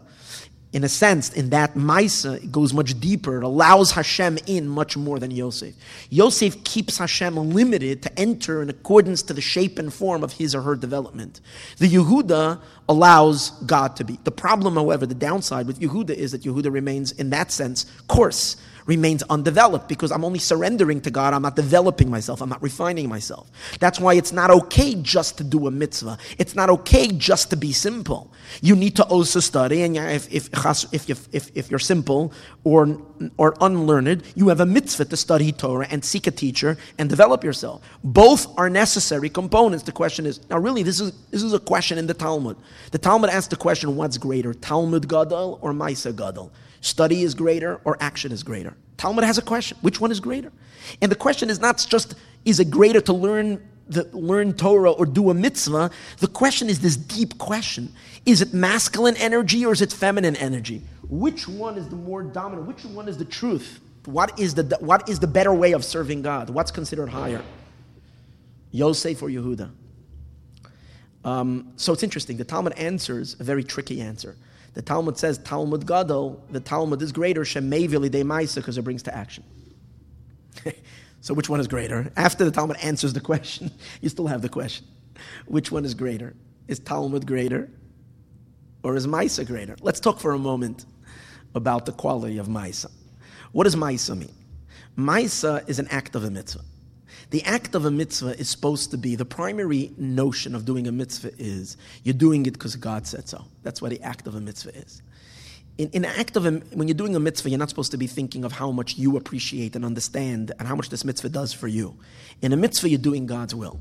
in 0.71 0.83
a 0.83 0.89
sense, 0.89 1.33
in 1.33 1.49
that 1.49 1.73
Maisa, 1.73 2.51
goes 2.51 2.73
much 2.73 2.99
deeper. 2.99 3.37
It 3.37 3.43
allows 3.43 3.91
Hashem 3.91 4.37
in 4.45 4.67
much 4.67 4.95
more 4.95 5.17
than 5.17 5.31
Yosef. 5.31 5.73
Yosef 6.11 6.63
keeps 6.63 6.99
Hashem 6.99 7.35
limited 7.35 8.03
to 8.03 8.19
enter 8.19 8.61
in 8.61 8.69
accordance 8.69 9.23
to 9.23 9.33
the 9.33 9.41
shape 9.41 9.79
and 9.79 9.91
form 9.91 10.23
of 10.23 10.33
his 10.33 10.53
or 10.53 10.61
her 10.61 10.75
development. 10.75 11.41
The 11.77 11.89
Yehuda 11.89 12.61
allows 12.87 13.49
God 13.65 13.95
to 13.95 14.03
be. 14.03 14.19
The 14.23 14.31
problem, 14.31 14.75
however, 14.75 15.07
the 15.07 15.15
downside 15.15 15.65
with 15.65 15.79
Yehuda 15.79 16.11
is 16.11 16.33
that 16.33 16.43
Yehuda 16.43 16.71
remains, 16.71 17.11
in 17.13 17.31
that 17.31 17.51
sense, 17.51 17.85
coarse 18.07 18.57
remains 18.85 19.23
undeveloped 19.23 19.87
because 19.87 20.11
I'm 20.11 20.23
only 20.23 20.39
surrendering 20.39 21.01
to 21.01 21.11
God. 21.11 21.33
I'm 21.33 21.41
not 21.41 21.55
developing 21.55 22.09
myself. 22.09 22.41
I'm 22.41 22.49
not 22.49 22.61
refining 22.61 23.09
myself. 23.09 23.49
That's 23.79 23.99
why 23.99 24.15
it's 24.15 24.31
not 24.31 24.49
okay 24.49 24.95
just 24.95 25.37
to 25.37 25.43
do 25.43 25.67
a 25.67 25.71
mitzvah. 25.71 26.17
It's 26.37 26.55
not 26.55 26.69
okay 26.69 27.07
just 27.07 27.49
to 27.51 27.57
be 27.57 27.71
simple. 27.71 28.31
You 28.61 28.75
need 28.75 28.95
to 28.97 29.03
also 29.03 29.39
study, 29.39 29.83
and 29.83 29.95
if, 29.97 30.31
if, 30.31 30.49
if, 30.91 31.27
if, 31.33 31.51
if 31.55 31.69
you're 31.69 31.79
simple 31.79 32.33
or, 32.63 33.01
or 33.37 33.55
unlearned, 33.61 34.23
you 34.35 34.47
have 34.49 34.59
a 34.59 34.65
mitzvah 34.65 35.05
to 35.05 35.17
study 35.17 35.51
Torah 35.51 35.87
and 35.89 36.03
seek 36.03 36.27
a 36.27 36.31
teacher 36.31 36.77
and 36.97 37.09
develop 37.09 37.43
yourself. 37.43 37.81
Both 38.03 38.47
are 38.57 38.69
necessary 38.69 39.29
components. 39.29 39.83
The 39.83 39.91
question 39.91 40.25
is 40.25 40.39
now, 40.49 40.57
really, 40.57 40.83
this 40.83 40.99
is, 40.99 41.11
this 41.31 41.43
is 41.43 41.53
a 41.53 41.59
question 41.59 41.97
in 41.97 42.07
the 42.07 42.13
Talmud. 42.13 42.57
The 42.91 42.97
Talmud 42.97 43.29
asks 43.29 43.47
the 43.49 43.55
question 43.55 43.95
what's 43.95 44.17
greater, 44.17 44.53
Talmud 44.53 45.07
Gadol 45.07 45.59
or 45.61 45.73
Maisa 45.73 46.15
Gadol? 46.15 46.51
Study 46.81 47.23
is 47.23 47.33
greater 47.33 47.81
or 47.83 47.97
action 47.99 48.31
is 48.31 48.43
greater? 48.43 48.75
Talmud 48.97 49.23
has 49.23 49.37
a 49.37 49.41
question. 49.41 49.77
Which 49.81 49.99
one 50.01 50.11
is 50.11 50.19
greater? 50.19 50.51
And 51.01 51.11
the 51.11 51.15
question 51.15 51.49
is 51.49 51.59
not 51.59 51.85
just, 51.89 52.15
is 52.45 52.59
it 52.59 52.69
greater 52.69 53.01
to 53.01 53.13
learn 53.13 53.67
the, 53.87 54.03
learn 54.15 54.53
Torah 54.53 54.91
or 54.91 55.05
do 55.05 55.29
a 55.29 55.33
mitzvah? 55.33 55.89
The 56.19 56.27
question 56.27 56.69
is 56.69 56.79
this 56.79 56.95
deep 56.95 57.37
question. 57.37 57.93
Is 58.25 58.41
it 58.41 58.53
masculine 58.53 59.15
energy 59.17 59.65
or 59.65 59.73
is 59.73 59.81
it 59.81 59.91
feminine 59.91 60.35
energy? 60.35 60.81
Which 61.09 61.47
one 61.47 61.77
is 61.77 61.89
the 61.89 61.95
more 61.95 62.21
dominant? 62.23 62.67
Which 62.67 62.85
one 62.85 63.07
is 63.07 63.17
the 63.17 63.25
truth? 63.25 63.79
What 64.05 64.39
is 64.39 64.55
the, 64.55 64.77
what 64.79 65.09
is 65.09 65.19
the 65.19 65.27
better 65.27 65.53
way 65.53 65.73
of 65.73 65.83
serving 65.83 66.21
God? 66.21 66.49
What's 66.49 66.71
considered 66.71 67.09
higher? 67.09 67.41
Yosef 68.71 69.21
or 69.21 69.29
Yehuda? 69.29 69.71
Um, 71.25 71.73
so 71.75 71.93
it's 71.93 72.03
interesting. 72.03 72.37
The 72.37 72.45
Talmud 72.45 72.73
answers 72.73 73.35
a 73.39 73.43
very 73.43 73.63
tricky 73.63 74.01
answer. 74.01 74.35
The 74.79 74.85
Talmud 74.85 75.17
says 75.17 75.39
Talmud 75.39 75.85
Gadol, 75.85 76.41
the 76.51 76.61
Talmud 76.61 77.01
is 77.01 77.11
greater, 77.11 77.41
Shemevili 77.41 78.09
de 78.09 78.23
because 78.23 78.77
it 78.77 78.81
brings 78.81 79.03
to 79.03 79.13
action. 79.13 79.43
so 81.19 81.33
which 81.33 81.49
one 81.49 81.59
is 81.59 81.67
greater? 81.67 82.13
After 82.15 82.45
the 82.45 82.51
Talmud 82.51 82.77
answers 82.77 83.11
the 83.11 83.19
question, 83.19 83.71
you 84.01 84.07
still 84.07 84.27
have 84.27 84.41
the 84.41 84.47
question. 84.47 84.87
Which 85.47 85.69
one 85.69 85.83
is 85.83 85.93
greater? 85.93 86.33
Is 86.69 86.79
Talmud 86.79 87.27
greater? 87.27 87.69
Or 88.81 88.95
is 88.95 89.05
Maisa 89.05 89.45
greater? 89.45 89.75
Let's 89.81 89.99
talk 89.99 90.17
for 90.17 90.31
a 90.31 90.39
moment 90.39 90.85
about 91.55 91.85
the 91.85 91.91
quality 91.91 92.37
of 92.37 92.47
Maisa. 92.47 92.89
What 93.51 93.65
does 93.65 93.75
Maisa 93.75 94.17
mean? 94.17 94.33
Maisa 94.97 95.67
is 95.67 95.79
an 95.79 95.89
act 95.89 96.15
of 96.15 96.23
a 96.23 96.31
mitzvah. 96.31 96.63
The 97.31 97.43
act 97.43 97.75
of 97.75 97.85
a 97.85 97.91
mitzvah 97.91 98.39
is 98.39 98.49
supposed 98.49 98.91
to 98.91 98.97
be 98.97 99.15
the 99.15 99.25
primary 99.25 99.91
notion 99.97 100.55
of 100.55 100.65
doing 100.65 100.87
a 100.87 100.91
mitzvah 100.91 101.31
is 101.37 101.77
you're 102.03 102.13
doing 102.13 102.45
it 102.47 102.53
because 102.53 102.75
God 102.75 103.05
said 103.05 103.29
so. 103.29 103.45
That's 103.61 103.81
what 103.81 103.91
the 103.91 104.01
act 104.01 104.25
of 104.25 104.33
a 104.33 104.41
mitzvah 104.41 104.75
is. 104.75 105.01
In, 105.77 105.89
in 105.91 106.05
act 106.05 106.35
of 106.35 106.45
a, 106.45 106.51
when 106.73 106.87
you're 106.87 106.97
doing 106.97 107.15
a 107.15 107.19
mitzvah, 107.19 107.49
you're 107.49 107.59
not 107.59 107.69
supposed 107.69 107.91
to 107.91 107.97
be 107.97 108.07
thinking 108.07 108.43
of 108.43 108.51
how 108.51 108.71
much 108.71 108.97
you 108.97 109.15
appreciate 109.15 109.75
and 109.75 109.85
understand 109.85 110.51
and 110.57 110.67
how 110.67 110.75
much 110.75 110.89
this 110.89 111.05
mitzvah 111.05 111.29
does 111.29 111.53
for 111.53 111.67
you. 111.67 111.97
In 112.41 112.51
a 112.51 112.57
mitzvah, 112.57 112.89
you're 112.89 112.99
doing 112.99 113.27
God's 113.27 113.53
will. 113.53 113.79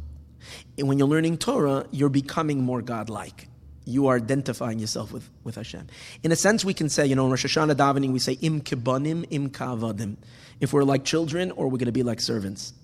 And 0.76 0.86
when 0.86 0.98
you're 0.98 1.08
learning 1.08 1.38
Torah, 1.38 1.86
you're 1.90 2.08
becoming 2.08 2.62
more 2.62 2.82
God-like. 2.82 3.48
you 3.88 4.08
are 4.08 4.16
identifying 4.16 4.78
yourself 4.78 5.12
with, 5.12 5.28
with 5.44 5.54
Hashem. 5.54 5.86
In 6.22 6.30
a 6.30 6.36
sense, 6.36 6.62
we 6.62 6.74
can 6.74 6.90
say, 6.90 7.06
you 7.06 7.16
know, 7.16 7.24
in 7.24 7.30
Rosh 7.30 7.46
Hashanah 7.46 7.74
davening, 7.74 8.12
we 8.12 8.18
say, 8.18 8.34
im 8.34 8.60
kibanim, 8.60 9.26
im 9.30 9.48
kavadim. 9.48 10.16
If 10.60 10.74
we're 10.74 10.84
like 10.84 11.04
children, 11.04 11.50
or 11.52 11.68
we're 11.68 11.78
going 11.78 11.86
to 11.86 11.92
be 11.92 12.02
like 12.02 12.20
servants. 12.20 12.74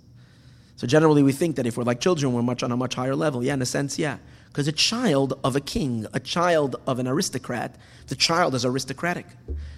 So 0.77 0.87
generally, 0.87 1.23
we 1.23 1.33
think 1.33 1.57
that 1.57 1.67
if 1.67 1.77
we're 1.77 1.85
like 1.85 2.01
children, 2.01 2.33
we're 2.33 2.43
much 2.43 2.63
on 2.63 2.73
a 2.73 2.77
much 2.77 2.95
higher 2.95 3.15
level. 3.15 3.45
Yeah, 3.45 3.55
in 3.55 3.63
a 3.63 3.67
sense, 3.67 3.99
yeah. 3.99 4.19
Because 4.49 4.69
a 4.69 4.73
child 4.73 5.39
of 5.43 5.57
a 5.57 5.61
king, 5.61 6.07
a 6.13 6.21
child 6.21 6.77
of 6.87 6.99
an 6.99 7.09
aristocrat, 7.09 7.77
the 8.09 8.15
child 8.15 8.55
is 8.55 8.65
aristocratic. 8.65 9.27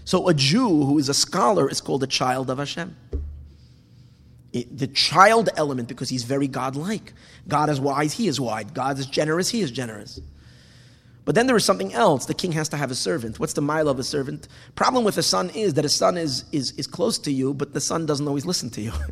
So 0.04 0.28
a 0.28 0.34
Jew 0.34 0.84
who 0.84 0.98
is 0.98 1.08
a 1.08 1.14
scholar 1.14 1.68
is 1.70 1.80
called 1.80 2.02
a 2.02 2.06
child 2.06 2.50
of 2.50 2.58
Hashem. 2.58 2.96
It, 4.52 4.78
the 4.78 4.86
child 4.86 5.48
element, 5.56 5.88
because 5.88 6.08
he's 6.08 6.24
very 6.24 6.48
godlike. 6.48 7.12
God 7.48 7.68
is 7.68 7.80
wise, 7.80 8.14
he 8.14 8.28
is 8.28 8.40
wise. 8.40 8.66
God 8.72 8.98
is 8.98 9.06
generous, 9.06 9.50
he 9.50 9.60
is 9.60 9.70
generous. 9.70 10.20
But 11.26 11.34
then 11.34 11.48
there 11.48 11.56
is 11.56 11.64
something 11.64 11.92
else. 11.92 12.26
The 12.26 12.34
king 12.34 12.52
has 12.52 12.68
to 12.68 12.76
have 12.76 12.92
a 12.92 12.94
servant. 12.94 13.40
What's 13.40 13.52
the 13.52 13.60
maaleh 13.60 13.90
of 13.90 13.98
a 13.98 14.04
servant? 14.04 14.46
Problem 14.76 15.04
with 15.04 15.18
a 15.18 15.24
son 15.24 15.50
is 15.50 15.74
that 15.74 15.84
a 15.84 15.88
son 15.88 16.16
is, 16.16 16.44
is, 16.52 16.70
is 16.78 16.86
close 16.86 17.18
to 17.18 17.32
you, 17.32 17.52
but 17.52 17.74
the 17.74 17.80
son 17.80 18.06
doesn't 18.06 18.26
always 18.26 18.46
listen 18.46 18.70
to 18.70 18.80
you. 18.80 18.92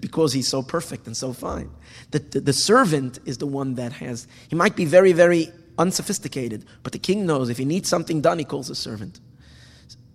Because 0.00 0.32
he's 0.32 0.48
so 0.48 0.62
perfect 0.62 1.06
and 1.06 1.14
so 1.14 1.34
fine. 1.34 1.70
The, 2.10 2.18
the, 2.18 2.40
the 2.40 2.52
servant 2.54 3.18
is 3.26 3.36
the 3.36 3.46
one 3.46 3.74
that 3.74 3.92
has, 3.92 4.26
he 4.48 4.56
might 4.56 4.74
be 4.74 4.86
very, 4.86 5.12
very 5.12 5.52
unsophisticated, 5.78 6.64
but 6.82 6.92
the 6.92 6.98
king 6.98 7.26
knows 7.26 7.50
if 7.50 7.58
he 7.58 7.66
needs 7.66 7.90
something 7.90 8.22
done, 8.22 8.38
he 8.38 8.46
calls 8.46 8.70
a 8.70 8.74
servant. 8.74 9.20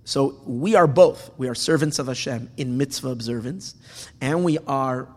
So 0.05 0.41
we 0.47 0.73
are 0.73 0.87
both. 0.87 1.29
We 1.37 1.47
are 1.47 1.53
servants 1.53 1.99
of 1.99 2.07
Hashem 2.07 2.49
in 2.57 2.77
mitzvah 2.79 3.09
observance, 3.09 3.75
and 4.19 4.43
we 4.43 4.57
are, 4.65 5.07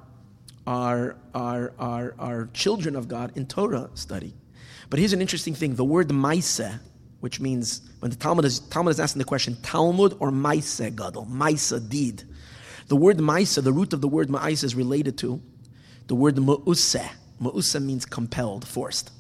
are, 0.66 1.16
are, 1.34 1.72
are, 1.78 2.14
are 2.18 2.50
children 2.52 2.94
of 2.94 3.08
God 3.08 3.34
in 3.34 3.46
Torah 3.46 3.88
study. 3.94 4.34
But 4.92 4.98
here's 4.98 5.14
an 5.14 5.22
interesting 5.22 5.54
thing 5.54 5.74
the 5.74 5.84
word 5.84 6.12
maise, 6.12 6.60
which 7.20 7.40
means 7.40 7.80
when 8.00 8.10
the 8.10 8.16
Talmud 8.18 8.44
is, 8.44 8.60
Talmud 8.60 8.90
is 8.90 9.00
asking 9.00 9.20
the 9.20 9.24
question, 9.24 9.56
Talmud 9.62 10.18
or 10.20 10.30
maise 10.30 10.82
gadol, 10.94 11.24
maise 11.24 11.70
deed. 11.70 12.24
The 12.88 12.96
word 12.96 13.18
maise, 13.18 13.54
the 13.54 13.72
root 13.72 13.94
of 13.94 14.02
the 14.02 14.08
word 14.08 14.28
maise 14.28 14.62
is 14.62 14.74
related 14.74 15.16
to 15.16 15.40
the 16.08 16.14
word 16.14 16.36
ma'use. 16.36 17.08
Ma'use 17.40 17.82
means 17.82 18.04
compelled, 18.04 18.68
forced. 18.68 19.10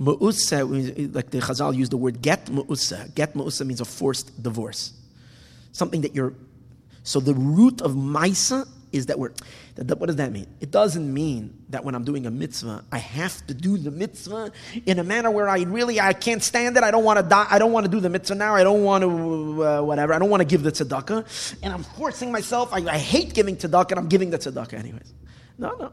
Ma'use, 0.00 1.14
like 1.14 1.28
the 1.28 1.40
Chazal 1.40 1.76
used 1.76 1.92
the 1.92 1.98
word 1.98 2.22
get 2.22 2.46
ma'use. 2.46 3.14
Get 3.14 3.34
ma'use 3.34 3.66
means 3.66 3.82
a 3.82 3.84
forced 3.84 4.42
divorce. 4.42 4.94
Something 5.72 6.00
that 6.00 6.14
you're. 6.14 6.32
So 7.02 7.20
the 7.20 7.34
root 7.34 7.82
of 7.82 7.92
maisa 7.92 8.66
is 8.92 9.06
that 9.06 9.18
we're. 9.18 9.32
That, 9.76 9.98
what 9.98 10.06
does 10.06 10.16
that 10.16 10.32
mean? 10.32 10.46
It 10.60 10.70
doesn't 10.70 11.12
mean 11.12 11.64
that 11.70 11.84
when 11.84 11.94
I'm 11.94 12.04
doing 12.04 12.26
a 12.26 12.30
mitzvah, 12.30 12.84
I 12.90 12.98
have 12.98 13.46
to 13.46 13.54
do 13.54 13.76
the 13.76 13.90
mitzvah 13.90 14.52
in 14.86 14.98
a 14.98 15.04
manner 15.04 15.30
where 15.30 15.48
I 15.48 15.62
really 15.62 16.00
I 16.00 16.12
can't 16.12 16.42
stand 16.42 16.76
it. 16.76 16.82
I 16.82 16.90
don't 16.90 17.04
want 17.04 17.18
to 17.18 17.22
die. 17.22 17.46
I 17.50 17.58
don't 17.58 17.72
want 17.72 17.84
to 17.86 17.90
do 17.90 18.00
the 18.00 18.08
mitzvah 18.08 18.34
now. 18.34 18.54
I 18.54 18.64
don't 18.64 18.82
want 18.82 19.02
to 19.02 19.64
uh, 19.64 19.82
whatever. 19.82 20.14
I 20.14 20.18
don't 20.18 20.30
want 20.30 20.40
to 20.40 20.46
give 20.46 20.62
the 20.62 20.72
tzedakah, 20.72 21.58
and 21.62 21.72
I'm 21.72 21.82
forcing 21.82 22.32
myself. 22.32 22.72
I, 22.72 22.78
I 22.88 22.98
hate 22.98 23.34
giving 23.34 23.56
tzedakah, 23.56 23.92
and 23.92 24.00
I'm 24.00 24.08
giving 24.08 24.30
the 24.30 24.38
tzedakah 24.38 24.74
anyways. 24.74 25.12
No, 25.58 25.74
no. 25.76 25.92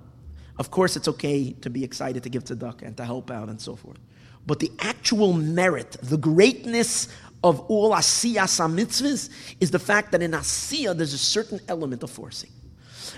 Of 0.58 0.70
course, 0.70 0.96
it's 0.96 1.08
okay 1.08 1.52
to 1.62 1.70
be 1.70 1.84
excited 1.84 2.24
to 2.24 2.30
give 2.30 2.44
tzedakah 2.46 2.84
and 2.84 2.98
to 2.98 3.06
help 3.06 3.32
out 3.32 3.50
and 3.50 3.60
so 3.60 3.76
forth. 3.76 3.98
But 4.46 4.60
the 4.60 4.72
actual 4.80 5.34
merit, 5.34 5.98
the 6.02 6.18
greatness 6.18 7.08
of 7.44 7.60
all 7.62 7.92
asiyas 7.92 8.60
mitzvahs 8.74 9.30
is 9.60 9.72
the 9.72 9.80
fact 9.80 10.12
that 10.12 10.22
in 10.22 10.32
asiyah 10.32 10.96
there's 10.96 11.14
a 11.14 11.18
certain 11.18 11.60
element 11.68 12.04
of 12.04 12.10
forcing. 12.10 12.52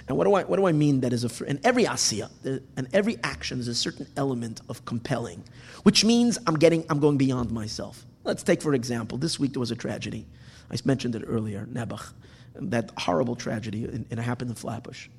And 0.07 0.17
what 0.17 0.25
do 0.25 0.33
I, 0.35 0.43
what 0.43 0.57
do 0.57 0.67
I 0.67 0.71
mean 0.71 1.01
that 1.01 1.13
is 1.13 1.23
a, 1.23 1.45
in 1.45 1.59
every 1.63 1.85
asiya, 1.85 2.29
and 2.77 2.87
every 2.93 3.17
action 3.23 3.59
is 3.59 3.67
a 3.67 3.73
certain 3.73 4.07
element 4.15 4.61
of 4.69 4.85
compelling, 4.85 5.43
which 5.83 6.05
means 6.05 6.37
I'm 6.45 6.55
getting, 6.55 6.85
I'm 6.89 6.99
going 6.99 7.17
beyond 7.17 7.51
myself. 7.51 8.05
Let's 8.23 8.43
take, 8.43 8.61
for 8.61 8.73
example, 8.73 9.17
this 9.17 9.39
week 9.39 9.53
there 9.53 9.59
was 9.59 9.71
a 9.71 9.75
tragedy. 9.75 10.25
I 10.71 10.75
mentioned 10.85 11.15
it 11.15 11.23
earlier, 11.25 11.65
Nebuch, 11.65 12.13
that 12.55 12.91
horrible 12.97 13.35
tragedy, 13.35 13.85
and 13.85 14.05
it 14.09 14.17
happened 14.19 14.49
in 14.51 14.55
Flatbush. 14.55 15.09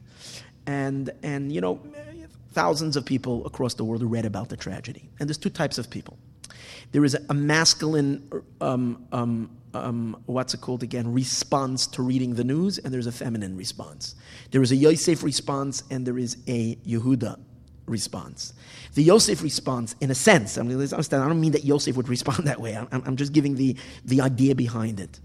And, 0.67 1.11
and, 1.23 1.53
you 1.53 1.61
know, 1.61 1.81
thousands 2.53 2.97
of 2.97 3.05
people 3.05 3.47
across 3.47 3.75
the 3.75 3.85
world 3.85 4.03
read 4.03 4.25
about 4.25 4.49
the 4.49 4.57
tragedy. 4.57 5.09
And 5.21 5.29
there's 5.29 5.39
two 5.39 5.51
types 5.51 5.79
of 5.79 5.91
people. 5.91 6.17
There 6.93 7.05
is 7.05 7.17
a 7.29 7.35
masculine 7.35 8.29
um, 8.61 9.07
um, 9.13 9.51
um, 9.75 10.23
what's 10.27 10.55
it 10.55 10.61
called 10.61 10.83
again, 10.83 11.13
response 11.13 11.87
to 11.89 12.03
reading 12.03 12.35
the 12.35 12.45
news, 12.45 12.79
and 12.79 12.93
there's 12.93 13.07
a 13.07 13.13
feminine 13.13 13.57
response. 13.57 14.15
There 14.51 14.63
is 14.63 14.73
a 14.73 14.77
Yosef 14.77 15.23
response, 15.23 15.83
and 15.91 16.07
there 16.07 16.19
is 16.19 16.39
a 16.47 16.77
Yehuda 16.77 17.39
response. 17.87 18.53
The 18.95 19.03
Yosef 19.03 19.43
response, 19.43 19.95
in 20.01 20.11
a 20.11 20.15
sense, 20.15 20.59
I, 20.59 20.63
mean, 20.63 20.79
understand, 20.81 21.23
I 21.23 21.29
don't 21.29 21.41
mean 21.41 21.53
that 21.53 21.65
Yosef 21.65 21.97
would 21.97 22.09
respond 22.17 22.47
that 22.47 22.61
way. 22.61 22.77
I'm, 22.77 22.89
I'm 22.91 23.17
just 23.17 23.33
giving 23.33 23.57
the, 23.57 23.77
the 24.05 24.21
idea 24.21 24.55
behind 24.55 25.01
it. 25.01 25.21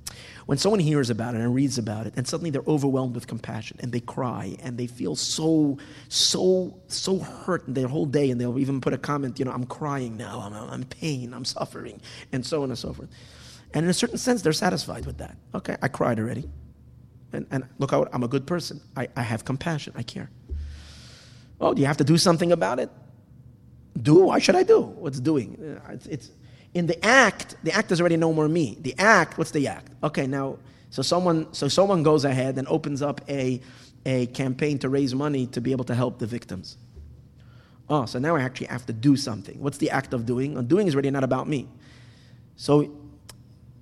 When 0.45 0.57
someone 0.57 0.79
hears 0.79 1.09
about 1.09 1.35
it 1.35 1.41
and 1.41 1.53
reads 1.53 1.77
about 1.77 2.07
it, 2.07 2.13
and 2.17 2.27
suddenly 2.27 2.49
they're 2.49 2.63
overwhelmed 2.67 3.15
with 3.15 3.27
compassion, 3.27 3.77
and 3.81 3.91
they 3.91 3.99
cry, 3.99 4.55
and 4.61 4.77
they 4.77 4.87
feel 4.87 5.15
so, 5.15 5.77
so, 6.09 6.77
so 6.87 7.19
hurt 7.19 7.67
in 7.67 7.73
their 7.73 7.87
whole 7.87 8.05
day, 8.05 8.31
and 8.31 8.41
they'll 8.41 8.59
even 8.59 8.81
put 8.81 8.93
a 8.93 8.97
comment, 8.97 9.39
you 9.39 9.45
know, 9.45 9.51
I'm 9.51 9.65
crying 9.65 10.17
now, 10.17 10.41
I'm, 10.41 10.53
I'm 10.53 10.81
in 10.81 10.85
pain, 10.85 11.33
I'm 11.33 11.45
suffering, 11.45 12.01
and 12.31 12.45
so 12.45 12.63
on 12.63 12.69
and 12.69 12.77
so 12.77 12.93
forth. 12.93 13.09
And 13.73 13.85
in 13.85 13.89
a 13.89 13.93
certain 13.93 14.17
sense, 14.17 14.41
they're 14.41 14.53
satisfied 14.53 15.05
with 15.05 15.19
that. 15.19 15.37
Okay, 15.55 15.77
I 15.81 15.87
cried 15.87 16.19
already. 16.19 16.49
And, 17.33 17.47
and 17.51 17.63
look 17.77 17.93
I'm 17.93 18.23
a 18.23 18.27
good 18.27 18.45
person. 18.45 18.81
I, 18.97 19.07
I 19.15 19.21
have 19.21 19.45
compassion. 19.45 19.93
I 19.95 20.03
care. 20.03 20.29
Oh, 21.61 21.73
do 21.73 21.81
you 21.81 21.87
have 21.87 21.97
to 21.97 22.03
do 22.03 22.17
something 22.17 22.51
about 22.51 22.79
it? 22.79 22.89
Do? 24.01 24.25
Why 24.25 24.39
should 24.39 24.55
I 24.55 24.63
do? 24.63 24.81
What's 24.81 25.19
doing? 25.19 25.79
Uh, 25.87 25.93
it's, 25.93 26.07
it's 26.07 26.29
in 26.73 26.87
the 26.87 27.05
act. 27.05 27.55
The 27.63 27.71
act 27.71 27.91
is 27.91 28.01
already 28.01 28.17
no 28.17 28.33
more 28.33 28.47
me. 28.47 28.77
The 28.81 28.95
act. 28.97 29.37
What's 29.37 29.51
the 29.51 29.67
act? 29.67 29.91
Okay, 30.03 30.25
now 30.27 30.57
so 30.89 31.01
someone 31.01 31.53
so 31.53 31.67
someone 31.67 32.03
goes 32.03 32.25
ahead 32.25 32.57
and 32.57 32.67
opens 32.67 33.01
up 33.01 33.21
a 33.29 33.61
a 34.05 34.25
campaign 34.27 34.79
to 34.79 34.89
raise 34.89 35.13
money 35.13 35.45
to 35.47 35.61
be 35.61 35.71
able 35.71 35.85
to 35.85 35.95
help 35.95 36.17
the 36.17 36.25
victims. 36.25 36.77
Oh, 37.89 38.05
so 38.05 38.19
now 38.19 38.35
I 38.35 38.41
actually 38.41 38.67
have 38.67 38.85
to 38.87 38.93
do 38.93 39.15
something. 39.15 39.61
What's 39.61 39.77
the 39.77 39.89
act 39.91 40.13
of 40.13 40.25
doing? 40.25 40.57
And 40.57 40.67
doing 40.67 40.87
is 40.87 40.95
really 40.95 41.11
not 41.11 41.23
about 41.23 41.47
me. 41.47 41.67
So 42.55 42.89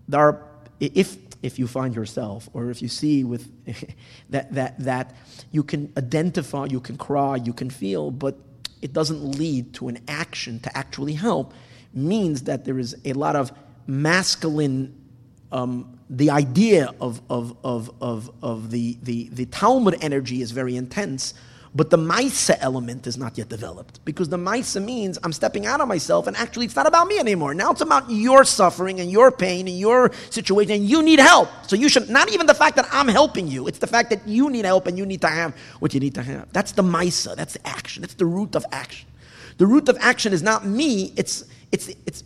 there 0.07 0.19
are, 0.19 0.43
if 0.79 1.15
if 1.41 1.57
you 1.57 1.67
find 1.67 1.95
yourself 1.95 2.49
or 2.53 2.69
if 2.69 2.81
you 2.81 2.87
see 2.87 3.23
with 3.23 3.51
that 4.29 4.53
that 4.53 4.79
that 4.79 5.15
you 5.51 5.63
can 5.63 5.91
identify, 5.97 6.65
you 6.65 6.79
can 6.79 6.97
cry, 6.97 7.35
you 7.37 7.53
can 7.53 7.69
feel, 7.69 8.11
but 8.11 8.37
it 8.81 8.93
doesn't 8.93 9.37
lead 9.37 9.73
to 9.73 9.87
an 9.87 9.99
action 10.07 10.59
to 10.61 10.77
actually 10.77 11.13
help, 11.13 11.53
means 11.93 12.43
that 12.43 12.65
there 12.65 12.79
is 12.79 12.95
a 13.05 13.13
lot 13.13 13.35
of 13.35 13.51
masculine. 13.87 14.95
Um, 15.51 15.99
the 16.09 16.31
idea 16.31 16.93
of, 16.99 17.21
of, 17.29 17.55
of, 17.63 17.91
of, 18.01 18.31
of 18.41 18.71
the, 18.71 18.97
the, 19.03 19.29
the 19.31 19.45
Talmud 19.45 19.95
energy 20.01 20.41
is 20.41 20.51
very 20.51 20.75
intense, 20.75 21.33
but 21.75 21.91
the 21.91 21.97
Maisa 21.97 22.57
element 22.59 23.05
is 23.05 23.17
not 23.17 23.37
yet 23.37 23.47
developed 23.47 24.03
because 24.03 24.29
the 24.29 24.37
Maisa 24.37 24.83
means 24.83 25.19
I'm 25.23 25.31
stepping 25.31 25.67
out 25.67 25.81
of 25.81 25.87
myself 25.87 26.25
and 26.25 26.35
actually 26.35 26.65
it's 26.65 26.75
not 26.75 26.87
about 26.87 27.07
me 27.07 27.19
anymore. 27.19 27.53
Now 27.53 27.71
it's 27.71 27.81
about 27.81 28.09
your 28.09 28.43
suffering 28.43 28.99
and 28.99 29.11
your 29.11 29.31
pain 29.31 29.67
and 29.67 29.77
your 29.77 30.11
situation 30.31 30.73
and 30.73 30.83
you 30.89 31.03
need 31.03 31.19
help. 31.19 31.49
So 31.67 31.75
you 31.75 31.87
should, 31.87 32.09
not 32.09 32.31
even 32.33 32.47
the 32.47 32.55
fact 32.55 32.75
that 32.77 32.87
I'm 32.91 33.07
helping 33.07 33.47
you, 33.47 33.67
it's 33.67 33.77
the 33.77 33.87
fact 33.87 34.09
that 34.09 34.27
you 34.27 34.49
need 34.49 34.65
help 34.65 34.87
and 34.87 34.97
you 34.97 35.05
need 35.05 35.21
to 35.21 35.27
have 35.27 35.55
what 35.79 35.93
you 35.93 35.99
need 35.99 36.15
to 36.15 36.23
have. 36.23 36.51
That's 36.53 36.71
the 36.71 36.81
Maisa, 36.81 37.35
that's 37.35 37.53
the 37.53 37.67
action, 37.67 38.01
that's 38.01 38.15
the 38.15 38.25
root 38.25 38.55
of 38.55 38.65
action. 38.71 39.07
The 39.57 39.67
root 39.67 39.89
of 39.89 39.97
action 39.99 40.33
is 40.33 40.41
not 40.41 40.65
me, 40.65 41.13
it's, 41.17 41.43
it's, 41.71 41.89
it's, 42.07 42.23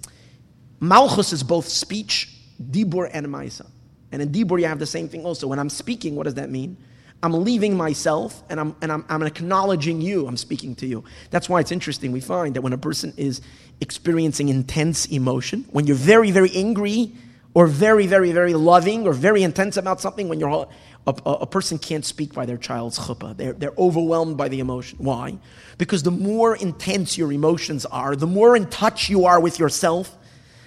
Malchus 0.80 1.34
is 1.34 1.44
both 1.44 1.68
speech, 1.68 2.34
Dibur, 2.62 3.10
and 3.12 3.28
Maisa. 3.28 3.66
And 4.12 4.22
in 4.22 4.30
Dibur, 4.30 4.60
you 4.60 4.68
have 4.68 4.80
the 4.80 4.86
same 4.86 5.10
thing 5.10 5.26
also. 5.26 5.48
When 5.48 5.60
I'm 5.60 5.70
speaking, 5.70 6.16
what 6.16 6.24
does 6.24 6.36
that 6.36 6.50
mean? 6.50 6.78
I'm 7.24 7.46
leaving 7.46 7.78
myself 7.78 8.44
and 8.50 8.60
I'm, 8.60 8.76
and 8.82 8.92
I'm, 8.92 9.06
I'm 9.08 9.24
acknowledging 9.24 10.02
you. 10.02 10.28
I'm 10.28 10.36
speaking 10.36 10.76
to 10.76 10.86
you. 10.86 11.06
That's 11.32 11.48
why 11.48 11.62
it's 11.62 11.72
interesting. 11.72 12.12
We 12.12 12.20
find 12.20 12.54
that 12.56 12.62
when 12.62 12.74
a 12.74 12.78
person 12.78 13.14
is 13.16 13.42
experiencing 13.80 14.50
intense 14.50 15.06
emotion, 15.06 15.66
when 15.72 15.88
you're 15.88 15.96
very, 15.96 16.32
very 16.32 16.52
angry 16.54 17.14
or 17.54 17.66
very, 17.66 18.08
very, 18.08 18.34
very 18.34 18.54
loving 18.54 19.08
or 19.08 19.14
very 19.14 19.42
intense 19.42 19.78
about 19.78 20.02
something, 20.02 20.28
when 20.28 20.42
you're 20.42 20.68
a, 21.08 21.12
a, 21.26 21.32
a 21.32 21.48
person 21.48 21.80
can't 21.80 22.04
speak 22.04 22.34
by 22.34 22.46
their 22.46 22.58
child's 22.58 23.00
chuppah. 23.00 23.38
They're, 23.38 23.54
they're 23.54 23.74
overwhelmed 23.78 24.36
by 24.36 24.50
the 24.50 24.60
emotion. 24.60 24.98
Why? 25.00 25.38
Because 25.78 26.04
the 26.04 26.12
more 26.12 26.58
intense 26.58 27.18
your 27.18 27.32
emotions 27.32 27.86
are, 27.86 28.18
the 28.18 28.28
more 28.28 28.58
in 28.58 28.68
touch 28.68 29.10
you 29.10 29.26
are 29.26 29.40
with 29.40 29.60
yourself, 29.60 30.18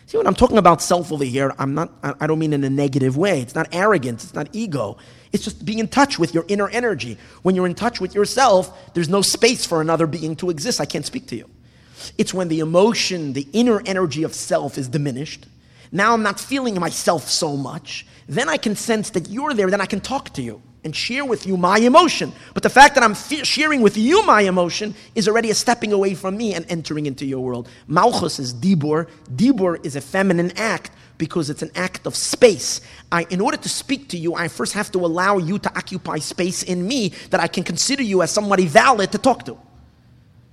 See, 0.07 0.17
when 0.17 0.29
I'm 0.29 0.35
talking 0.35 0.59
about 0.59 0.81
self 0.81 1.11
over 1.11 1.25
here, 1.25 1.53
I'm 1.59 1.75
not, 1.75 1.91
I 2.03 2.29
don't 2.29 2.39
mean 2.39 2.53
in 2.53 2.63
a 2.63 2.71
negative 2.71 3.17
way. 3.17 3.41
It's 3.41 3.57
not 3.57 3.69
arrogance, 3.73 4.23
it's 4.23 4.35
not 4.35 4.49
ego. 4.53 4.99
It's 5.33 5.43
just 5.43 5.65
being 5.65 5.81
in 5.81 5.89
touch 5.89 6.17
with 6.17 6.33
your 6.33 6.45
inner 6.47 6.69
energy. 6.69 7.19
When 7.43 7.57
you're 7.57 7.67
in 7.67 7.75
touch 7.75 8.01
with 8.01 8.15
yourself, 8.15 8.95
there's 8.95 9.09
no 9.09 9.21
space 9.21 9.67
for 9.67 9.81
another 9.81 10.07
being 10.07 10.37
to 10.37 10.51
exist. 10.51 10.81
I 10.81 10.85
can't 10.85 11.05
speak 11.05 11.27
to 11.29 11.37
you. 11.37 11.51
It's 12.19 12.33
when 12.33 12.47
the 12.47 12.61
emotion, 12.61 13.33
the 13.33 13.49
inner 13.53 13.83
energy 13.85 14.23
of 14.23 14.33
self 14.33 14.79
is 14.79 14.87
diminished. 14.87 15.47
Now 15.91 16.15
I'm 16.15 16.23
not 16.23 16.39
feeling 16.39 16.79
myself 16.79 17.29
so 17.29 17.57
much. 17.57 18.07
Then 18.29 18.49
I 18.49 18.59
can 18.59 18.77
sense 18.77 19.11
that 19.11 19.29
you're 19.29 19.55
there, 19.55 19.71
then 19.71 19.81
I 19.81 19.87
can 19.87 20.01
talk 20.01 20.31
to 20.35 20.43
you 20.43 20.63
and 20.87 20.95
share 20.95 21.24
with 21.24 21.47
you 21.47 21.57
my 21.57 21.78
emotion. 21.78 22.32
But 22.55 22.62
the 22.62 22.70
fact 22.70 22.95
that 22.95 23.03
I'm 23.03 23.14
sharing 23.14 23.82
with 23.82 23.97
you 23.97 24.24
my 24.24 24.43
emotion 24.43 24.95
is 25.16 25.28
already 25.28 25.51
a 25.51 25.55
stepping 25.55 25.93
away 25.93 26.14
from 26.14 26.37
me 26.37 26.55
and 26.55 26.64
entering 26.70 27.07
into 27.07 27.26
your 27.26 27.41
world. 27.41 27.68
Malchus 27.89 28.39
is 28.39 28.55
dibur. 28.55 29.09
Dibur 29.34 29.84
is 29.84 29.97
a 29.97 30.01
feminine 30.01 30.53
act 30.57 30.93
because 31.18 31.51
it's 31.51 31.62
an 31.62 31.72
act 31.74 32.07
of 32.07 32.14
space. 32.14 32.80
I, 33.11 33.26
in 33.30 33.41
order 33.41 33.57
to 33.57 33.68
speak 33.68 34.09
to 34.11 34.16
you, 34.16 34.34
I 34.34 34.47
first 34.47 34.74
have 34.74 34.93
to 34.93 34.99
allow 34.99 35.39
you 35.39 35.59
to 35.59 35.68
occupy 35.76 36.18
space 36.18 36.62
in 36.62 36.87
me 36.87 37.09
that 37.30 37.41
I 37.41 37.49
can 37.49 37.64
consider 37.64 38.05
you 38.05 38.22
as 38.22 38.30
somebody 38.30 38.66
valid 38.66 39.11
to 39.12 39.18
talk 39.18 39.45
to. 39.47 39.59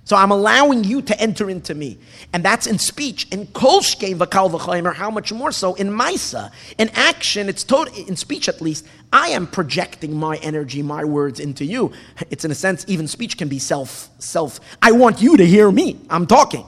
So 0.04 0.16
I'm 0.16 0.30
allowing 0.30 0.84
you 0.84 1.00
to 1.00 1.18
enter 1.18 1.48
into 1.48 1.74
me. 1.74 1.98
And 2.34 2.44
that's 2.44 2.66
in 2.66 2.78
speech. 2.78 3.26
In 3.30 3.46
kolshkein 3.48 4.18
v'kal 4.18 4.50
v'chaymer, 4.50 4.94
how 4.94 5.10
much 5.10 5.32
more 5.32 5.50
so 5.50 5.74
in 5.74 5.88
maisa. 5.88 6.52
In 6.76 6.90
action, 6.90 7.48
it's 7.48 7.64
total, 7.64 7.94
in 8.06 8.14
speech 8.14 8.48
at 8.48 8.60
least, 8.60 8.86
I 9.12 9.28
am 9.28 9.46
projecting 9.46 10.14
my 10.14 10.36
energy, 10.36 10.82
my 10.82 11.04
words 11.04 11.40
into 11.40 11.64
you. 11.64 11.92
It's 12.30 12.44
in 12.44 12.50
a 12.50 12.54
sense, 12.54 12.84
even 12.86 13.08
speech 13.08 13.38
can 13.38 13.48
be 13.48 13.58
self, 13.58 14.10
self, 14.18 14.60
I 14.82 14.92
want 14.92 15.22
you 15.22 15.38
to 15.38 15.46
hear 15.46 15.70
me. 15.70 16.00
I'm 16.10 16.26
talking. 16.26 16.66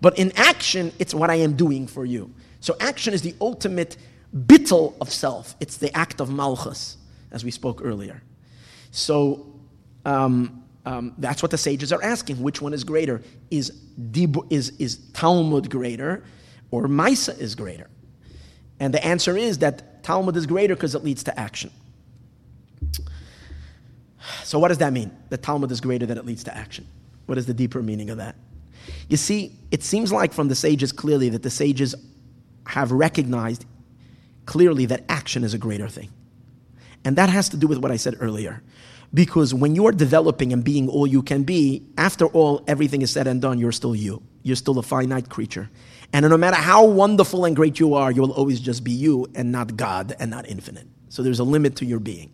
But 0.00 0.18
in 0.18 0.30
action, 0.36 0.92
it's 1.00 1.12
what 1.12 1.30
I 1.30 1.36
am 1.36 1.56
doing 1.56 1.88
for 1.88 2.04
you. 2.04 2.32
So 2.60 2.76
action 2.80 3.14
is 3.14 3.22
the 3.22 3.34
ultimate 3.40 3.96
bittel 4.34 4.94
of 5.00 5.10
self. 5.10 5.56
It's 5.58 5.78
the 5.78 5.96
act 5.96 6.20
of 6.20 6.30
malchus, 6.30 6.98
as 7.32 7.44
we 7.44 7.50
spoke 7.50 7.80
earlier. 7.82 8.22
So, 8.92 9.46
um, 10.04 10.62
um, 10.86 11.12
that's 11.18 11.42
what 11.42 11.50
the 11.50 11.58
sages 11.58 11.92
are 11.92 12.02
asking. 12.02 12.40
Which 12.40 12.62
one 12.62 12.72
is 12.72 12.84
greater? 12.84 13.20
Is, 13.50 13.72
is, 14.50 14.70
is 14.78 14.96
Talmud 15.12 15.68
greater 15.68 16.22
or 16.70 16.86
Maisa 16.86 17.36
is 17.38 17.56
greater? 17.56 17.90
And 18.78 18.94
the 18.94 19.04
answer 19.04 19.36
is 19.36 19.58
that 19.58 20.04
Talmud 20.04 20.36
is 20.36 20.46
greater 20.46 20.76
because 20.76 20.94
it 20.94 21.02
leads 21.02 21.24
to 21.24 21.38
action. 21.38 21.70
So, 24.44 24.58
what 24.60 24.68
does 24.68 24.78
that 24.78 24.92
mean? 24.92 25.10
That 25.30 25.42
Talmud 25.42 25.70
is 25.72 25.80
greater 25.80 26.06
than 26.06 26.18
it 26.18 26.24
leads 26.24 26.44
to 26.44 26.56
action. 26.56 26.86
What 27.26 27.36
is 27.36 27.46
the 27.46 27.54
deeper 27.54 27.82
meaning 27.82 28.10
of 28.10 28.18
that? 28.18 28.36
You 29.08 29.16
see, 29.16 29.52
it 29.72 29.82
seems 29.82 30.12
like 30.12 30.32
from 30.32 30.46
the 30.46 30.54
sages 30.54 30.92
clearly 30.92 31.28
that 31.30 31.42
the 31.42 31.50
sages 31.50 31.96
have 32.66 32.92
recognized 32.92 33.64
clearly 34.44 34.86
that 34.86 35.04
action 35.08 35.42
is 35.42 35.54
a 35.54 35.58
greater 35.58 35.88
thing. 35.88 36.10
And 37.04 37.16
that 37.16 37.28
has 37.28 37.48
to 37.50 37.56
do 37.56 37.66
with 37.66 37.78
what 37.78 37.90
I 37.90 37.96
said 37.96 38.16
earlier. 38.20 38.62
Because 39.14 39.54
when 39.54 39.74
you 39.74 39.86
are 39.86 39.92
developing 39.92 40.52
and 40.52 40.62
being 40.62 40.88
all 40.88 41.06
you 41.06 41.22
can 41.22 41.44
be, 41.44 41.86
after 41.96 42.26
all, 42.26 42.62
everything 42.66 43.02
is 43.02 43.10
said 43.10 43.26
and 43.26 43.40
done, 43.40 43.58
you're 43.58 43.72
still 43.72 43.94
you. 43.94 44.22
You're 44.42 44.56
still 44.56 44.78
a 44.78 44.82
finite 44.82 45.28
creature. 45.28 45.70
And 46.12 46.28
no 46.28 46.36
matter 46.36 46.56
how 46.56 46.84
wonderful 46.84 47.44
and 47.44 47.56
great 47.56 47.78
you 47.78 47.94
are, 47.94 48.10
you 48.10 48.22
will 48.22 48.32
always 48.32 48.60
just 48.60 48.84
be 48.84 48.92
you 48.92 49.26
and 49.34 49.50
not 49.52 49.76
God 49.76 50.14
and 50.18 50.30
not 50.30 50.48
infinite. 50.48 50.86
So 51.08 51.22
there's 51.22 51.38
a 51.38 51.44
limit 51.44 51.76
to 51.76 51.84
your 51.84 51.98
being. 51.98 52.32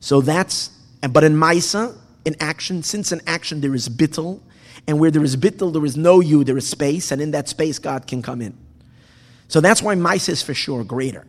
So 0.00 0.20
that's, 0.20 0.70
but 1.10 1.24
in 1.24 1.34
Maisa, 1.34 1.96
in 2.24 2.36
action, 2.40 2.82
since 2.82 3.12
in 3.12 3.20
action 3.26 3.60
there 3.60 3.74
is 3.74 3.88
bittel, 3.88 4.40
and 4.88 4.98
where 5.00 5.10
there 5.10 5.24
is 5.24 5.36
bittel, 5.36 5.72
there 5.72 5.84
is 5.84 5.96
no 5.96 6.20
you, 6.20 6.44
there 6.44 6.56
is 6.56 6.68
space, 6.68 7.10
and 7.10 7.20
in 7.20 7.32
that 7.32 7.48
space, 7.48 7.78
God 7.78 8.06
can 8.06 8.22
come 8.22 8.40
in. 8.40 8.56
So 9.48 9.60
that's 9.60 9.82
why 9.82 9.94
Maisa 9.94 10.30
is 10.30 10.42
for 10.42 10.54
sure 10.54 10.84
greater. 10.84 11.26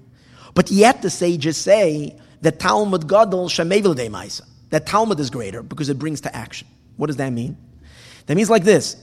But 0.53 0.71
yet 0.71 1.01
the 1.01 1.09
sages 1.09 1.57
say 1.57 2.19
that 2.41 2.59
Talmud 2.59 3.07
Gadol 3.07 3.49
Shemevil 3.49 3.95
de 3.95 4.09
Maisa 4.09 4.43
that 4.69 4.85
Talmud 4.85 5.19
is 5.19 5.29
greater 5.29 5.63
because 5.63 5.89
it 5.89 5.97
brings 5.99 6.21
to 6.21 6.35
action. 6.35 6.67
What 6.97 7.07
does 7.07 7.17
that 7.17 7.31
mean? 7.31 7.57
That 8.25 8.35
means 8.35 8.49
like 8.49 8.63
this 8.63 8.95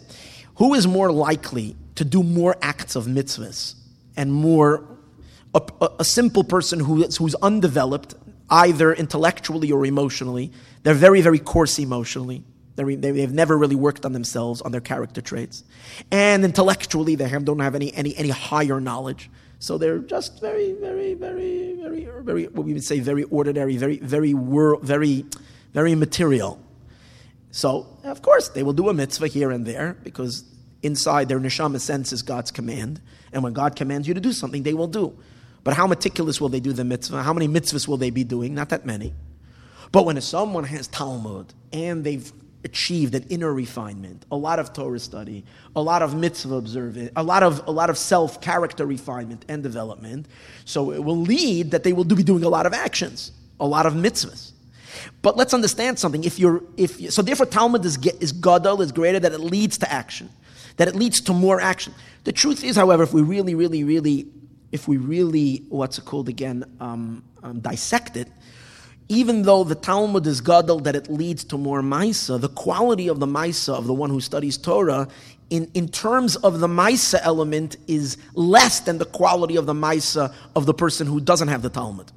Who 0.56 0.74
is 0.74 0.86
more 0.86 1.10
likely 1.10 1.76
to 1.96 2.04
do 2.04 2.22
more 2.22 2.56
acts 2.60 2.96
of 2.96 3.06
mitzvahs 3.06 3.74
and 4.16 4.32
more, 4.32 4.84
a, 5.54 5.62
a, 5.80 5.88
a 6.00 6.04
simple 6.04 6.44
person 6.44 6.80
who 6.80 7.04
who's 7.04 7.34
undeveloped, 7.36 8.14
either 8.50 8.92
intellectually 8.92 9.72
or 9.72 9.86
emotionally? 9.86 10.52
They're 10.82 10.94
very, 10.94 11.20
very 11.22 11.38
coarse 11.38 11.78
emotionally. 11.78 12.44
They're, 12.76 12.96
they've 12.96 13.32
never 13.32 13.56
really 13.56 13.76
worked 13.76 14.04
on 14.04 14.12
themselves, 14.12 14.60
on 14.60 14.72
their 14.72 14.80
character 14.80 15.20
traits. 15.20 15.64
And 16.10 16.44
intellectually, 16.44 17.14
they 17.14 17.28
have, 17.28 17.44
don't 17.44 17.60
have 17.60 17.74
any, 17.74 17.94
any, 17.94 18.16
any 18.16 18.30
higher 18.30 18.80
knowledge. 18.80 19.30
So 19.60 19.78
they're 19.78 20.00
just 20.00 20.40
very, 20.40 20.72
very, 20.72 21.14
very, 21.14 21.43
very, 21.84 22.08
very, 22.22 22.44
what 22.44 22.64
we 22.64 22.72
would 22.72 22.84
say, 22.84 23.00
very 23.00 23.24
ordinary, 23.24 23.76
very, 23.76 23.98
very, 23.98 24.34
wor- 24.34 24.78
very 24.80 25.24
very 25.74 25.94
material. 25.96 26.58
So, 27.50 27.86
of 28.04 28.22
course, 28.22 28.48
they 28.48 28.62
will 28.62 28.72
do 28.72 28.88
a 28.88 28.94
mitzvah 28.94 29.26
here 29.26 29.50
and 29.50 29.66
there 29.66 29.96
because 30.02 30.44
inside 30.82 31.28
their 31.28 31.38
neshama 31.38 31.80
senses 31.80 32.22
God's 32.22 32.50
command. 32.50 33.00
And 33.32 33.42
when 33.42 33.52
God 33.52 33.76
commands 33.76 34.08
you 34.08 34.14
to 34.14 34.20
do 34.20 34.32
something, 34.32 34.62
they 34.62 34.74
will 34.74 34.86
do. 34.86 35.16
But 35.64 35.74
how 35.74 35.86
meticulous 35.86 36.40
will 36.40 36.48
they 36.48 36.60
do 36.60 36.72
the 36.72 36.84
mitzvah? 36.84 37.22
How 37.22 37.32
many 37.32 37.48
mitzvahs 37.48 37.88
will 37.88 37.96
they 37.96 38.10
be 38.10 38.24
doing? 38.24 38.54
Not 38.54 38.68
that 38.70 38.86
many. 38.86 39.12
But 39.92 40.04
when 40.04 40.20
someone 40.20 40.64
has 40.64 40.86
Talmud 40.88 41.52
and 41.72 42.04
they've 42.04 42.32
achieved 42.64 43.14
an 43.14 43.24
inner 43.28 43.52
refinement, 43.52 44.24
a 44.30 44.36
lot 44.36 44.58
of 44.58 44.72
Torah 44.72 44.98
study, 44.98 45.44
a 45.76 45.82
lot 45.82 46.02
of 46.02 46.14
mitzvah 46.14 46.54
observing, 46.54 47.10
a 47.14 47.22
lot 47.22 47.42
of 47.42 47.66
a 47.66 47.70
lot 47.70 47.90
of 47.90 47.98
self 47.98 48.40
character 48.40 48.86
refinement 48.86 49.44
and 49.48 49.62
development, 49.62 50.26
so 50.64 50.92
it 50.92 51.04
will 51.04 51.20
lead 51.20 51.70
that 51.72 51.84
they 51.84 51.92
will 51.92 52.04
be 52.04 52.22
doing 52.22 52.44
a 52.44 52.48
lot 52.48 52.66
of 52.66 52.72
actions, 52.72 53.32
a 53.60 53.66
lot 53.66 53.86
of 53.86 53.92
mitzvahs. 53.92 54.52
But 55.22 55.36
let's 55.36 55.54
understand 55.54 55.98
something. 55.98 56.24
If 56.24 56.38
you're, 56.38 56.62
if 56.76 57.00
you, 57.00 57.10
so, 57.10 57.22
therefore, 57.22 57.46
Talmud 57.46 57.84
is, 57.84 57.98
is 58.20 58.32
gadol 58.32 58.80
is 58.80 58.92
greater 58.92 59.20
that 59.20 59.32
it 59.32 59.40
leads 59.40 59.78
to 59.78 59.92
action, 59.92 60.30
that 60.76 60.88
it 60.88 60.94
leads 60.94 61.20
to 61.22 61.32
more 61.32 61.60
action. 61.60 61.94
The 62.24 62.32
truth 62.32 62.64
is, 62.64 62.76
however, 62.76 63.02
if 63.02 63.12
we 63.12 63.22
really, 63.22 63.54
really, 63.54 63.84
really, 63.84 64.26
if 64.72 64.88
we 64.88 64.96
really, 64.96 65.64
what's 65.68 65.98
it 65.98 66.04
called 66.04 66.28
again, 66.28 66.64
um, 66.80 67.24
um, 67.42 67.60
dissect 67.60 68.16
it, 68.16 68.28
even 69.08 69.42
though 69.42 69.64
the 69.64 69.74
Talmud 69.74 70.26
is 70.26 70.40
gadol 70.40 70.80
that 70.80 70.96
it 70.96 71.10
leads 71.10 71.44
to 71.44 71.58
more 71.58 71.82
maisa, 71.82 72.40
the 72.40 72.48
quality 72.48 73.08
of 73.08 73.20
the 73.20 73.26
maisa 73.26 73.74
of 73.74 73.86
the 73.86 73.92
one 73.92 74.10
who 74.10 74.20
studies 74.20 74.56
Torah, 74.56 75.08
in, 75.50 75.70
in 75.74 75.88
terms 75.88 76.36
of 76.36 76.60
the 76.60 76.66
maisa 76.66 77.20
element, 77.22 77.76
is 77.86 78.16
less 78.34 78.80
than 78.80 78.98
the 78.98 79.04
quality 79.04 79.56
of 79.56 79.66
the 79.66 79.74
maisa 79.74 80.34
of 80.56 80.66
the 80.66 80.74
person 80.74 81.06
who 81.06 81.20
doesn't 81.20 81.48
have 81.48 81.62
the 81.62 81.70
Talmud. 81.70 82.10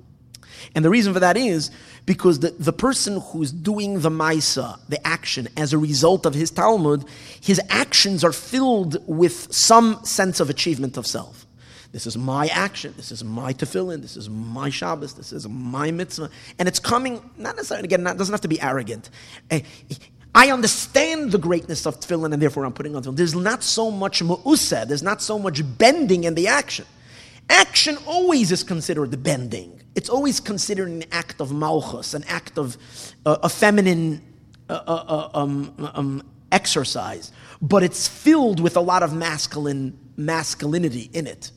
And 0.75 0.85
the 0.85 0.89
reason 0.89 1.11
for 1.11 1.19
that 1.19 1.37
is 1.37 1.71
because 2.05 2.39
the, 2.39 2.51
the 2.51 2.71
person 2.71 3.19
who's 3.19 3.51
doing 3.51 4.01
the 4.01 4.09
Maisa, 4.09 4.79
the 4.89 5.05
action, 5.07 5.47
as 5.57 5.73
a 5.73 5.77
result 5.77 6.25
of 6.25 6.35
his 6.35 6.51
Talmud, 6.51 7.03
his 7.41 7.59
actions 7.69 8.23
are 8.23 8.31
filled 8.31 8.97
with 9.07 9.51
some 9.51 10.03
sense 10.05 10.39
of 10.39 10.49
achievement 10.49 10.97
of 10.97 11.07
self. 11.07 11.46
This 11.91 12.05
is 12.05 12.17
my 12.17 12.47
action. 12.47 12.93
This 12.97 13.11
is 13.11 13.23
my 13.23 13.53
tefillin. 13.53 14.01
This 14.01 14.17
is 14.17 14.29
my 14.29 14.69
Shabbos. 14.69 15.13
This 15.13 15.31
is 15.31 15.47
my 15.47 15.91
mitzvah. 15.91 16.29
And 16.59 16.67
it's 16.67 16.79
coming, 16.79 17.21
not 17.37 17.55
necessarily, 17.55 17.85
again, 17.85 18.05
it 18.05 18.17
doesn't 18.17 18.33
have 18.33 18.41
to 18.41 18.47
be 18.47 18.61
arrogant. 18.61 19.09
Eh, 19.49 19.61
I 20.35 20.51
understand 20.51 21.31
the 21.31 21.37
greatness 21.37 21.87
of 21.87 21.99
tefillin 21.99 22.33
and 22.33 22.41
therefore 22.41 22.65
I'm 22.65 22.73
putting 22.73 22.95
on 22.95 23.03
tefillin. 23.03 23.15
There's 23.15 23.35
not 23.35 23.63
so 23.63 23.89
much 23.89 24.21
mu'usah. 24.21 24.87
There's 24.87 25.03
not 25.03 25.21
so 25.21 25.39
much 25.39 25.61
bending 25.77 26.25
in 26.25 26.35
the 26.35 26.47
action. 26.47 26.85
Action 27.49 27.97
always 28.05 28.51
is 28.51 28.63
considered 28.63 29.11
the 29.11 29.17
bending. 29.17 29.81
It's 29.95 30.09
always 30.09 30.39
considered 30.39 30.89
an 30.89 31.05
act 31.11 31.41
of 31.41 31.51
malchus, 31.51 32.13
an 32.13 32.23
act 32.27 32.57
of 32.57 32.77
uh, 33.25 33.37
a 33.41 33.49
feminine 33.49 34.21
uh, 34.69 34.81
uh, 34.85 35.05
uh, 35.07 35.29
um, 35.39 35.91
um, 35.95 36.23
exercise, 36.51 37.31
but 37.61 37.83
it's 37.83 38.07
filled 38.07 38.59
with 38.59 38.75
a 38.75 38.81
lot 38.81 39.01
of 39.01 39.13
masculine 39.13 39.97
masculinity 40.17 41.09
in 41.13 41.25
it, 41.25 41.51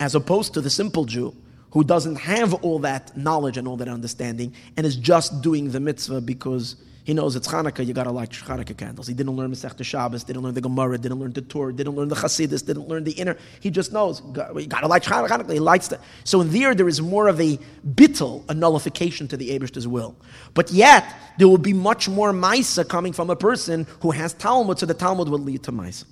as 0.00 0.14
opposed 0.14 0.54
to 0.54 0.60
the 0.60 0.70
simple 0.70 1.04
Jew 1.04 1.36
who 1.72 1.84
doesn't 1.84 2.16
have 2.16 2.54
all 2.54 2.80
that 2.80 3.16
knowledge 3.16 3.56
and 3.56 3.68
all 3.68 3.76
that 3.76 3.88
understanding 3.88 4.54
and 4.76 4.84
is 4.84 4.96
just 4.96 5.42
doing 5.42 5.70
the 5.70 5.78
mitzvah 5.78 6.20
because 6.20 6.76
he 7.04 7.14
knows 7.14 7.34
it's 7.34 7.48
Hanukkah, 7.48 7.86
you 7.86 7.94
gotta 7.94 8.10
light 8.10 8.30
Hanukkah 8.30 8.76
candles. 8.76 9.06
He 9.06 9.14
didn't 9.14 9.34
learn 9.34 9.50
Masech 9.50 9.82
Shabbos, 9.84 10.24
didn't 10.24 10.42
learn 10.42 10.54
the 10.54 10.60
Gemara, 10.60 10.98
didn't 10.98 11.18
learn 11.18 11.32
the 11.32 11.40
Torah, 11.42 11.72
didn't 11.72 11.94
learn 11.94 12.08
the 12.08 12.14
Chassidus, 12.14 12.64
didn't 12.64 12.88
learn 12.88 13.04
the 13.04 13.12
inner. 13.12 13.36
He 13.60 13.70
just 13.70 13.92
knows, 13.92 14.22
you 14.54 14.66
gotta 14.66 14.86
light 14.86 15.02
Hanukkah, 15.04 15.52
he 15.52 15.60
lights 15.60 15.88
that. 15.88 16.00
So 16.24 16.40
in 16.40 16.50
there, 16.50 16.74
there 16.74 16.88
is 16.88 17.00
more 17.00 17.28
of 17.28 17.40
a 17.40 17.58
bittel, 17.94 18.44
a 18.48 18.54
nullification 18.54 19.28
to 19.28 19.36
the 19.36 19.50
Abish's 19.50 19.86
will. 19.86 20.16
But 20.54 20.70
yet, 20.70 21.14
there 21.38 21.48
will 21.48 21.58
be 21.58 21.72
much 21.72 22.08
more 22.08 22.32
Maisa 22.32 22.88
coming 22.88 23.12
from 23.12 23.30
a 23.30 23.36
person 23.36 23.86
who 24.00 24.10
has 24.10 24.34
Talmud, 24.34 24.78
so 24.78 24.86
the 24.86 24.94
Talmud 24.94 25.28
will 25.28 25.38
lead 25.38 25.62
to 25.64 25.72
Maisa. 25.72 26.04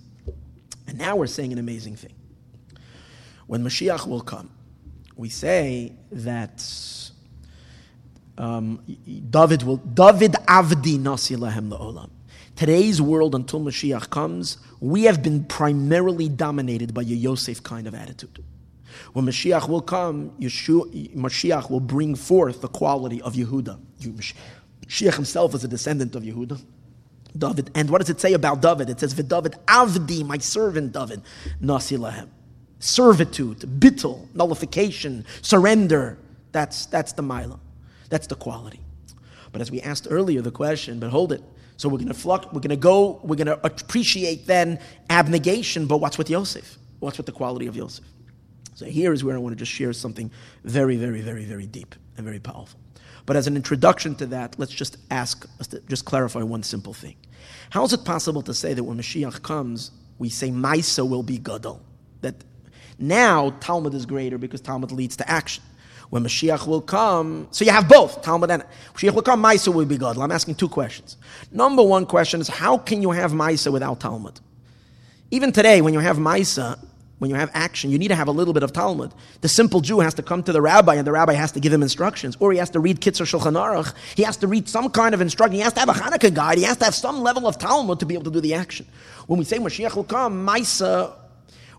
And 0.87 0.99
now 0.99 1.17
we're 1.17 1.27
saying 1.27 1.53
an 1.53 1.59
amazing 1.59 1.97
thing. 1.97 2.15
When 3.49 3.65
Mashiach 3.65 4.07
will 4.07 4.21
come, 4.21 4.51
we 5.17 5.31
say 5.31 5.95
that 6.13 6.63
um, 8.37 8.83
David 9.31 9.63
will 9.63 9.79
David 9.79 10.33
Avdi 10.47 11.01
Nasi 11.01 11.35
Lahem 11.35 11.71
La'olam. 11.73 12.11
Today's 12.55 13.01
world, 13.01 13.35
until 13.35 13.61
Mashiach 13.61 14.11
comes, 14.11 14.59
we 14.81 15.05
have 15.05 15.23
been 15.23 15.45
primarily 15.45 16.29
dominated 16.29 16.93
by 16.93 17.01
a 17.01 17.05
Yosef 17.05 17.63
kind 17.63 17.87
of 17.87 17.95
attitude. 17.95 18.45
When 19.15 19.25
Mashiach 19.25 19.67
will 19.67 19.81
come, 19.81 20.31
Yeshua, 20.39 21.15
Mashiach 21.17 21.71
will 21.71 21.81
bring 21.81 22.17
forth 22.17 22.61
the 22.61 22.69
quality 22.69 23.23
of 23.23 23.33
Yehuda. 23.35 23.81
Mashiach 24.85 25.15
himself 25.15 25.55
is 25.55 25.65
a 25.65 25.69
descendant 25.69 26.15
of 26.15 26.23
Yehuda. 26.23 26.61
David. 27.37 27.71
And 27.75 27.89
what 27.89 28.01
does 28.01 28.11
it 28.11 28.21
say 28.21 28.35
about 28.35 28.61
David? 28.61 28.91
It 28.91 29.01
says, 29.01 29.15
David 29.15 29.55
Avdi, 29.67 30.27
my 30.27 30.39
servant 30.39 30.93
David, 30.93 31.23
Nasi 31.61 31.97
Lahem. 31.97 32.29
Servitude, 32.81 33.59
bittul, 33.59 34.27
nullification, 34.35 35.25
surrender. 35.43 36.19
That's, 36.53 36.87
that's 36.87 37.13
the 37.13 37.23
Mila. 37.23 37.59
That's 38.09 38.27
the 38.27 38.37
quality. 38.37 38.81
But 39.53 39.61
as 39.61 39.71
we 39.71 39.81
asked 39.81 40.07
earlier, 40.11 40.43
the 40.43 40.51
question, 40.51 41.01
but 41.01 41.11
hold 41.11 41.33
it. 41.33 41.43
So 41.77 41.89
we're 41.89 41.99
going 41.99 42.09
to 42.09 42.15
flux, 42.15 42.47
we're 42.47 42.61
going 42.61 42.71
to 42.71 42.77
go, 42.77 43.21
we're 43.23 43.37
going 43.37 43.47
to 43.47 43.65
appreciate 43.65 44.47
then 44.47 44.81
abnegation, 45.11 45.87
but 45.87 45.99
what's 45.99 46.19
with 46.19 46.29
Yosef? 46.29 46.77
What's 46.99 47.17
with 47.17 47.27
the 47.27 47.33
quality 47.33 47.67
of 47.67 47.77
Yosef? 47.77 48.05
So 48.75 48.87
here 48.87 49.13
is 49.13 49.23
where 49.25 49.37
I 49.37 49.39
want 49.39 49.53
to 49.53 49.59
just 49.59 49.73
share 49.73 49.93
something 49.93 50.31
very, 50.65 50.97
very, 50.97 51.21
very, 51.21 51.45
very 51.45 51.67
deep 51.67 51.95
and 52.17 52.25
very 52.25 52.41
powerful. 52.41 52.79
But 53.27 53.37
as 53.37 53.47
an 53.47 53.57
introduction 53.57 54.15
to 54.17 54.27
that, 54.27 54.59
let's 54.59 54.73
just 54.73 54.97
ask, 55.11 55.47
just 55.89 56.05
clarify 56.05 56.43
one 56.43 56.63
simple 56.63 56.95
thing. 56.95 57.17
How 57.71 57.85
is 57.85 57.93
it 57.93 58.05
possible 58.05 58.43
to 58.43 58.55
say 58.55 58.75
that 58.75 58.83
when 58.83 58.99
Mashiach 58.99 59.43
comes, 59.43 59.91
we 60.19 60.29
say 60.29 60.51
Maisa 60.51 61.09
will 61.09 61.23
be 61.23 61.39
Gadol? 61.39 61.83
That 62.23 62.37
now 62.99 63.51
Talmud 63.61 63.95
is 63.95 64.07
greater 64.07 64.39
because 64.39 64.61
Talmud 64.61 64.93
leads 64.93 65.17
to 65.17 65.31
action. 65.31 65.63
When 66.11 66.25
Mashiach 66.25 66.67
will 66.67 66.81
come, 66.81 67.49
so 67.51 67.65
you 67.65 67.71
have 67.71 67.87
both, 67.87 68.23
Talmud 68.23 68.51
and 68.51 68.65
Mashiach 68.95 69.15
will 69.15 69.23
come, 69.23 69.43
Maisa 69.43 69.73
will 69.73 69.85
be 69.85 69.99
Gadol. 69.99 70.23
I'm 70.23 70.33
asking 70.33 70.55
two 70.55 70.69
questions. 70.69 71.19
Number 71.53 71.83
one 71.83 72.07
question 72.07 72.41
is 72.41 72.49
how 72.49 72.79
can 72.79 73.03
you 73.03 73.11
have 73.11 73.33
Maisa 73.33 73.71
without 73.71 74.01
Talmud? 74.01 74.41
Even 75.31 75.53
today, 75.53 75.83
when 75.83 75.93
you 75.93 76.01
have 76.01 76.17
Maisa, 76.17 76.79
when 77.19 77.31
you 77.31 77.37
have 77.37 77.51
action, 77.53 77.91
you 77.91 77.99
need 77.99 78.09
to 78.09 78.15
have 78.15 78.29
a 78.29 78.33
little 78.33 78.55
bit 78.55 78.63
of 78.63 78.73
Talmud. 78.73 79.13
The 79.41 79.49
simple 79.49 79.81
Jew 79.81 80.01
has 80.01 80.15
to 80.15 80.23
come 80.23 80.43
to 80.45 80.53
the 80.53 80.63
rabbi, 80.63 80.95
and 80.95 81.07
the 81.07 81.13
rabbi 81.13 81.35
has 81.35 81.53
to 81.53 81.61
give 81.61 81.73
him 81.73 81.83
instructions, 81.83 82.37
or 82.41 82.53
he 82.53 82.59
has 82.59 82.71
to 82.71 82.81
read 82.81 83.01
Kitzur 83.01 83.27
Shulchan 83.27 83.55
Aruch. 83.55 83.93
He 84.15 84.23
has 84.23 84.37
to 84.39 84.47
read 84.47 84.69
some 84.69 84.89
kind 84.89 85.15
of 85.15 85.21
instruction. 85.21 85.55
He 85.55 85.61
has 85.61 85.73
to 85.75 85.81
have 85.81 85.89
a 85.89 85.93
Hanukkah 85.93 86.33
guide. 86.33 86.59
He 86.59 86.65
has 86.65 86.77
to 86.79 86.85
have 86.85 86.95
some 86.95 87.21
level 87.21 87.47
of 87.47 87.59
Talmud 87.59 87.99
to 88.01 88.07
be 88.07 88.15
able 88.15 88.25
to 88.25 88.31
do 88.31 88.41
the 88.41 88.55
action. 88.55 88.87
When 89.27 89.39
we 89.39 89.45
say 89.45 89.59
Mashiach 89.59 89.97
will 89.97 90.05
come, 90.05 90.47
Maisa 90.47 91.13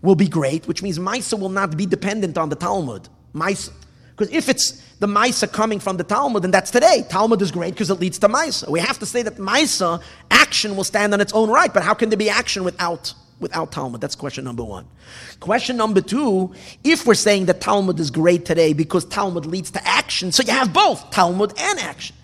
will 0.02 0.14
be 0.14 0.28
great, 0.28 0.66
which 0.66 0.82
means 0.82 0.98
Maisa 0.98 1.38
will 1.38 1.48
not 1.48 1.76
be 1.76 1.86
dependent 1.86 2.38
on 2.38 2.48
the 2.48 2.56
Talmud. 2.56 3.08
Maisa, 3.34 3.72
because 4.10 4.34
if 4.34 4.48
it's 4.48 4.82
the 4.98 5.06
Maisa 5.06 5.50
coming 5.50 5.80
from 5.80 5.96
the 5.96 6.04
Talmud, 6.04 6.42
then 6.42 6.50
that's 6.50 6.70
today. 6.70 7.04
Talmud 7.08 7.40
is 7.42 7.50
great 7.50 7.74
because 7.74 7.90
it 7.90 8.00
leads 8.00 8.18
to 8.18 8.28
Maisa. 8.28 8.68
We 8.68 8.80
have 8.80 8.98
to 8.98 9.06
say 9.06 9.22
that 9.22 9.36
Maisa 9.36 10.02
action 10.30 10.76
will 10.76 10.84
stand 10.84 11.14
on 11.14 11.20
its 11.20 11.32
own 11.32 11.48
right, 11.48 11.72
but 11.72 11.82
how 11.82 11.94
can 11.94 12.10
there 12.10 12.18
be 12.18 12.30
action 12.30 12.64
without? 12.64 13.14
without 13.40 13.72
Talmud? 13.72 14.02
That's 14.02 14.14
question 14.14 14.44
number 14.44 14.62
one. 14.62 14.86
Question 15.40 15.78
number 15.78 16.02
two 16.02 16.52
if 16.84 17.06
we're 17.06 17.14
saying 17.14 17.46
that 17.46 17.60
Talmud 17.60 17.98
is 17.98 18.10
great 18.10 18.44
today 18.44 18.74
because 18.74 19.06
Talmud 19.06 19.46
leads 19.46 19.70
to 19.70 19.88
action, 19.88 20.30
so 20.30 20.42
you 20.42 20.52
have 20.52 20.72
both 20.72 21.10
Talmud 21.10 21.54
and 21.58 21.78
action. 21.78 22.14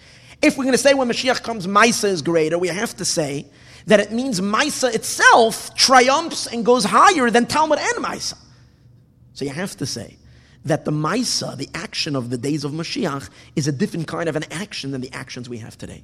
If 0.43 0.59
we're 0.59 0.64
going 0.64 0.74
to 0.74 0.79
say 0.79 0.93
when 0.93 1.09
Mashiach 1.09 1.43
comes, 1.43 1.66
Maisa 1.66 2.05
is 2.05 2.20
greater, 2.20 2.59
we 2.59 2.68
have 2.68 2.95
to 2.97 3.05
say 3.05 3.47
that 3.87 4.01
it 4.01 4.12
means 4.12 4.41
Maisa 4.41 4.93
itself 4.95 5.74
triumphs 5.74 6.47
and 6.47 6.64
goes 6.64 6.84
higher 6.84 7.30
than 7.30 7.47
Talmud 7.47 7.78
and 7.78 8.05
Maisa. 8.05 8.37
So 9.32 9.45
you 9.45 9.53
have 9.53 9.76
to 9.76 9.87
say 9.87 10.18
that 10.64 10.84
the 10.84 10.91
Maisa, 10.91 11.57
the 11.57 11.68
action 11.74 12.16
of 12.16 12.30
the 12.30 12.37
days 12.37 12.64
of 12.64 12.72
Mashiach, 12.72 13.30
is 13.55 13.68
a 13.68 13.72
different 13.72 14.09
kind 14.09 14.28
of 14.28 14.34
an 14.34 14.45
action 14.51 14.91
than 14.91 15.01
the 15.01 15.12
actions 15.12 15.49
we 15.49 15.59
have 15.59 15.78
today. 15.78 16.03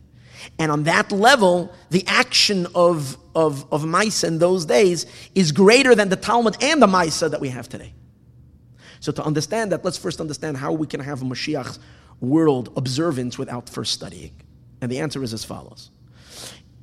And 0.58 0.70
on 0.70 0.84
that 0.84 1.12
level, 1.12 1.72
the 1.90 2.04
action 2.06 2.66
of, 2.74 3.16
of, 3.34 3.70
of 3.72 3.82
Maisa 3.82 4.28
in 4.28 4.38
those 4.38 4.64
days 4.64 5.06
is 5.34 5.52
greater 5.52 5.94
than 5.94 6.08
the 6.08 6.16
Talmud 6.16 6.56
and 6.60 6.80
the 6.80 6.86
Maisa 6.86 7.30
that 7.30 7.40
we 7.40 7.48
have 7.48 7.68
today. 7.68 7.92
So 9.00 9.10
to 9.12 9.24
understand 9.24 9.72
that, 9.72 9.84
let's 9.84 9.98
first 9.98 10.20
understand 10.20 10.56
how 10.56 10.72
we 10.72 10.86
can 10.86 11.00
have 11.00 11.22
a 11.22 11.24
Mashiach 11.24 11.78
world 12.20 12.72
observance 12.76 13.36
without 13.36 13.68
first 13.68 13.92
studying. 13.92 14.32
And 14.80 14.90
the 14.90 15.00
answer 15.00 15.22
is 15.22 15.32
as 15.32 15.44
follows. 15.44 15.90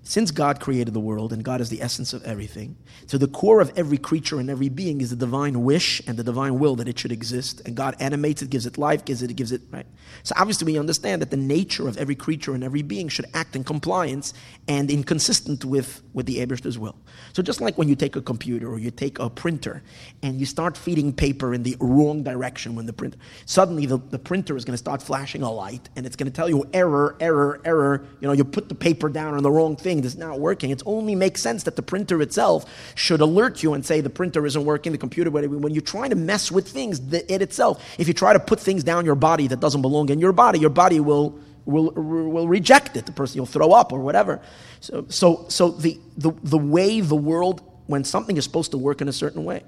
Since 0.10 0.32
God 0.32 0.60
created 0.60 0.96
the 0.96 1.00
world 1.00 1.32
and 1.32 1.44
God 1.44 1.62
is 1.62 1.70
the 1.70 1.84
essence 1.84 2.14
of 2.14 2.24
everything, 2.24 2.76
to 3.10 3.20
the 3.20 3.28
core 3.28 3.62
of 3.62 3.72
every 3.78 4.00
creature 4.00 4.40
and 4.40 4.50
every 4.50 4.68
being 4.68 5.02
is 5.02 5.12
the 5.12 5.16
divine 5.16 5.64
wish 5.64 6.02
and 6.08 6.18
the 6.18 6.24
divine 6.24 6.58
will 6.58 6.76
that 6.78 6.88
it 6.88 6.98
should 6.98 7.12
exist. 7.12 7.62
And 7.64 7.76
God 7.76 7.96
animates 8.00 8.42
it, 8.42 8.50
gives 8.50 8.66
it 8.66 8.80
life, 8.80 9.06
gives 9.06 9.22
it, 9.22 9.36
gives 9.36 9.52
it, 9.52 9.62
right? 9.70 9.86
So 10.24 10.34
obviously 10.36 10.66
we 10.66 10.80
understand 10.80 11.22
that 11.22 11.30
the 11.30 11.38
nature 11.38 11.88
of 11.88 11.96
every 11.98 12.16
creature 12.16 12.56
and 12.56 12.64
every 12.64 12.82
being 12.82 13.08
should 13.08 13.28
act 13.36 13.56
in 13.56 13.64
compliance 13.64 14.34
and 14.68 14.90
inconsistent 14.90 15.64
with, 15.64 16.02
with 16.14 16.26
the 16.26 16.42
Abish's 16.42 16.80
will. 16.80 16.96
So 17.34 17.44
just 17.44 17.62
like 17.62 17.78
when 17.78 17.88
you 17.88 17.96
take 17.96 18.16
a 18.16 18.22
computer 18.24 18.68
or 18.68 18.80
you 18.80 18.90
take 18.90 19.20
a 19.20 19.30
printer 19.30 19.84
and 20.24 20.40
you 20.40 20.48
start 20.48 20.76
feeding 20.76 21.14
paper 21.14 21.54
in 21.54 21.62
the 21.62 21.78
wrong 21.80 22.24
direction 22.24 22.74
when 22.74 22.88
the 22.88 22.94
printer, 22.94 23.20
suddenly 23.46 23.86
the, 23.86 24.00
the 24.10 24.18
printer 24.18 24.58
is 24.58 24.66
going 24.66 24.74
to 24.74 24.80
start 24.80 25.04
flashing 25.04 25.44
a 25.44 25.52
light 25.52 25.88
and 25.96 26.08
it's 26.08 26.16
going 26.16 26.32
to 26.32 26.36
tell 26.36 26.50
you 26.50 26.68
error, 26.74 27.16
error, 27.20 27.62
error. 27.64 28.08
You 28.22 28.28
know, 28.28 28.34
you 28.34 28.44
put 28.44 28.70
the 28.70 28.76
paper 28.76 29.08
down 29.08 29.36
on 29.36 29.44
the 29.44 29.52
wrong 29.52 29.76
thing 29.76 29.99
thing 30.00 30.10
that's 30.10 30.18
not 30.18 30.40
working. 30.40 30.70
It 30.70 30.82
only 30.86 31.16
makes 31.16 31.42
sense 31.42 31.64
that 31.64 31.76
the 31.76 31.82
printer 31.82 32.22
itself 32.22 32.66
should 32.96 33.22
alert 33.22 33.64
you 33.64 33.74
and 33.74 33.86
say 33.86 34.02
the 34.02 34.10
printer 34.10 34.46
isn't 34.46 34.66
working, 34.66 34.92
the 34.92 34.98
computer, 34.98 35.30
whatever. 35.30 35.58
When 35.58 35.74
you're 35.74 35.82
trying 35.82 36.10
to 36.12 36.16
mess 36.16 36.52
with 36.52 36.68
things, 36.68 37.00
the, 37.00 37.32
it 37.32 37.42
itself, 37.42 37.84
if 37.98 38.08
you 38.08 38.14
try 38.14 38.34
to 38.34 38.40
put 38.40 38.60
things 38.60 38.84
down 38.84 39.06
your 39.06 39.16
body 39.16 39.48
that 39.48 39.60
doesn't 39.60 39.82
belong 39.82 40.10
in 40.10 40.20
your 40.20 40.32
body, 40.32 40.60
your 40.60 40.70
body 40.70 41.00
will 41.00 41.40
will, 41.66 41.92
will 41.92 42.48
reject 42.48 42.98
it. 42.98 43.06
The 43.06 43.12
person 43.12 43.40
will 43.40 43.46
throw 43.46 43.72
up 43.74 43.94
or 43.94 44.00
whatever. 44.00 44.42
So, 44.80 45.06
so, 45.10 45.46
so 45.50 45.70
the, 45.70 46.00
the, 46.18 46.32
the 46.42 46.58
way 46.58 47.00
the 47.00 47.16
world, 47.16 47.62
when 47.86 48.04
something 48.04 48.38
is 48.38 48.44
supposed 48.44 48.72
to 48.72 48.78
work 48.80 49.02
in 49.02 49.08
a 49.08 49.14
certain 49.14 49.46
way. 49.46 49.62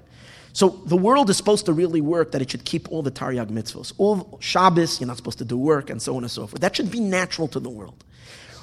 So 0.52 0.68
the 0.86 0.96
world 0.96 1.30
is 1.30 1.36
supposed 1.36 1.66
to 1.66 1.72
really 1.72 2.00
work 2.00 2.32
that 2.32 2.42
it 2.42 2.50
should 2.50 2.64
keep 2.64 2.90
all 2.90 3.02
the 3.02 3.12
Taryag 3.12 3.48
mitzvahs. 3.50 3.92
All 3.98 4.36
Shabbos, 4.40 5.00
you're 5.00 5.06
not 5.06 5.16
supposed 5.16 5.38
to 5.38 5.44
do 5.44 5.56
work, 5.56 5.90
and 5.90 6.02
so 6.02 6.16
on 6.16 6.24
and 6.24 6.30
so 6.30 6.48
forth. 6.48 6.60
That 6.60 6.74
should 6.74 6.90
be 6.90 6.98
natural 6.98 7.46
to 7.48 7.60
the 7.60 7.70
world. 7.70 8.04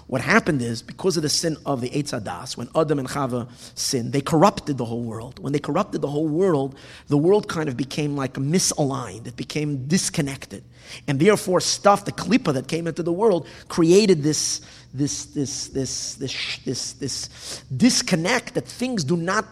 What 0.09 0.21
happened 0.21 0.63
is, 0.63 0.81
because 0.81 1.17
of 1.17 1.21
the 1.21 1.29
sin 1.29 1.55
of 1.67 1.81
the 1.81 1.89
Eitz 1.91 2.57
when 2.57 2.67
Adam 2.75 2.97
and 2.97 3.07
Chava 3.07 3.47
sinned, 3.77 4.11
they 4.11 4.21
corrupted 4.21 4.79
the 4.79 4.85
whole 4.85 5.03
world. 5.03 5.37
When 5.37 5.53
they 5.53 5.59
corrupted 5.59 6.01
the 6.01 6.07
whole 6.07 6.27
world, 6.27 6.75
the 7.09 7.17
world 7.17 7.47
kind 7.47 7.69
of 7.69 7.77
became 7.77 8.15
like 8.15 8.33
misaligned. 8.33 9.27
It 9.27 9.35
became 9.35 9.85
disconnected. 9.85 10.63
And 11.07 11.19
therefore, 11.19 11.61
stuff, 11.61 12.05
the 12.05 12.11
klipa 12.11 12.55
that 12.55 12.67
came 12.67 12.87
into 12.87 13.03
the 13.03 13.13
world, 13.13 13.47
created 13.67 14.23
this, 14.23 14.61
this, 14.95 15.25
this, 15.25 15.67
this, 15.67 16.15
this, 16.15 16.57
this, 16.65 16.93
this 16.93 17.63
disconnect 17.77 18.55
that 18.55 18.65
things 18.65 19.03
do 19.03 19.15
not 19.15 19.45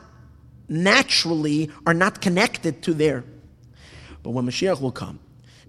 naturally 0.68 1.70
are 1.86 1.94
not 1.94 2.20
connected 2.20 2.82
to 2.82 2.96
their. 2.96 3.24
But 4.24 4.32
when 4.32 4.48
Mashiach 4.48 4.82
will 4.82 4.92
come, 4.92 5.20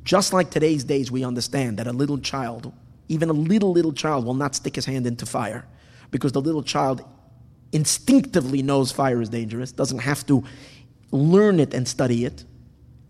just 0.02 0.32
like 0.32 0.48
today's 0.50 0.82
days, 0.82 1.10
we 1.10 1.24
understand 1.24 1.76
that 1.78 1.86
a 1.86 1.92
little 1.92 2.16
child 2.16 2.72
even 3.08 3.30
a 3.30 3.32
little, 3.32 3.72
little 3.72 3.92
child 3.92 4.24
will 4.24 4.34
not 4.34 4.54
stick 4.54 4.74
his 4.76 4.84
hand 4.84 5.06
into 5.06 5.26
fire 5.26 5.66
because 6.10 6.32
the 6.32 6.40
little 6.40 6.62
child 6.62 7.04
instinctively 7.72 8.62
knows 8.62 8.92
fire 8.92 9.20
is 9.20 9.28
dangerous, 9.28 9.72
doesn't 9.72 9.98
have 9.98 10.26
to 10.26 10.44
learn 11.10 11.60
it 11.60 11.74
and 11.74 11.86
study 11.86 12.24
it, 12.24 12.44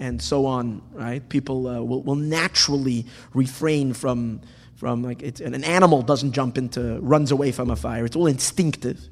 and 0.01 0.21
so 0.23 0.47
on, 0.47 0.83
right? 0.93 1.29
People 1.29 1.67
uh, 1.67 1.81
will, 1.83 2.03
will 2.03 2.15
naturally 2.15 3.07
refrain 3.35 3.93
from, 3.93 4.41
from 4.77 5.03
like, 5.03 5.23
it's, 5.23 5.41
an 5.41 5.65
animal 5.65 6.03
doesn't 6.03 6.33
jump 6.33 6.57
into, 6.59 6.99
runs 7.01 7.33
away 7.33 7.53
from 7.53 7.71
a 7.71 7.77
fire. 7.77 8.05
It's 8.05 8.17
all 8.17 8.27
instinctive. 8.27 9.09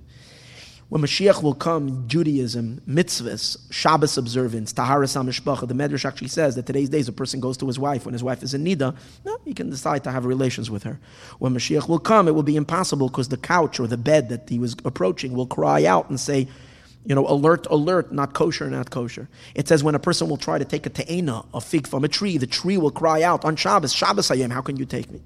When 0.89 1.03
Mashiach 1.03 1.43
will 1.43 1.55
come, 1.55 2.07
Judaism, 2.07 2.81
mitzvahs, 2.89 3.59
Shabbos 3.73 4.17
observance, 4.17 4.73
Taharas 4.73 5.17
HaMishpacha, 5.17 5.67
the 5.67 5.75
Medrash 5.75 6.05
actually 6.05 6.29
says 6.29 6.55
that 6.55 6.65
today's 6.67 6.89
days 6.89 7.09
a 7.09 7.13
person 7.13 7.41
goes 7.41 7.57
to 7.57 7.67
his 7.67 7.77
wife 7.77 8.07
when 8.07 8.13
his 8.13 8.23
wife 8.23 8.41
is 8.45 8.55
in 8.55 8.65
Nida, 8.65 8.97
no, 9.25 9.37
he 9.45 9.53
can 9.53 9.69
decide 9.69 10.05
to 10.05 10.13
have 10.13 10.25
relations 10.25 10.71
with 10.71 10.85
her. 10.85 11.01
When 11.41 11.55
Mashiach 11.55 11.89
will 11.89 11.99
come, 11.99 12.29
it 12.29 12.37
will 12.37 12.45
be 12.45 12.55
impossible 12.55 13.09
because 13.09 13.31
the 13.31 13.37
couch 13.37 13.81
or 13.81 13.89
the 13.89 13.97
bed 13.97 14.29
that 14.29 14.49
he 14.49 14.61
was 14.61 14.77
approaching 14.85 15.33
will 15.33 15.49
cry 15.49 15.85
out 15.85 16.09
and 16.09 16.21
say, 16.21 16.47
you 17.05 17.17
know, 17.17 17.27
alert, 17.27 17.67
alert, 17.69 18.13
not 18.13 18.33
kosher, 18.33 18.71
not 18.71 18.91
kosher. 18.91 19.29
It 19.57 19.67
says 19.67 19.83
when 19.83 19.97
a 19.97 20.01
person 20.01 20.29
will 20.29 20.37
try 20.37 20.57
to 20.57 20.65
take 20.65 20.87
a 20.87 20.91
te'ena, 20.91 21.45
a 21.53 21.61
fig 21.61 21.89
from 21.89 22.05
a 22.05 22.09
tree, 22.09 22.39
the 22.39 22.47
tree 22.47 22.77
will 22.77 22.93
cry 22.93 23.23
out 23.23 23.45
on 23.45 23.57
Shabbos, 23.57 23.93
Shabbos 23.93 24.31
I 24.31 24.37
am, 24.37 24.51
how 24.51 24.61
can 24.61 24.77
you 24.77 24.85
take 24.85 25.11
me? 25.11 25.21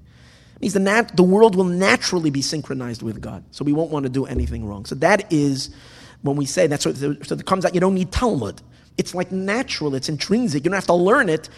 Means 0.61 0.75
the, 0.75 0.81
nat- 0.81 1.17
the 1.17 1.23
world 1.23 1.57
will 1.57 1.65
naturally 1.65 2.31
be 2.31 2.43
synchronized 2.43 3.03
with 3.03 3.21
God. 3.21 3.45
So 3.51 3.65
we 3.65 3.73
won't 3.73 3.91
want 3.91 4.05
to 4.05 4.11
do 4.11 4.27
anything 4.27 4.65
wrong. 4.67 4.85
So 4.85 4.95
that 4.97 5.33
is 5.33 5.71
when 6.23 6.37
we 6.37 6.47
say 6.47 6.67
that. 6.67 6.83
So, 6.83 6.93
so 6.93 7.35
it 7.35 7.47
comes 7.47 7.65
out, 7.65 7.75
you 7.75 7.81
don't 7.81 7.95
need 7.95 8.13
Talmud. 8.13 8.61
It's 8.99 9.15
like 9.15 9.33
natural, 9.33 9.95
it's 9.95 10.09
intrinsic. 10.09 10.65
You 10.65 10.71
don't 10.71 10.77
have 10.77 10.87
to 10.87 10.95
learn 10.95 11.29
it. 11.29 11.49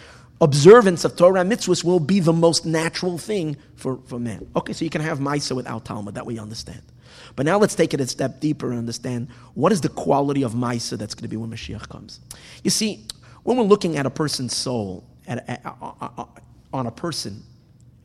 Observance 0.41 1.05
of 1.05 1.15
Torah 1.15 1.43
mitzvahs 1.43 1.83
will 1.83 1.99
be 1.99 2.19
the 2.19 2.33
most 2.33 2.65
natural 2.65 3.17
thing 3.17 3.57
for, 3.75 3.99
for 4.07 4.19
man. 4.19 4.47
Okay, 4.55 4.73
so 4.73 4.83
you 4.83 4.89
can 4.89 5.01
have 5.01 5.19
Maisa 5.19 5.55
without 5.55 5.85
Talmud, 5.85 6.15
that 6.15 6.25
we 6.25 6.39
understand. 6.39 6.81
But 7.35 7.45
now 7.45 7.57
let's 7.57 7.75
take 7.75 7.93
it 7.93 8.01
a 8.01 8.07
step 8.07 8.39
deeper 8.39 8.69
and 8.69 8.79
understand 8.79 9.29
what 9.53 9.71
is 9.71 9.81
the 9.81 9.89
quality 9.89 10.43
of 10.43 10.53
Maisa 10.53 10.97
that's 10.97 11.13
going 11.13 11.23
to 11.23 11.27
be 11.27 11.37
when 11.37 11.49
Mashiach 11.51 11.87
comes. 11.89 12.19
You 12.63 12.69
see, 12.69 13.05
when 13.43 13.57
we're 13.57 13.63
looking 13.63 13.97
at 13.97 14.05
a 14.05 14.09
person's 14.09 14.55
soul, 14.55 15.03
at, 15.27 15.47
at, 15.49 15.65
at, 15.65 16.27
on 16.73 16.87
a 16.87 16.91
person, 16.91 17.43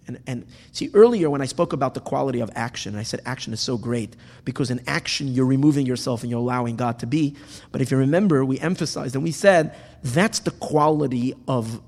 and, 0.08 0.18
and 0.26 0.46
see, 0.72 0.90
earlier 0.94 1.28
when 1.28 1.42
I 1.42 1.44
spoke 1.44 1.74
about 1.74 1.92
the 1.92 2.00
quality 2.00 2.40
of 2.40 2.50
action, 2.54 2.96
I 2.96 3.02
said 3.02 3.20
action 3.26 3.52
is 3.52 3.60
so 3.60 3.76
great 3.76 4.16
because 4.44 4.70
in 4.70 4.80
action 4.86 5.28
you're 5.28 5.46
removing 5.46 5.86
yourself 5.86 6.22
and 6.22 6.30
you're 6.30 6.40
allowing 6.40 6.76
God 6.76 6.98
to 7.00 7.06
be. 7.06 7.36
But 7.70 7.82
if 7.82 7.90
you 7.90 7.98
remember, 7.98 8.44
we 8.44 8.58
emphasized 8.58 9.14
and 9.14 9.22
we 9.22 9.32
said 9.32 9.76
that's 10.02 10.40
the 10.40 10.50
quality 10.50 11.34
of 11.46 11.82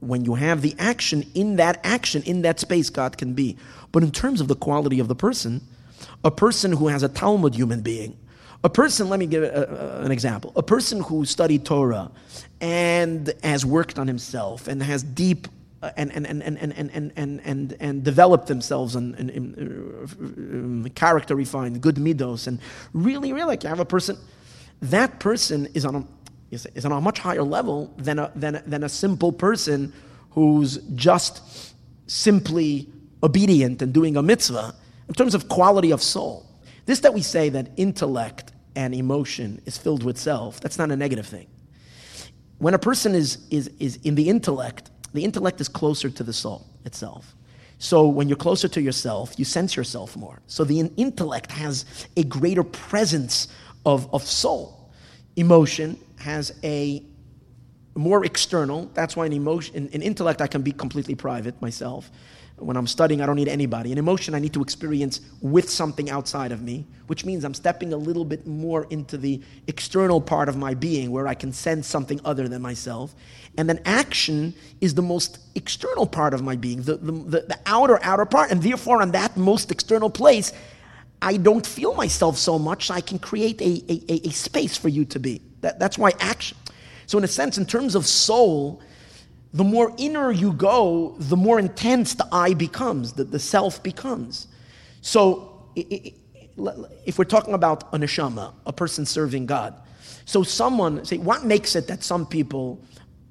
when 0.00 0.24
you 0.24 0.34
have 0.34 0.62
the 0.62 0.76
action, 0.78 1.24
in 1.34 1.56
that 1.56 1.80
action, 1.82 2.22
in 2.22 2.42
that 2.42 2.60
space, 2.60 2.88
God 2.88 3.18
can 3.18 3.34
be. 3.34 3.56
But 3.90 4.04
in 4.04 4.12
terms 4.12 4.40
of 4.40 4.46
the 4.46 4.54
quality 4.54 5.00
of 5.00 5.08
the 5.08 5.16
person, 5.16 5.60
a 6.22 6.30
person 6.30 6.72
who 6.72 6.88
has 6.88 7.02
a 7.02 7.08
Talmud 7.08 7.54
human 7.54 7.80
being, 7.80 8.16
a 8.62 8.70
person, 8.70 9.08
let 9.08 9.18
me 9.18 9.26
give 9.26 9.42
a, 9.42 10.00
a, 10.00 10.04
an 10.04 10.12
example, 10.12 10.52
a 10.54 10.62
person 10.62 11.00
who 11.00 11.24
studied 11.24 11.64
Torah 11.64 12.10
and 12.60 13.32
has 13.42 13.64
worked 13.64 13.98
on 13.98 14.06
himself 14.06 14.68
and 14.68 14.82
has 14.82 15.02
deep 15.02 15.48
and, 15.96 16.12
and, 16.12 16.26
and, 16.26 16.42
and, 16.42 16.58
and, 16.58 17.12
and, 17.16 17.40
and, 17.44 17.76
and, 17.80 18.04
develop 18.04 18.46
themselves 18.46 18.94
and, 18.96 19.14
and, 19.14 19.30
and 19.30 20.86
uh, 20.86 20.88
character 20.94 21.34
refined, 21.34 21.80
good 21.80 21.96
midos, 21.96 22.46
and 22.46 22.58
really, 22.92 23.32
really, 23.32 23.46
like 23.46 23.62
you 23.62 23.68
have 23.68 23.80
a 23.80 23.84
person, 23.84 24.16
that 24.82 25.20
person 25.20 25.66
is 25.74 25.84
on 25.84 25.96
a, 25.96 26.04
is 26.50 26.84
on 26.84 26.92
a 26.92 27.00
much 27.00 27.18
higher 27.18 27.42
level 27.42 27.92
than 27.96 28.18
a, 28.18 28.30
than, 28.34 28.62
than 28.66 28.84
a 28.84 28.88
simple 28.88 29.32
person 29.32 29.92
who's 30.30 30.76
just 30.94 31.74
simply 32.06 32.88
obedient 33.22 33.82
and 33.82 33.92
doing 33.92 34.16
a 34.16 34.22
mitzvah 34.22 34.74
in 35.08 35.14
terms 35.14 35.34
of 35.34 35.48
quality 35.48 35.90
of 35.90 36.02
soul. 36.02 36.46
This 36.84 37.00
that 37.00 37.14
we 37.14 37.22
say 37.22 37.48
that 37.48 37.70
intellect 37.76 38.52
and 38.74 38.94
emotion 38.94 39.60
is 39.66 39.76
filled 39.78 40.04
with 40.04 40.18
self, 40.18 40.60
that's 40.60 40.78
not 40.78 40.90
a 40.90 40.96
negative 40.96 41.26
thing. 41.26 41.48
When 42.58 42.74
a 42.74 42.78
person 42.78 43.14
is, 43.14 43.38
is, 43.50 43.70
is 43.78 43.96
in 44.04 44.14
the 44.14 44.28
intellect, 44.28 44.90
the 45.12 45.24
intellect 45.24 45.60
is 45.60 45.68
closer 45.68 46.10
to 46.10 46.22
the 46.22 46.32
soul 46.32 46.66
itself. 46.84 47.34
So 47.78 48.08
when 48.08 48.28
you're 48.28 48.36
closer 48.36 48.68
to 48.68 48.80
yourself, 48.80 49.34
you 49.38 49.44
sense 49.44 49.76
yourself 49.76 50.16
more. 50.16 50.40
So 50.46 50.64
the 50.64 50.80
intellect 50.96 51.52
has 51.52 51.84
a 52.16 52.24
greater 52.24 52.62
presence 52.62 53.48
of, 53.84 54.12
of 54.14 54.22
soul. 54.22 54.90
Emotion 55.36 55.98
has 56.18 56.52
a 56.64 57.04
more 57.94 58.24
external. 58.24 58.90
That's 58.94 59.16
why 59.16 59.26
in 59.26 59.32
emotion, 59.32 59.74
in, 59.74 59.88
in 59.88 60.02
intellect, 60.02 60.40
I 60.40 60.46
can 60.46 60.62
be 60.62 60.72
completely 60.72 61.14
private 61.14 61.60
myself. 61.60 62.10
When 62.58 62.76
I'm 62.78 62.86
studying, 62.86 63.20
I 63.20 63.26
don't 63.26 63.36
need 63.36 63.48
anybody. 63.48 63.92
In 63.92 63.98
emotion, 63.98 64.34
I 64.34 64.38
need 64.38 64.54
to 64.54 64.62
experience 64.62 65.20
with 65.42 65.68
something 65.68 66.08
outside 66.08 66.52
of 66.52 66.62
me, 66.62 66.86
which 67.06 67.26
means 67.26 67.44
I'm 67.44 67.52
stepping 67.52 67.92
a 67.92 67.96
little 67.98 68.24
bit 68.24 68.46
more 68.46 68.86
into 68.88 69.18
the 69.18 69.42
external 69.66 70.22
part 70.22 70.48
of 70.48 70.56
my 70.56 70.72
being 70.72 71.10
where 71.10 71.28
I 71.28 71.34
can 71.34 71.52
sense 71.52 71.86
something 71.86 72.18
other 72.24 72.48
than 72.48 72.62
myself. 72.62 73.14
And 73.56 73.68
then 73.68 73.80
action 73.84 74.54
is 74.80 74.94
the 74.94 75.02
most 75.02 75.38
external 75.54 76.06
part 76.06 76.34
of 76.34 76.42
my 76.42 76.56
being, 76.56 76.82
the, 76.82 76.96
the, 76.96 77.12
the, 77.12 77.40
the 77.40 77.58
outer, 77.66 77.98
outer 78.02 78.26
part. 78.26 78.50
And 78.50 78.62
therefore, 78.62 79.00
on 79.00 79.12
that 79.12 79.36
most 79.36 79.70
external 79.70 80.10
place, 80.10 80.52
I 81.22 81.38
don't 81.38 81.66
feel 81.66 81.94
myself 81.94 82.36
so 82.36 82.58
much, 82.58 82.88
so 82.88 82.94
I 82.94 83.00
can 83.00 83.18
create 83.18 83.60
a, 83.62 83.82
a, 83.88 84.28
a 84.28 84.30
space 84.30 84.76
for 84.76 84.88
you 84.88 85.04
to 85.06 85.18
be. 85.18 85.40
That, 85.62 85.78
that's 85.78 85.96
why 85.96 86.12
action. 86.20 86.58
So, 87.06 87.16
in 87.18 87.24
a 87.24 87.28
sense, 87.28 87.56
in 87.56 87.64
terms 87.64 87.94
of 87.94 88.06
soul, 88.06 88.82
the 89.54 89.64
more 89.64 89.94
inner 89.96 90.30
you 90.30 90.52
go, 90.52 91.14
the 91.18 91.36
more 91.36 91.58
intense 91.58 92.14
the 92.14 92.28
I 92.30 92.52
becomes, 92.52 93.14
the, 93.14 93.24
the 93.24 93.38
self 93.38 93.82
becomes. 93.82 94.48
So, 95.00 95.70
if 95.74 97.18
we're 97.18 97.24
talking 97.24 97.54
about 97.54 97.84
a 97.94 97.98
neshama, 97.98 98.52
a 98.66 98.72
person 98.72 99.06
serving 99.06 99.46
God, 99.46 99.74
so 100.26 100.42
someone 100.42 101.04
say, 101.04 101.18
what 101.18 101.44
makes 101.44 101.76
it 101.76 101.86
that 101.86 102.02
some 102.02 102.26
people 102.26 102.82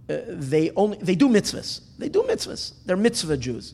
uh, 0.09 0.17
they 0.27 0.71
only 0.75 0.97
they 0.99 1.15
do 1.15 1.27
mitzvahs? 1.27 1.81
They 1.97 2.09
do 2.09 2.23
mitzvahs. 2.23 2.73
They're 2.85 2.97
mitzvah 2.97 3.37
Jews. 3.37 3.73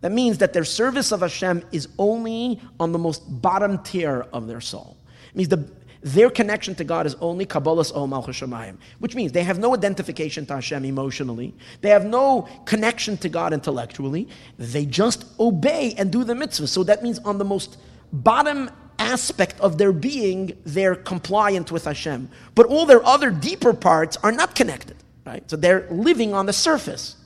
That 0.00 0.12
means 0.12 0.38
that 0.38 0.52
their 0.52 0.64
service 0.64 1.12
of 1.12 1.20
Hashem 1.20 1.64
is 1.72 1.88
only 1.98 2.60
on 2.78 2.92
the 2.92 2.98
most 2.98 3.22
bottom 3.42 3.82
tier 3.82 4.26
of 4.32 4.46
their 4.46 4.60
soul. 4.60 4.96
It 5.30 5.36
means 5.36 5.48
the 5.48 5.68
their 6.00 6.30
connection 6.30 6.74
to 6.76 6.84
God 6.84 7.06
is 7.06 7.16
only 7.16 7.44
Kabbalas 7.44 7.94
Ol 7.94 8.06
Malchus 8.06 8.40
Shemayim, 8.40 8.76
which 9.00 9.14
means 9.14 9.32
they 9.32 9.42
have 9.42 9.58
no 9.58 9.74
identification 9.74 10.46
to 10.46 10.54
Hashem 10.54 10.84
emotionally. 10.84 11.54
They 11.80 11.90
have 11.90 12.04
no 12.04 12.48
connection 12.66 13.16
to 13.18 13.28
God 13.28 13.52
intellectually. 13.52 14.28
They 14.58 14.86
just 14.86 15.24
obey 15.40 15.94
and 15.98 16.12
do 16.12 16.22
the 16.22 16.34
mitzvah. 16.34 16.68
So 16.68 16.84
that 16.84 17.02
means 17.02 17.18
on 17.20 17.38
the 17.38 17.44
most 17.44 17.78
bottom 18.12 18.70
aspect 18.98 19.60
of 19.60 19.78
their 19.78 19.92
being, 19.92 20.56
they're 20.64 20.94
compliant 20.94 21.72
with 21.72 21.84
Hashem. 21.84 22.30
But 22.54 22.66
all 22.66 22.86
their 22.86 23.04
other 23.04 23.30
deeper 23.30 23.72
parts 23.72 24.16
are 24.22 24.32
not 24.32 24.54
connected, 24.54 24.96
right? 25.28 25.48
So 25.48 25.56
they're 25.56 25.86
living 25.90 26.32
on 26.32 26.46
the 26.46 26.52
surface. 26.52 27.16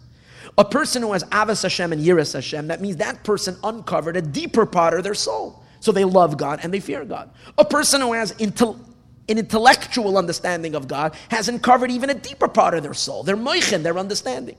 A 0.59 0.64
person 0.64 1.03
who 1.03 1.12
has 1.12 1.22
Ahavas 1.24 1.62
Hashem 1.62 1.92
and 1.92 2.03
Yiras 2.05 2.34
Hashem, 2.34 2.66
that 2.66 2.80
means 2.80 2.96
that 2.96 3.22
person 3.22 3.57
uncovered 3.62 4.16
a 4.16 4.22
deeper 4.22 4.66
part 4.66 4.94
of 4.94 5.05
their 5.05 5.14
soul. 5.14 5.62
So 5.80 5.92
they 5.92 6.05
love 6.05 6.36
God 6.36 6.61
and 6.62 6.74
they 6.74 6.80
fear 6.80 7.05
God. 7.05 7.30
A 7.57 7.64
person 7.64 8.00
who 8.00 8.12
has 8.12 8.32
intel- 8.32 8.78
an 9.28 9.38
intellectual 9.38 10.18
understanding 10.18 10.74
of 10.74 10.88
God 10.88 11.14
has 11.30 11.48
uncovered 11.48 11.90
even 11.90 12.11
a 12.11 12.14
deeper 12.14 12.48
part 12.48 12.74
of 12.74 12.82
their 12.82 12.92
soul, 12.92 13.22
their 13.22 13.36
moichen, 13.36 13.82
their 13.82 13.96
understanding. 13.96 14.57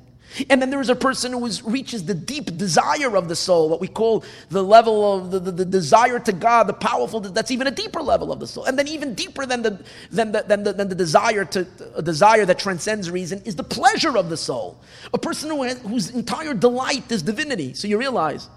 And 0.50 0.62
then 0.62 0.70
there 0.70 0.82
is 0.82 0.90
a 0.90 0.96
person 0.96 1.32
who 1.32 1.46
is, 1.46 1.64
reaches 1.64 2.06
the 2.06 2.14
deep 2.14 2.58
desire 2.58 3.16
of 3.16 3.28
the 3.28 3.36
soul, 3.36 3.70
what 3.70 3.80
we 3.80 3.88
call 3.88 4.24
the 4.50 4.64
level 4.64 5.18
of 5.18 5.32
the, 5.32 5.40
the, 5.40 5.52
the, 5.52 5.66
desire 5.66 6.20
to 6.20 6.34
God, 6.34 6.68
the 6.68 6.74
powerful, 6.74 7.20
that's 7.20 7.52
even 7.52 7.68
a 7.68 7.72
deeper 7.72 8.02
level 8.02 8.32
of 8.32 8.40
the 8.40 8.48
soul. 8.48 8.66
And 8.66 8.78
then 8.78 8.88
even 8.88 9.14
deeper 9.14 9.46
than 9.46 9.62
the, 9.62 9.84
than 10.12 10.32
the, 10.32 10.44
than 10.44 10.64
the, 10.64 10.74
than 10.74 10.90
the 10.90 10.96
desire 10.96 11.46
to, 11.46 11.68
a 11.96 12.02
desire 12.02 12.46
that 12.46 12.60
transcends 12.60 13.12
reason 13.12 13.42
is 13.46 13.56
the 13.56 13.64
pleasure 13.64 14.18
of 14.18 14.30
the 14.30 14.38
soul. 14.38 14.82
A 15.14 15.18
person 15.18 15.50
who 15.50 15.64
has, 15.64 15.80
whose 15.82 16.10
entire 16.10 16.54
delight 16.54 17.12
is 17.12 17.22
divinity. 17.22 17.74
So 17.74 17.88
you 17.88 17.98
realize 17.98 18.50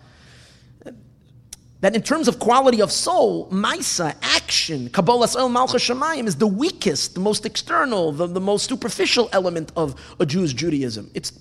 that 1.80 1.94
in 1.94 2.02
terms 2.02 2.26
of 2.26 2.38
quality 2.38 2.80
of 2.80 2.90
soul, 2.90 3.50
Maisa, 3.50 4.16
action, 4.22 4.88
Kabbalas 4.88 5.38
Ol 5.38 5.48
Malchus 5.48 5.86
Shemayim 5.86 6.26
is 6.26 6.36
the 6.36 6.46
weakest, 6.46 7.14
the 7.14 7.20
most 7.20 7.44
external, 7.44 8.12
the, 8.12 8.26
the 8.26 8.40
most 8.40 8.68
superficial 8.68 9.28
element 9.32 9.72
of 9.76 9.94
a 10.18 10.26
Jew's 10.26 10.54
Judaism. 10.54 11.10
It's, 11.14 11.32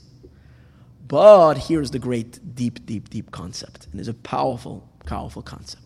but 1.07 1.55
here's 1.55 1.91
the 1.91 1.99
great, 1.99 2.55
deep, 2.55 2.85
deep, 2.85 3.09
deep 3.09 3.31
concept. 3.31 3.87
And 3.91 3.99
it's 3.99 4.09
a 4.09 4.13
powerful, 4.13 4.87
powerful 5.05 5.41
concept. 5.41 5.83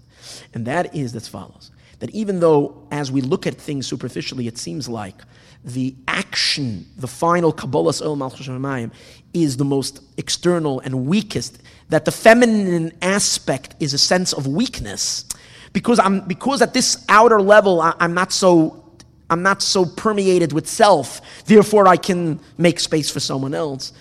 And 0.53 0.65
that 0.65 0.95
is 0.95 1.15
as 1.15 1.28
follows 1.28 1.72
that 1.99 2.09
even 2.11 2.39
though, 2.39 2.88
as 2.91 3.11
we 3.11 3.22
look 3.22 3.45
at 3.45 3.55
things 3.55 3.86
superficially, 3.86 4.47
it 4.47 4.57
seems 4.57 4.88
like 4.88 5.15
the 5.63 5.93
action, 6.07 6.86
the 6.97 7.07
final 7.07 7.51
Kabbalas 7.51 8.05
Ol 8.05 8.15
Malchus 8.15 8.47
Shemayim, 8.47 8.91
is 9.34 9.57
the 9.57 9.65
most 9.65 10.01
external 10.17 10.80
and 10.80 11.05
weakest, 11.05 11.61
that 11.89 12.05
the 12.05 12.11
feminine 12.11 12.93
aspect 13.01 13.76
is 13.80 13.93
a 13.93 13.97
sense 13.97 14.32
of 14.34 14.47
weakness. 14.47 15.26
Because 15.74 15.99
I'm 15.99 16.22
because 16.22 16.61
at 16.61 16.74
this 16.74 17.05
outer 17.09 17.41
level 17.41 17.82
I, 17.82 17.93
I'm 17.99 18.13
not 18.13 18.32
so 18.32 18.86
I'm 19.30 19.43
not 19.43 19.61
so 19.61 19.86
permeated 19.86 20.53
with 20.53 20.67
self, 20.67 21.22
therefore 21.45 21.88
I 21.88 21.97
can 21.97 22.39
make 22.57 22.80
space 22.80 23.11
for 23.11 23.20
someone 23.20 23.53
else. 23.53 23.93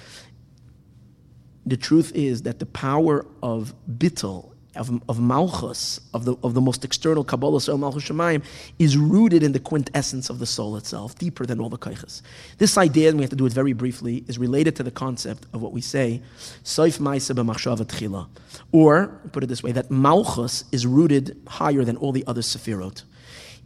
The 1.69 1.77
truth 1.77 2.12
is 2.14 2.43
that 2.43 2.59
the 2.59 2.66
power 2.66 3.27
of 3.43 3.75
bittul 3.91 4.53
of, 4.79 5.03
of 5.09 5.21
Malchus, 5.21 6.01
of 6.14 6.25
the, 6.25 6.37
of 6.43 6.55
the 6.55 6.61
most 6.61 6.85
external 6.85 7.25
Kabbalah, 7.25 7.61
so 7.61 7.77
Malchus 7.77 8.05
Shemayim, 8.05 8.43
is 8.79 8.97
rooted 8.97 9.43
in 9.43 9.53
the 9.53 9.59
quintessence 9.59 10.31
of 10.31 10.39
the 10.39 10.47
soul 10.47 10.77
itself, 10.77 11.19
deeper 11.19 11.45
than 11.45 11.61
all 11.61 11.69
the 11.69 11.79
kaiches. 11.79 12.23
This 12.59 12.79
idea, 12.79 13.09
and 13.09 13.19
we 13.19 13.25
have 13.25 13.31
to 13.31 13.37
do 13.37 13.47
it 13.47 13.53
very 13.53 13.73
briefly, 13.73 14.25
is 14.29 14.39
related 14.39 14.77
to 14.77 14.83
the 14.83 14.91
concept 14.91 15.47
of 15.53 15.61
what 15.61 15.73
we 15.73 15.81
say, 15.81 16.23
Soif 16.64 16.99
Maisa 16.99 17.35
b'machshava. 17.35 18.29
Or, 18.73 19.09
put 19.33 19.43
it 19.43 19.49
this 19.49 19.62
way, 19.62 19.73
that 19.73 19.91
Malchus 19.91 20.64
is 20.71 20.87
rooted 20.87 21.37
higher 21.49 21.85
than 21.85 21.97
all 21.97 22.12
the 22.12 22.25
other 22.27 22.43
sefiros. 22.43 23.03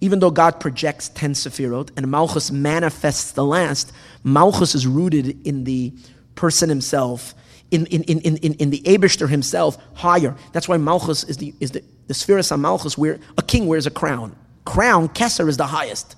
Even 0.00 0.18
though 0.18 0.30
God 0.30 0.59
projects 0.59 1.11
10 1.11 1.34
sefiros 1.34 1.90
and 1.96 2.11
Malchus 2.11 2.50
manifests 2.50 3.32
the 3.32 3.44
last, 3.44 3.92
Malchus 4.24 4.74
is 4.74 4.86
rooted 4.86 5.46
in 5.46 5.64
the 5.64 5.92
person 6.34 6.68
himself 6.68 7.34
in, 7.72 7.86
in, 7.86 8.02
in, 8.04 8.36
in, 8.36 8.54
in 8.54 8.70
the 8.70 8.80
Aibershter 8.82 9.28
himself 9.28 9.78
higher. 9.94 10.36
That's 10.52 10.68
why 10.68 10.76
Malchus 10.76 11.24
is 11.24 11.38
the, 11.38 11.54
is 11.58 11.72
the, 11.72 11.82
the 12.06 12.14
spheres 12.14 12.52
of 12.52 12.60
Malchus, 12.60 12.96
where 12.96 13.18
a 13.38 13.42
king 13.42 13.66
wears 13.66 13.86
a 13.86 13.90
crown. 13.90 14.36
Crown, 14.64 15.08
Kesser, 15.08 15.48
is 15.48 15.56
the 15.56 15.66
highest. 15.66 16.14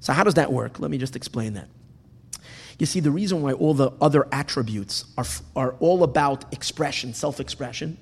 So, 0.00 0.12
how 0.12 0.22
does 0.22 0.34
that 0.34 0.52
work? 0.52 0.78
Let 0.78 0.90
me 0.90 0.98
just 0.98 1.16
explain 1.16 1.54
that. 1.54 1.68
You 2.78 2.86
see, 2.86 3.00
the 3.00 3.10
reason 3.10 3.40
why 3.40 3.52
all 3.52 3.72
the 3.72 3.92
other 4.00 4.28
attributes 4.32 5.06
are, 5.16 5.24
are 5.56 5.72
all 5.80 6.02
about 6.02 6.52
expression, 6.52 7.14
self 7.14 7.40
expression, 7.40 7.96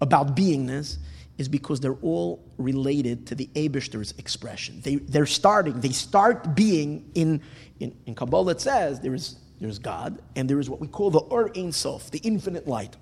about 0.00 0.36
beingness, 0.36 0.98
is 1.38 1.48
because 1.48 1.80
they're 1.80 1.98
all 2.02 2.44
related 2.56 3.26
to 3.26 3.34
the 3.34 3.48
Aibershter's 3.54 4.14
expression. 4.18 4.80
They, 4.82 4.96
they're 4.96 5.26
starting, 5.26 5.80
they 5.80 5.90
start 5.90 6.54
being 6.54 7.10
in, 7.14 7.42
in, 7.80 7.94
in 8.06 8.14
Kabbalah, 8.14 8.52
it 8.52 8.60
says 8.60 9.00
there 9.00 9.14
is 9.14 9.36
there's 9.60 9.78
God, 9.78 10.20
and 10.34 10.50
there 10.50 10.60
is 10.60 10.68
what 10.68 10.80
we 10.80 10.88
call 10.88 11.10
the 11.10 11.20
Ohr 11.20 11.50
Ein 11.56 11.72
Sof, 11.72 12.10
the 12.10 12.18
infinite 12.18 12.66
light. 12.66 12.96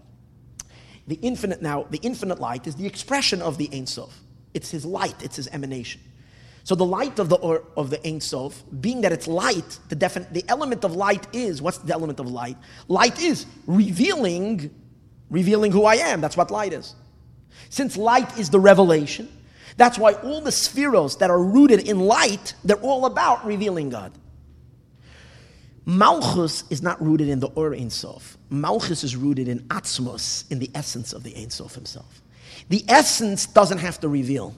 The 1.07 1.17
infinite 1.17 1.61
now, 1.61 1.87
the 1.91 1.99
infinite 1.99 2.41
light 2.41 2.67
is 2.67 2.77
the 2.77 2.87
expression 2.87 3.43
of 3.43 3.59
the 3.59 3.69
Ein 3.73 3.87
Sof. 3.87 4.21
It's 4.55 4.71
his 4.71 4.85
light, 4.85 5.23
it's 5.23 5.37
his 5.37 5.49
emanation. 5.49 6.01
So 6.63 6.75
the 6.75 6.85
light 6.85 7.19
of 7.19 7.29
the 7.29 7.37
Ohr, 7.37 7.65
of 7.77 7.91
the 7.91 8.07
Ein 8.07 8.21
Sof, 8.21 8.63
being 8.81 9.03
that 9.03 9.13
it's 9.13 9.27
light, 9.27 9.79
the 9.89 9.97
defin- 9.97 10.33
the 10.33 10.45
element 10.49 10.85
of 10.85 10.95
light 10.95 11.27
is 11.35 11.61
what's 11.61 11.79
the 11.79 11.93
element 11.93 12.21
of 12.21 12.31
light? 12.31 12.57
Light 12.89 13.21
is 13.21 13.47
revealing, 13.67 14.71
revealing 15.29 15.73
who 15.73 15.85
I 15.85 15.97
am. 15.97 16.21
That's 16.21 16.37
what 16.37 16.51
light 16.51 16.73
is. 16.73 16.95
Since 17.69 17.97
light 17.97 18.39
is 18.39 18.49
the 18.49 18.61
revelation, 18.61 19.29
that's 19.77 19.99
why 19.99 20.13
all 20.15 20.41
the 20.41 20.51
sefiros 20.51 21.19
that 21.19 21.31
are 21.31 21.43
rooted 21.43 21.89
in 21.89 22.01
light, 22.01 22.55
they're 22.65 22.77
all 22.77 23.07
about 23.07 23.45
revealing 23.45 23.91
God. 23.91 24.13
Malchus 25.87 26.65
is 26.71 26.83
not 26.83 27.03
rooted 27.05 27.29
in 27.29 27.41
the 27.41 27.49
Ohr 27.49 27.75
Ein 27.75 27.91
Sof. 27.91 28.39
Malchus 28.49 29.05
is 29.05 29.17
rooted 29.17 29.49
in 29.49 29.61
Atzmos, 29.65 30.51
in 30.51 30.59
the 30.59 30.71
essence 30.75 31.13
of 31.13 31.23
the 31.23 31.37
Ein 31.37 31.51
Sof 31.51 31.75
himself. 31.75 32.23
The 32.71 32.85
essence 32.89 33.47
doesn't 33.47 33.79
have 33.79 34.01
to 34.01 34.09
reveal. 34.09 34.55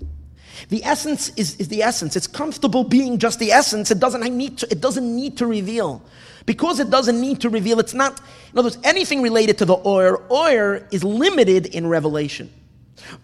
The 0.69 0.85
essence 0.85 1.31
is, 1.37 1.57
is 1.57 1.69
the 1.69 1.83
essence. 1.83 2.17
It's 2.17 2.27
comfortable 2.27 2.85
being 2.85 3.19
just 3.19 3.39
the 3.39 3.53
essence. 3.53 3.91
It 3.91 3.99
doesn't 3.99 4.23
need 4.37 4.59
to, 4.59 4.71
it 4.71 4.81
doesn't 4.81 5.17
need 5.17 5.37
to 5.39 5.47
reveal. 5.47 6.03
Because 6.47 6.79
it 6.79 6.91
doesn't 6.91 7.21
need 7.21 7.41
to 7.41 7.51
reveal, 7.51 7.81
it's 7.81 7.95
not, 7.95 8.21
in 8.53 8.59
other 8.59 8.67
words, 8.67 8.79
anything 8.85 9.21
related 9.21 9.59
to 9.59 9.65
the 9.65 9.77
oil, 9.85 10.23
oil 10.31 10.81
is 10.93 11.03
limited 11.03 11.67
in 11.67 11.89
revelation. 11.89 12.53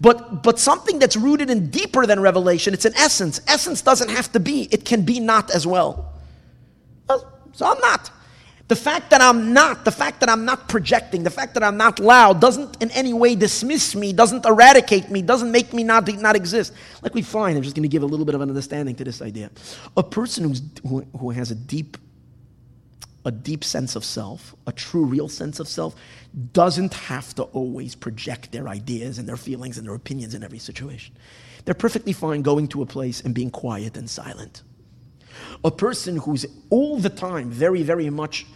But, 0.01 0.43
but 0.43 0.59
something 0.59 0.99
that's 0.99 1.17
rooted 1.17 1.49
in 1.49 1.71
deeper 1.71 2.05
than 2.05 2.21
revelation, 2.21 2.75
it's 2.75 2.85
an 2.85 2.95
essence. 2.97 3.41
Essence 3.47 3.81
doesn't 3.81 4.11
have 4.11 4.31
to 4.33 4.41
be, 4.41 4.69
it 4.71 4.85
can 4.85 5.03
be 5.03 5.21
not 5.21 5.51
as 5.53 5.67
well. 5.67 6.13
So 7.53 7.71
I'm 7.71 7.79
not. 7.81 8.11
The 8.69 8.77
fact 8.77 9.11
that 9.11 9.21
I'm 9.21 9.53
not, 9.53 9.85
the 9.85 9.91
fact 9.91 10.21
that 10.21 10.31
I'm 10.31 10.45
not 10.45 10.69
projecting, 10.69 11.25
the 11.25 11.31
fact 11.31 11.55
that 11.55 11.63
I'm 11.63 11.77
not 11.77 11.99
loud 11.99 12.41
doesn't 12.41 12.83
in 12.83 12.91
any 12.93 13.13
way 13.13 13.35
dismiss 13.35 13.95
me, 13.95 14.13
doesn't 14.13 14.47
eradicate 14.47 15.11
me, 15.11 15.21
doesn't 15.21 15.51
make 15.51 15.75
me 15.75 15.85
not, 15.85 16.09
not 16.15 16.37
exist. 16.37 16.73
Like 17.03 17.15
we 17.15 17.23
find, 17.23 17.57
I'm 17.57 17.63
just 17.63 17.77
going 17.77 17.83
to 17.83 17.89
give 17.89 18.03
a 18.03 18.07
little 18.07 18.25
bit 18.25 18.35
of 18.35 18.41
an 18.41 18.49
understanding 18.49 18.95
to 18.95 19.05
this 19.05 19.21
idea. 19.21 19.51
A 19.97 20.03
person 20.03 20.45
who's, 20.45 20.63
who, 20.89 21.05
who 21.19 21.31
has 21.31 21.51
a 21.51 21.55
deep 21.55 21.99
a 23.25 23.31
deep 23.31 23.63
sense 23.63 23.95
of 23.95 24.05
self, 24.05 24.55
a 24.67 24.73
true, 24.73 25.05
real 25.05 25.29
sense 25.29 25.61
of 25.61 25.69
self, 25.69 25.95
doesn't 26.53 26.93
have 26.93 27.35
to 27.35 27.45
always 27.45 27.95
project 27.95 28.51
their 28.51 28.69
ideas 28.69 29.19
and 29.19 29.29
their 29.29 29.37
feelings 29.37 29.79
and 29.79 29.87
their 29.87 29.95
opinions 29.95 30.35
in 30.35 30.43
every 30.43 30.59
situation. 30.59 31.15
They're 31.65 31.75
perfectly 31.75 32.13
fine 32.13 32.43
going 32.43 32.69
to 32.69 32.83
a 32.83 32.87
place 32.87 33.21
and 33.21 33.35
being 33.35 33.51
quiet 33.51 33.97
and 33.97 34.11
silent. 34.11 34.63
A 35.65 35.71
person 35.71 36.17
who's 36.17 36.47
all 36.71 36.99
the 36.99 37.11
time 37.11 37.51
very, 37.51 37.83
very 37.83 38.11
much 38.11 38.47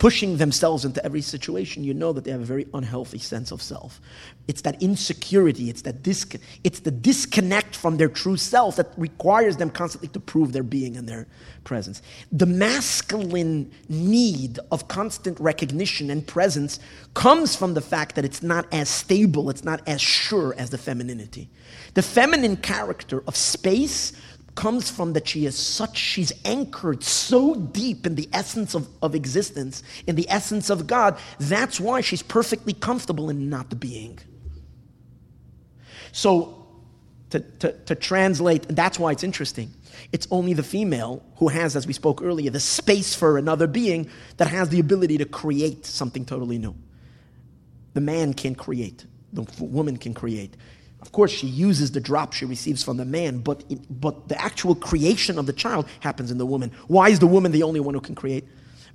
pushing 0.00 0.38
themselves 0.38 0.86
into 0.86 1.04
every 1.04 1.20
situation, 1.20 1.84
you 1.84 1.92
know 1.92 2.10
that 2.10 2.24
they 2.24 2.30
have 2.30 2.40
a 2.40 2.44
very 2.44 2.66
unhealthy 2.72 3.18
sense 3.18 3.52
of 3.52 3.60
self. 3.60 4.00
It's 4.48 4.62
that 4.62 4.82
insecurity, 4.82 5.68
it's 5.68 5.82
that 5.82 6.02
disc- 6.02 6.36
it's 6.64 6.80
the 6.80 6.90
disconnect 6.90 7.76
from 7.76 7.98
their 7.98 8.08
true 8.08 8.38
self 8.38 8.76
that 8.76 8.94
requires 8.96 9.58
them 9.58 9.68
constantly 9.68 10.08
to 10.08 10.18
prove 10.18 10.54
their 10.54 10.62
being 10.62 10.96
and 10.96 11.06
their 11.06 11.26
presence. 11.64 12.00
The 12.32 12.46
masculine 12.46 13.70
need 13.90 14.58
of 14.72 14.88
constant 14.88 15.38
recognition 15.38 16.08
and 16.08 16.26
presence 16.26 16.80
comes 17.12 17.54
from 17.54 17.74
the 17.74 17.82
fact 17.82 18.14
that 18.14 18.24
it's 18.24 18.42
not 18.42 18.72
as 18.72 18.88
stable, 18.88 19.50
it's 19.50 19.64
not 19.64 19.86
as 19.86 20.00
sure 20.00 20.54
as 20.56 20.70
the 20.70 20.78
femininity. 20.78 21.50
The 21.92 22.02
feminine 22.02 22.56
character 22.56 23.22
of 23.28 23.36
space 23.36 24.14
comes 24.60 24.90
from 24.90 25.14
that 25.14 25.26
she 25.26 25.46
is 25.46 25.56
such, 25.56 25.96
she's 25.96 26.34
anchored 26.44 27.02
so 27.02 27.54
deep 27.54 28.06
in 28.06 28.14
the 28.14 28.28
essence 28.30 28.74
of, 28.74 28.86
of 29.00 29.14
existence, 29.14 29.82
in 30.06 30.16
the 30.16 30.28
essence 30.28 30.68
of 30.68 30.86
God. 30.86 31.16
That's 31.38 31.80
why 31.80 32.02
she's 32.02 32.22
perfectly 32.22 32.74
comfortable 32.74 33.30
in 33.30 33.48
not 33.48 33.80
being. 33.80 34.18
So, 36.12 36.66
to, 37.30 37.40
to, 37.40 37.72
to 37.72 37.94
translate, 37.94 38.66
that's 38.68 38.98
why 38.98 39.12
it's 39.12 39.24
interesting. 39.24 39.72
It's 40.12 40.28
only 40.30 40.52
the 40.52 40.62
female 40.62 41.24
who 41.36 41.48
has, 41.48 41.74
as 41.74 41.86
we 41.86 41.94
spoke 41.94 42.20
earlier, 42.22 42.50
the 42.50 42.60
space 42.60 43.14
for 43.14 43.38
another 43.38 43.66
being 43.66 44.10
that 44.36 44.48
has 44.48 44.68
the 44.68 44.78
ability 44.78 45.16
to 45.18 45.24
create 45.24 45.86
something 45.86 46.26
totally 46.26 46.58
new. 46.58 46.74
The 47.94 48.02
man 48.02 48.34
can 48.34 48.54
create, 48.54 49.06
the 49.32 49.46
woman 49.58 49.96
can 49.96 50.12
create. 50.12 50.54
Of 51.02 51.12
course, 51.12 51.30
she 51.30 51.46
uses 51.46 51.92
the 51.92 52.00
drop 52.00 52.32
she 52.32 52.44
receives 52.44 52.84
from 52.84 52.98
the 52.98 53.04
man, 53.04 53.38
but, 53.38 53.64
but 54.00 54.28
the 54.28 54.40
actual 54.40 54.74
creation 54.74 55.38
of 55.38 55.46
the 55.46 55.52
child 55.52 55.88
happens 56.00 56.30
in 56.30 56.38
the 56.38 56.46
woman. 56.46 56.70
Why 56.88 57.08
is 57.08 57.18
the 57.18 57.26
woman 57.26 57.52
the 57.52 57.62
only 57.62 57.80
one 57.80 57.94
who 57.94 58.00
can 58.00 58.14
create? 58.14 58.44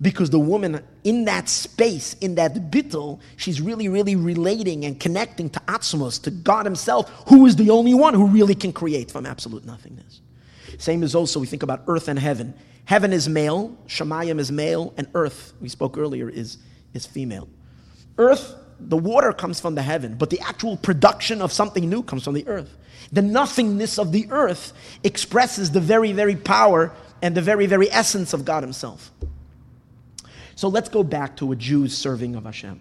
Because 0.02 0.30
the 0.30 0.40
woman, 0.40 0.84
in 1.04 1.26
that 1.26 1.48
space, 1.48 2.14
in 2.16 2.36
that 2.36 2.70
bittel, 2.70 3.20
she's 3.38 3.62
really, 3.62 3.88
really 3.88 4.16
relating 4.16 4.86
and 4.86 5.00
connecting 5.00 5.50
to 5.52 5.60
Atzmos, 5.62 6.22
to 6.24 6.32
God 6.32 6.66
Himself, 6.66 7.10
who 7.30 7.46
is 7.46 7.56
the 7.56 7.70
only 7.70 7.94
one 7.94 8.14
who 8.14 8.28
really 8.28 8.56
can 8.56 8.74
create 8.74 9.10
from 9.10 9.26
absolute 9.26 9.66
nothingness. 9.66 10.22
Same 10.78 11.02
as 11.02 11.16
also 11.16 11.40
we 11.40 11.48
think 11.48 11.64
about 11.64 11.84
earth 11.88 12.08
and 12.08 12.20
heaven. 12.20 12.54
Heaven 12.84 13.14
is 13.14 13.30
male, 13.30 13.76
Shemayim 13.88 14.38
is 14.38 14.52
male, 14.52 14.94
and 14.98 15.08
earth, 15.16 15.54
we 15.62 15.70
spoke 15.70 15.98
earlier, 15.98 16.30
is, 16.30 16.58
is 16.94 17.06
female. 17.06 17.48
Earth 18.18 18.54
the 18.80 18.98
water 18.98 19.32
comes 19.32 19.60
from 19.60 19.76
the 19.76 19.82
heaven, 19.82 20.16
but 20.16 20.30
the 20.30 20.40
actual 20.42 20.78
production 20.78 21.42
of 21.42 21.52
something 21.52 21.90
new 21.90 22.04
comes 22.04 22.24
from 22.24 22.34
the 22.34 22.48
earth. 22.48 22.76
The 23.12 23.22
nothingness 23.22 24.00
of 24.00 24.12
the 24.12 24.28
earth 24.32 24.74
expresses 25.04 25.72
the 25.72 25.80
very, 25.80 26.12
very 26.12 26.36
power 26.36 26.92
and 27.22 27.36
the 27.36 27.42
very, 27.42 27.66
very 27.66 27.92
essence 27.92 28.34
of 28.34 28.46
God 28.46 28.64
Himself. 28.64 29.12
So 30.56 30.68
let's 30.68 30.90
go 30.90 31.04
back 31.04 31.38
to 31.38 31.52
a 31.52 31.56
Jew's 31.56 31.98
serving 31.98 32.36
of 32.36 32.46
Hashem. 32.46 32.80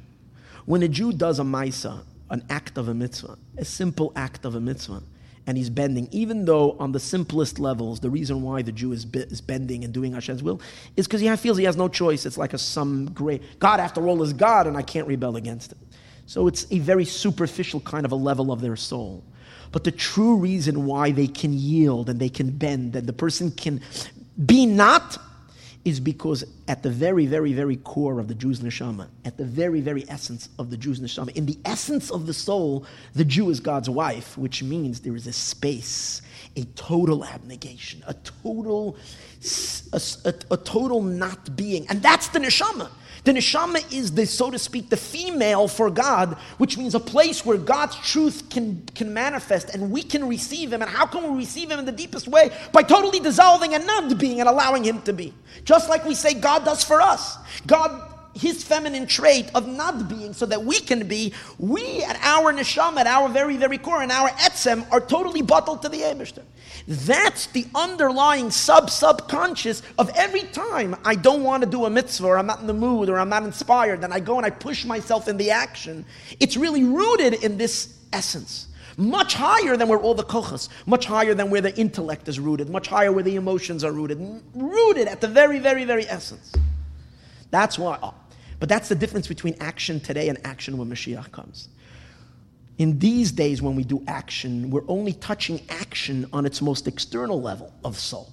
When 0.64 0.82
a 0.82 0.88
Jew 0.88 1.12
does 1.12 1.38
a 1.38 1.42
maisa, 1.42 2.05
an 2.30 2.45
act 2.49 2.78
of 2.78 2.88
a 2.88 2.95
mitzvah, 2.95 3.38
a 3.59 3.64
simple 3.64 4.12
act 4.16 4.45
of 4.45 4.55
a 4.55 4.61
mitzvah, 4.61 5.03
and 5.47 5.59
he's 5.59 5.68
bending, 5.68 6.09
even 6.11 6.47
though 6.47 6.72
on 6.78 6.92
the 6.92 7.01
simplest 7.01 7.59
levels, 7.59 8.01
the 8.01 8.09
reason 8.09 8.42
why 8.42 8.62
the 8.62 8.72
Jew 8.72 8.92
is, 8.92 9.07
is 9.14 9.40
bending 9.40 9.84
and 9.84 9.92
doing 9.92 10.12
Hashem's 10.12 10.42
will 10.42 10.61
is 10.97 11.07
because 11.07 11.20
he 11.20 11.36
feels 11.36 11.59
he 11.59 11.64
has 11.64 11.76
no 11.76 11.88
choice. 11.88 12.24
It's 12.24 12.38
like 12.38 12.55
a 12.55 12.59
some 12.59 13.07
great 13.12 13.59
God, 13.59 13.78
after 13.80 14.09
all, 14.09 14.22
is 14.22 14.32
God, 14.32 14.66
and 14.66 14.76
I 14.76 14.82
can't 14.82 15.07
rebel 15.07 15.36
against 15.36 15.72
it. 15.72 15.78
So 16.26 16.47
it's 16.47 16.66
a 16.70 16.78
very 16.78 17.05
superficial 17.05 17.80
kind 17.80 18.07
of 18.07 18.12
a 18.12 18.16
level 18.16 18.51
of 18.51 18.61
their 18.61 18.76
soul. 18.76 19.22
But 19.70 19.84
the 19.84 19.90
true 19.90 20.36
reason 20.36 20.86
why 20.86 21.11
they 21.11 21.26
can 21.26 21.53
yield 21.53 22.09
and 22.09 22.18
they 22.18 22.28
can 22.28 22.51
bend 22.51 22.97
and 22.97 23.07
the 23.07 23.12
person 23.12 23.51
can 23.51 23.80
be 24.47 24.66
not 24.66 25.18
is 25.85 26.01
because 26.01 26.45
at 26.66 26.82
the 26.82 26.91
very, 26.91 27.26
very, 27.26 27.53
very 27.53 27.76
core 27.76 28.18
of 28.18 28.28
the 28.28 28.35
Jew's 28.35 28.61
neshama, 28.61 29.09
at 29.24 29.37
the 29.37 29.45
very, 29.45 29.80
very 29.80 30.09
essence 30.09 30.49
of 30.59 30.70
the 30.70 30.76
Jew's 30.76 31.01
neshama, 31.01 31.37
in 31.37 31.45
the 31.45 31.59
essence 31.64 32.11
of 32.11 32.26
the 32.26 32.32
soul, 32.32 32.87
the 33.14 33.24
Jew 33.24 33.51
is 33.51 33.61
God's 33.61 33.91
wife, 33.91 34.39
which 34.39 34.62
means 34.62 35.01
there 35.01 35.14
is 35.14 35.26
a 35.26 35.32
space, 35.32 36.22
a 36.57 36.64
total 36.74 37.24
abnegation, 37.24 38.03
a 38.07 38.14
total, 38.14 38.97
a, 39.93 40.01
a, 40.24 40.35
a 40.53 40.57
total 40.57 41.03
not 41.03 41.55
being, 41.55 41.87
and 41.89 42.03
that's 42.03 42.28
the 42.28 42.39
neshama. 42.39 42.91
The 43.25 43.33
neshama 43.33 43.93
is 43.93 44.12
the, 44.12 44.27
so 44.27 44.51
to 44.51 44.59
speak, 44.59 44.91
the 44.91 44.99
female 44.99 45.66
for 45.66 45.91
God, 45.91 46.35
which 46.59 46.77
means 46.77 46.95
a 46.95 47.01
place 47.01 47.45
where 47.45 47.57
God's 47.57 47.97
truth 47.97 48.51
can, 48.51 48.85
can 48.95 49.14
manifest 49.14 49.75
and 49.75 49.91
we 49.91 50.03
can 50.03 50.29
receive 50.29 50.72
Him. 50.72 50.83
And 50.83 50.91
how 50.91 51.07
can 51.07 51.22
we 51.22 51.39
receive 51.39 51.70
Him 51.70 51.79
in 51.79 51.87
the 51.87 51.93
deepest 51.93 52.29
way? 52.29 52.51
By 52.72 52.83
totally 52.83 53.20
dissolving 53.20 53.75
and 53.75 53.87
not 53.87 54.18
being 54.18 54.41
and 54.41 54.49
allowing 54.49 54.85
Him 54.85 55.01
to 55.03 55.12
be. 55.14 55.33
Just 55.64 55.89
like 55.89 56.05
we 56.05 56.14
say 56.14 56.35
God 56.35 56.64
does 56.64 56.85
for 56.85 57.01
us. 57.01 57.39
God 57.66 58.14
his 58.35 58.64
feminine 58.64 59.07
trait 59.07 59.51
of 59.55 59.68
not 59.68 60.09
being 60.09 60.32
so 60.32 60.47
that 60.47 60.64
we 60.64 60.80
can 60.80 61.07
be, 61.07 61.32
we 61.59 62.03
at 62.03 62.18
our 62.22 62.53
neshama, 62.53 62.99
at 62.99 63.07
our 63.07 63.28
very, 63.28 63.57
very 63.57 63.78
core, 63.78 64.03
and 64.03 64.12
our 64.12 64.28
etzem 64.30 64.91
are 64.91 65.01
totally 65.01 65.43
bottled 65.43 65.82
to 65.82 65.89
the 65.89 66.01
Aibershter. 66.01 66.43
That's 66.87 67.47
the 67.47 67.66
underlying 67.74 68.51
sub 68.51 68.91
subconscious 68.91 69.82
of 69.99 70.11
every 70.16 70.43
time 70.43 70.97
I 71.05 71.14
don't 71.14 71.43
want 71.43 71.62
to 71.62 71.70
do 71.70 71.85
a 71.85 71.91
mitzvah 71.91 72.26
or 72.26 72.39
I'm 72.39 72.47
not 72.47 72.61
in 72.61 72.66
the 72.66 72.74
mood 72.74 73.09
or 73.09 73.18
I'm 73.18 73.28
not 73.28 73.45
inspired, 73.45 74.01
then 74.03 74.12
I 74.12 74.20
go 74.20 74.37
and 74.37 74.45
I 74.45 74.51
push 74.51 74.85
myself 74.85 75.28
in 75.28 75.37
the 75.37 75.51
action. 75.51 76.05
It's 76.41 76.57
really 76.57 76.85
rooted 76.85 77.35
in 77.45 77.57
this 77.57 77.99
essence. 78.12 78.68
Much 78.97 79.35
higher 79.35 79.76
than 79.76 79.89
where 79.89 79.99
all 79.99 80.14
the 80.14 80.22
kochos, 80.22 80.68
much 80.87 81.07
higher 81.07 81.35
than 81.35 81.51
where 81.51 81.61
the 81.61 81.74
intellect 81.76 82.28
is 82.28 82.39
rooted, 82.39 82.68
much 82.68 82.87
higher 82.87 83.11
where 83.11 83.24
the 83.24 83.35
emotions 83.35 83.82
are 83.82 83.93
rooted, 83.93 84.18
rooted 84.55 85.09
at 85.09 85.20
the 85.20 85.26
very, 85.26 85.59
very, 85.59 85.85
very 85.85 86.07
essence. 86.09 86.53
That's 87.50 87.79
why. 87.79 87.99
Oh, 88.03 88.14
but 88.64 88.70
that's 88.70 88.88
the 88.88 88.95
difference 88.95 89.28
between 89.28 89.54
action 89.61 90.00
today 90.00 90.30
and 90.30 90.38
action 90.42 90.78
when 90.78 90.88
Mashiach 90.88 91.30
comes. 91.32 91.68
In 92.78 92.99
these 92.99 93.30
days, 93.30 93.61
when 93.61 93.76
we 93.76 93.84
do 93.84 94.03
action, 94.07 94.70
we're 94.70 94.88
only 94.88 95.12
touching 95.12 95.61
action 95.68 96.26
on 96.32 96.46
its 96.46 96.62
most 96.62 96.88
external 96.88 97.42
level 97.42 97.74
of 97.84 97.99
soul. 97.99 98.32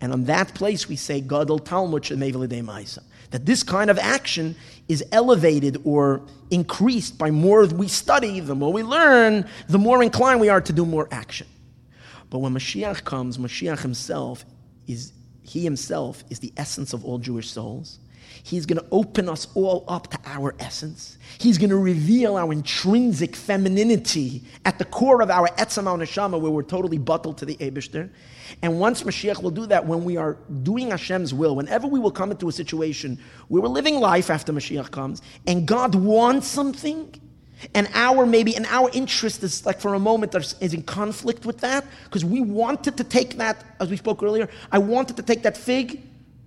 And 0.00 0.10
on 0.10 0.24
that 0.24 0.54
place, 0.54 0.88
we 0.88 0.96
say, 0.96 1.20
Gadol 1.20 1.58
Talmud 1.58 2.04
Maisa. 2.04 3.00
That 3.30 3.44
this 3.44 3.62
kind 3.62 3.90
of 3.90 3.98
action 3.98 4.56
is 4.88 5.04
elevated 5.12 5.82
or 5.84 6.22
increased 6.50 7.18
by 7.18 7.30
more 7.30 7.66
we 7.66 7.88
study, 7.88 8.40
the 8.40 8.54
more 8.54 8.72
we 8.72 8.82
learn, 8.82 9.44
the 9.68 9.78
more 9.78 10.02
inclined 10.02 10.40
we 10.40 10.48
are 10.48 10.62
to 10.62 10.72
do 10.72 10.86
more 10.86 11.08
action. 11.10 11.46
But 12.30 12.38
when 12.38 12.54
Mashiach 12.54 13.04
comes, 13.04 13.36
Mashiach 13.36 13.80
himself 13.80 14.46
is, 14.86 15.12
he 15.42 15.62
himself 15.62 16.24
is 16.30 16.38
the 16.38 16.54
essence 16.56 16.94
of 16.94 17.04
all 17.04 17.18
Jewish 17.18 17.50
souls. 17.50 17.98
He's 18.46 18.64
going 18.64 18.78
to 18.78 18.86
open 18.92 19.28
us 19.28 19.48
all 19.56 19.84
up 19.88 20.08
to 20.12 20.18
our 20.24 20.54
essence. 20.60 21.18
He's 21.38 21.58
going 21.58 21.70
to 21.70 21.76
reveal 21.76 22.36
our 22.36 22.52
intrinsic 22.52 23.34
femininity 23.34 24.44
at 24.64 24.78
the 24.78 24.84
core 24.84 25.20
of 25.20 25.30
our 25.30 25.48
etzam 25.58 25.88
al 25.88 25.98
neshama, 25.98 26.40
where 26.40 26.52
we're 26.52 26.62
totally 26.62 26.96
bottled 26.96 27.38
to 27.38 27.44
the 27.44 27.56
Aibershter. 27.56 28.08
And 28.62 28.78
once 28.78 29.02
Mashiach 29.02 29.42
will 29.42 29.50
do 29.50 29.66
that, 29.66 29.84
when 29.84 30.04
we 30.04 30.16
are 30.16 30.34
doing 30.62 30.90
Hashem's 30.92 31.34
will, 31.34 31.56
whenever 31.56 31.88
we 31.88 31.98
will 31.98 32.12
come 32.12 32.30
into 32.30 32.48
a 32.48 32.52
situation 32.52 33.18
where 33.48 33.62
we're 33.62 33.68
living 33.68 33.98
life 33.98 34.30
after 34.30 34.52
Mashiach 34.52 34.92
comes, 34.92 35.22
and 35.48 35.66
God 35.66 35.96
wants 35.96 36.46
something, 36.46 37.20
and 37.74 37.88
our 37.94 38.26
maybe 38.26 38.54
and 38.54 38.66
our 38.66 38.90
interest 38.92 39.42
is 39.42 39.66
like 39.66 39.80
for 39.80 39.94
a 39.94 39.98
moment 39.98 40.36
is 40.36 40.72
in 40.72 40.84
conflict 40.84 41.44
with 41.44 41.58
that 41.62 41.84
because 42.04 42.24
we 42.24 42.40
wanted 42.40 42.96
to 42.96 43.02
take 43.02 43.38
that 43.38 43.64
as 43.80 43.90
we 43.90 43.96
spoke 43.96 44.22
earlier. 44.22 44.48
I 44.70 44.78
wanted 44.78 45.16
to 45.16 45.24
take 45.24 45.42
that 45.42 45.56
fig 45.56 46.00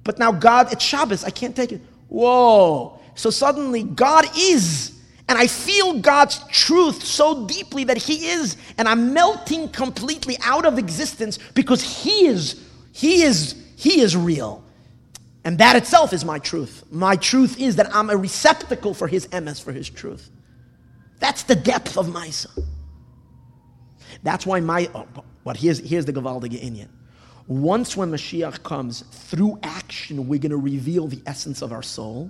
but 0.09 0.17
now 0.17 0.31
God, 0.31 0.73
it's 0.73 0.83
Shabbos, 0.83 1.23
I 1.23 1.29
can't 1.29 1.55
take 1.55 1.71
it. 1.71 1.81
Whoa. 2.07 2.99
So 3.13 3.29
suddenly 3.29 3.83
God 3.83 4.25
is, 4.35 4.99
and 5.27 5.37
I 5.37 5.45
feel 5.45 5.99
God's 5.99 6.39
truth 6.47 7.03
so 7.03 7.45
deeply 7.45 7.83
that 7.83 7.97
He 7.97 8.29
is, 8.29 8.57
and 8.79 8.87
I'm 8.87 9.13
melting 9.13 9.69
completely 9.69 10.35
out 10.41 10.65
of 10.65 10.79
existence 10.79 11.37
because 11.53 11.83
He 11.83 12.25
is, 12.25 12.59
He 12.91 13.21
is, 13.21 13.53
He 13.75 14.01
is 14.01 14.17
real. 14.17 14.63
And 15.45 15.59
that 15.59 15.75
itself 15.75 16.11
is 16.11 16.25
my 16.25 16.39
truth. 16.39 16.85
My 16.89 17.15
truth 17.15 17.59
is 17.59 17.75
that 17.75 17.95
I'm 17.95 18.09
a 18.09 18.17
receptacle 18.17 18.95
for 18.95 19.07
his 19.07 19.31
MS, 19.31 19.59
for 19.59 19.71
his 19.71 19.87
truth. 19.91 20.31
That's 21.19 21.43
the 21.43 21.55
depth 21.55 21.99
of 21.99 22.07
Maisa. 22.07 22.65
That's 24.23 24.47
why 24.47 24.59
my, 24.59 24.89
oh, 24.95 25.05
but 25.43 25.55
here's, 25.55 25.77
here's 25.77 26.05
the 26.05 26.13
Gevaldige 26.13 26.59
Inyan. 26.59 26.89
Once 27.49 27.97
when 27.97 28.11
Mashiach 28.11 28.61
comes, 28.61 29.01
through 29.11 29.59
action, 29.63 30.27
we're 30.27 30.39
going 30.39 30.51
to 30.51 30.57
reveal 30.57 31.07
the 31.07 31.19
essence 31.25 31.63
of 31.63 31.73
our 31.73 31.81
soul. 31.81 32.29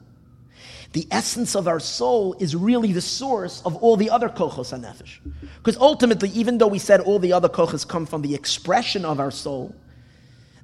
The 0.94 1.06
essence 1.12 1.58
of 1.58 1.68
our 1.68 1.82
soul 1.82 2.38
is 2.40 2.56
really 2.56 2.94
the 2.94 3.02
source 3.02 3.62
of 3.66 3.76
all 3.76 3.98
the 3.98 4.10
other 4.10 4.30
kochos 4.30 4.72
nefesh. 4.80 5.20
Because 5.58 5.76
ultimately, 5.76 6.30
even 6.30 6.58
though 6.58 6.68
we 6.68 6.80
said 6.80 7.02
all 7.02 7.20
the 7.20 7.34
other 7.34 7.50
kochos 7.50 7.86
come 7.86 8.06
from 8.06 8.22
the 8.22 8.34
expression 8.34 9.04
of 9.04 9.20
our 9.20 9.30
soul, 9.30 9.76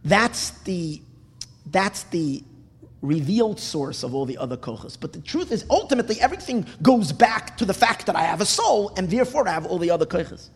that's 0.05 0.51
the, 0.61 1.01
that's 1.65 2.03
the 2.03 2.41
revealed 3.01 3.59
source 3.59 4.03
of 4.03 4.15
all 4.15 4.25
the 4.25 4.37
other 4.37 4.55
kochos. 4.55 4.97
But 4.97 5.11
the 5.11 5.19
truth 5.19 5.51
is, 5.51 5.65
ultimately, 5.69 6.19
everything 6.21 6.65
goes 6.81 7.11
back 7.11 7.57
to 7.57 7.65
the 7.65 7.73
fact 7.73 8.05
that 8.05 8.15
I 8.15 8.23
have 8.23 8.39
a 8.39 8.45
soul, 8.45 8.93
and 8.95 9.09
therefore 9.09 9.49
I 9.49 9.51
have 9.51 9.65
all 9.65 9.79
the 9.79 9.91
other 9.91 10.05
kochos. 10.05 10.49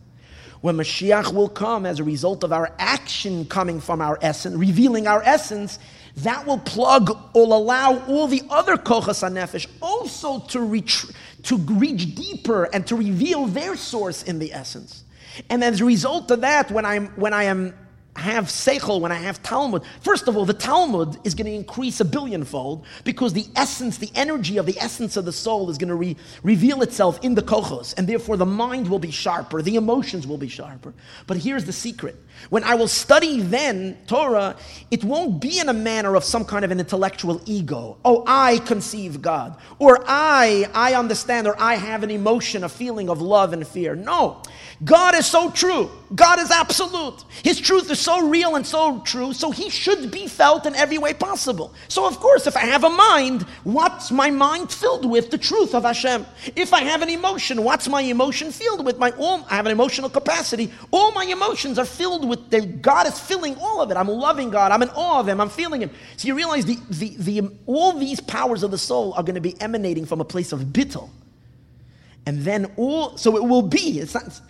When 0.60 0.76
Mashiach 0.76 1.32
will 1.32 1.48
come 1.48 1.86
as 1.86 2.00
a 2.00 2.04
result 2.04 2.44
of 2.44 2.52
our 2.52 2.70
action 2.78 3.46
coming 3.46 3.80
from 3.80 4.02
our 4.02 4.18
essence, 4.20 4.56
revealing 4.56 5.06
our 5.06 5.22
essence, 5.22 5.78
that 6.18 6.46
will 6.46 6.58
plug 6.58 7.10
or 7.34 7.44
allow 7.44 8.04
all 8.06 8.26
the 8.26 8.42
other 8.50 8.76
kochos 8.76 9.22
nefesh 9.30 9.66
also 9.80 10.40
to 10.48 10.60
reach, 10.60 11.06
to 11.44 11.56
reach 11.56 12.14
deeper 12.14 12.64
and 12.64 12.86
to 12.88 12.96
reveal 12.96 13.46
their 13.46 13.74
source 13.74 14.22
in 14.22 14.38
the 14.38 14.52
essence. 14.52 15.04
And 15.48 15.64
as 15.64 15.80
a 15.80 15.84
result 15.84 16.30
of 16.30 16.42
that, 16.42 16.70
when 16.70 16.84
I'm 16.84 17.06
when 17.16 17.32
I 17.32 17.44
am 17.44 17.74
have 18.16 18.46
seichel, 18.46 19.00
when 19.00 19.12
I 19.12 19.16
have 19.16 19.42
Talmud, 19.42 19.82
first 20.00 20.28
of 20.28 20.36
all, 20.36 20.44
the 20.44 20.52
Talmud 20.52 21.18
is 21.24 21.34
going 21.34 21.46
to 21.46 21.52
increase 21.52 22.00
a 22.00 22.04
billionfold 22.04 22.84
because 23.04 23.32
the 23.32 23.46
essence, 23.56 23.98
the 23.98 24.10
energy 24.14 24.56
of 24.56 24.66
the 24.66 24.78
essence 24.78 25.16
of 25.16 25.24
the 25.24 25.32
soul 25.32 25.70
is 25.70 25.78
going 25.78 25.88
to 25.88 25.94
re- 25.94 26.16
reveal 26.42 26.82
itself 26.82 27.18
in 27.22 27.34
the 27.34 27.42
kochos, 27.42 27.94
and 27.96 28.08
therefore 28.08 28.36
the 28.36 28.46
mind 28.46 28.88
will 28.88 28.98
be 28.98 29.10
sharper, 29.10 29.62
the 29.62 29.76
emotions 29.76 30.26
will 30.26 30.38
be 30.38 30.48
sharper. 30.48 30.92
But 31.26 31.38
here's 31.38 31.64
the 31.64 31.72
secret. 31.72 32.16
When 32.48 32.64
I 32.64 32.74
will 32.74 32.88
study 32.88 33.40
then 33.40 33.98
Torah, 34.06 34.56
it 34.90 35.04
won't 35.04 35.40
be 35.40 35.58
in 35.58 35.68
a 35.68 35.74
manner 35.74 36.16
of 36.16 36.24
some 36.24 36.44
kind 36.44 36.64
of 36.64 36.70
an 36.70 36.80
intellectual 36.80 37.40
ego. 37.44 37.98
Oh, 38.04 38.24
I 38.26 38.58
conceive 38.58 39.22
God. 39.22 39.56
Or 39.78 40.02
I, 40.06 40.68
I 40.74 40.94
understand, 40.94 41.46
or 41.46 41.54
I 41.60 41.74
have 41.74 42.02
an 42.02 42.10
emotion, 42.10 42.64
a 42.64 42.68
feeling 42.68 43.10
of 43.10 43.20
love 43.20 43.52
and 43.52 43.66
fear. 43.66 43.94
No. 43.94 44.42
God 44.82 45.14
is 45.14 45.26
so 45.26 45.50
true. 45.50 45.90
God 46.14 46.40
is 46.40 46.50
absolute. 46.50 47.22
His 47.44 47.60
truth 47.60 47.90
is 47.90 48.00
so 48.00 48.28
real 48.28 48.56
and 48.56 48.66
so 48.66 49.00
true, 49.00 49.32
so 49.32 49.50
he 49.50 49.68
should 49.68 50.10
be 50.10 50.26
felt 50.26 50.64
in 50.64 50.74
every 50.74 50.98
way 50.98 51.12
possible. 51.12 51.74
So, 51.88 52.06
of 52.06 52.18
course, 52.18 52.46
if 52.46 52.56
I 52.56 52.60
have 52.60 52.84
a 52.84 52.90
mind, 52.90 53.42
what's 53.62 54.10
my 54.10 54.30
mind 54.30 54.72
filled 54.72 55.08
with? 55.08 55.30
The 55.30 55.38
truth 55.38 55.74
of 55.74 55.84
Hashem. 55.84 56.24
If 56.56 56.72
I 56.72 56.80
have 56.82 57.02
an 57.02 57.10
emotion, 57.10 57.62
what's 57.62 57.88
my 57.88 58.00
emotion 58.00 58.50
filled 58.50 58.84
with? 58.84 58.98
My 58.98 59.10
all, 59.12 59.46
I 59.50 59.56
have 59.56 59.66
an 59.66 59.72
emotional 59.72 60.08
capacity. 60.08 60.72
All 60.90 61.12
my 61.12 61.24
emotions 61.24 61.78
are 61.78 61.84
filled 61.84 62.19
with 62.24 62.50
the, 62.50 62.60
God 62.60 63.06
is 63.06 63.18
filling 63.18 63.56
all 63.56 63.80
of 63.80 63.90
it. 63.90 63.96
I'm 63.96 64.08
loving 64.08 64.50
God. 64.50 64.72
I'm 64.72 64.82
in 64.82 64.90
awe 64.90 65.20
of 65.20 65.28
Him. 65.28 65.40
I'm 65.40 65.48
feeling 65.48 65.82
Him. 65.82 65.90
So 66.16 66.28
you 66.28 66.34
realize 66.34 66.64
the, 66.64 66.78
the, 66.90 67.16
the, 67.18 67.52
all 67.66 67.92
these 67.92 68.20
powers 68.20 68.62
of 68.62 68.70
the 68.70 68.78
soul 68.78 69.12
are 69.14 69.22
going 69.22 69.34
to 69.34 69.40
be 69.40 69.60
emanating 69.60 70.06
from 70.06 70.20
a 70.20 70.24
place 70.24 70.52
of 70.52 70.60
bittel. 70.60 71.10
And 72.26 72.42
then 72.42 72.72
all, 72.76 73.16
so 73.16 73.36
it 73.36 73.44
will 73.44 73.62
be, 73.62 74.00
it's 74.00 74.14
not, 74.14 74.40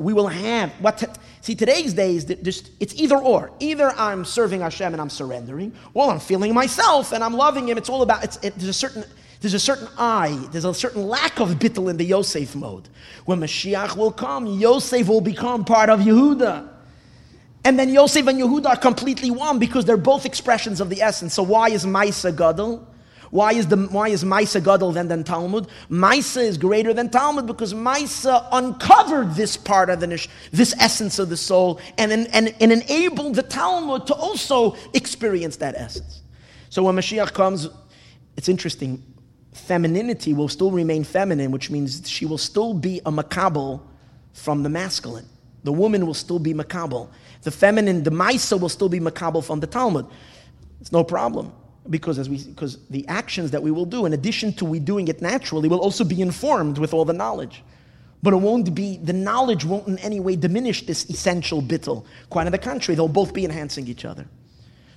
we 0.00 0.12
will 0.12 0.26
have 0.26 0.72
what 0.80 1.18
see 1.40 1.54
today's 1.54 1.94
days 1.94 2.24
just 2.24 2.72
it's 2.80 2.92
either 2.96 3.16
or 3.16 3.52
either 3.60 3.90
i'm 3.90 4.24
serving 4.24 4.60
hashem 4.60 4.92
and 4.92 5.00
i'm 5.00 5.08
surrendering 5.08 5.72
or 5.94 6.10
i'm 6.10 6.18
feeling 6.18 6.52
myself 6.52 7.12
and 7.12 7.22
i'm 7.22 7.32
loving 7.32 7.68
him 7.68 7.78
it's 7.78 7.88
all 7.88 8.02
about 8.02 8.24
it's 8.24 8.38
it, 8.38 8.52
there's 8.56 8.70
a 8.70 8.72
certain 8.72 9.04
there's 9.40 9.54
a 9.54 9.60
certain 9.60 9.88
I, 9.96 10.48
there's 10.50 10.64
a 10.64 10.74
certain 10.74 11.06
lack 11.06 11.38
of 11.38 11.50
bittel 11.50 11.90
in 11.90 11.96
the 11.96 12.04
Yosef 12.04 12.56
mode. 12.56 12.88
When 13.24 13.40
Mashiach 13.40 13.96
will 13.96 14.10
come, 14.10 14.46
Yosef 14.46 15.06
will 15.08 15.20
become 15.20 15.64
part 15.64 15.90
of 15.90 16.00
Yehuda. 16.00 16.68
And 17.64 17.78
then 17.78 17.88
Yosef 17.88 18.26
and 18.26 18.38
Yehuda 18.40 18.66
are 18.66 18.76
completely 18.76 19.30
one 19.30 19.58
because 19.58 19.84
they're 19.84 19.96
both 19.96 20.24
expressions 20.24 20.80
of 20.80 20.90
the 20.90 21.02
essence. 21.02 21.34
So 21.34 21.42
why 21.42 21.70
is 21.70 21.84
Maisa 21.84 22.34
Gadol? 22.34 22.86
Why 23.30 23.52
is 23.52 23.66
the 23.66 23.76
why 23.76 24.08
is 24.08 24.24
Maisa 24.24 24.62
Gadol 24.64 24.92
than, 24.92 25.08
than 25.08 25.22
Talmud? 25.22 25.68
Maisa 25.90 26.42
is 26.42 26.56
greater 26.56 26.94
than 26.94 27.10
Talmud 27.10 27.46
because 27.46 27.74
Maisa 27.74 28.46
uncovered 28.52 29.34
this 29.34 29.56
part 29.56 29.90
of 29.90 30.00
the 30.00 30.06
nish, 30.06 30.28
this 30.50 30.74
essence 30.78 31.18
of 31.18 31.28
the 31.28 31.36
soul, 31.36 31.80
and, 31.98 32.10
and, 32.10 32.26
and, 32.34 32.54
and 32.60 32.72
enabled 32.72 33.34
the 33.34 33.42
Talmud 33.42 34.06
to 34.06 34.14
also 34.14 34.76
experience 34.94 35.56
that 35.56 35.74
essence. 35.76 36.22
So 36.70 36.82
when 36.82 36.96
Mashiach 36.96 37.32
comes, 37.34 37.68
it's 38.36 38.48
interesting. 38.48 39.02
Femininity 39.52 40.32
will 40.32 40.48
still 40.48 40.70
remain 40.70 41.04
feminine, 41.04 41.50
which 41.50 41.70
means 41.70 42.08
she 42.08 42.24
will 42.24 42.38
still 42.38 42.72
be 42.72 43.00
a 43.04 43.10
makabel 43.10 43.82
from 44.32 44.62
the 44.62 44.68
masculine. 44.68 45.26
The 45.64 45.72
woman 45.72 46.06
will 46.06 46.14
still 46.14 46.38
be 46.38 46.54
makabel. 46.54 47.08
The 47.42 47.50
feminine, 47.50 48.02
the 48.02 48.10
Maisa 48.10 48.58
will 48.60 48.68
still 48.68 48.88
be 48.88 49.00
makabel 49.00 49.44
from 49.44 49.60
the 49.60 49.66
Talmud. 49.66 50.06
It's 50.80 50.92
no 50.92 51.04
problem 51.04 51.52
because 51.90 52.18
as 52.18 52.28
we 52.28 52.42
because 52.44 52.78
the 52.90 53.06
actions 53.08 53.50
that 53.50 53.62
we 53.62 53.70
will 53.70 53.86
do 53.86 54.06
in 54.06 54.12
addition 54.12 54.52
to 54.52 54.64
we 54.64 54.78
doing 54.78 55.08
it 55.08 55.22
naturally 55.22 55.68
will 55.68 55.80
also 55.80 56.04
be 56.04 56.20
informed 56.20 56.78
with 56.78 56.92
all 56.92 57.04
the 57.04 57.12
knowledge 57.12 57.62
but 58.22 58.32
it 58.34 58.36
won't 58.36 58.74
be 58.74 58.98
the 58.98 59.12
knowledge 59.12 59.64
won't 59.64 59.86
in 59.88 59.98
any 59.98 60.20
way 60.20 60.36
diminish 60.36 60.84
this 60.86 61.08
essential 61.08 61.62
bittel 61.62 62.04
quite 62.30 62.46
on 62.46 62.52
the 62.52 62.58
contrary 62.58 62.94
they'll 62.94 63.08
both 63.08 63.32
be 63.32 63.44
enhancing 63.44 63.86
each 63.88 64.04
other 64.04 64.26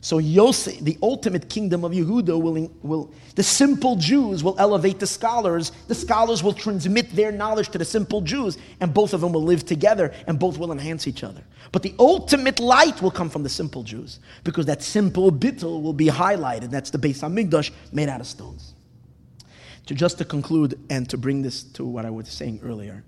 so 0.03 0.17
Yosef, 0.17 0.79
the 0.79 0.97
ultimate 1.03 1.47
kingdom 1.47 1.85
of 1.85 1.91
Yehuda, 1.91 2.41
will, 2.41 2.71
will 2.81 3.13
the 3.35 3.43
simple 3.43 3.95
Jews 3.95 4.43
will 4.43 4.55
elevate 4.57 4.99
the 4.99 5.05
scholars. 5.05 5.71
The 5.87 5.93
scholars 5.93 6.41
will 6.41 6.53
transmit 6.53 7.15
their 7.15 7.31
knowledge 7.31 7.69
to 7.69 7.77
the 7.77 7.85
simple 7.85 8.19
Jews, 8.21 8.57
and 8.79 8.91
both 8.91 9.13
of 9.13 9.21
them 9.21 9.31
will 9.31 9.43
live 9.43 9.63
together, 9.63 10.11
and 10.25 10.39
both 10.39 10.57
will 10.57 10.71
enhance 10.71 11.07
each 11.07 11.23
other. 11.23 11.43
But 11.71 11.83
the 11.83 11.93
ultimate 11.99 12.59
light 12.59 12.99
will 12.99 13.11
come 13.11 13.29
from 13.29 13.43
the 13.43 13.49
simple 13.49 13.83
Jews, 13.83 14.19
because 14.43 14.65
that 14.65 14.81
simple 14.81 15.31
bittul 15.31 15.83
will 15.83 15.93
be 15.93 16.07
highlighted. 16.07 16.71
That's 16.71 16.89
the 16.89 16.97
Beis 16.97 17.21
Hamikdash 17.21 17.69
made 17.91 18.09
out 18.09 18.21
of 18.21 18.27
stones. 18.27 18.73
To 19.85 19.93
just 19.93 20.17
to 20.17 20.25
conclude 20.25 20.79
and 20.89 21.07
to 21.11 21.17
bring 21.17 21.43
this 21.43 21.61
to 21.73 21.85
what 21.85 22.07
I 22.07 22.09
was 22.09 22.27
saying 22.27 22.59
earlier, 22.63 23.03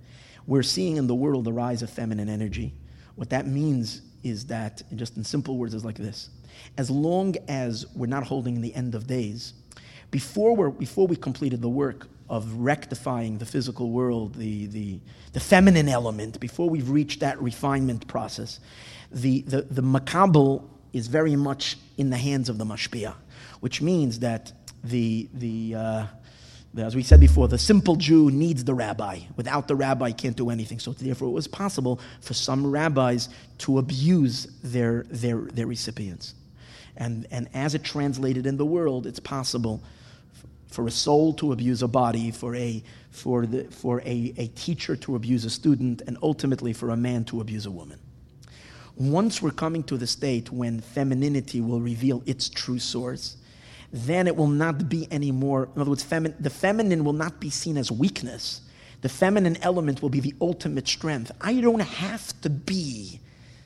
we're 0.45 0.61
seeing 0.61 0.97
in 0.97 1.07
the 1.07 1.15
world 1.15 1.45
the 1.45 1.53
rise 1.53 1.81
of 1.81 1.89
feminine 1.89 2.29
energy. 2.29 2.75
What 3.15 3.31
that 3.31 3.47
means 3.47 4.01
is 4.23 4.45
that, 4.45 4.83
just 4.95 5.17
in 5.17 5.23
simple 5.23 5.57
words, 5.57 5.73
is 5.73 5.83
like 5.83 5.97
this 5.97 6.29
as 6.77 6.89
long 6.89 7.35
as 7.47 7.85
we're 7.95 8.07
not 8.07 8.23
holding 8.23 8.61
the 8.61 8.73
end 8.73 8.95
of 8.95 9.07
days, 9.07 9.53
before, 10.11 10.55
we're, 10.55 10.69
before 10.69 11.07
we 11.07 11.15
completed 11.15 11.61
the 11.61 11.69
work 11.69 12.07
of 12.29 12.51
rectifying 12.53 13.37
the 13.37 13.45
physical 13.45 13.91
world, 13.91 14.35
the, 14.35 14.67
the, 14.67 14.99
the 15.33 15.39
feminine 15.39 15.89
element, 15.89 16.39
before 16.39 16.69
we've 16.69 16.89
reached 16.89 17.19
that 17.19 17.41
refinement 17.41 18.07
process, 18.07 18.59
the, 19.11 19.41
the, 19.41 19.61
the 19.63 19.81
makabel 19.81 20.63
is 20.93 21.07
very 21.07 21.35
much 21.35 21.77
in 21.97 22.09
the 22.09 22.17
hands 22.17 22.49
of 22.49 22.57
the 22.57 22.65
mashpia, 22.65 23.13
which 23.59 23.81
means 23.81 24.19
that 24.19 24.51
the, 24.83 25.29
the, 25.33 25.75
uh, 25.75 26.05
as 26.77 26.95
we 26.95 27.03
said 27.03 27.19
before, 27.19 27.47
the 27.47 27.57
simple 27.57 27.95
Jew 27.95 28.31
needs 28.31 28.63
the 28.63 28.73
rabbi. 28.73 29.19
Without 29.35 29.67
the 29.67 29.75
rabbi, 29.75 30.11
can't 30.11 30.35
do 30.35 30.49
anything. 30.49 30.79
So 30.79 30.93
therefore, 30.93 31.27
it 31.27 31.31
was 31.31 31.47
possible 31.47 31.99
for 32.21 32.33
some 32.33 32.65
rabbis 32.65 33.29
to 33.59 33.77
abuse 33.77 34.47
their, 34.63 35.03
their, 35.09 35.41
their 35.41 35.67
recipients. 35.67 36.33
And, 36.97 37.27
and 37.31 37.49
as 37.53 37.75
it 37.75 37.83
translated 37.83 38.45
in 38.45 38.57
the 38.57 38.65
world, 38.65 39.07
it's 39.07 39.19
possible 39.19 39.81
for 40.67 40.87
a 40.87 40.91
soul 40.91 41.33
to 41.35 41.51
abuse 41.51 41.83
a 41.83 41.87
body, 41.87 42.31
for, 42.31 42.55
a, 42.55 42.83
for, 43.11 43.45
the, 43.45 43.65
for 43.65 44.01
a, 44.01 44.33
a 44.37 44.47
teacher 44.47 44.95
to 44.97 45.15
abuse 45.15 45.45
a 45.45 45.49
student, 45.49 46.01
and 46.07 46.17
ultimately 46.21 46.73
for 46.73 46.89
a 46.89 46.97
man 46.97 47.23
to 47.25 47.41
abuse 47.41 47.65
a 47.65 47.71
woman. 47.71 47.99
Once 48.95 49.41
we're 49.41 49.51
coming 49.51 49.83
to 49.83 49.97
the 49.97 50.07
state 50.07 50.51
when 50.51 50.79
femininity 50.79 51.61
will 51.61 51.81
reveal 51.81 52.21
its 52.25 52.49
true 52.49 52.79
source, 52.79 53.37
then 53.91 54.27
it 54.27 54.35
will 54.35 54.47
not 54.47 54.89
be 54.89 55.07
anymore. 55.11 55.69
In 55.75 55.81
other 55.81 55.91
words, 55.91 56.03
femi- 56.03 56.35
the 56.39 56.49
feminine 56.49 57.03
will 57.03 57.13
not 57.13 57.39
be 57.39 57.49
seen 57.49 57.77
as 57.77 57.91
weakness. 57.91 58.61
The 59.01 59.09
feminine 59.09 59.57
element 59.61 60.01
will 60.01 60.09
be 60.09 60.19
the 60.19 60.33
ultimate 60.41 60.87
strength. 60.87 61.31
I 61.41 61.59
don't 61.59 61.81
have 61.81 62.39
to 62.41 62.49
be 62.49 63.19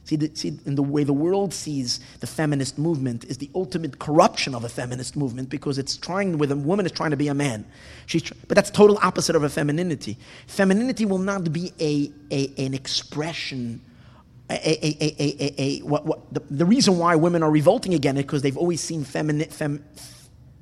See, 0.08 0.16
the, 0.16 0.32
see, 0.34 0.58
in 0.66 0.76
the 0.76 0.84
way 0.84 1.04
the 1.04 1.12
world 1.12 1.54
sees 1.54 2.00
the 2.22 2.28
feminist 2.28 2.78
movement 2.78 3.26
is 3.26 3.40
the 3.40 3.50
ultimate 3.54 4.00
corruption 4.00 4.56
of 4.56 4.64
a 4.64 4.70
feminist 4.70 5.18
movement 5.18 5.50
because 5.50 5.78
it's 5.78 5.98
trying 5.98 6.38
with 6.38 6.50
a 6.50 6.56
woman 6.56 6.86
is 6.86 6.94
trying 6.94 7.12
to 7.12 7.18
be 7.18 7.28
a 7.28 7.34
man. 7.34 7.66
She's, 8.06 8.24
but 8.48 8.56
that's 8.56 8.72
total 8.72 8.98
opposite 9.04 9.36
of 9.36 9.44
a 9.44 9.50
femininity. 9.50 10.18
Femininity 10.48 11.06
will 11.06 11.18
not 11.18 11.52
be 11.52 11.74
a, 11.82 12.10
a 12.32 12.54
an 12.66 12.74
expression. 12.74 13.82
A, 14.50 14.54
a, 14.54 14.98
a, 15.02 15.16
a, 15.20 15.62
a, 15.62 15.80
what, 15.80 16.06
what, 16.06 16.34
the, 16.34 16.40
the 16.52 16.66
reason 16.66 16.98
why 16.98 17.18
women 17.18 17.44
are 17.44 17.52
revolting 17.52 17.94
again 17.94 18.16
is 18.16 18.24
because 18.24 18.44
they've 18.44 18.56
always 18.56 18.80
seen 18.80 19.04
femini, 19.04 19.52
fem, 19.52 19.84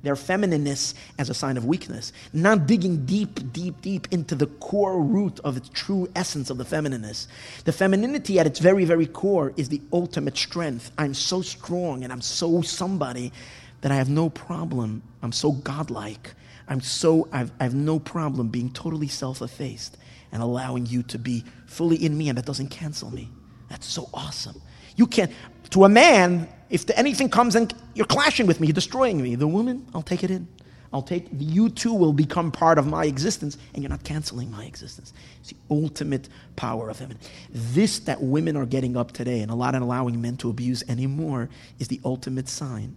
their 0.06 0.14
feminineness 0.14 0.94
as 1.18 1.28
a 1.28 1.34
sign 1.34 1.56
of 1.56 1.64
weakness, 1.64 2.12
not 2.32 2.66
digging 2.66 3.04
deep, 3.04 3.52
deep, 3.52 3.80
deep 3.82 4.06
into 4.12 4.34
the 4.34 4.46
core 4.46 5.02
root 5.02 5.40
of 5.44 5.56
its 5.56 5.68
true 5.70 6.08
essence 6.14 6.48
of 6.48 6.58
the 6.58 6.64
feminineness. 6.64 7.26
The 7.64 7.72
femininity 7.72 8.38
at 8.38 8.46
its 8.46 8.60
very, 8.60 8.84
very 8.84 9.06
core 9.06 9.52
is 9.56 9.68
the 9.68 9.82
ultimate 9.92 10.36
strength. 10.36 10.92
I'm 10.96 11.14
so 11.14 11.42
strong 11.42 12.04
and 12.04 12.12
I'm 12.12 12.20
so 12.20 12.62
somebody 12.62 13.32
that 13.80 13.92
I 13.92 13.96
have 13.96 14.08
no 14.08 14.30
problem. 14.30 15.02
I'm 15.22 15.32
so 15.32 15.52
godlike. 15.52 16.34
I'm 16.68 16.80
so, 16.80 17.28
I've, 17.32 17.52
I 17.60 17.64
have 17.64 17.74
no 17.74 17.98
problem 17.98 18.48
being 18.48 18.70
totally 18.70 19.08
self 19.08 19.42
effaced 19.42 19.96
and 20.32 20.42
allowing 20.42 20.86
you 20.86 21.02
to 21.04 21.18
be 21.18 21.44
fully 21.66 21.96
in 22.04 22.16
me, 22.16 22.28
and 22.28 22.36
that 22.36 22.46
doesn't 22.46 22.68
cancel 22.68 23.10
me. 23.10 23.28
That's 23.68 23.86
so 23.86 24.08
awesome. 24.12 24.60
You 24.96 25.06
can't, 25.06 25.30
to 25.70 25.84
a 25.84 25.88
man, 25.88 26.48
if 26.70 26.88
anything 26.90 27.28
comes 27.28 27.54
and 27.54 27.72
you're 27.94 28.06
clashing 28.06 28.46
with 28.46 28.60
me, 28.60 28.66
you're 28.66 28.74
destroying 28.74 29.22
me. 29.22 29.34
The 29.34 29.46
woman, 29.46 29.86
I'll 29.94 30.02
take 30.02 30.24
it 30.24 30.30
in. 30.30 30.48
I'll 30.92 31.02
take, 31.02 31.26
you 31.36 31.68
too 31.68 31.92
will 31.92 32.12
become 32.12 32.50
part 32.50 32.78
of 32.78 32.86
my 32.86 33.04
existence, 33.04 33.58
and 33.74 33.82
you're 33.82 33.90
not 33.90 34.04
canceling 34.04 34.50
my 34.50 34.64
existence. 34.64 35.12
It's 35.40 35.50
the 35.50 35.56
ultimate 35.70 36.28
power 36.54 36.88
of 36.88 36.98
heaven. 36.98 37.18
This 37.50 37.98
that 38.00 38.22
women 38.22 38.56
are 38.56 38.66
getting 38.66 38.96
up 38.96 39.12
today, 39.12 39.40
and 39.40 39.50
a 39.50 39.54
lot 39.54 39.74
of 39.74 39.82
allowing 39.82 40.22
men 40.22 40.36
to 40.38 40.48
abuse 40.48 40.82
anymore, 40.88 41.48
is 41.78 41.88
the 41.88 42.00
ultimate 42.04 42.48
sign 42.48 42.96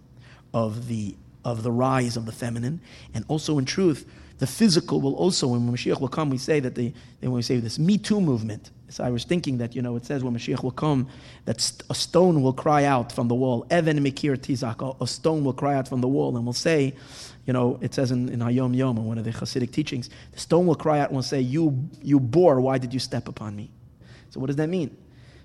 of 0.54 0.86
the, 0.86 1.16
of 1.44 1.62
the 1.62 1.72
rise 1.72 2.16
of 2.16 2.26
the 2.26 2.32
feminine. 2.32 2.80
And 3.12 3.24
also, 3.28 3.58
in 3.58 3.64
truth, 3.64 4.08
the 4.38 4.46
physical 4.46 5.00
will 5.00 5.14
also, 5.14 5.48
when 5.48 5.60
Mashiach 5.70 6.00
will 6.00 6.08
come, 6.08 6.30
we 6.30 6.38
say 6.38 6.60
that 6.60 6.74
the, 6.74 6.94
when 7.20 7.32
we 7.32 7.42
say 7.42 7.58
this 7.58 7.78
Me 7.78 7.98
Too 7.98 8.20
movement. 8.20 8.70
So 8.90 9.04
I 9.04 9.10
was 9.10 9.24
thinking 9.24 9.58
that, 9.58 9.76
you 9.76 9.82
know, 9.82 9.94
it 9.94 10.04
says 10.04 10.24
when 10.24 10.34
Mashiach 10.34 10.64
will 10.64 10.72
come, 10.72 11.08
that 11.44 11.58
a 11.88 11.94
stone 11.94 12.42
will 12.42 12.52
cry 12.52 12.84
out 12.84 13.12
from 13.12 13.28
the 13.28 13.36
wall. 13.36 13.64
Even 13.70 14.02
Mikir 14.02 14.36
Tizak, 14.36 15.00
a 15.00 15.06
stone 15.06 15.44
will 15.44 15.52
cry 15.52 15.74
out 15.76 15.86
from 15.86 16.00
the 16.00 16.08
wall 16.08 16.36
and 16.36 16.44
will 16.44 16.52
say, 16.52 16.94
you 17.46 17.52
know, 17.52 17.78
it 17.80 17.94
says 17.94 18.10
in, 18.10 18.28
in 18.28 18.40
Hayom 18.40 18.76
Yom, 18.76 18.98
in 18.98 19.04
one 19.04 19.16
of 19.16 19.24
the 19.24 19.30
Hasidic 19.30 19.70
teachings, 19.70 20.10
the 20.32 20.40
stone 20.40 20.66
will 20.66 20.74
cry 20.74 20.98
out 20.98 21.08
and 21.08 21.16
will 21.16 21.22
say, 21.22 21.40
you, 21.40 21.88
you 22.02 22.18
bore, 22.18 22.60
why 22.60 22.78
did 22.78 22.92
you 22.92 23.00
step 23.00 23.28
upon 23.28 23.54
me? 23.54 23.70
So 24.30 24.40
what 24.40 24.48
does 24.48 24.56
that 24.56 24.68
mean? 24.68 24.96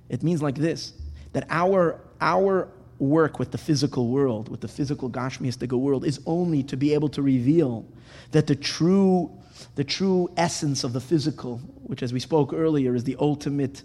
It 0.10 0.24
means 0.24 0.42
like 0.42 0.56
this, 0.56 0.94
that 1.34 1.46
our, 1.50 2.02
our 2.22 2.68
work 2.98 3.38
with 3.38 3.52
the 3.52 3.58
physical 3.58 4.08
world, 4.08 4.50
with 4.50 4.62
the 4.62 4.68
physical 4.68 5.10
Gashmiistic 5.10 5.72
world, 5.72 6.04
is 6.04 6.20
only 6.26 6.64
to 6.64 6.78
be 6.78 6.94
able 6.94 7.10
to 7.10 7.22
reveal 7.22 7.86
that 8.32 8.48
the 8.48 8.56
true, 8.56 9.32
the 9.76 9.84
true 9.84 10.32
essence 10.36 10.84
of 10.84 10.94
the 10.94 11.02
physical, 11.02 11.62
which 11.86 12.04
as 12.04 12.12
we 12.12 12.20
spoke 12.20 12.54
earlier 12.54 12.96
is 12.96 13.04
the 13.04 13.16
ultimate 13.20 13.84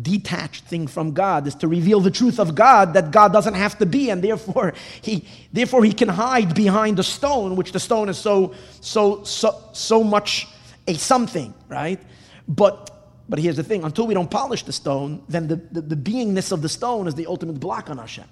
detached 0.00 0.64
thing 0.64 0.86
from 0.86 1.12
God, 1.12 1.46
is 1.46 1.54
to 1.56 1.68
reveal 1.68 2.00
the 2.00 2.10
truth 2.10 2.40
of 2.40 2.54
God 2.54 2.94
that 2.94 3.10
God 3.10 3.32
doesn't 3.32 3.54
have 3.54 3.78
to 3.78 3.86
be, 3.86 4.10
and 4.10 4.22
therefore 4.22 4.74
he, 5.02 5.26
therefore 5.52 5.84
he 5.84 5.92
can 5.92 6.08
hide 6.08 6.54
behind 6.54 6.96
the 6.96 7.04
stone, 7.04 7.56
which 7.56 7.72
the 7.72 7.80
stone 7.80 8.08
is 8.08 8.18
so, 8.18 8.54
so, 8.80 9.22
so, 9.24 9.62
so 9.72 10.02
much 10.02 10.48
a 10.86 10.94
something, 10.94 11.54
right? 11.68 12.00
But 12.48 12.88
but 13.28 13.38
here's 13.38 13.56
the 13.56 13.62
thing 13.62 13.84
until 13.84 14.06
we 14.06 14.14
don't 14.14 14.30
polish 14.30 14.62
the 14.64 14.72
stone, 14.72 15.22
then 15.28 15.48
the, 15.48 15.56
the, 15.56 15.80
the 15.80 15.96
beingness 15.96 16.52
of 16.52 16.60
the 16.60 16.68
stone 16.68 17.06
is 17.06 17.14
the 17.14 17.26
ultimate 17.26 17.58
block 17.58 17.88
on 17.88 17.96
Hashem. 17.96 18.26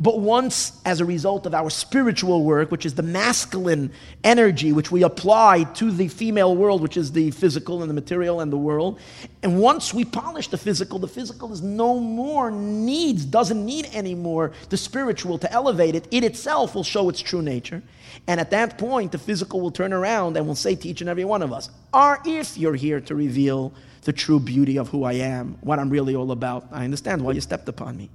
But 0.00 0.20
once, 0.20 0.80
as 0.84 1.00
a 1.00 1.04
result 1.04 1.46
of 1.46 1.54
our 1.54 1.70
spiritual 1.70 2.44
work, 2.44 2.70
which 2.70 2.86
is 2.86 2.94
the 2.94 3.02
masculine 3.02 3.90
energy 4.24 4.72
which 4.72 4.90
we 4.90 5.02
apply 5.02 5.64
to 5.74 5.90
the 5.90 6.08
female 6.08 6.54
world, 6.56 6.82
which 6.82 6.96
is 6.96 7.12
the 7.12 7.30
physical 7.30 7.82
and 7.82 7.90
the 7.90 7.94
material 7.94 8.40
and 8.40 8.52
the 8.52 8.58
world, 8.58 8.98
and 9.42 9.60
once 9.60 9.94
we 9.94 10.04
polish 10.04 10.48
the 10.48 10.58
physical, 10.58 10.98
the 10.98 11.08
physical 11.08 11.52
is 11.52 11.62
no 11.62 11.98
more 11.98 12.50
needs, 12.50 13.24
doesn't 13.24 13.64
need 13.64 13.86
anymore 13.94 14.52
the 14.68 14.76
spiritual 14.76 15.38
to 15.38 15.52
elevate 15.52 15.94
it. 15.94 16.08
It 16.10 16.24
itself 16.24 16.74
will 16.74 16.84
show 16.84 17.08
its 17.08 17.20
true 17.20 17.42
nature. 17.42 17.82
And 18.26 18.40
at 18.40 18.50
that 18.50 18.78
point, 18.78 19.12
the 19.12 19.18
physical 19.18 19.60
will 19.60 19.70
turn 19.70 19.92
around 19.92 20.36
and 20.36 20.46
will 20.46 20.54
say 20.54 20.74
to 20.74 20.88
each 20.88 21.00
and 21.00 21.08
every 21.08 21.24
one 21.24 21.42
of 21.42 21.52
us, 21.52 21.70
Or 21.94 22.20
if 22.24 22.58
you're 22.58 22.74
here 22.74 23.00
to 23.02 23.14
reveal 23.14 23.72
the 24.02 24.12
true 24.12 24.40
beauty 24.40 24.78
of 24.78 24.88
who 24.88 25.04
I 25.04 25.14
am, 25.14 25.56
what 25.60 25.78
I'm 25.78 25.90
really 25.90 26.14
all 26.14 26.32
about, 26.32 26.66
I 26.72 26.84
understand 26.84 27.22
why 27.22 27.32
you 27.32 27.40
stepped 27.40 27.68
upon 27.68 27.96
me. 27.96 28.10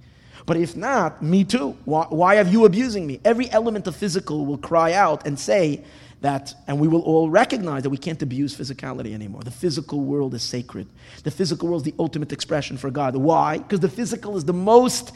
But 0.45 0.57
if 0.57 0.75
not, 0.75 1.21
me 1.21 1.43
too. 1.43 1.77
Why, 1.85 2.05
why 2.09 2.35
have 2.35 2.51
you 2.51 2.65
abusing 2.65 3.07
me? 3.07 3.19
Every 3.23 3.49
element 3.51 3.87
of 3.87 3.95
physical 3.95 4.45
will 4.45 4.57
cry 4.57 4.93
out 4.93 5.25
and 5.25 5.39
say 5.39 5.83
that, 6.21 6.53
and 6.67 6.79
we 6.79 6.87
will 6.87 7.01
all 7.01 7.29
recognize 7.29 7.83
that 7.83 7.89
we 7.89 7.97
can't 7.97 8.21
abuse 8.21 8.55
physicality 8.55 9.13
anymore. 9.13 9.41
The 9.43 9.51
physical 9.51 10.01
world 10.01 10.33
is 10.33 10.43
sacred. 10.43 10.87
The 11.23 11.31
physical 11.31 11.69
world 11.69 11.85
is 11.85 11.91
the 11.91 11.95
ultimate 11.99 12.31
expression 12.31 12.77
for 12.77 12.89
God. 12.89 13.15
Why? 13.15 13.57
Because 13.57 13.81
the 13.81 13.89
physical 13.89 14.35
is 14.37 14.45
the 14.45 14.53
most 14.53 15.13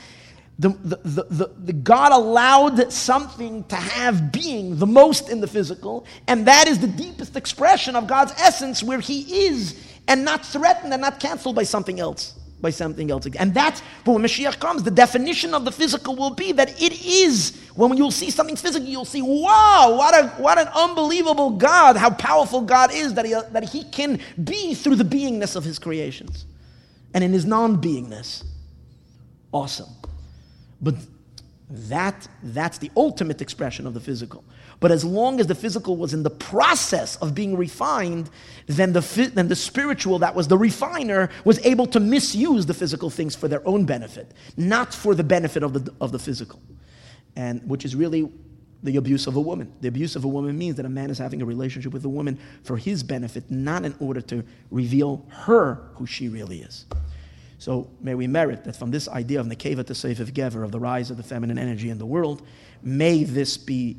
the, 0.59 0.69
the, 0.69 1.23
the, 1.29 1.51
the, 1.65 1.73
God 1.73 2.11
allowed 2.11 2.91
something 2.91 3.63
to 3.65 3.75
have 3.75 4.31
being 4.31 4.77
the 4.79 4.87
most 4.87 5.29
in 5.29 5.39
the 5.39 5.45
physical, 5.45 6.07
and 6.27 6.47
that 6.47 6.67
is 6.67 6.79
the 6.79 6.87
deepest 6.87 7.35
expression 7.35 7.95
of 7.95 8.07
God's 8.07 8.31
essence 8.41 8.81
where 8.81 8.99
He 8.99 9.45
is 9.45 9.79
and 10.07 10.25
not 10.25 10.43
threatened 10.43 10.93
and 10.93 11.01
not 11.01 11.19
canceled 11.19 11.55
by 11.55 11.61
something 11.61 11.99
else 11.99 12.33
by 12.59 12.69
something 12.69 13.11
else. 13.11 13.27
And 13.37 13.53
that's 13.53 13.81
but 14.03 14.13
when 14.13 14.23
Mashiach 14.23 14.59
comes, 14.59 14.83
the 14.83 14.91
definition 14.91 15.53
of 15.53 15.65
the 15.65 15.71
physical 15.71 16.15
will 16.15 16.31
be 16.31 16.51
that 16.53 16.81
it 16.81 17.01
is 17.05 17.57
when 17.75 17.95
you'll 17.95 18.11
see 18.11 18.31
something 18.31 18.55
physical, 18.55 18.87
you'll 18.87 19.05
see, 19.05 19.21
wow, 19.21 19.95
what 19.97 20.15
a 20.15 20.27
what 20.41 20.57
an 20.57 20.67
unbelievable 20.69 21.51
God, 21.51 21.95
how 21.97 22.09
powerful 22.09 22.61
God 22.61 22.91
is 22.93 23.13
that 23.13 23.25
he 23.25 23.33
that 23.33 23.63
he 23.69 23.83
can 23.85 24.19
be 24.43 24.73
through 24.73 24.95
the 24.95 25.03
beingness 25.03 25.55
of 25.55 25.63
his 25.63 25.79
creations. 25.79 26.45
And 27.13 27.23
in 27.23 27.31
his 27.31 27.45
non-beingness. 27.45 28.43
Awesome. 29.51 29.89
But 30.81 30.95
that 31.69 32.27
that's 32.43 32.77
the 32.77 32.91
ultimate 32.95 33.41
expression 33.41 33.87
of 33.87 33.93
the 33.93 33.99
physical. 33.99 34.43
But 34.79 34.91
as 34.91 35.03
long 35.03 35.39
as 35.39 35.47
the 35.47 35.55
physical 35.55 35.97
was 35.97 36.13
in 36.13 36.23
the 36.23 36.29
process 36.29 37.15
of 37.17 37.33
being 37.33 37.57
refined, 37.57 38.29
then 38.67 38.93
the, 38.93 39.31
then 39.33 39.47
the 39.47 39.55
spiritual, 39.55 40.19
that 40.19 40.35
was 40.35 40.47
the 40.47 40.57
refiner, 40.57 41.29
was 41.43 41.63
able 41.65 41.87
to 41.87 41.99
misuse 41.99 42.65
the 42.65 42.73
physical 42.73 43.09
things 43.09 43.35
for 43.35 43.47
their 43.47 43.67
own 43.67 43.85
benefit, 43.85 44.31
not 44.55 44.93
for 44.93 45.15
the 45.15 45.23
benefit 45.23 45.63
of 45.63 45.73
the, 45.73 45.93
of 45.99 46.11
the 46.11 46.19
physical. 46.19 46.61
And 47.35 47.67
which 47.67 47.85
is 47.85 47.95
really 47.95 48.29
the 48.83 48.97
abuse 48.97 49.25
of 49.25 49.35
a 49.35 49.41
woman. 49.41 49.73
The 49.81 49.87
abuse 49.87 50.15
of 50.15 50.23
a 50.23 50.27
woman 50.27 50.55
means 50.57 50.75
that 50.75 50.85
a 50.85 50.89
man 50.89 51.09
is 51.09 51.17
having 51.17 51.41
a 51.41 51.45
relationship 51.45 51.91
with 51.91 52.05
a 52.05 52.09
woman 52.09 52.37
for 52.63 52.77
his 52.77 53.01
benefit, 53.01 53.49
not 53.49 53.83
in 53.83 53.95
order 53.99 54.21
to 54.21 54.43
reveal 54.69 55.25
her 55.29 55.89
who 55.95 56.05
she 56.05 56.29
really 56.29 56.61
is. 56.61 56.85
So 57.59 57.89
may 57.99 58.13
we 58.13 58.27
merit 58.27 58.63
that 58.65 58.75
from 58.75 58.91
this 58.91 59.07
idea 59.07 59.39
of 59.39 59.47
Nekeva 59.47 59.83
Tesovev 59.83 60.31
Gever, 60.31 60.63
of 60.63 60.71
the 60.71 60.79
rise 60.79 61.09
of 61.09 61.17
the 61.17 61.23
feminine 61.23 61.57
energy 61.57 61.89
in 61.89 61.97
the 61.97 62.05
world, 62.05 62.43
may 62.83 63.23
this 63.23 63.57
be 63.57 63.97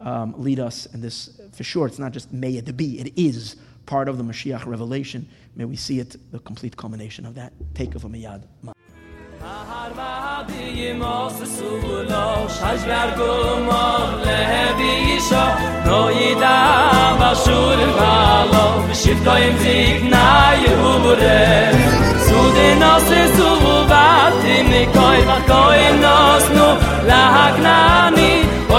um, 0.00 0.34
lead 0.36 0.60
us. 0.60 0.86
And 0.86 1.02
this, 1.02 1.40
for 1.52 1.64
sure, 1.64 1.86
it's 1.86 1.98
not 1.98 2.12
just 2.12 2.32
may 2.32 2.52
it 2.52 2.76
be, 2.76 2.98
it 3.00 3.12
is 3.16 3.56
part 3.86 4.08
of 4.08 4.18
the 4.18 4.24
Mashiach 4.24 4.66
revelation. 4.66 5.28
May 5.56 5.64
we 5.64 5.76
see 5.76 6.00
it, 6.00 6.16
the 6.32 6.38
complete 6.38 6.76
culmination 6.76 7.26
of 7.26 7.34
that. 7.34 7.52
Teikef 7.74 8.02
u'miyad. 8.02 8.44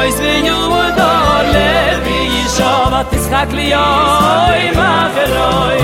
Ois 0.02 0.20
vi 0.20 0.36
yu 0.48 0.60
dor 0.98 1.44
le 1.54 1.72
vi 2.06 2.20
at 3.00 3.10
tis 3.12 3.26
khakli 3.32 3.68
oy 3.80 4.62
ma 4.78 4.94
feroy 5.16 5.82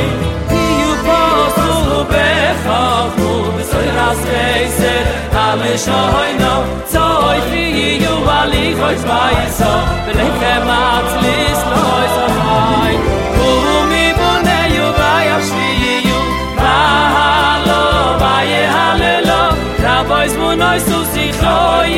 ki 0.50 0.64
yu 0.80 0.92
posu 1.06 1.76
be 2.12 2.30
khavu 2.64 3.30
bis 3.58 3.72
oy 3.80 3.88
ras 3.98 4.22
veise 4.30 4.96
tam 5.36 5.62
shoy 5.86 6.32
no. 6.42 6.56
Tsoy 6.94 7.40
vi 7.52 7.66
yu 8.04 8.14
vali 8.28 8.66
khoy 8.80 8.98
vay 9.10 9.38
so 9.60 9.72
ben 10.06 10.34
ke 10.42 10.54
mat 10.70 11.08
lis 11.24 11.62
loy 11.74 12.06
so 12.16 12.26
vay 12.40 12.96
bu 13.38 13.50
mi 13.92 14.06
bone 14.20 14.60
yu 14.78 14.88
vayash 15.00 15.52
shvi 15.52 15.96
yu 16.10 16.20
ma 16.64 16.80
halo 17.18 17.84
vaye 18.24 18.62
halelo. 18.76 19.42
Ra 19.86 19.98
vay 20.10 20.28
zmo 20.34 20.50
noy 20.64 20.80
su 20.88 21.00
si 21.14 21.26
khoy 21.42 21.94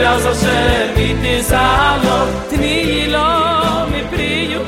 Ira 0.00 0.18
zo 0.18 0.32
se 0.32 0.92
mi 0.96 1.08
ti 1.20 1.42
salo, 1.42 2.18
tni 2.48 3.06
lo 3.12 3.86
mi 3.92 4.02
priju. 4.10 4.60